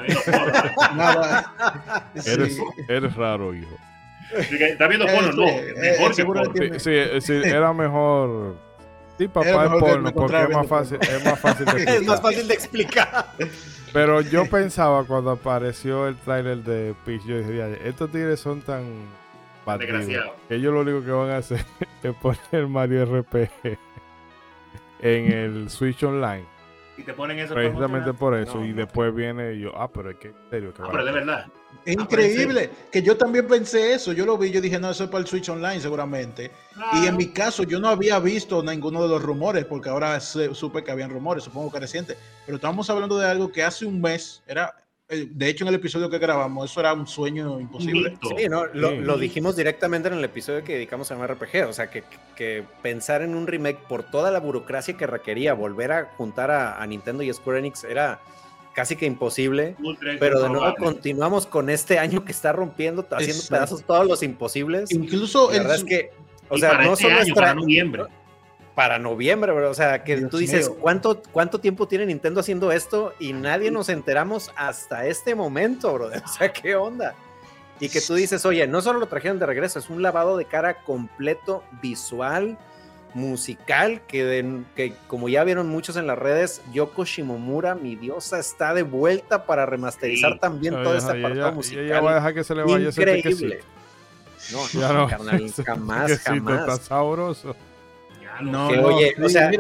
nada. 0.95 2.11
Eres, 2.25 2.59
eres, 2.89 3.17
raro, 3.17 3.53
hijo. 3.53 3.77
Está 4.31 4.87
viendo 4.87 5.07
porno, 5.07 5.33
no. 5.33 5.47
Mejor 5.77 6.53
que 6.55 6.79
Sí, 6.79 7.21
sí, 7.21 7.33
era 7.45 7.73
mejor. 7.73 8.57
Sí, 9.19 9.27
papá 9.27 9.65
es 9.65 9.81
porno, 9.81 10.13
porque 10.13 10.43
es 10.43 10.51
más 10.51 10.67
fácil, 10.69 10.99
es 11.03 11.25
más 11.25 11.39
fácil 11.39 11.67
de 11.67 11.73
explicar. 11.83 11.95
es 11.97 12.07
más 12.07 12.23
fácil 12.23 12.49
de 12.49 12.55
explicar. 12.55 13.27
Pero 13.93 14.21
yo 14.21 14.49
pensaba 14.49 15.05
cuando 15.05 15.33
apareció 15.33 16.07
el 16.09 16.17
tráiler 16.17 16.59
de 16.59 16.95
Peach, 17.05 17.23
yo 17.27 17.39
dije, 17.39 17.79
estos 17.85 18.11
tigres 18.11 18.41
son 18.41 18.63
tan 18.63 18.85
batidos 19.67 20.07
que 20.49 20.55
ellos 20.55 20.73
lo 20.73 20.81
único 20.81 21.05
que 21.05 21.11
van 21.11 21.31
a 21.31 21.37
hacer 21.39 21.65
es 22.03 22.15
poner 22.15 22.67
Mario 22.69 23.05
RPG 23.05 23.79
en 25.03 25.33
el 25.33 25.71
Switch 25.71 26.03
Online. 26.03 26.47
Y 26.97 27.03
te 27.03 27.15
ponen 27.15 27.39
eso. 27.39 27.55
Precisamente 27.55 28.13
por 28.13 28.35
eso. 28.35 28.65
y 28.65 28.73
después 28.73 29.15
viene 29.15 29.59
yo, 29.59 29.73
ah, 29.77 29.91
pero 29.93 30.11
es 30.11 30.17
que 30.17 30.33
serio. 30.51 30.73
Que 30.75 30.83
ah, 30.83 30.89
pero 30.91 31.05
de 31.05 31.13
verdad. 31.13 31.47
Es 31.85 31.97
ah, 31.97 32.03
increíble 32.03 32.71
que 32.91 33.03
yo 33.03 33.17
también 33.17 33.47
pensé 33.47 33.95
eso. 33.95 34.13
Yo 34.13 34.27
lo 34.27 34.37
vi, 34.37 34.51
yo 34.51 34.61
dije, 34.61 34.79
no, 34.79 34.91
eso 34.91 35.05
es 35.05 35.11
para 35.11 35.23
el 35.23 35.27
Switch 35.27 35.49
Online 35.49 35.81
seguramente. 35.81 36.51
Y 36.93 37.07
en 37.07 37.17
mi 37.17 37.29
caso, 37.29 37.63
yo 37.63 37.81
no 37.81 37.89
había 37.89 38.19
visto 38.19 38.63
ninguno 38.63 39.03
de 39.03 39.09
los 39.09 39.23
rumores, 39.23 39.65
porque 39.65 39.89
ahora 39.89 40.21
supe 40.21 40.85
que 40.85 40.91
habían 40.91 41.11
rumores, 41.11 41.45
supongo 41.45 41.73
que 41.73 41.81
reciente. 41.81 42.17
Pero 42.45 42.57
estamos 42.57 42.89
hablando 42.91 43.19
de 43.19 43.27
algo 43.27 43.51
que 43.51 43.63
hace 43.63 43.87
un 43.87 44.01
mes 44.01 44.43
era 44.47 44.82
de 45.13 45.49
hecho, 45.49 45.65
en 45.65 45.69
el 45.69 45.75
episodio 45.75 46.09
que 46.09 46.19
grabamos, 46.19 46.71
eso 46.71 46.81
era 46.81 46.93
un 46.95 47.07
sueño 47.07 47.61
imposible. 47.61 48.17
Sí, 48.37 48.49
no, 48.49 48.67
lo, 48.67 49.19
dijimos 49.19 49.57
directamente 49.57 50.09
en 50.09 50.15
el 50.15 50.25
episodio 50.25 50.65
que 50.65 50.75
dedicamos 50.75 51.11
a 51.11 51.17
un 51.17 51.27
RPG. 51.27 51.69
O 51.69 51.73
sea, 51.73 51.91
que, 51.91 52.65
pensar 52.83 53.23
en 53.23 53.35
un 53.35 53.47
remake 53.47 53.79
por 53.89 54.03
toda 54.05 54.31
la 54.31 54.41
burocracia 54.41 54.97
que 54.97 55.07
requería 55.07 55.55
volver 55.55 55.93
a 55.93 56.05
juntar 56.17 56.51
a, 56.51 56.85
Nintendo 56.87 57.23
y 57.23 57.33
Square 57.33 57.59
Enix 57.59 57.85
era 57.85 58.21
casi 58.75 58.97
que 58.97 59.07
imposible. 59.07 59.77
Pero 60.19 60.43
de 60.43 60.49
nuevo 60.49 60.75
continuamos 60.77 61.47
con 61.47 61.69
este 61.69 61.99
año 61.99 62.25
que 62.25 62.33
está 62.33 62.53
rompiendo, 62.53 63.07
haciendo 63.11 63.43
pedazos 63.49 63.85
todos 63.85 64.07
los 64.07 64.23
imposibles. 64.23 64.91
Incluso 64.91 65.51
la 65.51 65.59
verdad 65.59 65.77
es 65.77 65.85
que, 65.85 66.11
o 66.49 66.57
sea, 66.57 66.79
no 66.79 66.95
este 66.95 67.05
solo 67.05 67.35
para 67.35 67.55
noviembre 67.55 68.05
para 68.75 68.99
noviembre, 68.99 69.53
bro. 69.53 69.71
O 69.71 69.75
sea, 69.75 70.03
que 70.05 70.23
tú 70.23 70.39
dices, 70.39 70.69
¿cuánto, 70.69 71.23
¿cuánto 71.33 71.61
tiempo 71.61 71.87
tiene 71.89 72.07
Nintendo 72.07 72.41
haciendo 72.41 72.73
esto? 72.73 73.15
Y 73.19 73.33
nadie 73.33 73.71
nos 73.71 73.89
enteramos 73.89 74.51
hasta 74.57 75.07
este 75.07 75.35
momento, 75.35 75.93
bro. 75.93 76.11
O 76.25 76.29
sea, 76.29 76.53
¿qué 76.53 76.75
onda? 76.75 77.15
Y 77.81 77.89
que 77.89 78.01
tú 78.01 78.15
dices, 78.15 78.47
oye, 78.47 78.67
no 78.67 78.81
solo 78.81 79.01
lo 79.01 79.07
trajeron 79.07 79.39
de 79.39 79.47
regreso, 79.47 79.79
es 79.79 79.91
un 79.91 80.03
lavado 80.03 80.37
de 80.37 80.45
cara 80.45 80.83
completo, 80.85 81.65
visual, 81.83 82.57
musical, 83.13 84.01
que, 84.07 84.63
que 84.77 84.95
como 85.09 85.29
ya 85.29 85.43
vieron 85.45 85.69
muchos 85.69 85.97
en 85.97 86.07
las 86.07 86.19
redes, 86.19 86.63
Yoko 86.73 87.05
Shimomura, 87.05 87.75
mi 87.75 87.97
diosa, 87.97 88.39
está 88.39 88.73
de 88.73 88.85
vuelta 88.85 89.47
para 89.47 89.67
remasterizar 89.67 90.39
también 90.39 90.75
todo 90.75 90.97
este 90.97 91.19
apartado 91.19 91.53
musical. 91.53 91.87
Ya 91.87 92.01
va 92.01 92.13
a 92.13 92.15
dejar 92.15 92.35
que 92.35 92.45
se 92.45 92.55
le 92.55 92.63
vaya 92.63 92.89
Increíble. 92.89 93.61
No, 94.51 94.81
no, 94.81 94.93
no, 94.93 95.09
carnal, 95.09 95.53
jamás, 95.65 96.19
jamás. 96.25 96.61
Está 96.61 96.77
sabroso. 96.77 97.57
No, 98.41 98.69
oye, 98.69 99.15
o 99.23 99.29
sea, 99.29 99.51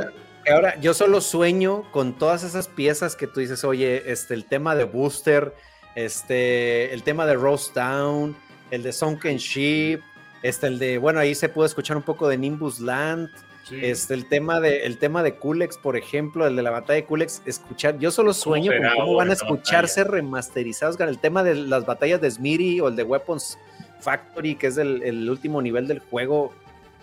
ahora 0.50 0.78
yo 0.80 0.94
solo 0.94 1.20
sueño 1.20 1.84
con 1.90 2.14
todas 2.14 2.42
esas 2.42 2.68
piezas 2.68 3.16
que 3.16 3.26
tú 3.26 3.40
dices, 3.40 3.64
oye, 3.64 4.10
este, 4.10 4.34
el 4.34 4.44
tema 4.44 4.74
de 4.74 4.84
Booster, 4.84 5.54
este, 5.94 6.92
el 6.92 7.02
tema 7.02 7.26
de 7.26 7.34
Rose 7.34 7.70
Town, 7.74 8.36
el 8.70 8.82
de 8.82 8.92
Sunken 8.92 9.36
Ship, 9.36 10.00
este, 10.42 10.66
el 10.66 10.78
de, 10.78 10.98
bueno, 10.98 11.20
ahí 11.20 11.34
se 11.34 11.48
puede 11.48 11.68
escuchar 11.68 11.96
un 11.96 12.02
poco 12.02 12.28
de 12.28 12.38
Nimbus 12.38 12.80
Land, 12.80 13.28
este, 13.70 14.14
el 14.14 14.28
tema 14.28 14.60
de, 14.60 14.84
el 14.84 14.98
tema 14.98 15.22
de 15.22 15.36
Kulex, 15.36 15.78
por 15.78 15.96
ejemplo, 15.96 16.46
el 16.46 16.56
de 16.56 16.62
la 16.62 16.70
batalla 16.70 16.96
de 16.96 17.04
Kulex, 17.04 17.42
escuchar, 17.46 17.98
yo 17.98 18.10
solo 18.10 18.34
sueño 18.34 18.72
con 18.72 18.88
cómo 18.96 19.14
van 19.14 19.30
a 19.30 19.34
escucharse 19.34 20.02
remasterizados 20.04 20.96
con 20.96 21.08
el 21.08 21.18
tema 21.18 21.44
de 21.44 21.54
las 21.54 21.86
batallas 21.86 22.20
de 22.20 22.30
Smitty 22.30 22.80
o 22.80 22.88
el 22.88 22.96
de 22.96 23.04
Weapons 23.04 23.58
Factory, 24.00 24.56
que 24.56 24.66
es 24.66 24.78
el, 24.78 25.02
el 25.04 25.30
último 25.30 25.62
nivel 25.62 25.86
del 25.86 26.00
juego 26.00 26.52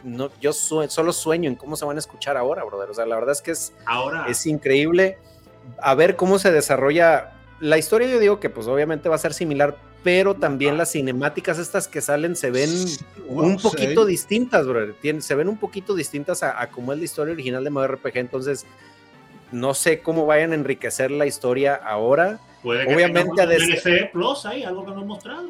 no, 0.04 0.30
yo 0.40 0.54
solo 0.54 1.14
sueño 1.14 1.50
en 1.50 1.56
cómo 1.56 1.76
se 1.76 1.86
van 1.86 1.98
a 1.98 2.00
escuchar 2.00 2.38
ahora, 2.38 2.64
brother. 2.64 2.90
O 2.90 2.94
sea, 2.94 3.06
la 3.06 3.16
verdad 3.16 3.32
es 3.32 3.42
que 3.42 3.52
es, 3.52 3.74
ahora. 3.86 4.26
es 4.28 4.46
increíble 4.46 5.18
a 5.82 5.96
ver 5.96 6.16
cómo 6.16 6.40
se 6.40 6.52
desarrolla. 6.52 7.34
La 7.60 7.78
historia 7.78 8.08
yo 8.08 8.20
digo 8.20 8.40
que 8.40 8.50
pues 8.50 8.68
obviamente 8.68 9.10
va 9.10 9.16
a 9.16 9.20
ser 9.20 9.34
similar, 9.34 9.78
pero 10.04 10.36
también 10.36 10.78
las 10.78 10.92
cinemáticas 10.92 11.60
estas 11.60 11.88
que 11.88 12.02
salen 12.02 12.36
se 12.36 12.52
ven 12.52 12.70
un 13.28 13.58
poquito 13.58 14.06
distintas, 14.06 14.66
brother. 14.66 14.96
se 15.22 15.36
ven 15.36 15.50
un 15.50 15.58
poquito 15.58 15.94
distintas 15.94 16.42
a, 16.44 16.62
a 16.62 16.70
cómo 16.72 16.94
es 16.94 17.00
la 17.00 17.06
historia 17.06 17.34
original 17.34 17.64
de 17.64 17.70
Mario 17.70 17.96
RPG, 17.96 18.18
entonces 18.18 18.66
no 19.52 19.74
sé 19.74 20.02
cómo 20.02 20.26
vayan 20.26 20.52
a 20.52 20.56
enriquecer 20.56 21.12
la 21.12 21.26
historia 21.26 21.76
ahora. 21.76 22.40
Obviamente 22.64 23.42
a 23.42 23.46
DLC 23.46 24.12
Plus 24.12 24.46
ahí, 24.46 24.64
algo 24.64 24.86
que 24.86 24.92
no 24.92 25.06
mostrado. 25.06 25.48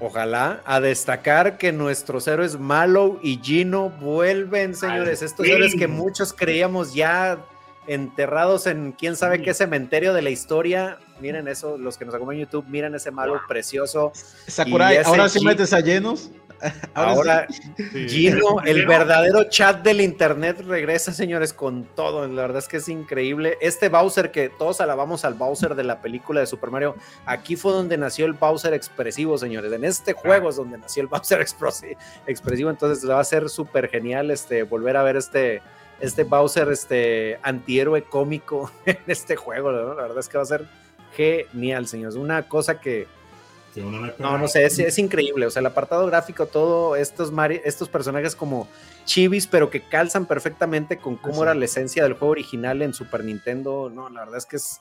Ojalá 0.00 0.62
a 0.64 0.80
destacar 0.80 1.58
que 1.58 1.72
nuestros 1.72 2.26
héroes 2.28 2.58
Malo 2.58 3.18
y 3.22 3.40
Gino 3.42 3.90
vuelven, 3.90 4.74
señores. 4.74 5.22
Estos 5.22 5.46
héroes 5.46 5.74
que 5.76 5.88
muchos 5.88 6.32
creíamos 6.32 6.94
ya 6.94 7.38
enterrados 7.86 8.66
en 8.66 8.92
quién 8.92 9.16
sabe 9.16 9.42
qué 9.42 9.54
cementerio 9.54 10.12
de 10.12 10.22
la 10.22 10.30
historia. 10.30 10.98
Miren 11.20 11.48
eso, 11.48 11.78
los 11.78 11.98
que 11.98 12.04
nos 12.04 12.14
acompañan 12.14 12.40
en 12.40 12.46
YouTube, 12.46 12.66
miren 12.68 12.94
ese 12.94 13.10
malo 13.10 13.40
precioso. 13.48 14.12
Sakurai, 14.46 14.98
ahora 14.98 15.28
sí 15.28 15.44
metes 15.44 15.72
a 15.72 15.80
llenos. 15.80 16.30
Ahora, 16.94 17.46
Gino, 18.08 18.60
el 18.64 18.86
verdadero 18.86 19.44
chat 19.44 19.82
del 19.82 20.00
internet 20.00 20.60
regresa, 20.66 21.12
señores, 21.12 21.52
con 21.52 21.84
todo. 21.84 22.26
La 22.26 22.42
verdad 22.42 22.58
es 22.58 22.68
que 22.68 22.78
es 22.78 22.88
increíble. 22.88 23.58
Este 23.60 23.88
Bowser 23.88 24.30
que 24.30 24.48
todos 24.48 24.80
alabamos 24.80 25.24
al 25.24 25.34
Bowser 25.34 25.74
de 25.74 25.84
la 25.84 26.00
película 26.00 26.40
de 26.40 26.46
Super 26.46 26.70
Mario, 26.70 26.96
aquí 27.26 27.56
fue 27.56 27.72
donde 27.72 27.96
nació 27.96 28.26
el 28.26 28.32
Bowser 28.32 28.74
expresivo, 28.74 29.38
señores. 29.38 29.72
En 29.72 29.84
este 29.84 30.12
juego 30.12 30.48
es 30.48 30.56
donde 30.56 30.78
nació 30.78 31.02
el 31.02 31.08
Bowser 31.08 31.40
expresivo. 32.26 32.70
Entonces 32.70 33.08
va 33.08 33.20
a 33.20 33.24
ser 33.24 33.48
súper 33.48 33.88
genial 33.88 34.30
este, 34.30 34.64
volver 34.64 34.96
a 34.96 35.02
ver 35.02 35.16
este, 35.16 35.62
este 36.00 36.24
Bowser 36.24 36.68
este, 36.68 37.38
antihéroe 37.42 38.02
cómico 38.02 38.70
en 38.86 38.98
este 39.06 39.36
juego. 39.36 39.70
La 39.70 40.02
verdad 40.02 40.18
es 40.18 40.28
que 40.28 40.38
va 40.38 40.42
a 40.42 40.46
ser 40.46 40.66
genial, 41.14 41.86
señores. 41.86 42.16
Una 42.16 42.48
cosa 42.48 42.80
que 42.80 43.06
no, 44.18 44.38
no 44.38 44.48
sé, 44.48 44.64
es, 44.64 44.98
increíble. 44.98 45.46
O 45.46 45.50
sea, 45.50 45.60
el 45.60 45.66
apartado 45.66 46.06
gráfico, 46.06 46.46
todo 46.46 46.96
estos, 46.96 47.32
estos 47.64 47.88
personajes 47.88 48.34
como 48.34 48.68
chivis, 49.04 49.46
pero 49.46 49.70
que 49.70 49.80
calzan 49.80 50.26
perfectamente 50.26 50.98
con 50.98 51.16
cómo 51.16 51.42
era 51.42 51.54
la 51.54 51.64
esencia 51.64 52.02
del 52.02 52.14
juego 52.14 52.32
original 52.32 52.82
en 52.82 52.94
Super 52.94 53.24
Nintendo. 53.24 53.90
No, 53.92 54.08
la 54.08 54.20
verdad 54.20 54.38
es 54.38 54.46
que 54.46 54.56
es. 54.56 54.80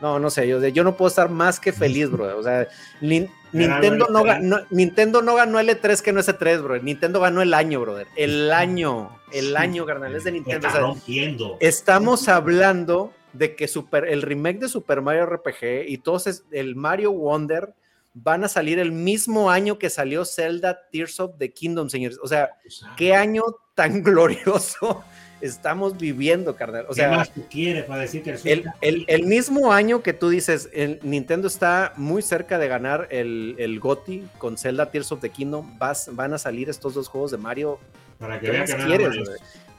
No, 0.00 0.18
no 0.18 0.30
sé, 0.30 0.48
yo, 0.48 0.66
yo 0.66 0.82
no 0.82 0.96
puedo 0.96 1.08
estar 1.08 1.28
más 1.28 1.60
que 1.60 1.72
feliz, 1.72 2.10
bro. 2.10 2.38
O 2.38 2.42
sea, 2.42 2.66
Nintendo, 3.02 4.06
no, 4.10 4.22
ganó, 4.22 4.60
Nintendo 4.70 5.20
no 5.20 5.34
ganó 5.34 5.60
el 5.60 5.68
E3 5.68 6.00
que 6.00 6.12
no 6.12 6.20
es 6.20 6.28
E3, 6.28 6.62
bro. 6.62 6.78
Nintendo 6.78 7.20
ganó 7.20 7.42
el 7.42 7.52
año, 7.52 7.80
brother. 7.80 8.06
El 8.16 8.50
año, 8.52 9.10
el 9.32 9.56
año, 9.56 9.84
carnal, 9.84 10.14
es 10.14 10.24
de 10.24 10.32
Nintendo. 10.32 10.96
estamos 11.60 12.28
hablando 12.28 13.12
de 13.32 13.54
que 13.54 13.68
super, 13.68 14.06
el 14.06 14.22
remake 14.22 14.60
de 14.60 14.68
Super 14.68 15.02
Mario 15.02 15.26
RPG 15.26 15.88
y 15.88 15.98
todo 15.98 16.20
el 16.50 16.76
Mario 16.76 17.12
Wonder 17.12 17.74
van 18.14 18.44
a 18.44 18.48
salir 18.48 18.78
el 18.78 18.92
mismo 18.92 19.50
año 19.50 19.78
que 19.78 19.90
salió 19.90 20.24
Zelda 20.24 20.88
Tears 20.90 21.20
of 21.20 21.38
the 21.38 21.52
Kingdom, 21.52 21.88
señores. 21.88 22.18
O 22.22 22.28
sea, 22.28 22.50
qué 22.96 23.14
año 23.14 23.42
tan 23.74 24.02
glorioso 24.02 25.04
estamos 25.40 25.96
viviendo, 25.96 26.56
carnal. 26.56 26.86
O 26.88 26.94
sea, 26.94 27.10
¿Qué 27.10 27.16
más 27.16 27.30
tú 27.30 27.44
quieres 27.48 27.84
para 27.84 28.02
decir 28.02 28.22
que 28.22 28.32
el, 28.44 28.64
el, 28.80 29.04
el, 29.08 29.26
mismo 29.26 29.72
año 29.72 30.02
que 30.02 30.12
tú 30.12 30.28
dices, 30.28 30.68
el 30.72 31.00
Nintendo 31.02 31.48
está 31.48 31.94
muy 31.96 32.22
cerca 32.22 32.58
de 32.58 32.68
ganar 32.68 33.08
el, 33.10 33.56
el 33.58 33.80
GOTI 33.80 34.24
con 34.38 34.58
Zelda 34.58 34.90
Tears 34.90 35.12
of 35.12 35.20
the 35.20 35.30
Kingdom, 35.30 35.78
vas, 35.78 36.10
van 36.12 36.34
a 36.34 36.38
salir 36.38 36.68
estos 36.68 36.94
dos 36.94 37.08
juegos 37.08 37.30
de 37.30 37.38
Mario. 37.38 37.78
Para 38.18 38.38
que 38.38 38.50
¿Qué 38.50 38.58
más 38.58 38.74
quieres? 38.74 39.30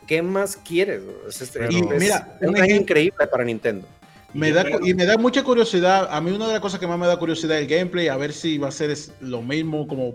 ¿Qué 0.08 0.22
más 0.22 0.58
quieres? 0.58 1.04
Es, 1.28 1.56
mira, 2.00 2.38
un 2.42 2.60
año 2.60 2.76
increíble 2.76 3.28
para 3.28 3.44
Nintendo. 3.44 3.88
Me 4.34 4.52
da, 4.52 4.66
y 4.82 4.94
me 4.94 5.06
da 5.06 5.18
mucha 5.18 5.44
curiosidad. 5.44 6.08
A 6.12 6.22
mí 6.22 6.32
una 6.32 6.48
de 6.48 6.54
las 6.54 6.62
cosas 6.62 6.80
que 6.80 6.88
más 6.88 6.98
me 6.98 7.08
da 7.08 7.18
curiosidad 7.18 7.58
es 7.58 7.64
el 7.64 7.68
gameplay, 7.68 8.08
a 8.08 8.18
ver 8.18 8.34
si 8.34 8.58
va 8.58 8.70
a 8.70 8.72
ser 8.72 8.96
lo 9.20 9.42
mismo 9.42 9.88
como 9.88 10.14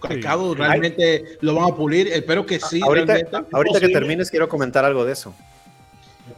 calcado, 0.00 0.54
realmente 0.54 1.38
lo 1.40 1.54
van 1.54 1.72
a 1.72 1.74
pulir. 1.74 2.08
Espero 2.08 2.46
que 2.46 2.60
sí. 2.60 2.80
Ahorita, 2.82 3.44
ahorita 3.52 3.80
que 3.80 3.88
termines 3.88 4.30
quiero 4.30 4.48
comentar 4.48 4.84
algo 4.84 5.04
de 5.04 5.12
eso. 5.12 5.34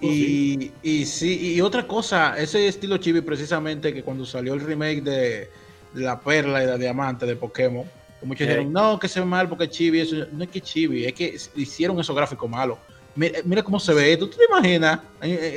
Y, 0.00 0.72
y, 0.82 1.04
sí, 1.04 1.54
y 1.54 1.60
otra 1.60 1.86
cosa, 1.86 2.38
ese 2.38 2.66
estilo 2.66 2.96
chibi 2.98 3.20
precisamente 3.20 3.92
que 3.92 4.02
cuando 4.02 4.24
salió 4.24 4.54
el 4.54 4.60
remake 4.60 5.02
de, 5.02 5.50
la 5.94 6.18
perla 6.20 6.62
y 6.62 6.66
la 6.66 6.78
diamante 6.78 7.26
de 7.26 7.36
Pokémon, 7.36 7.84
muchos 8.22 8.46
dijeron, 8.46 8.72
no, 8.72 8.98
que 8.98 9.08
se 9.08 9.20
ve 9.20 9.26
mal 9.26 9.48
porque 9.48 9.64
es 9.64 9.70
chibi, 9.70 10.00
eso 10.00 10.16
no 10.32 10.44
es 10.44 10.50
que 10.50 10.60
chibi, 10.60 11.04
es 11.04 11.12
que 11.12 11.36
hicieron 11.56 11.98
esos 12.00 12.14
gráficos 12.14 12.48
malos. 12.48 12.78
Mira, 13.16 13.62
cómo 13.62 13.80
se 13.80 13.92
ve, 13.92 14.16
¿tú 14.16 14.28
te 14.28 14.44
imaginas 14.44 15.00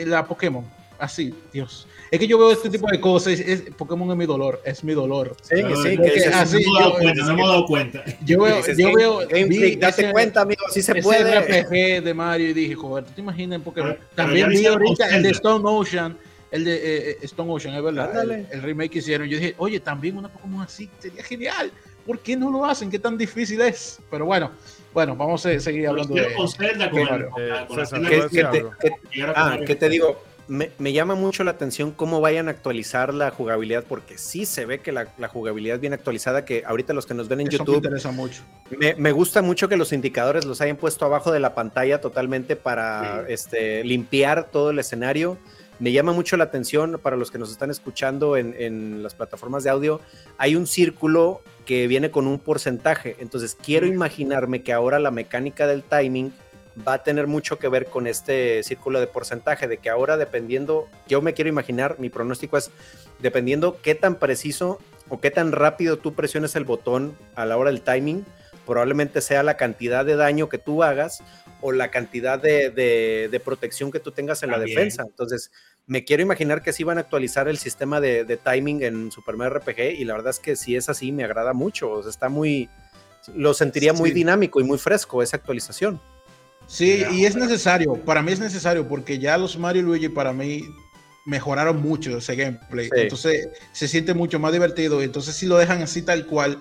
la 0.06 0.26
Pokémon? 0.26 0.66
Así, 1.00 1.34
Dios. 1.52 1.88
Es 2.14 2.20
que 2.20 2.28
yo 2.28 2.38
veo 2.38 2.52
este 2.52 2.70
tipo 2.70 2.88
de 2.92 3.02
cosas, 3.02 3.40
es, 3.40 3.64
Pokémon 3.76 4.12
es 4.12 4.18
mi 4.18 4.28
dolor, 4.28 4.62
es 4.64 4.84
mi 4.84 4.94
dolor. 4.94 5.36
Sí, 5.42 5.56
sí, 5.82 5.98
que 5.98 6.26
así, 6.28 6.64
no, 6.64 6.80
yo, 6.80 6.94
cuenta, 7.00 7.26
no 7.26 7.34
me 7.36 7.42
he 7.42 7.48
dado 7.48 7.66
cuenta. 7.66 8.04
Yo 8.24 8.42
veo, 8.42 8.62
yo 8.78 8.94
veo, 8.94 9.48
vi, 9.48 9.76
date 9.78 10.12
cuenta, 10.12 10.42
amigo, 10.42 10.62
si 10.72 10.84
se 10.84 11.02
puede. 11.02 11.40
RPG 11.40 12.04
de 12.04 12.14
Mario 12.14 12.50
y 12.50 12.54
dije, 12.54 12.76
joder, 12.76 13.06
¿tú 13.06 13.14
te 13.14 13.22
imaginas 13.22 13.56
en 13.56 13.64
Pokémon? 13.64 13.98
También 14.14 14.50
vi 14.50 14.66
ahorita 14.66 15.10
el 15.10 15.24
de 15.24 15.30
Stone 15.32 15.64
Ocean, 15.66 16.16
el 16.52 16.66
de 16.66 16.76
eh, 16.76 17.10
eh, 17.10 17.18
Stone 17.24 17.52
Ocean, 17.52 17.74
es 17.74 17.84
verdad, 17.84 18.32
el, 18.32 18.62
remake 18.62 18.92
que 18.92 19.00
hicieron. 19.00 19.28
Yo 19.28 19.40
dije, 19.40 19.56
oye, 19.58 19.80
también 19.80 20.16
una 20.16 20.30
Pokémon 20.30 20.62
así 20.62 20.90
sería 21.00 21.24
genial. 21.24 21.72
¿Por 22.06 22.20
qué 22.20 22.36
no 22.36 22.52
lo 22.52 22.64
hacen? 22.66 22.92
¿Qué 22.92 23.00
tan 23.00 23.18
difícil 23.18 23.60
es? 23.62 24.00
Pero 24.12 24.26
bueno, 24.26 24.52
bueno, 24.94 25.16
vamos 25.16 25.44
a 25.48 25.60
seguir 25.60 25.88
hablando 25.88 26.14
de, 26.14 26.28
Ah, 29.36 29.58
¿qué 29.66 29.76
te 29.76 29.90
digo? 29.90 30.22
Me, 30.48 30.94
llama 30.94 31.16
mucho 31.16 31.44
la 31.44 31.52
atención 31.52 31.92
cómo 31.92 32.22
vayan 32.22 32.48
a 32.48 32.52
actualizar 32.52 33.14
la 33.14 33.32
jugabilidad, 33.32 33.84
porque 33.88 34.18
sí 34.18 34.46
se 34.46 34.66
ve 34.66 34.80
que 34.80 34.92
la, 34.92 35.08
jugabilidad 35.28 35.80
bien 35.80 35.94
actualizada, 35.94 36.46
que 36.46 36.64
ahorita 36.66 36.94
los 36.94 37.06
que 37.06 37.14
nos 37.14 37.28
ven 37.28 37.42
en 37.42 37.50
YouTube... 37.50 37.74
Me 37.74 37.78
interesa 37.78 38.12
mucho. 38.12 38.44
Me, 38.98 39.12
gusta 39.12 39.42
mucho 39.42 39.70
que 39.70 39.78
los 39.78 39.94
indicadores 39.94 40.46
los 40.46 40.62
hayan 40.62 40.78
puesto 40.78 41.06
abajo 41.06 41.32
de 41.32 41.40
la 41.40 41.56
pantalla 41.56 42.02
totalmente 42.02 42.56
para 42.56 43.26
este, 43.28 43.84
limpiar 43.84 44.46
todo 44.52 44.72
el 44.72 44.80
escenario. 44.80 45.38
Me 45.80 45.92
llama 45.92 46.14
mucho 46.14 46.38
la 46.38 46.46
atención 46.46 47.00
para 47.02 47.16
los 47.18 47.32
que 47.32 47.38
nos 47.38 47.52
están 47.52 47.72
escuchando 47.72 48.38
en, 48.38 48.56
en 48.58 49.04
las 49.04 49.16
plataformas 49.16 49.64
de 49.64 49.70
audio. 49.70 50.02
Hay 50.38 50.56
un 50.56 50.68
círculo 50.68 51.42
que 51.66 51.88
viene 51.88 52.12
con 52.12 52.28
un 52.28 52.40
porcentaje. 52.40 53.16
Entonces 53.20 53.58
quiero 53.62 53.88
imaginarme 53.88 54.62
que 54.62 54.74
ahora 54.74 55.00
la 55.00 55.12
mecánica 55.12 55.68
del 55.68 55.84
timing 55.84 56.32
va 56.88 56.94
a 56.94 57.04
tener 57.04 57.28
mucho 57.28 57.60
que 57.60 57.68
ver 57.68 57.86
con 57.88 58.08
este 58.08 58.64
círculo 58.64 59.00
de 59.00 59.08
porcentaje, 59.08 59.68
de 59.68 59.78
que 59.78 59.90
ahora 59.90 60.18
dependiendo, 60.18 60.88
yo 61.08 61.22
me 61.22 61.34
quiero 61.34 61.50
imaginar, 61.50 61.98
mi 62.00 62.10
pronóstico 62.10 62.58
es, 62.58 62.72
dependiendo 63.20 63.80
qué 63.82 63.96
tan 63.96 64.16
preciso 64.16 64.80
o 65.10 65.20
qué 65.20 65.32
tan 65.32 65.52
rápido 65.52 65.98
tú 65.98 66.14
presiones 66.14 66.56
el 66.56 66.64
botón 66.64 67.16
a 67.36 67.46
la 67.46 67.58
hora 67.58 67.72
del 67.72 67.82
timing, 67.82 68.26
probablemente 68.66 69.22
sea 69.22 69.44
la 69.44 69.58
cantidad 69.58 70.06
de 70.06 70.16
daño 70.16 70.50
que 70.50 70.58
tú 70.58 70.84
hagas 70.84 71.22
o 71.62 71.72
la 71.72 71.92
cantidad 71.92 72.40
de, 72.40 73.42
protección 73.44 73.92
que 73.92 74.00
tú 74.00 74.12
tengas 74.12 74.44
en 74.44 74.52
la 74.52 74.60
defensa. 74.60 75.04
Entonces, 75.08 75.52
me 75.86 76.04
quiero 76.04 76.24
imaginar 76.24 76.62
que 76.62 76.74
sí 76.74 76.84
van 76.84 76.98
a 76.98 77.02
actualizar 77.02 77.48
el 77.48 77.58
sistema 77.58 78.02
de, 78.02 78.38
timing 78.44 78.84
en 78.84 79.12
Super 79.12 79.38
Mario 79.38 79.60
RPG 79.60 80.00
y 80.00 80.06
la 80.06 80.14
verdad 80.14 80.32
es 80.32 80.40
que 80.40 80.56
si 80.56 80.76
es 80.76 80.90
así, 80.90 81.12
me 81.12 81.24
agrada 81.24 81.54
mucho. 81.54 81.90
O 81.92 82.02
sea, 82.02 82.10
está 82.10 82.30
muy, 82.30 82.70
lo 83.34 83.54
sentiría 83.54 83.94
muy 83.94 84.12
dinámico 84.12 84.60
y 84.60 84.64
muy 84.64 84.78
fresco 84.78 85.22
esa 85.22 85.38
actualización. 85.38 86.02
Sí, 86.68 87.04
y 87.12 87.26
es 87.26 87.36
necesario, 87.36 87.94
para 87.94 88.22
mí 88.22 88.32
es 88.32 88.40
necesario 88.40 88.88
porque 88.88 89.20
ya 89.20 89.38
los 89.38 89.58
Mario 89.58 89.82
y 89.82 89.86
Luigi 89.86 90.10
para 90.10 90.34
mí 90.34 90.64
mejoraron 91.26 91.82
mucho 91.82 92.18
ese 92.18 92.36
gameplay, 92.36 92.90
entonces 92.96 93.50
se 93.72 93.88
siente 93.88 94.14
mucho 94.14 94.40
más 94.40 94.52
divertido, 94.52 95.02
entonces 95.02 95.36
si 95.36 95.46
lo 95.46 95.58
dejan 95.58 95.82
así 95.82 96.02
tal 96.02 96.26
cual, 96.26 96.60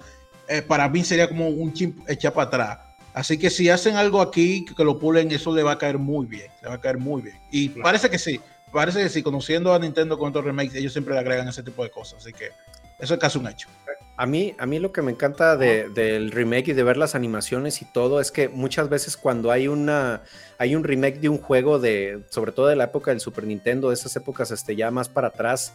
eh, 0.49 0.63
para 0.63 0.89
mí 0.89 1.03
sería 1.03 1.29
como 1.29 1.49
un 1.49 1.73
chip 1.73 1.99
echar 2.09 2.33
para 2.33 2.49
atrás. 2.49 2.79
Así 3.15 3.39
que 3.39 3.51
si 3.51 3.69
hacen 3.69 3.97
algo 3.97 4.23
aquí 4.23 4.65
que 4.65 4.85
lo 4.85 4.99
pulen, 4.99 5.31
eso 5.33 5.55
le 5.55 5.63
va 5.63 5.73
a 5.73 5.79
caer 5.79 5.99
muy 5.99 6.27
bien, 6.27 6.51
le 6.63 6.69
va 6.69 6.75
a 6.77 6.81
caer 6.81 6.97
muy 6.97 7.23
bien. 7.23 7.37
Y 7.51 7.69
parece 7.69 8.09
que 8.09 8.19
sí, 8.19 8.41
parece 8.73 9.03
que 9.03 9.09
sí, 9.09 9.23
conociendo 9.23 9.75
a 9.75 9.79
Nintendo 9.79 10.19
con 10.19 10.29
estos 10.29 10.45
remakes, 10.45 10.75
ellos 10.75 10.93
siempre 10.93 11.15
le 11.15 11.21
agregan 11.21 11.47
ese 11.49 11.63
tipo 11.63 11.83
de 11.83 11.91
cosas, 11.91 12.21
así 12.21 12.33
que 12.33 12.51
eso 12.99 13.15
es 13.15 13.21
casi 13.21 13.39
un 13.39 13.49
hecho. 13.49 13.69
A 14.17 14.27
mí, 14.27 14.55
a 14.59 14.67
mí 14.67 14.79
lo 14.79 14.93
que 14.93 15.03
me 15.03 15.11
encanta 15.11 15.57
del 15.57 16.31
remake 16.31 16.69
y 16.69 16.73
de 16.75 16.83
ver 16.83 16.97
las 16.97 17.15
animaciones 17.15 17.81
y 17.83 17.87
todo 17.87 18.21
es 18.21 18.31
que 18.31 18.49
muchas 18.49 18.89
veces 18.89 19.17
cuando 19.17 19.51
hay 19.51 19.69
una 19.69 20.23
hay 20.59 20.77
un 20.77 20.85
remake 20.85 21.19
de 21.19 21.29
un 21.29 21.39
juego 21.39 21.79
de 21.79 22.21
sobre 22.29 22.53
todo 22.53 22.67
de 22.67 22.77
la 22.77 22.85
época 22.85 23.11
del 23.11 23.21
Super 23.21 23.45
Nintendo, 23.45 23.89
de 23.89 23.95
esas 23.95 24.15
épocas 24.15 24.51
este, 24.51 24.77
ya 24.77 24.91
más 24.91 25.09
para 25.09 25.29
atrás, 25.29 25.73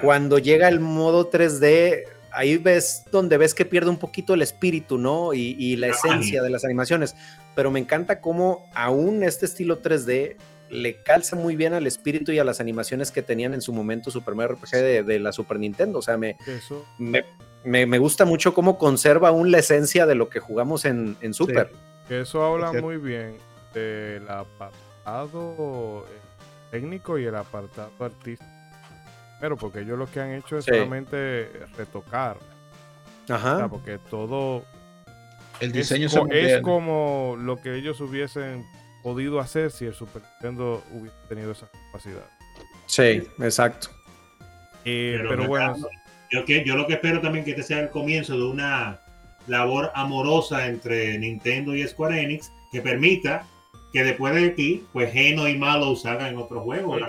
cuando 0.00 0.38
llega 0.38 0.68
el 0.68 0.80
modo 0.80 1.30
3D, 1.30 2.04
ahí 2.32 2.56
ves 2.56 3.04
donde 3.10 3.36
ves 3.38 3.54
que 3.54 3.64
pierde 3.64 3.90
un 3.90 3.96
poquito 3.96 4.34
el 4.34 4.42
espíritu, 4.42 4.98
¿no? 4.98 5.34
Y, 5.34 5.76
la 5.76 5.88
esencia 5.88 6.42
de 6.42 6.50
las 6.50 6.64
animaciones. 6.64 7.14
Pero 7.54 7.70
me 7.70 7.80
encanta 7.80 8.20
cómo 8.20 8.68
aún 8.74 9.22
este 9.22 9.46
estilo 9.46 9.80
3D 9.80 10.36
le 10.70 11.02
calza 11.02 11.36
muy 11.36 11.54
bien 11.56 11.72
al 11.74 11.86
espíritu 11.86 12.32
y 12.32 12.38
a 12.38 12.44
las 12.44 12.60
animaciones 12.60 13.12
que 13.12 13.22
tenían 13.22 13.54
en 13.54 13.60
su 13.60 13.72
momento 13.72 14.10
Super 14.10 14.34
Mario 14.34 14.56
RPG 14.56 15.04
de, 15.04 15.18
la 15.20 15.32
Super 15.32 15.58
Nintendo. 15.58 16.00
O 16.00 16.02
sea, 16.02 16.16
me, 16.16 16.36
me, 16.98 17.24
me, 17.64 17.98
gusta 17.98 18.24
mucho 18.24 18.54
cómo 18.54 18.78
conserva 18.78 19.28
aún 19.28 19.50
la 19.50 19.58
esencia 19.58 20.06
de 20.06 20.14
lo 20.14 20.28
que 20.28 20.40
jugamos 20.40 20.84
en, 20.84 21.16
Super. 21.32 21.72
Que 22.08 22.20
eso 22.20 22.44
habla 22.44 22.72
muy 22.80 22.98
bien 22.98 23.36
del 23.72 24.28
apartado 24.28 26.06
eh, 26.08 26.18
técnico 26.70 27.18
y 27.18 27.24
el 27.24 27.34
apartado 27.34 27.90
artístico. 27.98 28.50
Pero 29.40 29.56
porque 29.56 29.80
ellos 29.80 29.98
lo 29.98 30.10
que 30.10 30.20
han 30.20 30.32
hecho 30.32 30.58
es 30.58 30.64
solamente 30.64 31.48
retocar. 31.76 32.36
Ajá. 33.28 33.68
porque 33.68 33.98
todo. 34.10 34.64
El 35.60 35.72
diseño 35.72 36.08
es, 36.30 36.52
es 36.52 36.62
como 36.62 37.36
lo 37.38 37.56
que 37.60 37.74
ellos 37.74 38.00
hubiesen 38.00 38.66
podido 39.02 39.40
hacer 39.40 39.70
si 39.70 39.86
el 39.86 39.94
Super 39.94 40.22
Nintendo 40.22 40.82
hubiese 40.90 41.16
tenido 41.28 41.52
esa 41.52 41.68
capacidad. 41.68 42.24
Sí, 42.86 43.28
exacto. 43.38 43.88
Eh, 44.84 45.22
pero, 45.28 45.46
bueno. 45.46 45.76
Yo, 46.34 46.44
que, 46.44 46.64
yo 46.64 46.74
lo 46.74 46.88
que 46.88 46.94
espero 46.94 47.20
también 47.20 47.44
que 47.44 47.52
este 47.52 47.62
sea 47.62 47.78
el 47.78 47.90
comienzo 47.90 48.36
de 48.36 48.42
una 48.42 48.98
labor 49.46 49.92
amorosa 49.94 50.66
entre 50.66 51.16
Nintendo 51.16 51.76
y 51.76 51.86
Square 51.86 52.20
Enix 52.20 52.50
que 52.72 52.80
permita 52.80 53.46
que 53.92 54.02
después 54.02 54.34
de 54.34 54.46
aquí, 54.46 54.84
pues 54.92 55.12
Geno 55.12 55.46
y 55.48 55.56
Malo 55.56 55.94
salgan 55.94 56.32
en 56.32 56.38
otros 56.38 56.64
juegos. 56.64 57.02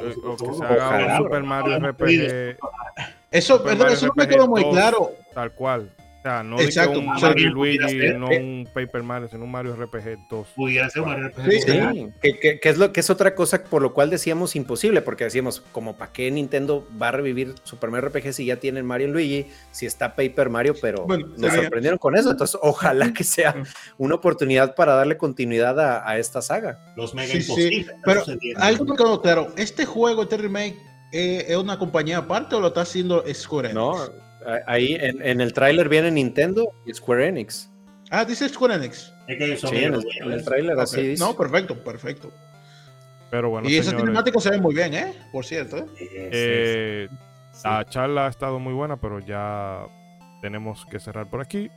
Super 1.17 1.41
Mario 1.41 1.79
RPG. 1.79 2.59
Eso, 3.31 3.63
perdón, 3.63 3.93
eso 3.93 4.05
no 4.05 4.13
me 4.15 4.27
quedó 4.27 4.47
muy 4.47 4.63
claro. 4.69 5.13
Tal 5.33 5.51
cual 5.53 5.91
sea, 6.25 6.43
no 6.43 6.59
Exacto. 6.59 6.99
un 6.99 7.05
Mario 7.05 7.51
Luigi, 7.51 8.13
no 8.17 8.27
un 8.27 8.67
Paper 8.73 9.03
Mario, 9.03 9.27
sino 9.29 9.43
un 9.43 9.51
Mario 9.51 9.75
RPG 9.75 10.27
2. 10.29 10.47
Pudiera 10.55 10.89
ser 10.89 11.03
Mario 11.03 11.29
RPG 11.29 11.51
sí, 11.51 11.61
sí. 11.61 12.07
Que, 12.21 12.59
que, 12.59 12.69
es 12.69 12.77
lo 12.77 12.91
que 12.91 12.99
es 12.99 13.09
otra 13.09 13.35
cosa 13.35 13.63
por 13.63 13.81
lo 13.81 13.93
cual 13.93 14.09
decíamos 14.09 14.55
imposible, 14.55 15.01
porque 15.01 15.25
decíamos, 15.25 15.61
como 15.71 15.97
para 15.97 16.11
qué 16.11 16.29
Nintendo 16.31 16.87
va 17.01 17.09
a 17.09 17.11
revivir 17.11 17.53
Super 17.63 17.91
Mario 17.91 18.09
RPG 18.09 18.33
si 18.33 18.45
ya 18.45 18.57
tienen 18.57 18.85
Mario 18.85 19.09
Luigi, 19.09 19.47
si 19.71 19.85
está 19.85 20.15
Paper 20.15 20.49
Mario, 20.49 20.75
pero 20.81 21.05
nos 21.37 21.53
sorprendieron 21.53 21.99
con 21.99 22.15
eso. 22.15 22.31
Entonces, 22.31 22.59
ojalá 22.61 23.13
que 23.13 23.23
sea 23.23 23.55
una 23.97 24.15
oportunidad 24.15 24.75
para 24.75 24.95
darle 24.95 25.17
continuidad 25.17 25.79
a, 25.79 26.17
esta 26.17 26.41
saga. 26.41 26.93
Los 26.95 27.13
mega 27.13 27.35
imposibles. 27.35 27.93
Pero 28.03 28.23
algo 28.57 28.85
me 28.85 28.95
quedó 28.95 29.21
claro, 29.21 29.53
¿este 29.57 29.85
juego, 29.85 30.23
este 30.23 30.37
remake, 30.37 30.77
eh, 31.11 31.45
es 31.49 31.57
una 31.57 31.77
compañía 31.77 32.19
aparte 32.19 32.55
o 32.55 32.59
lo 32.59 32.67
está 32.67 32.81
haciendo 32.81 33.23
Square 33.33 33.71
Enix? 33.71 33.75
No 33.75 34.24
Ahí 34.67 34.97
en, 34.99 35.41
el 35.41 35.53
tráiler 35.53 35.89
viene 35.89 36.11
Nintendo 36.11 36.71
y 36.85 36.93
Square 36.93 37.27
Enix. 37.27 37.69
Ah, 38.11 38.25
dice 38.25 38.47
Square 38.49 38.75
Enix. 38.75 39.13
sí, 39.27 39.77
en 39.77 40.31
el, 40.31 40.43
tráiler 40.43 40.79
así 40.79 41.01
dice. 41.01 41.23
No, 41.23 41.35
perfecto, 41.35 41.75
perfecto. 41.83 42.31
Pero 43.31 43.49
bueno, 43.49 43.67
y 43.67 43.77
esa 43.77 43.91
cinemática 43.97 44.39
se 44.39 44.51
ve 44.51 44.61
muy 44.61 44.75
bien, 44.75 44.93
¿eh? 44.93 45.13
Por 45.31 45.45
cierto. 45.45 45.77
¿eh? 45.77 45.85
eh 45.99 47.07
la 47.63 47.85
charla 47.85 48.27
ha 48.27 48.29
estado 48.29 48.59
muy 48.59 48.73
buena, 48.73 48.97
pero 48.97 49.19
ya 49.19 49.87
tenemos 50.41 50.85
que 50.85 50.99
cerrar 50.99 51.29
por 51.29 51.41
aquí. 51.41 51.69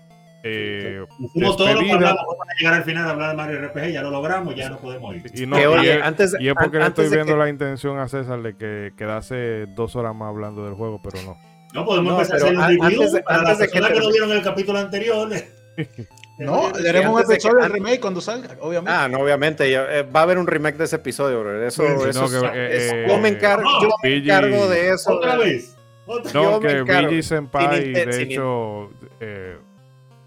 Eh, 0.45 1.05
todo 1.35 1.75
lo 1.75 1.81
que 1.81 1.93
hablamos 1.93 2.37
para 2.39 2.55
llegar 2.57 2.75
al 2.75 2.85
final 2.85 3.09
a 3.09 3.11
hablar 3.11 3.31
de 3.31 3.37
Mario 3.37 3.69
RPG, 3.69 3.93
ya 3.93 4.03
lo 4.03 4.11
logramos, 4.11 4.55
ya 4.55 4.71
no 4.71 4.79
podemos 4.79 5.17
ir. 5.17 5.31
Y, 5.35 5.47
no, 5.47 5.59
y, 5.83 5.89
antes, 5.91 6.37
y 6.39 6.49
es 6.49 6.55
porque 6.55 6.79
le 6.79 6.87
estoy 6.87 7.09
viendo 7.09 7.37
la 7.37 7.49
intención 7.49 7.99
a 7.99 8.09
César 8.09 8.41
de 8.43 8.57
que 8.57 8.93
quedase 8.97 9.67
dos 9.67 9.97
horas 9.97 10.15
más 10.15 10.29
hablando 10.29 10.65
del 10.65 10.75
juego, 10.75 11.01
pero 11.03 11.21
no. 11.23 11.39
No 11.75 11.85
podemos 11.85 12.13
empezar 12.13 12.35
a 12.35 12.37
hacer 12.37 12.57
un 12.57 12.67
review 12.67 13.03
antes 13.03 13.13
de, 13.13 13.23
para 13.23 13.43
las 13.43 13.59
personas 13.59 13.89
que, 13.89 13.95
que 13.95 14.01
no 14.01 14.11
vieron 14.11 14.33
el 14.33 14.43
capítulo 14.43 14.79
anterior. 14.79 15.31
No, 16.39 16.71
le 16.71 16.89
haremos 16.89 17.17
un 17.17 17.33
episodio 17.33 17.59
de, 17.59 17.69
remake 17.69 17.99
cuando 17.99 18.21
salga, 18.21 18.57
obviamente. 18.61 18.93
Ah, 18.93 19.09
no, 19.09 19.19
obviamente. 19.19 19.73
Eh, 19.73 20.03
va 20.05 20.21
a 20.21 20.23
haber 20.23 20.39
un 20.39 20.47
remake 20.47 20.77
de 20.77 20.85
ese 20.85 20.95
episodio, 20.95 21.41
bro. 21.41 21.67
Eso, 21.67 21.85
eso 22.07 22.29
no, 22.29 22.53
que, 22.53 22.77
es, 22.77 22.93
eh, 22.93 23.07
yo 23.09 23.19
me 23.19 23.31
encargo, 23.31 23.69
no, 23.69 23.83
yo 23.83 23.89
me 24.01 24.17
encargo 24.19 24.69
de 24.69 24.91
eso. 24.91 25.15
Otra 25.15 25.37
vez. 25.37 25.75
Otra 26.07 26.33
no, 26.33 26.61
que 26.61 26.85
Vigi 26.85 27.25
Senpai, 27.25 27.93
de 27.93 28.23
hecho, 28.23 28.91
eh, 29.19 29.59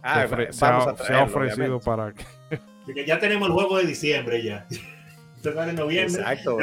ah, 0.03 0.27
se, 0.27 0.65
ha, 0.65 0.95
se, 0.97 1.13
ha, 1.13 1.23
ofrecido 1.23 1.77
obviamente. 1.77 1.85
para 1.85 2.13
que... 2.13 2.93
que 2.93 3.05
ya 3.05 3.17
tenemos 3.17 3.47
el 3.47 3.53
juego 3.53 3.77
de 3.77 3.85
diciembre 3.85 4.43
ya 4.43 4.67
en 5.43 5.75
noviembre. 5.75 6.21
Exacto. 6.21 6.57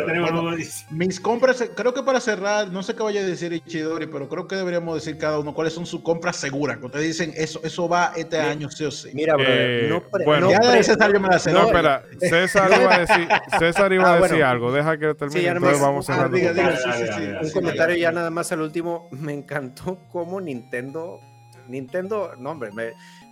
mis 0.91 1.21
compras, 1.21 1.65
creo 1.75 1.95
que 1.95 2.03
para 2.03 2.21
cerrar, 2.21 2.69
no 2.69 2.83
sé 2.83 2.95
qué 2.95 3.03
vaya 3.03 3.21
a 3.21 3.25
decir 3.25 3.53
Ichidori, 3.53 4.07
pero 4.07 4.29
creo 4.29 4.47
que 4.47 4.57
deberíamos 4.57 4.95
decir 4.95 5.19
cada 5.19 5.39
uno 5.39 5.55
cuáles 5.55 5.73
son 5.73 5.87
sus 5.87 6.03
compras 6.03 6.37
seguras. 6.37 6.79
Que 6.79 6.87
ustedes 6.87 7.07
dicen, 7.07 7.33
eso, 7.37 7.61
eso 7.63 7.89
va 7.89 8.13
este 8.17 8.39
año, 8.39 8.71
sí 8.71 8.85
o 8.85 8.91
sí. 8.91 9.11
Mira, 9.13 9.35
bro, 9.35 9.45
eh, 9.49 9.87
no, 9.89 10.03
bueno, 10.25 10.51
ya 10.51 10.59
de 10.59 10.83
César 10.83 11.13
yo 11.13 11.21
me 11.21 11.29
la 11.29 11.39
sé. 11.39 11.53
No, 11.53 11.67
espera, 11.67 12.03
César 12.21 12.71
iba 12.81 12.95
a 12.95 12.99
decir, 13.07 13.29
César 13.59 13.93
iba 13.93 14.11
a 14.11 14.15
ah, 14.15 14.21
decir 14.21 14.43
algo, 14.43 14.73
deja 14.73 14.99
que 14.99 15.15
termine, 15.15 15.41
sí, 15.41 15.47
entonces 15.47 15.81
vamos 15.81 16.09
a 16.11 16.25
ah, 16.25 17.41
Un 17.43 17.51
comentario 17.51 17.97
ya 17.97 18.13
nada 18.13 18.31
más 18.31 18.53
al 18.53 18.63
último, 18.63 19.09
me 19.11 19.33
encantó 19.33 19.99
cómo 20.11 20.41
Nintendo 20.41 21.21
Nintendo, 21.69 22.33
no 22.39 22.51
hombre, 22.51 22.71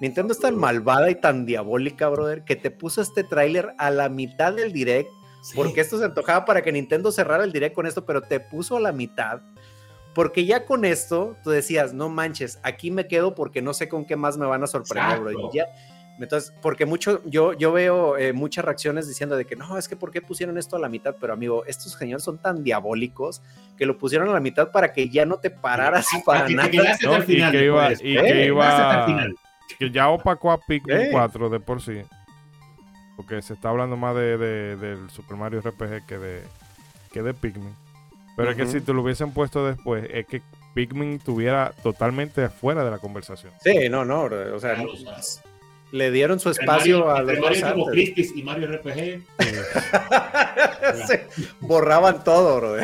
Nintendo 0.01 0.33
es 0.33 0.41
tan 0.41 0.57
malvada 0.57 1.11
y 1.11 1.17
tan 1.17 1.47
diabólica, 1.47 2.09
brother, 2.09 2.43
que 2.43 2.57
te 2.57 2.71
puso 2.71 3.01
este 3.01 3.25
tráiler 3.25 3.75
a 3.79 3.91
la 3.91 4.09
mitad 4.09 4.53
del 4.53 4.73
direct 4.73 5.11
porque 5.55 5.81
esto 5.81 5.99
se 5.99 6.05
antojaba 6.05 6.45
para 6.45 6.63
que 6.63 6.73
Nintendo 6.73 7.13
cerrara 7.13 7.45
el 7.45 7.53
direct 7.53 7.75
con 7.75 7.87
esto, 7.87 8.05
pero 8.05 8.23
te 8.23 8.41
puso 8.41 8.77
a 8.77 8.81
la 8.81 8.93
mitad. 8.93 9.41
Porque 10.15 10.47
ya 10.47 10.65
con 10.65 10.85
esto 10.85 11.37
tú 11.45 11.51
decías, 11.51 11.93
no 11.93 12.09
manches, 12.09 12.59
aquí 12.63 12.91
me 12.91 13.07
quedo 13.07 13.35
porque 13.35 13.61
no 13.61 13.75
sé 13.75 13.89
con 13.89 14.07
qué 14.07 14.17
más 14.17 14.39
me 14.39 14.47
van 14.47 14.63
a 14.63 14.67
sorprender, 14.67 15.21
bro. 15.21 15.51
ya, 15.53 15.67
entonces, 16.19 16.55
porque 16.63 16.87
mucho, 16.87 17.21
yo, 17.27 17.53
yo 17.53 17.73
veo 17.73 18.17
eh, 18.17 18.33
muchas 18.33 18.65
reacciones 18.65 19.07
diciendo 19.07 19.37
de 19.37 19.45
que 19.45 19.57
no, 19.57 19.77
es 19.77 19.89
que 19.89 19.97
¿por 19.97 20.11
qué 20.11 20.23
pusieron 20.23 20.57
esto 20.57 20.77
a 20.77 20.79
la 20.79 20.89
mitad? 20.89 21.15
Pero 21.21 21.35
amigo, 21.35 21.65
estos 21.67 21.93
señores 21.93 22.25
son 22.25 22.39
tan 22.39 22.65
diabólicos 22.65 23.43
que 23.77 23.85
lo 23.85 23.99
pusieron 23.99 24.29
a 24.31 24.33
la 24.33 24.41
mitad 24.41 24.71
para 24.71 24.93
que 24.93 25.11
ya 25.11 25.27
no 25.27 25.37
te 25.39 25.51
pararas 25.51 26.07
para 26.25 26.49
nada. 26.49 26.69
y 26.69 26.71
que 27.51 27.65
iba, 27.65 27.93
y 27.93 28.17
que 28.17 28.47
iba, 28.47 29.27
que 29.79 29.91
ya 29.91 30.09
opacó 30.09 30.53
a 30.53 30.59
Pikmin 30.59 31.11
4 31.11 31.51
de 31.51 31.61
por 31.61 31.83
sí. 31.83 32.03
Porque 33.17 33.41
se 33.43 33.55
está 33.55 33.71
hablando 33.71 33.97
más 33.97 34.15
de, 34.15 34.37
del 34.77 35.11
Super 35.11 35.37
Mario 35.37 35.61
RPG 35.61 36.07
que 36.07 36.19
de, 36.19 36.43
que 37.13 37.23
de 37.23 37.35
Pikmin. 37.35 37.75
Pero 38.37 38.51
es 38.51 38.57
que 38.57 38.67
si 38.67 38.83
te 38.83 38.93
lo 38.93 39.03
hubiesen 39.03 39.33
puesto 39.33 39.67
después, 39.67 40.07
es 40.13 40.27
que 40.27 40.43
Pikmin 40.75 41.15
estuviera 41.15 41.73
totalmente 41.83 42.51
fuera 42.51 42.85
de 42.85 42.91
la 42.91 42.99
conversación. 42.99 43.53
Sí, 43.63 43.89
no, 43.89 44.05
no. 44.05 44.25
O 44.25 44.61
sea, 44.61 44.77
le 45.93 46.11
dieron 46.11 46.39
su 46.39 46.51
espacio 46.51 47.11
a 47.11 47.23
los 47.23 47.39
Mario 47.39 47.73
como 47.73 47.95
y 47.95 48.43
Mario 48.43 48.73
RPG. 48.73 49.23
borraban 51.61 52.25
todo, 52.25 52.57
bro. 52.57 52.77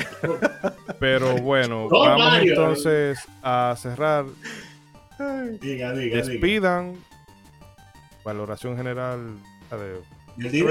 Pero 0.98 1.36
bueno, 1.36 1.88
vamos 1.90 2.38
entonces 2.40 3.18
a 3.42 3.74
cerrar. 3.76 4.24
Diga, 5.60 5.92
diga, 5.92 6.16
Despidan. 6.16 6.96
Valoración 8.24 8.76
general 8.76 9.36
de 9.70 10.21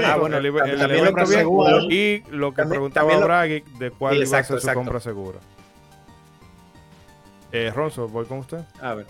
Ah, 0.04 0.16
bueno, 0.16 0.38
el, 0.38 0.78
también 0.78 1.14
lo 1.14 1.26
seguro. 1.26 1.90
Y 1.90 2.22
lo 2.30 2.54
que 2.54 2.64
preguntaba 2.64 3.16
Bragi 3.18 3.62
de 3.78 3.90
cuál 3.90 4.16
iba 4.16 4.38
a 4.38 4.44
ser 4.44 4.60
su 4.60 4.72
compra 4.72 5.00
segura. 5.00 5.38
Eh, 7.52 7.70
Ronzo, 7.74 8.08
voy 8.08 8.24
con 8.24 8.38
usted. 8.38 8.60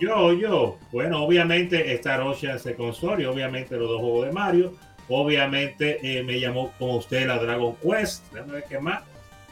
Yo, 0.00 0.32
yo. 0.32 0.78
Bueno, 0.90 1.22
obviamente 1.22 1.94
Star 1.94 2.20
Ocean 2.22 2.58
se 2.58 2.70
y 2.72 3.24
obviamente 3.24 3.76
los 3.76 3.88
dos 3.88 4.00
juegos 4.00 4.26
de 4.26 4.32
Mario. 4.32 4.74
Obviamente 5.08 5.98
eh, 6.02 6.22
me 6.24 6.40
llamó 6.40 6.72
como 6.78 6.96
usted 6.96 7.26
la 7.26 7.38
Dragon 7.38 7.76
Quest. 7.76 8.32
Déjame 8.32 8.54
ver 8.54 8.64
qué 8.68 8.78
más. 8.80 9.02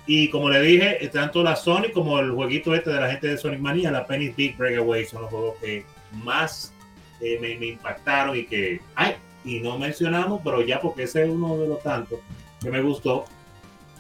Y 0.07 0.29
como 0.29 0.51
le 0.51 0.61
dije, 0.61 1.09
tanto 1.13 1.43
la 1.45 1.55
Sonic 1.55 1.93
como 1.93 2.19
el 2.19 2.33
jueguito 2.33 2.75
este 2.75 2.91
de 2.91 3.01
la 3.01 3.11
gente 3.11 3.29
de 3.29 3.39
Sonic 3.39 3.61
Mania, 3.61 3.93
la 3.93 4.07
Penny 4.07 4.31
Big 4.31 4.57
Breakaway, 4.57 5.05
son 5.05 5.23
los 5.23 5.31
juegos 5.31 5.57
que 5.61 5.85
más 6.25 6.73
eh, 7.21 7.39
me, 7.41 7.57
me, 7.59 7.67
impactaron 7.67 8.37
y 8.37 8.45
que, 8.45 8.81
ay, 8.97 9.15
y 9.45 9.61
no 9.61 9.79
mencionamos, 9.79 10.41
pero 10.45 10.63
ya 10.63 10.81
porque 10.81 11.05
ese 11.05 11.25
es 11.25 11.31
uno 11.31 11.57
de 11.57 11.69
los 11.69 11.83
tantos 11.83 12.19
que 12.61 12.71
me 12.71 12.81
gustó. 12.83 13.25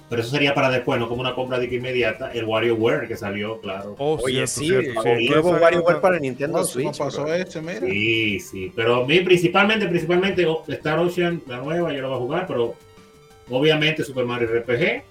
Pero 0.08 0.22
eso 0.22 0.32
sería 0.32 0.54
para 0.54 0.70
después, 0.70 0.98
no 0.98 1.08
como 1.08 1.20
una 1.20 1.36
compra 1.36 1.60
de 1.60 1.72
inmediata. 1.72 2.32
El 2.32 2.44
WarioWare 2.44 3.06
que 3.06 3.16
salió, 3.16 3.60
claro. 3.60 3.94
Oh, 3.96 4.18
Oye, 4.20 4.44
sí, 4.48 4.68
el 4.68 4.92
nuevo 4.92 5.50
WarioWare 5.52 6.00
para 6.00 6.18
Nintendo 6.18 6.64
Switch. 6.64 6.98
pasó 6.98 7.32
este, 7.32 7.60
mira? 7.60 7.78
Sí, 7.78 8.40
sí. 8.40 8.72
Pero 8.74 9.04
a 9.04 9.06
mí 9.06 9.20
principalmente, 9.20 9.86
principalmente 9.86 10.44
Star 10.66 10.98
Ocean, 10.98 11.40
la 11.46 11.58
nueva, 11.58 11.92
yo 11.92 12.02
la 12.02 12.08
voy 12.08 12.16
a 12.16 12.20
jugar, 12.20 12.46
pero 12.48 12.74
obviamente 13.48 14.02
Super 14.02 14.24
Mario 14.24 14.48
RPG 14.48 15.04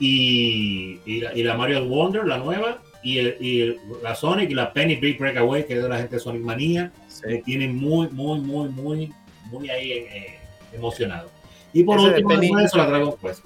y, 0.00 0.98
y, 1.04 1.42
la, 1.42 1.54
Mario 1.54 1.84
Wonder, 1.84 2.26
la 2.26 2.38
nueva, 2.38 2.82
y, 3.02 3.18
y, 3.18 3.76
la 4.02 4.14
Sonic 4.14 4.50
y 4.50 4.54
la 4.54 4.72
Penny 4.72 4.96
Big 4.96 5.18
Breakaway, 5.18 5.66
que 5.66 5.74
es 5.74 5.82
de 5.82 5.88
la 5.88 5.98
gente 5.98 6.16
de 6.16 6.20
Sonic 6.20 6.42
Manía, 6.42 6.90
que 7.22 7.38
tienen 7.38 7.76
muy, 7.76 8.08
muy, 8.08 8.40
muy, 8.40 8.70
muy 8.70 9.12
muy 9.50 9.70
ahí 9.70 9.92
eh, 9.92 10.38
emocionado. 10.72 11.30
Y 11.72 11.84
por 11.84 11.98
último, 12.00 12.58
eso, 12.58 12.78
la 12.78 12.86
Dragon 12.86 13.14
Quest, 13.20 13.44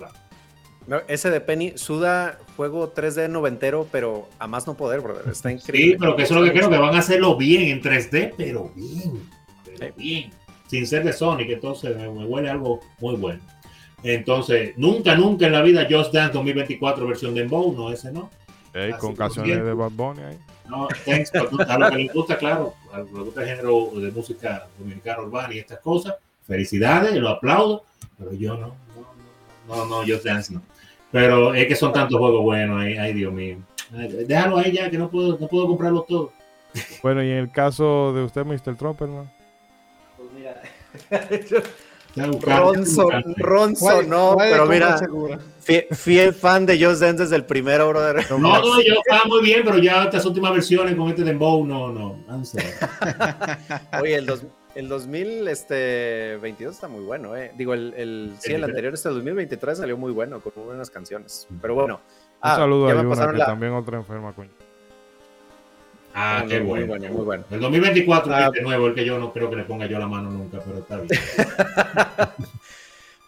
ese 1.09 1.31
de 1.31 1.40
Penny 1.40 1.72
suda 1.76 2.39
juego 2.56 2.93
3D 2.93 3.28
noventero, 3.28 3.89
pero 3.90 4.28
a 4.39 4.47
más 4.47 4.66
no 4.66 4.74
poder, 4.74 5.01
brother. 5.01 5.31
Está 5.31 5.51
increíble. 5.51 5.93
Sí, 5.93 5.97
pero 5.98 6.16
que 6.16 6.22
eso 6.24 6.35
es 6.35 6.40
lo 6.40 6.47
que 6.47 6.52
creo, 6.52 6.70
que 6.70 6.76
van 6.76 6.94
a 6.94 6.98
hacerlo 6.98 7.36
bien 7.36 7.62
en 7.62 7.82
3D, 7.82 8.35
pero 8.36 8.70
bien. 8.74 9.28
bien. 9.97 10.31
Sin 10.66 10.86
ser 10.86 11.05
de 11.05 11.12
Sonic, 11.12 11.51
entonces 11.51 11.97
me, 11.97 12.09
huele 12.09 12.51
algo 12.51 12.81
muy 13.01 13.16
bueno. 13.16 13.40
Entonces, 14.02 14.76
nunca, 14.76 15.14
nunca 15.14 15.47
en 15.47 15.52
la 15.52 15.62
vida 15.62 15.86
Just 15.89 16.12
Dance 16.12 16.35
2024 16.35 17.06
versión 17.06 17.35
de 17.35 17.44
Bow, 17.44 17.74
no, 17.74 17.90
ese 17.90 18.12
no. 18.12 18.31
con 18.98 19.14
canciones 19.14 19.64
de 19.64 19.72
Bad 19.72 19.93
Bunny 19.93 20.22
ahí. 20.22 20.39
No, 20.69 20.89
a 20.89 21.78
lo 21.78 21.91
que 21.91 21.97
les 21.97 22.12
gusta, 22.12 22.39
claro, 22.39 22.74
a 22.93 22.99
lo 22.99 23.07
que 23.07 23.12
les 23.12 23.24
gusta 23.24 23.43
el 23.43 23.49
género 23.49 23.91
de 23.95 24.11
música 24.11 24.66
dominicana 24.78 25.23
urbana 25.23 25.55
y 25.55 25.59
estas 25.59 25.78
cosas, 25.81 26.15
felicidades, 26.47 27.15
lo 27.16 27.28
aplaudo, 27.28 27.85
pero 28.19 28.32
yo 28.32 28.57
no, 28.57 28.74
no, 29.69 29.77
no, 29.77 29.86
no, 29.86 29.97
Just 30.07 30.24
Dance 30.24 30.53
no. 30.53 30.62
Pero 31.12 31.55
es 31.55 31.66
que 31.66 31.77
son 31.77 31.93
tantos 31.93 32.19
juegos 32.19 32.43
buenos, 32.43 32.81
ay, 32.81 32.97
ay 32.97 33.12
Dios 33.12 33.32
mío. 33.32 33.59
déjalo 33.91 34.59
ahí 34.59 34.73
ya, 34.73 34.91
que 34.91 34.99
no 34.99 35.11
puedo, 35.11 35.39
no 35.39 35.47
puedo 35.47 35.66
comprarlo 35.66 36.03
todo. 36.03 36.32
Bueno, 37.03 37.23
y 37.23 37.31
en 37.31 37.36
el 37.36 37.53
caso 37.53 38.12
de 38.12 38.24
usted, 38.24 38.45
Mr. 38.45 38.77
Trump, 38.77 39.01
hermano. 39.01 39.31
Pues 40.16 40.28
mira. 40.32 40.61
Ronson, 42.16 43.35
Ronson, 43.36 44.09
no, 44.09 44.36
pero 44.39 44.66
mira, 44.66 44.99
fiel 45.93 46.32
fan 46.32 46.66
de 46.66 46.85
Just 46.85 47.01
Dance 47.01 47.24
desde 47.24 47.36
el 47.36 47.45
primero, 47.45 47.89
brother. 47.89 48.24
No, 48.31 48.39
no, 48.39 48.81
yo 48.81 48.95
estaba 48.95 49.24
muy 49.27 49.43
bien, 49.43 49.62
pero 49.65 49.78
ya 49.78 50.05
estas 50.05 50.24
últimas 50.24 50.53
versiones 50.53 50.95
con 50.95 51.09
este 51.09 51.24
Dembow, 51.24 51.66
no, 51.66 51.93
no. 51.93 52.24
Oye, 54.01 54.15
el, 54.15 54.27
dos, 54.27 54.45
el 54.74 54.89
2022 54.89 55.49
este, 55.53 56.69
está 56.69 56.89
muy 56.89 57.05
bueno, 57.05 57.36
eh. 57.36 57.53
Digo, 57.57 57.74
el, 57.74 57.95
el, 57.97 58.35
sí, 58.39 58.53
el 58.53 58.65
anterior, 58.65 58.95
este 58.95 59.09
2023 59.09 59.78
salió 59.78 59.97
muy 59.97 60.12
bueno, 60.12 60.41
con 60.41 60.53
muy 60.57 60.66
buenas 60.66 60.91
canciones. 60.91 61.49
Pero 61.61 61.74
bueno. 61.74 61.95
Un 61.95 62.51
ah, 62.51 62.57
saludo 62.57 62.89
a 62.89 63.03
Yuna, 63.03 63.32
que 63.32 63.39
también 63.39 63.73
otra 63.73 63.97
enferma, 63.97 64.32
coño. 64.32 64.51
Ah, 66.15 66.45
qué 66.49 66.61
bueno. 66.61 66.86
Muy 66.86 66.99
bueno, 66.99 67.15
muy 67.15 67.24
bueno. 67.24 67.45
El 67.51 67.61
2024 67.61 68.35
ah, 68.35 68.47
es 68.47 68.53
de 68.53 68.62
nuevo, 68.62 68.86
el 68.86 68.95
que 68.95 69.05
yo 69.05 69.19
no 69.19 69.32
creo 69.32 69.51
que 69.51 69.57
le 69.57 69.65
ponga 69.65 69.86
yo 69.86 69.99
la 69.99 70.07
mano 70.07 70.31
nunca, 70.31 70.61
pero 70.65 70.78
está 70.78 71.01
bien. 71.01 71.09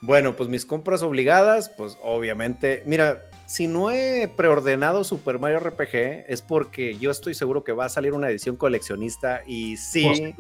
bueno, 0.00 0.34
pues 0.34 0.48
mis 0.48 0.64
compras 0.64 1.02
obligadas, 1.02 1.68
pues 1.68 1.98
obviamente, 2.00 2.84
mira, 2.86 3.24
si 3.46 3.66
no 3.66 3.90
he 3.90 4.30
preordenado 4.36 5.02
Super 5.02 5.40
Mario 5.40 5.58
RPG 5.58 6.26
es 6.28 6.42
porque 6.42 6.96
yo 6.96 7.10
estoy 7.10 7.34
seguro 7.34 7.64
que 7.64 7.72
va 7.72 7.86
a 7.86 7.88
salir 7.88 8.12
una 8.12 8.30
edición 8.30 8.54
coleccionista 8.54 9.42
y 9.46 9.76
sí, 9.78 10.34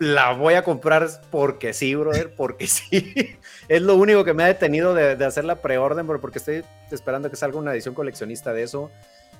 la 0.00 0.32
voy 0.32 0.54
a 0.54 0.64
comprar 0.64 1.08
porque 1.30 1.72
sí, 1.72 1.94
brother, 1.94 2.34
porque 2.34 2.66
sí. 2.68 3.38
es 3.68 3.82
lo 3.82 3.94
único 3.94 4.24
que 4.24 4.34
me 4.34 4.42
ha 4.42 4.48
detenido 4.48 4.94
de, 4.94 5.14
de 5.14 5.24
hacer 5.24 5.44
la 5.44 5.62
preorden, 5.62 6.06
porque 6.06 6.38
estoy 6.38 6.64
esperando 6.90 7.30
que 7.30 7.36
salga 7.36 7.58
una 7.58 7.72
edición 7.72 7.94
coleccionista 7.94 8.52
de 8.52 8.64
eso. 8.64 8.90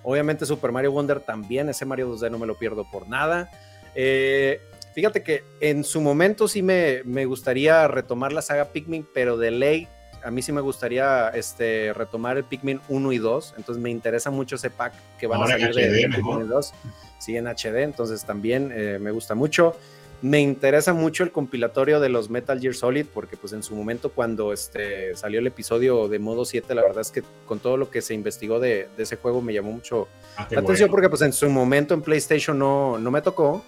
Obviamente 0.08 0.46
Super 0.46 0.70
Mario 0.70 0.92
Wonder 0.92 1.18
también, 1.18 1.68
ese 1.68 1.84
Mario 1.84 2.14
2D 2.14 2.30
no 2.30 2.38
me 2.38 2.46
lo 2.46 2.56
pierdo 2.56 2.88
por 2.88 3.08
nada. 3.08 3.50
Eh, 3.96 4.60
fíjate 4.94 5.24
que 5.24 5.42
en 5.60 5.82
su 5.82 6.00
momento 6.00 6.46
sí 6.46 6.62
me, 6.62 7.02
me, 7.04 7.24
gustaría 7.24 7.88
retomar 7.88 8.32
la 8.32 8.40
saga 8.40 8.66
Pikmin, 8.66 9.04
pero 9.12 9.36
de 9.36 9.50
ley 9.50 9.88
a 10.22 10.30
mí 10.30 10.42
sí 10.42 10.52
me 10.52 10.60
gustaría 10.60 11.28
este, 11.30 11.92
retomar 11.92 12.36
el 12.36 12.44
Pikmin 12.44 12.80
1 12.88 13.12
y 13.12 13.18
2, 13.18 13.54
entonces 13.58 13.82
me 13.82 13.90
interesa 13.90 14.30
mucho 14.30 14.56
ese 14.56 14.70
pack 14.70 14.92
que 15.18 15.26
van 15.26 15.42
a 15.42 15.46
salir 15.46 15.74
de, 15.74 16.08
Pikmin 16.08 16.48
2. 16.48 16.74
Sí, 17.18 17.36
en 17.36 17.46
HD, 17.46 17.82
entonces 17.82 18.24
también 18.24 18.72
eh, 18.72 18.98
me 19.00 19.10
gusta 19.10 19.34
mucho. 19.34 19.76
Me 20.22 20.40
interesa 20.40 20.94
mucho 20.94 21.24
el 21.24 21.30
compilatorio 21.30 22.00
de 22.00 22.08
los 22.08 22.30
Metal 22.30 22.58
Gear 22.58 22.74
Solid, 22.74 23.06
porque 23.12 23.36
pues 23.36 23.52
en 23.52 23.62
su 23.62 23.74
momento 23.74 24.10
cuando 24.10 24.52
este, 24.52 25.14
salió 25.14 25.40
el 25.40 25.46
episodio 25.46 26.08
de 26.08 26.18
modo 26.18 26.44
7, 26.44 26.74
la 26.74 26.82
verdad 26.82 27.02
es 27.02 27.10
que 27.10 27.22
con 27.46 27.58
todo 27.58 27.76
lo 27.76 27.90
que 27.90 28.00
se 28.00 28.14
investigó 28.14 28.58
de, 28.58 28.88
ese 28.96 29.16
juego 29.16 29.42
me 29.42 29.52
llamó 29.52 29.72
mucho 29.72 30.08
ah, 30.36 30.48
la 30.50 30.60
atención, 30.60 30.90
porque 30.90 31.08
pues 31.10 31.22
en 31.22 31.32
su 31.32 31.50
momento 31.50 31.92
en 31.92 32.02
PlayStation 32.02 32.58
no, 32.58 32.98
no 32.98 33.10
me 33.10 33.20
tocó. 33.20 33.64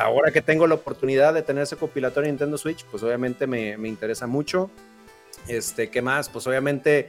Ahora 0.00 0.32
que 0.32 0.40
tengo 0.40 0.66
la 0.66 0.74
oportunidad 0.74 1.34
de 1.34 1.42
tener 1.42 1.64
ese 1.64 1.76
compilatorio 1.76 2.28
en 2.28 2.34
Nintendo 2.34 2.56
Switch, 2.56 2.84
pues 2.86 3.02
obviamente 3.02 3.46
me, 3.46 3.76
me 3.76 3.88
interesa 3.88 4.26
mucho. 4.26 4.70
Este, 5.46 5.90
¿qué 5.90 6.02
más? 6.02 6.28
Pues 6.28 6.46
obviamente 6.46 7.08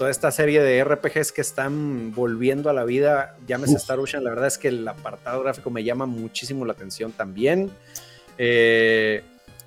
toda 0.00 0.10
esta 0.10 0.30
serie 0.30 0.62
de 0.62 0.82
RPGs 0.82 1.30
que 1.30 1.42
están 1.42 2.14
volviendo 2.14 2.70
a 2.70 2.72
la 2.72 2.84
vida, 2.84 3.36
llámese 3.46 3.74
Star 3.74 3.98
Ocean, 3.98 4.24
la 4.24 4.30
verdad 4.30 4.46
es 4.46 4.56
que 4.56 4.68
el 4.68 4.88
apartado 4.88 5.42
gráfico 5.42 5.68
me 5.68 5.84
llama 5.84 6.06
muchísimo 6.06 6.64
la 6.64 6.72
atención 6.72 7.12
también. 7.12 7.70
Eh, 8.42 9.22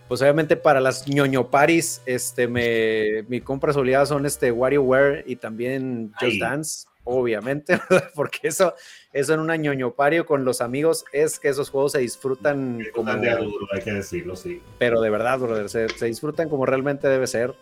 pues 0.07 0.19
obviamente 0.23 0.55
para 0.55 0.79
las 0.79 1.07
ñoño 1.07 1.51
paris, 1.51 2.01
este, 2.07 2.47
me, 2.47 3.21
mis 3.27 3.43
compras 3.43 3.77
obligadas 3.77 4.09
son 4.09 4.25
este 4.25 4.51
WarioWare 4.51 5.23
y 5.27 5.35
también 5.35 6.11
Just 6.19 6.39
Dance, 6.39 6.87
obviamente, 7.03 7.79
porque 8.15 8.39
eso, 8.47 8.73
eso 9.13 9.35
en 9.35 9.41
una 9.41 9.57
ñoño 9.57 9.91
pario 9.93 10.25
con 10.25 10.43
los 10.43 10.59
amigos 10.59 11.05
es 11.13 11.39
que 11.39 11.49
esos 11.49 11.69
juegos 11.69 11.91
se 11.91 11.99
disfrutan 11.99 12.83
como... 12.95 13.13
De 13.13 13.29
aduro, 13.29 13.67
hay 13.71 13.81
que 13.81 13.93
decirlo, 13.93 14.35
sí. 14.35 14.59
Pero 14.79 15.01
de 15.01 15.11
verdad, 15.11 15.37
brother, 15.37 15.69
se, 15.69 15.87
se 15.89 16.07
disfrutan 16.07 16.49
como 16.49 16.65
realmente 16.65 17.07
debe 17.07 17.27
ser. 17.27 17.53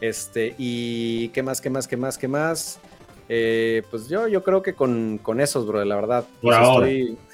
Este, 0.00 0.54
y 0.56 1.28
qué 1.28 1.42
más, 1.42 1.60
qué 1.60 1.68
más, 1.68 1.86
qué 1.86 1.98
más, 1.98 2.16
qué 2.16 2.28
más. 2.28 2.80
Eh, 3.28 3.82
pues 3.90 4.08
yo, 4.08 4.28
yo 4.28 4.44
creo 4.44 4.62
que 4.62 4.74
con, 4.74 5.18
con 5.22 5.40
esos, 5.40 5.66
bro, 5.66 5.84
la 5.84 5.96
verdad. 5.96 6.24
Por 6.40 6.52
pues 6.52 6.56
ahora. 6.56 6.88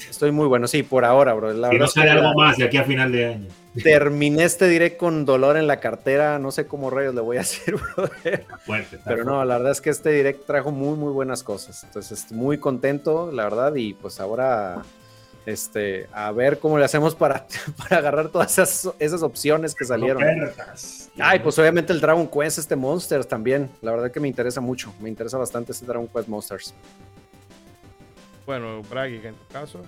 Estoy, 0.09 0.33
muy 0.33 0.47
bueno, 0.47 0.67
sí, 0.67 0.83
por 0.83 1.05
ahora, 1.05 1.35
bro. 1.35 1.53
La 1.53 1.75
y 1.75 1.79
no 1.79 1.87
sale 1.87 2.11
algo 2.11 2.35
más 2.35 2.57
de 2.57 2.65
aquí 2.65 2.77
a 2.79 2.85
final 2.85 3.13
de 3.13 3.27
año. 3.27 3.49
Terminé 3.83 4.45
este 4.45 4.69
direct 4.69 4.99
con 4.99 5.25
dolor 5.25 5.57
en 5.57 5.67
la 5.67 5.81
cartera, 5.81 6.39
no 6.39 6.51
sé 6.51 6.67
cómo 6.67 6.91
rayos 6.91 7.15
le 7.15 7.21
voy 7.21 7.39
a 7.39 7.41
hacer, 7.41 7.75
bro. 7.97 8.11
Fuerte, 8.65 8.99
Pero 9.05 9.25
no, 9.25 9.45
la 9.45 9.57
verdad 9.59 9.73
es 9.73 9.81
que 9.81 9.91
este 9.91 10.11
direct 10.11 10.47
trajo 10.47 10.71
muy, 10.71 10.97
muy 10.97 11.13
buenas 11.13 11.43
cosas. 11.43 11.85
Entonces, 11.85 12.33
muy 12.33 12.59
contento, 12.59 13.31
la 13.33 13.45
verdad, 13.45 13.75
y 13.75 13.95
pues 13.95 14.21
ahora 14.21 14.83
este, 15.47 16.09
a 16.13 16.31
ver 16.33 16.59
cómo 16.59 16.79
le 16.79 16.85
hacemos 16.85 17.15
para, 17.15 17.47
para 17.77 17.99
agarrar 17.99 18.29
todas 18.29 18.53
esas, 18.53 18.93
esas 18.99 19.23
opciones 19.23 19.75
que 19.75 19.85
salieron. 19.85 20.23
Ay, 21.19 21.39
pues 21.41 21.59
obviamente 21.59 21.93
el 21.93 22.01
Dragon 22.01 22.27
Quest, 22.27 22.59
este 22.59 22.77
Monsters 22.77 23.27
también. 23.27 23.71
La 23.81 23.91
verdad 23.93 24.11
que 24.11 24.21
me 24.21 24.29
interesa 24.29 24.61
mucho. 24.61 24.93
Me 25.01 25.09
interesa 25.09 25.39
bastante 25.39 25.73
este 25.73 25.87
Dragon 25.87 26.09
Quest 26.09 26.29
Monsters. 26.29 26.75
Bueno, 28.47 28.83
Bragi, 28.83 29.17
en 29.25 29.35
tu 29.35 29.47
caso. 29.53 29.83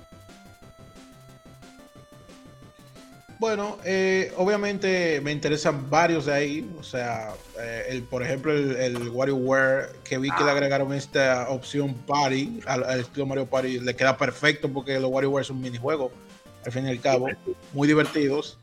Bueno, 3.38 3.78
eh, 3.84 4.32
obviamente 4.36 5.20
me 5.20 5.32
interesan 5.32 5.90
varios 5.90 6.26
de 6.26 6.32
ahí. 6.32 6.70
O 6.78 6.82
sea, 6.82 7.34
eh, 7.60 7.86
el, 7.88 8.02
por 8.02 8.22
ejemplo, 8.22 8.52
el, 8.52 8.76
el, 8.76 9.08
WarioWare, 9.08 9.90
que 10.04 10.18
vi 10.18 10.30
que 10.30 10.44
le 10.44 10.50
agregaron 10.50 10.92
esta 10.94 11.48
opción 11.48 11.94
Party 11.94 12.60
al, 12.66 13.00
estilo 13.00 13.26
Mario 13.26 13.46
Party, 13.46 13.80
le 13.80 13.96
queda 13.96 14.16
perfecto 14.16 14.68
porque 14.68 14.98
los 15.00 15.10
WarioWare 15.10 15.44
son 15.44 15.60
minijuegos, 15.60 16.12
al 16.64 16.72
fin 16.72 16.86
y 16.86 16.90
al 16.90 17.00
cabo, 17.00 17.28
muy 17.72 17.88
divertidos. 17.88 18.58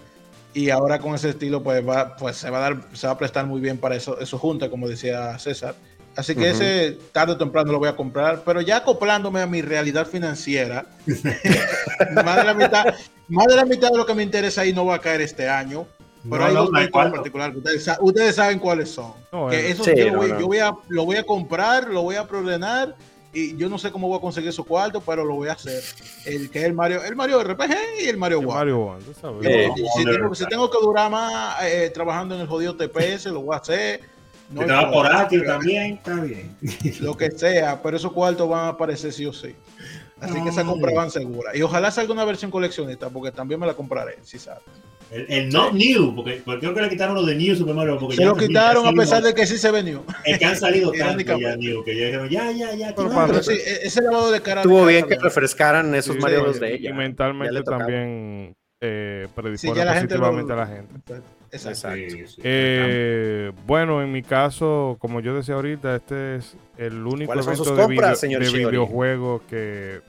Y 0.54 0.70
ahora 0.70 1.00
con 1.00 1.16
ese 1.16 1.30
estilo, 1.30 1.64
pues, 1.64 1.88
va, 1.88 2.18
pues 2.18 2.36
se 2.36 2.50
va 2.50 2.58
a 2.58 2.62
dar, 2.62 2.82
se 2.94 3.08
va 3.08 3.14
a 3.14 3.18
prestar 3.18 3.46
muy 3.46 3.62
bien 3.62 3.78
para 3.78 3.96
eso, 3.96 4.20
eso 4.20 4.38
junta, 4.38 4.70
como 4.70 4.88
decía 4.88 5.38
César. 5.40 5.76
Así 6.16 6.36
que 6.36 6.50
ese 6.50 6.98
tarde 7.12 7.34
o 7.34 7.38
temprano 7.38 7.72
lo 7.72 7.80
voy 7.80 7.88
a 7.88 7.96
comprar, 7.96 8.44
pero 8.46 8.60
ya 8.62 8.78
acoplándome 8.78 9.42
a 9.42 9.48
mi 9.48 9.62
realidad 9.62 10.06
financiera, 10.06 10.86
más, 11.06 12.36
de 12.36 12.44
la 12.44 12.54
mitad, 12.54 12.86
más 13.30 13.48
de 13.48 13.56
la 13.56 13.66
mitad 13.66 13.92
de 13.92 13.98
lo 13.98 14.06
que 14.06 14.14
me 14.14 14.24
interesa 14.24 14.62
ahí 14.62 14.74
no 14.74 14.86
va 14.86 14.96
a 14.96 15.00
caer 15.00 15.22
este 15.22 15.48
año. 15.48 15.88
Pero 16.30 16.46
hay 16.46 16.54
dos 16.54 16.70
en 16.76 16.92
particular, 16.92 17.54
ustedes, 18.02 18.36
saben 18.36 18.60
cuáles 18.60 18.92
son. 18.92 19.14
que 19.50 19.72
eso 19.72 19.84
yo, 19.86 20.16
voy, 20.48 20.60
a, 20.60 20.72
lo 20.90 21.06
voy 21.06 21.16
a 21.16 21.24
comprar, 21.24 21.88
lo 21.88 22.04
voy 22.04 22.16
a 22.16 22.28
preordenar 22.28 22.96
y 23.34 23.56
yo 23.56 23.70
no 23.70 23.78
sé 23.78 23.92
cómo 23.92 24.08
voy 24.08 24.18
a 24.18 24.22
conseguir 24.22 24.50
esos 24.50 24.66
cuartos, 24.66 25.02
pero 25.06 25.24
lo 25.24 25.36
voy 25.36 25.48
a 25.48 25.54
hacer. 25.54 25.82
El 26.26 26.52
que 26.52 26.60
es 26.60 26.66
el 26.66 26.74
Mario, 26.74 27.04
el 27.04 27.16
Mario 27.16 27.42
RPG 27.44 28.04
y 28.04 28.10
el 28.10 28.18
Mario 28.18 28.42
Mario 28.42 28.98
si, 30.34 30.46
tengo, 30.46 30.70
que 30.70 30.78
durar 30.82 31.10
más 31.10 31.64
eh, 31.64 31.90
trabajando 31.94 32.36
en 32.36 32.42
el 32.42 32.48
jodido 32.48 32.76
TPS, 32.76 33.28
lo 33.28 33.42
voy 33.42 33.56
a 33.56 33.60
hacer 33.60 34.02
no 34.52 34.66
te 34.66 34.72
va 34.72 34.92
por 34.92 35.08
aquí 35.08 35.42
también, 35.44 35.94
está 35.94 36.16
bien. 36.16 36.56
Lo 37.02 37.16
que 37.16 37.32
sea, 37.32 37.82
pero 37.82 37.98
esos 37.98 38.12
cuartos 38.12 38.50
van 38.50 38.66
a 38.66 38.70
aparecer 38.70 39.14
sí 39.14 39.26
o 39.26 39.34
sí. 39.34 39.56
Así 40.20 40.42
que 40.44 40.50
esa 40.50 40.64
compra 40.64 40.94
van 40.94 41.10
segura. 41.10 41.56
Y 41.56 41.62
ojalá 41.62 41.90
salga 41.90 42.14
una 42.14 42.26
versión 42.26 42.52
coleccionista, 42.52 43.10
porque 43.10 43.32
también 43.32 43.60
me 43.60 43.66
la 43.66 43.74
compraré, 43.74 44.18
si 44.22 44.38
sabe. 44.38 44.62
El, 45.10 45.50
not 45.50 45.74
new, 45.74 46.16
porque, 46.16 46.42
creo 46.42 46.74
que 46.74 46.82
le 46.82 46.90
quitaron 46.90 47.16
lo 47.16 47.26
de 47.26 47.36
New 47.36 47.54
Super 47.54 47.74
Mario. 47.74 47.98
Porque 48.00 48.16
se 48.16 48.24
lo 48.24 48.36
quitaron 48.36 48.88
a 48.88 48.94
pesar 48.94 49.22
de 49.22 49.34
que 49.34 49.46
sí 49.46 49.58
se 49.58 49.70
vendió. 49.70 50.06
Es 50.24 50.40
que 50.40 50.46
han 50.46 50.56
salido 50.56 50.92
tanto 50.98 51.38
ya 51.38 51.58
New, 51.58 51.84
que 51.84 51.98
ya 51.98 52.06
dijeron, 52.06 52.30
ya, 52.30 52.50
ya, 52.52 52.74
ya. 52.74 52.96
Pero, 52.96 53.44
sí, 53.44 53.54
e-, 53.54 53.88
ese 53.88 54.02
lavado 54.02 54.32
de 54.32 54.42
cara. 54.42 54.62
Estuvo 54.62 54.86
bien 54.86 55.06
que 55.08 55.18
refrescaran 55.18 55.94
esos 55.96 56.18
Mario 56.18 56.46
2 56.46 56.60
de 56.62 56.76
ella. 56.76 56.90
Y 56.92 56.94
mentalmente 56.94 57.62
también 57.64 58.56
eh, 58.80 59.28
predispone 59.36 59.84
positivamente 59.84 60.54
a 60.54 60.56
la 60.56 60.68
gente. 60.68 60.96
Exacto. 60.96 61.41
Eh, 62.44 63.52
bueno, 63.66 64.02
en 64.02 64.12
mi 64.12 64.24
caso, 64.24 64.98
como 65.00 65.20
yo 65.20 65.36
decía 65.36 65.56
ahorita, 65.56 65.96
este 65.98 66.36
es 66.38 66.56
el 66.78 67.06
único 67.06 67.34
evento 67.34 67.76
de, 67.76 67.88
videojuegos 67.88 69.42
que 69.44 70.02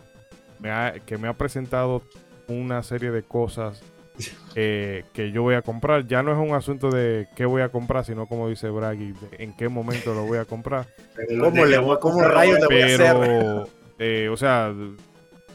me, 0.60 0.70
ha, 0.70 0.94
que 1.05 1.19
me 1.19 1.28
ha 1.28 1.32
presentado 1.32 2.02
una 2.47 2.82
serie 2.82 3.10
de 3.10 3.23
cosas 3.23 3.82
eh, 4.55 5.05
que 5.12 5.32
yo 5.32 5.43
voy 5.43 5.56
a 5.56 5.62
comprar. 5.62 6.06
Ya 6.06 6.23
no 6.23 6.32
es 6.32 6.39
un 6.39 6.55
asunto 6.55 6.90
de 6.90 7.27
qué 7.35 7.44
voy 7.44 7.62
a 7.62 7.70
comprar, 7.70 8.05
sino 8.05 8.27
como 8.27 8.48
dice 8.48 8.69
Braggy, 8.70 9.14
en 9.32 9.52
qué 9.56 9.69
momento 9.69 10.14
lo 10.14 10.24
voy 10.24 10.39
a 10.39 10.44
comprar. 10.44 10.86
¿Cómo, 11.40 11.64
le 11.64 11.78
voy, 11.78 11.98
cómo 12.01 12.23
rayos 12.23 12.60
le 12.60 12.66
voy 12.66 12.82
a 12.82 12.86
hacer? 12.86 13.66
Eh, 13.98 14.28
o 14.28 14.36
sea, 14.36 14.73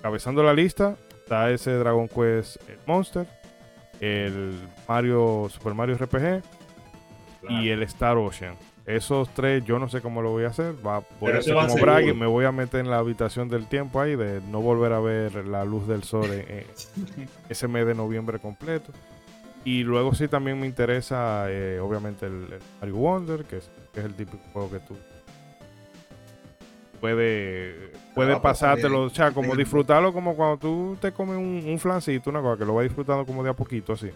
cabezando 0.02 0.44
la 0.44 0.54
lista, 0.54 0.96
está 1.24 1.50
ese 1.50 1.72
Dragon 1.72 2.08
Quest 2.08 2.58
Monster 2.86 3.26
el 4.00 4.60
Mario 4.88 5.48
Super 5.50 5.74
Mario 5.74 5.98
RPG 5.98 6.42
y 7.50 7.70
el 7.70 7.84
Star 7.84 8.18
Ocean. 8.18 8.56
Esos 8.86 9.30
tres 9.34 9.66
yo 9.66 9.80
no 9.80 9.90
sé 9.90 10.00
cómo 10.02 10.22
lo 10.22 10.32
voy 10.32 10.46
a 10.46 10.48
hacer. 10.48 10.76
Va 10.86 11.02
por 11.02 11.36
eso 11.36 11.54
como 11.54 11.76
Bragg 11.76 12.16
me 12.16 12.26
voy 12.26 12.46
a 12.46 12.52
meter 12.52 12.80
en 12.80 12.90
la 12.90 13.00
habitación 13.00 13.50
del 13.50 13.68
tiempo 13.68 14.00
ahí 14.00 14.16
de 14.16 14.42
no 14.50 14.62
volver 14.62 14.94
a 14.94 15.00
ver 15.00 15.46
la 15.46 15.66
luz 15.66 15.88
del 15.88 16.04
sol 16.04 16.32
en, 16.32 16.66
ese 17.50 17.68
mes 17.68 17.86
de 17.86 17.94
noviembre 17.94 18.40
completo. 18.40 18.94
Y 19.66 19.84
luego 19.84 20.16
sí 20.16 20.30
también 20.30 20.58
me 20.58 20.66
interesa, 20.66 21.48
eh, 21.50 21.80
obviamente, 21.82 22.26
el, 22.26 22.48
el, 22.54 22.62
Mario 22.80 22.96
Wonder, 22.96 23.44
que 23.44 23.58
es, 23.58 23.70
que 23.94 24.00
es, 24.00 24.06
el 24.06 24.14
típico 24.14 24.40
juego 24.54 24.72
que 24.72 24.80
tú 24.80 24.96
puede, 27.00 27.92
puede 28.14 28.34
ah, 28.34 28.42
pasártelo, 28.42 29.04
o 29.04 29.10
sea, 29.10 29.32
como 29.32 29.56
disfrutarlo 29.56 30.14
como 30.14 30.36
cuando 30.36 30.58
tú 30.58 30.98
te 31.00 31.12
comes 31.12 31.38
un, 31.38 31.64
un, 31.66 31.80
flancito, 31.80 32.30
una 32.30 32.42
cosa 32.42 32.58
que 32.58 32.66
lo 32.66 32.76
vas 32.76 32.84
disfrutando 32.84 33.26
como 33.26 33.44
de 33.44 33.50
a 33.50 33.54
poquito, 33.54 33.94
así. 33.94 34.10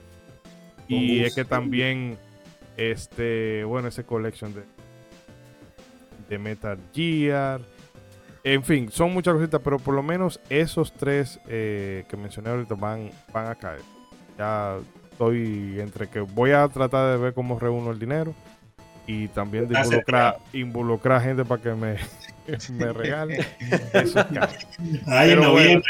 Y 0.88 1.22
es 1.22 1.36
que 1.36 1.46
también, 1.46 2.18
este, 2.76 3.64
bueno, 3.64 3.88
ese 3.88 4.04
collection 4.04 4.54
de, 4.54 4.64
de 6.30 6.38
Metal 6.38 6.78
Gear. 6.94 7.62
En 8.44 8.64
fin, 8.64 8.92
son 8.92 9.14
muchas 9.14 9.36
cositas, 9.36 9.62
pero 9.64 9.78
por 9.78 9.94
lo 9.94 10.02
menos 10.02 10.40
esos 10.50 10.92
tres 10.92 11.40
eh, 11.48 12.06
que 12.10 12.18
mencioné 12.18 12.50
ahorita 12.50 12.76
van, 12.76 13.12
van 13.32 13.48
a 13.48 13.56
caer. 13.56 13.82
Ya 14.38 14.78
estoy 15.12 15.80
entre 15.80 16.08
que 16.08 16.22
voy 16.22 16.52
a 16.52 16.68
tratar 16.68 17.12
de 17.12 17.24
ver 17.24 17.34
cómo 17.34 17.60
reúno 17.60 17.92
el 17.92 18.00
dinero 18.00 18.34
y 19.06 19.28
también 19.28 19.68
de 19.68 19.80
involucrar, 19.80 20.38
involucrar 20.54 21.22
gente 21.22 21.46
para 21.46 21.62
que 21.62 21.74
me, 21.74 21.98
me 22.72 22.94
regale. 22.94 23.46
Eso 23.94 24.26
Ahí 25.08 25.36
no 25.36 25.60
¿eh? 25.60 25.82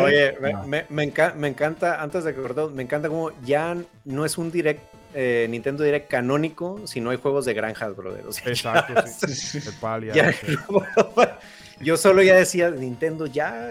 Oye, 0.00 0.34
me, 0.66 0.84
me, 0.88 1.02
encanta, 1.48 2.02
antes 2.02 2.24
de 2.24 2.34
que 2.34 2.40
me 2.74 2.82
encanta 2.82 3.08
como 3.08 3.30
ya 3.42 3.76
no 4.04 4.24
es 4.24 4.38
un 4.38 4.50
direct 4.50 4.82
eh, 5.14 5.46
Nintendo 5.50 5.84
Direct 5.84 6.10
canónico 6.10 6.80
si 6.86 7.00
no 7.00 7.10
hay 7.10 7.18
juegos 7.18 7.44
de 7.44 7.54
granjas, 7.54 7.94
brother. 7.94 8.24
Exacto, 8.46 8.94
sí. 9.06 9.58
yo 11.80 11.96
solo 11.96 12.22
ya 12.22 12.34
decía 12.34 12.70
Nintendo 12.70 13.26
ya, 13.26 13.70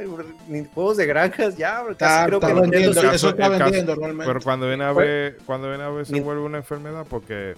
juegos 0.74 0.98
de 0.98 1.06
granjas 1.06 1.58
ya, 1.58 1.84
casi 1.98 2.28
creo 2.28 2.40
que 2.40 2.54
Nintendo 2.54 3.12
eso 3.12 3.30
está 3.30 3.50
vendiendo 3.50 3.96
realmente. 3.96 4.26
Pero 4.26 4.42
cuando 4.42 4.68
viene 4.68 4.84
a 4.84 4.92
ver, 4.92 5.38
cuando 5.46 5.70
viene 5.70 5.84
a 5.84 5.90
ver 5.90 6.06
se 6.06 6.22
vuelve 6.22 6.44
una 6.44 6.60
enfermedad 6.60 7.06
porque 7.10 7.56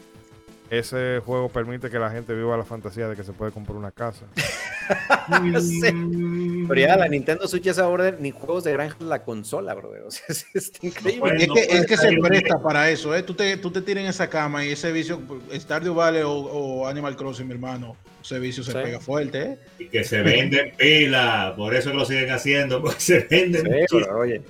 ese 0.70 1.22
juego 1.26 1.50
permite 1.50 1.90
que 1.90 2.00
la 2.00 2.10
gente 2.10 2.34
viva 2.34 2.58
la 2.58 2.64
fantasía 2.64 3.08
de 3.08 3.16
que 3.16 3.24
se 3.24 3.34
puede 3.34 3.52
comprar 3.52 3.78
una 3.78 3.92
casa. 3.92 4.26
Pero 6.68 6.82
ya 6.82 6.98
la 6.98 7.08
Nintendo 7.08 7.48
Switch 7.48 7.68
es 7.68 7.80
ahora 7.80 8.16
ni 8.20 8.32
juegos 8.32 8.64
de 8.64 8.74
granja 8.74 8.98
la 9.00 9.24
consola, 9.24 9.74
bro. 9.74 9.92
O 10.06 10.12
sea, 10.12 10.26
es, 10.30 10.72
increíble. 10.82 11.36
es, 11.38 11.50
que, 11.50 11.78
es 11.78 11.86
que, 11.86 11.98
se 11.98 12.18
presta 12.18 12.62
para 12.62 12.90
eso, 12.90 13.16
¿eh? 13.16 13.24
Tú 13.24 13.34
te, 13.34 13.58
tú 13.58 13.72
te 13.72 13.82
tiras 13.82 14.04
en 14.04 14.10
esa 14.10 14.30
cama 14.30 14.66
y 14.66 14.72
ese 14.72 14.92
vicio, 14.92 15.22
Stardew 15.54 15.94
Valley 15.94 16.24
o, 16.24 16.32
o 16.32 16.88
Animal 16.88 17.16
Crossing, 17.16 17.48
mi 17.48 17.54
hermano, 17.54 17.96
ese 18.22 18.40
vicio 18.40 18.64
se 18.64 18.74
pega 18.74 19.00
fuerte, 19.00 19.42
¿eh? 19.42 19.58
Y 19.80 19.88
que 19.88 20.04
se 20.04 20.22
venden 20.22 20.74
pila, 20.78 21.54
por 21.56 21.76
eso 21.76 21.94
lo 21.94 22.06
siguen 22.06 22.32
haciendo, 22.32 22.82
porque 22.82 23.00
se 23.00 23.20
venden 23.20 23.64
sí, 23.64 23.86
pero, 23.92 24.18
oye. 24.18 24.42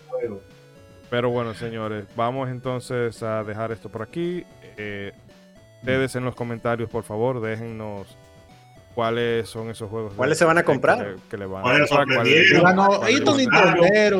Pero 1.10 1.30
bueno, 1.30 1.54
señores, 1.54 2.06
vamos 2.16 2.50
entonces 2.50 3.22
a 3.22 3.44
dejar 3.44 3.72
esto 3.72 3.90
por 3.90 4.02
aquí. 4.02 4.44
Eh, 4.78 5.12
ustedes 5.84 6.16
en 6.16 6.24
los 6.24 6.34
comentarios, 6.34 6.90
por 6.90 7.04
favor, 7.04 7.42
déjennos 7.42 8.18
cuáles 8.94 9.50
son 9.50 9.70
esos 9.70 9.90
juegos. 9.90 10.14
¿Cuáles 10.16 10.38
se 10.38 10.46
van 10.46 10.58
a 10.58 10.64
comprar? 10.64 11.16
Que, 11.30 11.38
le, 11.38 11.46
van 11.46 11.64
a 11.66 11.88
comprar. 11.88 12.28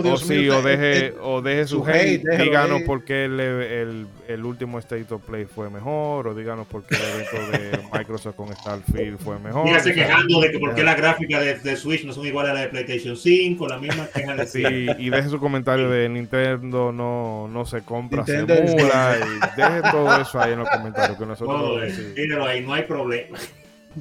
O 0.06 0.18
sí, 0.18 0.50
o 0.50 0.62
deje, 0.62 1.14
o 1.22 1.42
deje 1.42 1.68
su, 1.68 1.86
hate. 1.86 2.24
díganos 2.38 2.82
por 2.84 3.04
qué 3.04 3.26
el, 3.26 3.40
el, 3.40 4.08
el, 4.28 4.46
último 4.46 4.80
State 4.80 5.14
of 5.14 5.22
Play 5.24 5.46
fue 5.46 5.70
mejor, 5.70 6.28
o 6.28 6.36
díganos 6.36 6.68
por 6.68 6.84
qué 6.84 6.96
el 6.96 7.02
evento 7.02 7.58
de 7.58 7.80
Microsoft 7.98 8.36
con 8.36 8.54
Starfield 8.54 9.20
fue 9.20 9.40
mejor. 9.40 9.66
Dígase 9.66 9.94
quejando 9.94 10.42
de 10.42 10.52
que 10.52 10.60
por 10.60 10.76
qué 10.76 10.84
las 10.84 10.98
gráficas 10.98 11.42
de, 11.42 11.60
de, 11.60 11.76
Switch 11.76 12.04
no 12.06 12.14
son 12.14 12.26
iguales 12.26 12.52
a 12.52 12.54
las 12.56 12.64
de 12.64 12.70
PlayStation 12.70 13.16
5, 13.16 13.68
la 13.68 13.78
misma 13.78 14.08
queja 14.08 14.36
de 14.36 14.48
Sí, 14.48 14.64
y 14.98 15.10
deje 15.10 15.30
su 15.30 15.40
comentario 15.40 15.90
de 15.90 16.10
Nintendo 16.10 16.92
no, 16.92 17.48
no 17.48 17.66
se 17.66 17.82
compra, 17.82 18.26
se 18.26 18.44
mula, 18.44 19.18
y 19.20 19.62
deje 19.62 19.82
todo 19.92 20.22
eso 20.22 20.42
ahí 20.42 20.54
en 20.54 20.60
los 20.60 20.70
comentarios 20.70 21.18
que 21.18 21.26
nosotros... 21.26 21.62
No, 21.62 22.46
ahí, 22.46 22.62
no 22.62 22.74
hay 22.74 22.84
problema. 22.84 23.38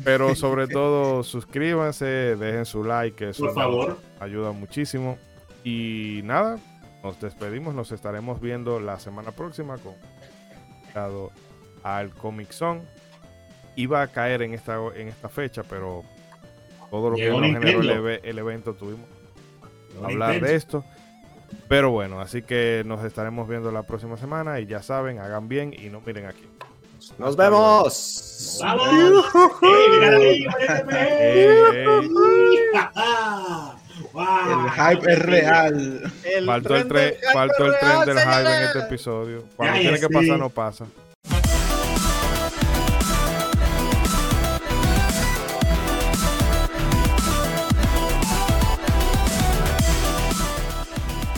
Pero 0.04 0.34
sobre 0.34 0.68
todo, 0.68 1.22
suscríbanse, 1.22 2.36
dejen 2.36 2.64
su 2.64 2.84
like, 2.84 3.30
eso 3.30 3.44
Por 3.44 3.54
favor. 3.54 3.98
ayuda 4.20 4.52
muchísimo. 4.52 5.18
Y 5.64 6.20
nada, 6.24 6.58
nos 7.02 7.20
despedimos, 7.20 7.74
nos 7.74 7.92
estaremos 7.92 8.40
viendo 8.40 8.80
la 8.80 8.98
semana 8.98 9.32
próxima 9.32 9.78
con 9.78 9.94
al 11.82 12.10
Comic 12.10 12.50
Zone. 12.50 12.82
Iba 13.76 14.02
a 14.02 14.08
caer 14.08 14.42
en 14.42 14.54
esta, 14.54 14.78
en 14.94 15.08
esta 15.08 15.28
fecha, 15.28 15.62
pero 15.62 16.04
todo 16.90 17.10
lo 17.10 17.16
que 17.16 17.30
nos 17.30 17.40
generó 17.40 17.80
el, 17.80 18.38
evento 18.38 18.74
tuvimos 18.74 19.06
que 19.08 20.04
hablar 20.04 20.40
de 20.40 20.54
esto. 20.54 20.84
Pero 21.68 21.90
bueno, 21.90 22.20
así 22.20 22.42
que 22.42 22.82
nos 22.84 23.04
estaremos 23.04 23.48
viendo 23.48 23.70
la 23.72 23.82
próxima 23.84 24.16
semana 24.16 24.60
y 24.60 24.66
ya 24.66 24.82
saben, 24.82 25.18
hagan 25.18 25.48
bien 25.48 25.72
y 25.72 25.88
no 25.88 26.00
miren 26.00 26.26
aquí. 26.26 26.46
Nos 27.18 27.36
vemos. 27.36 28.58
¡Vamos! 28.60 28.86
El 34.14 34.70
hype 34.70 35.12
es 35.12 35.18
real. 35.20 36.12
faltó 36.44 36.76
el, 36.76 36.88
tren, 36.88 37.14
faltó 37.32 37.66
el 37.66 37.78
tren 37.78 38.00
del 38.04 38.18
hype 38.18 38.56
en 38.56 38.62
este 38.64 38.78
episodio. 38.80 39.44
Cuando 39.56 39.80
tiene 39.80 39.98
que 39.98 40.08
pasar, 40.08 40.38
no 40.38 40.50
pasa. 40.50 40.86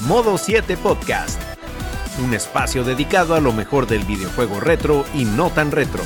Modo 0.06 0.36
7 0.36 0.76
Podcast 0.76 1.53
un 2.18 2.34
espacio 2.34 2.84
dedicado 2.84 3.34
a 3.34 3.40
lo 3.40 3.52
mejor 3.52 3.86
del 3.86 4.04
videojuego 4.04 4.60
retro 4.60 5.04
y 5.14 5.24
no 5.24 5.50
tan 5.50 5.70
retro. 5.70 6.02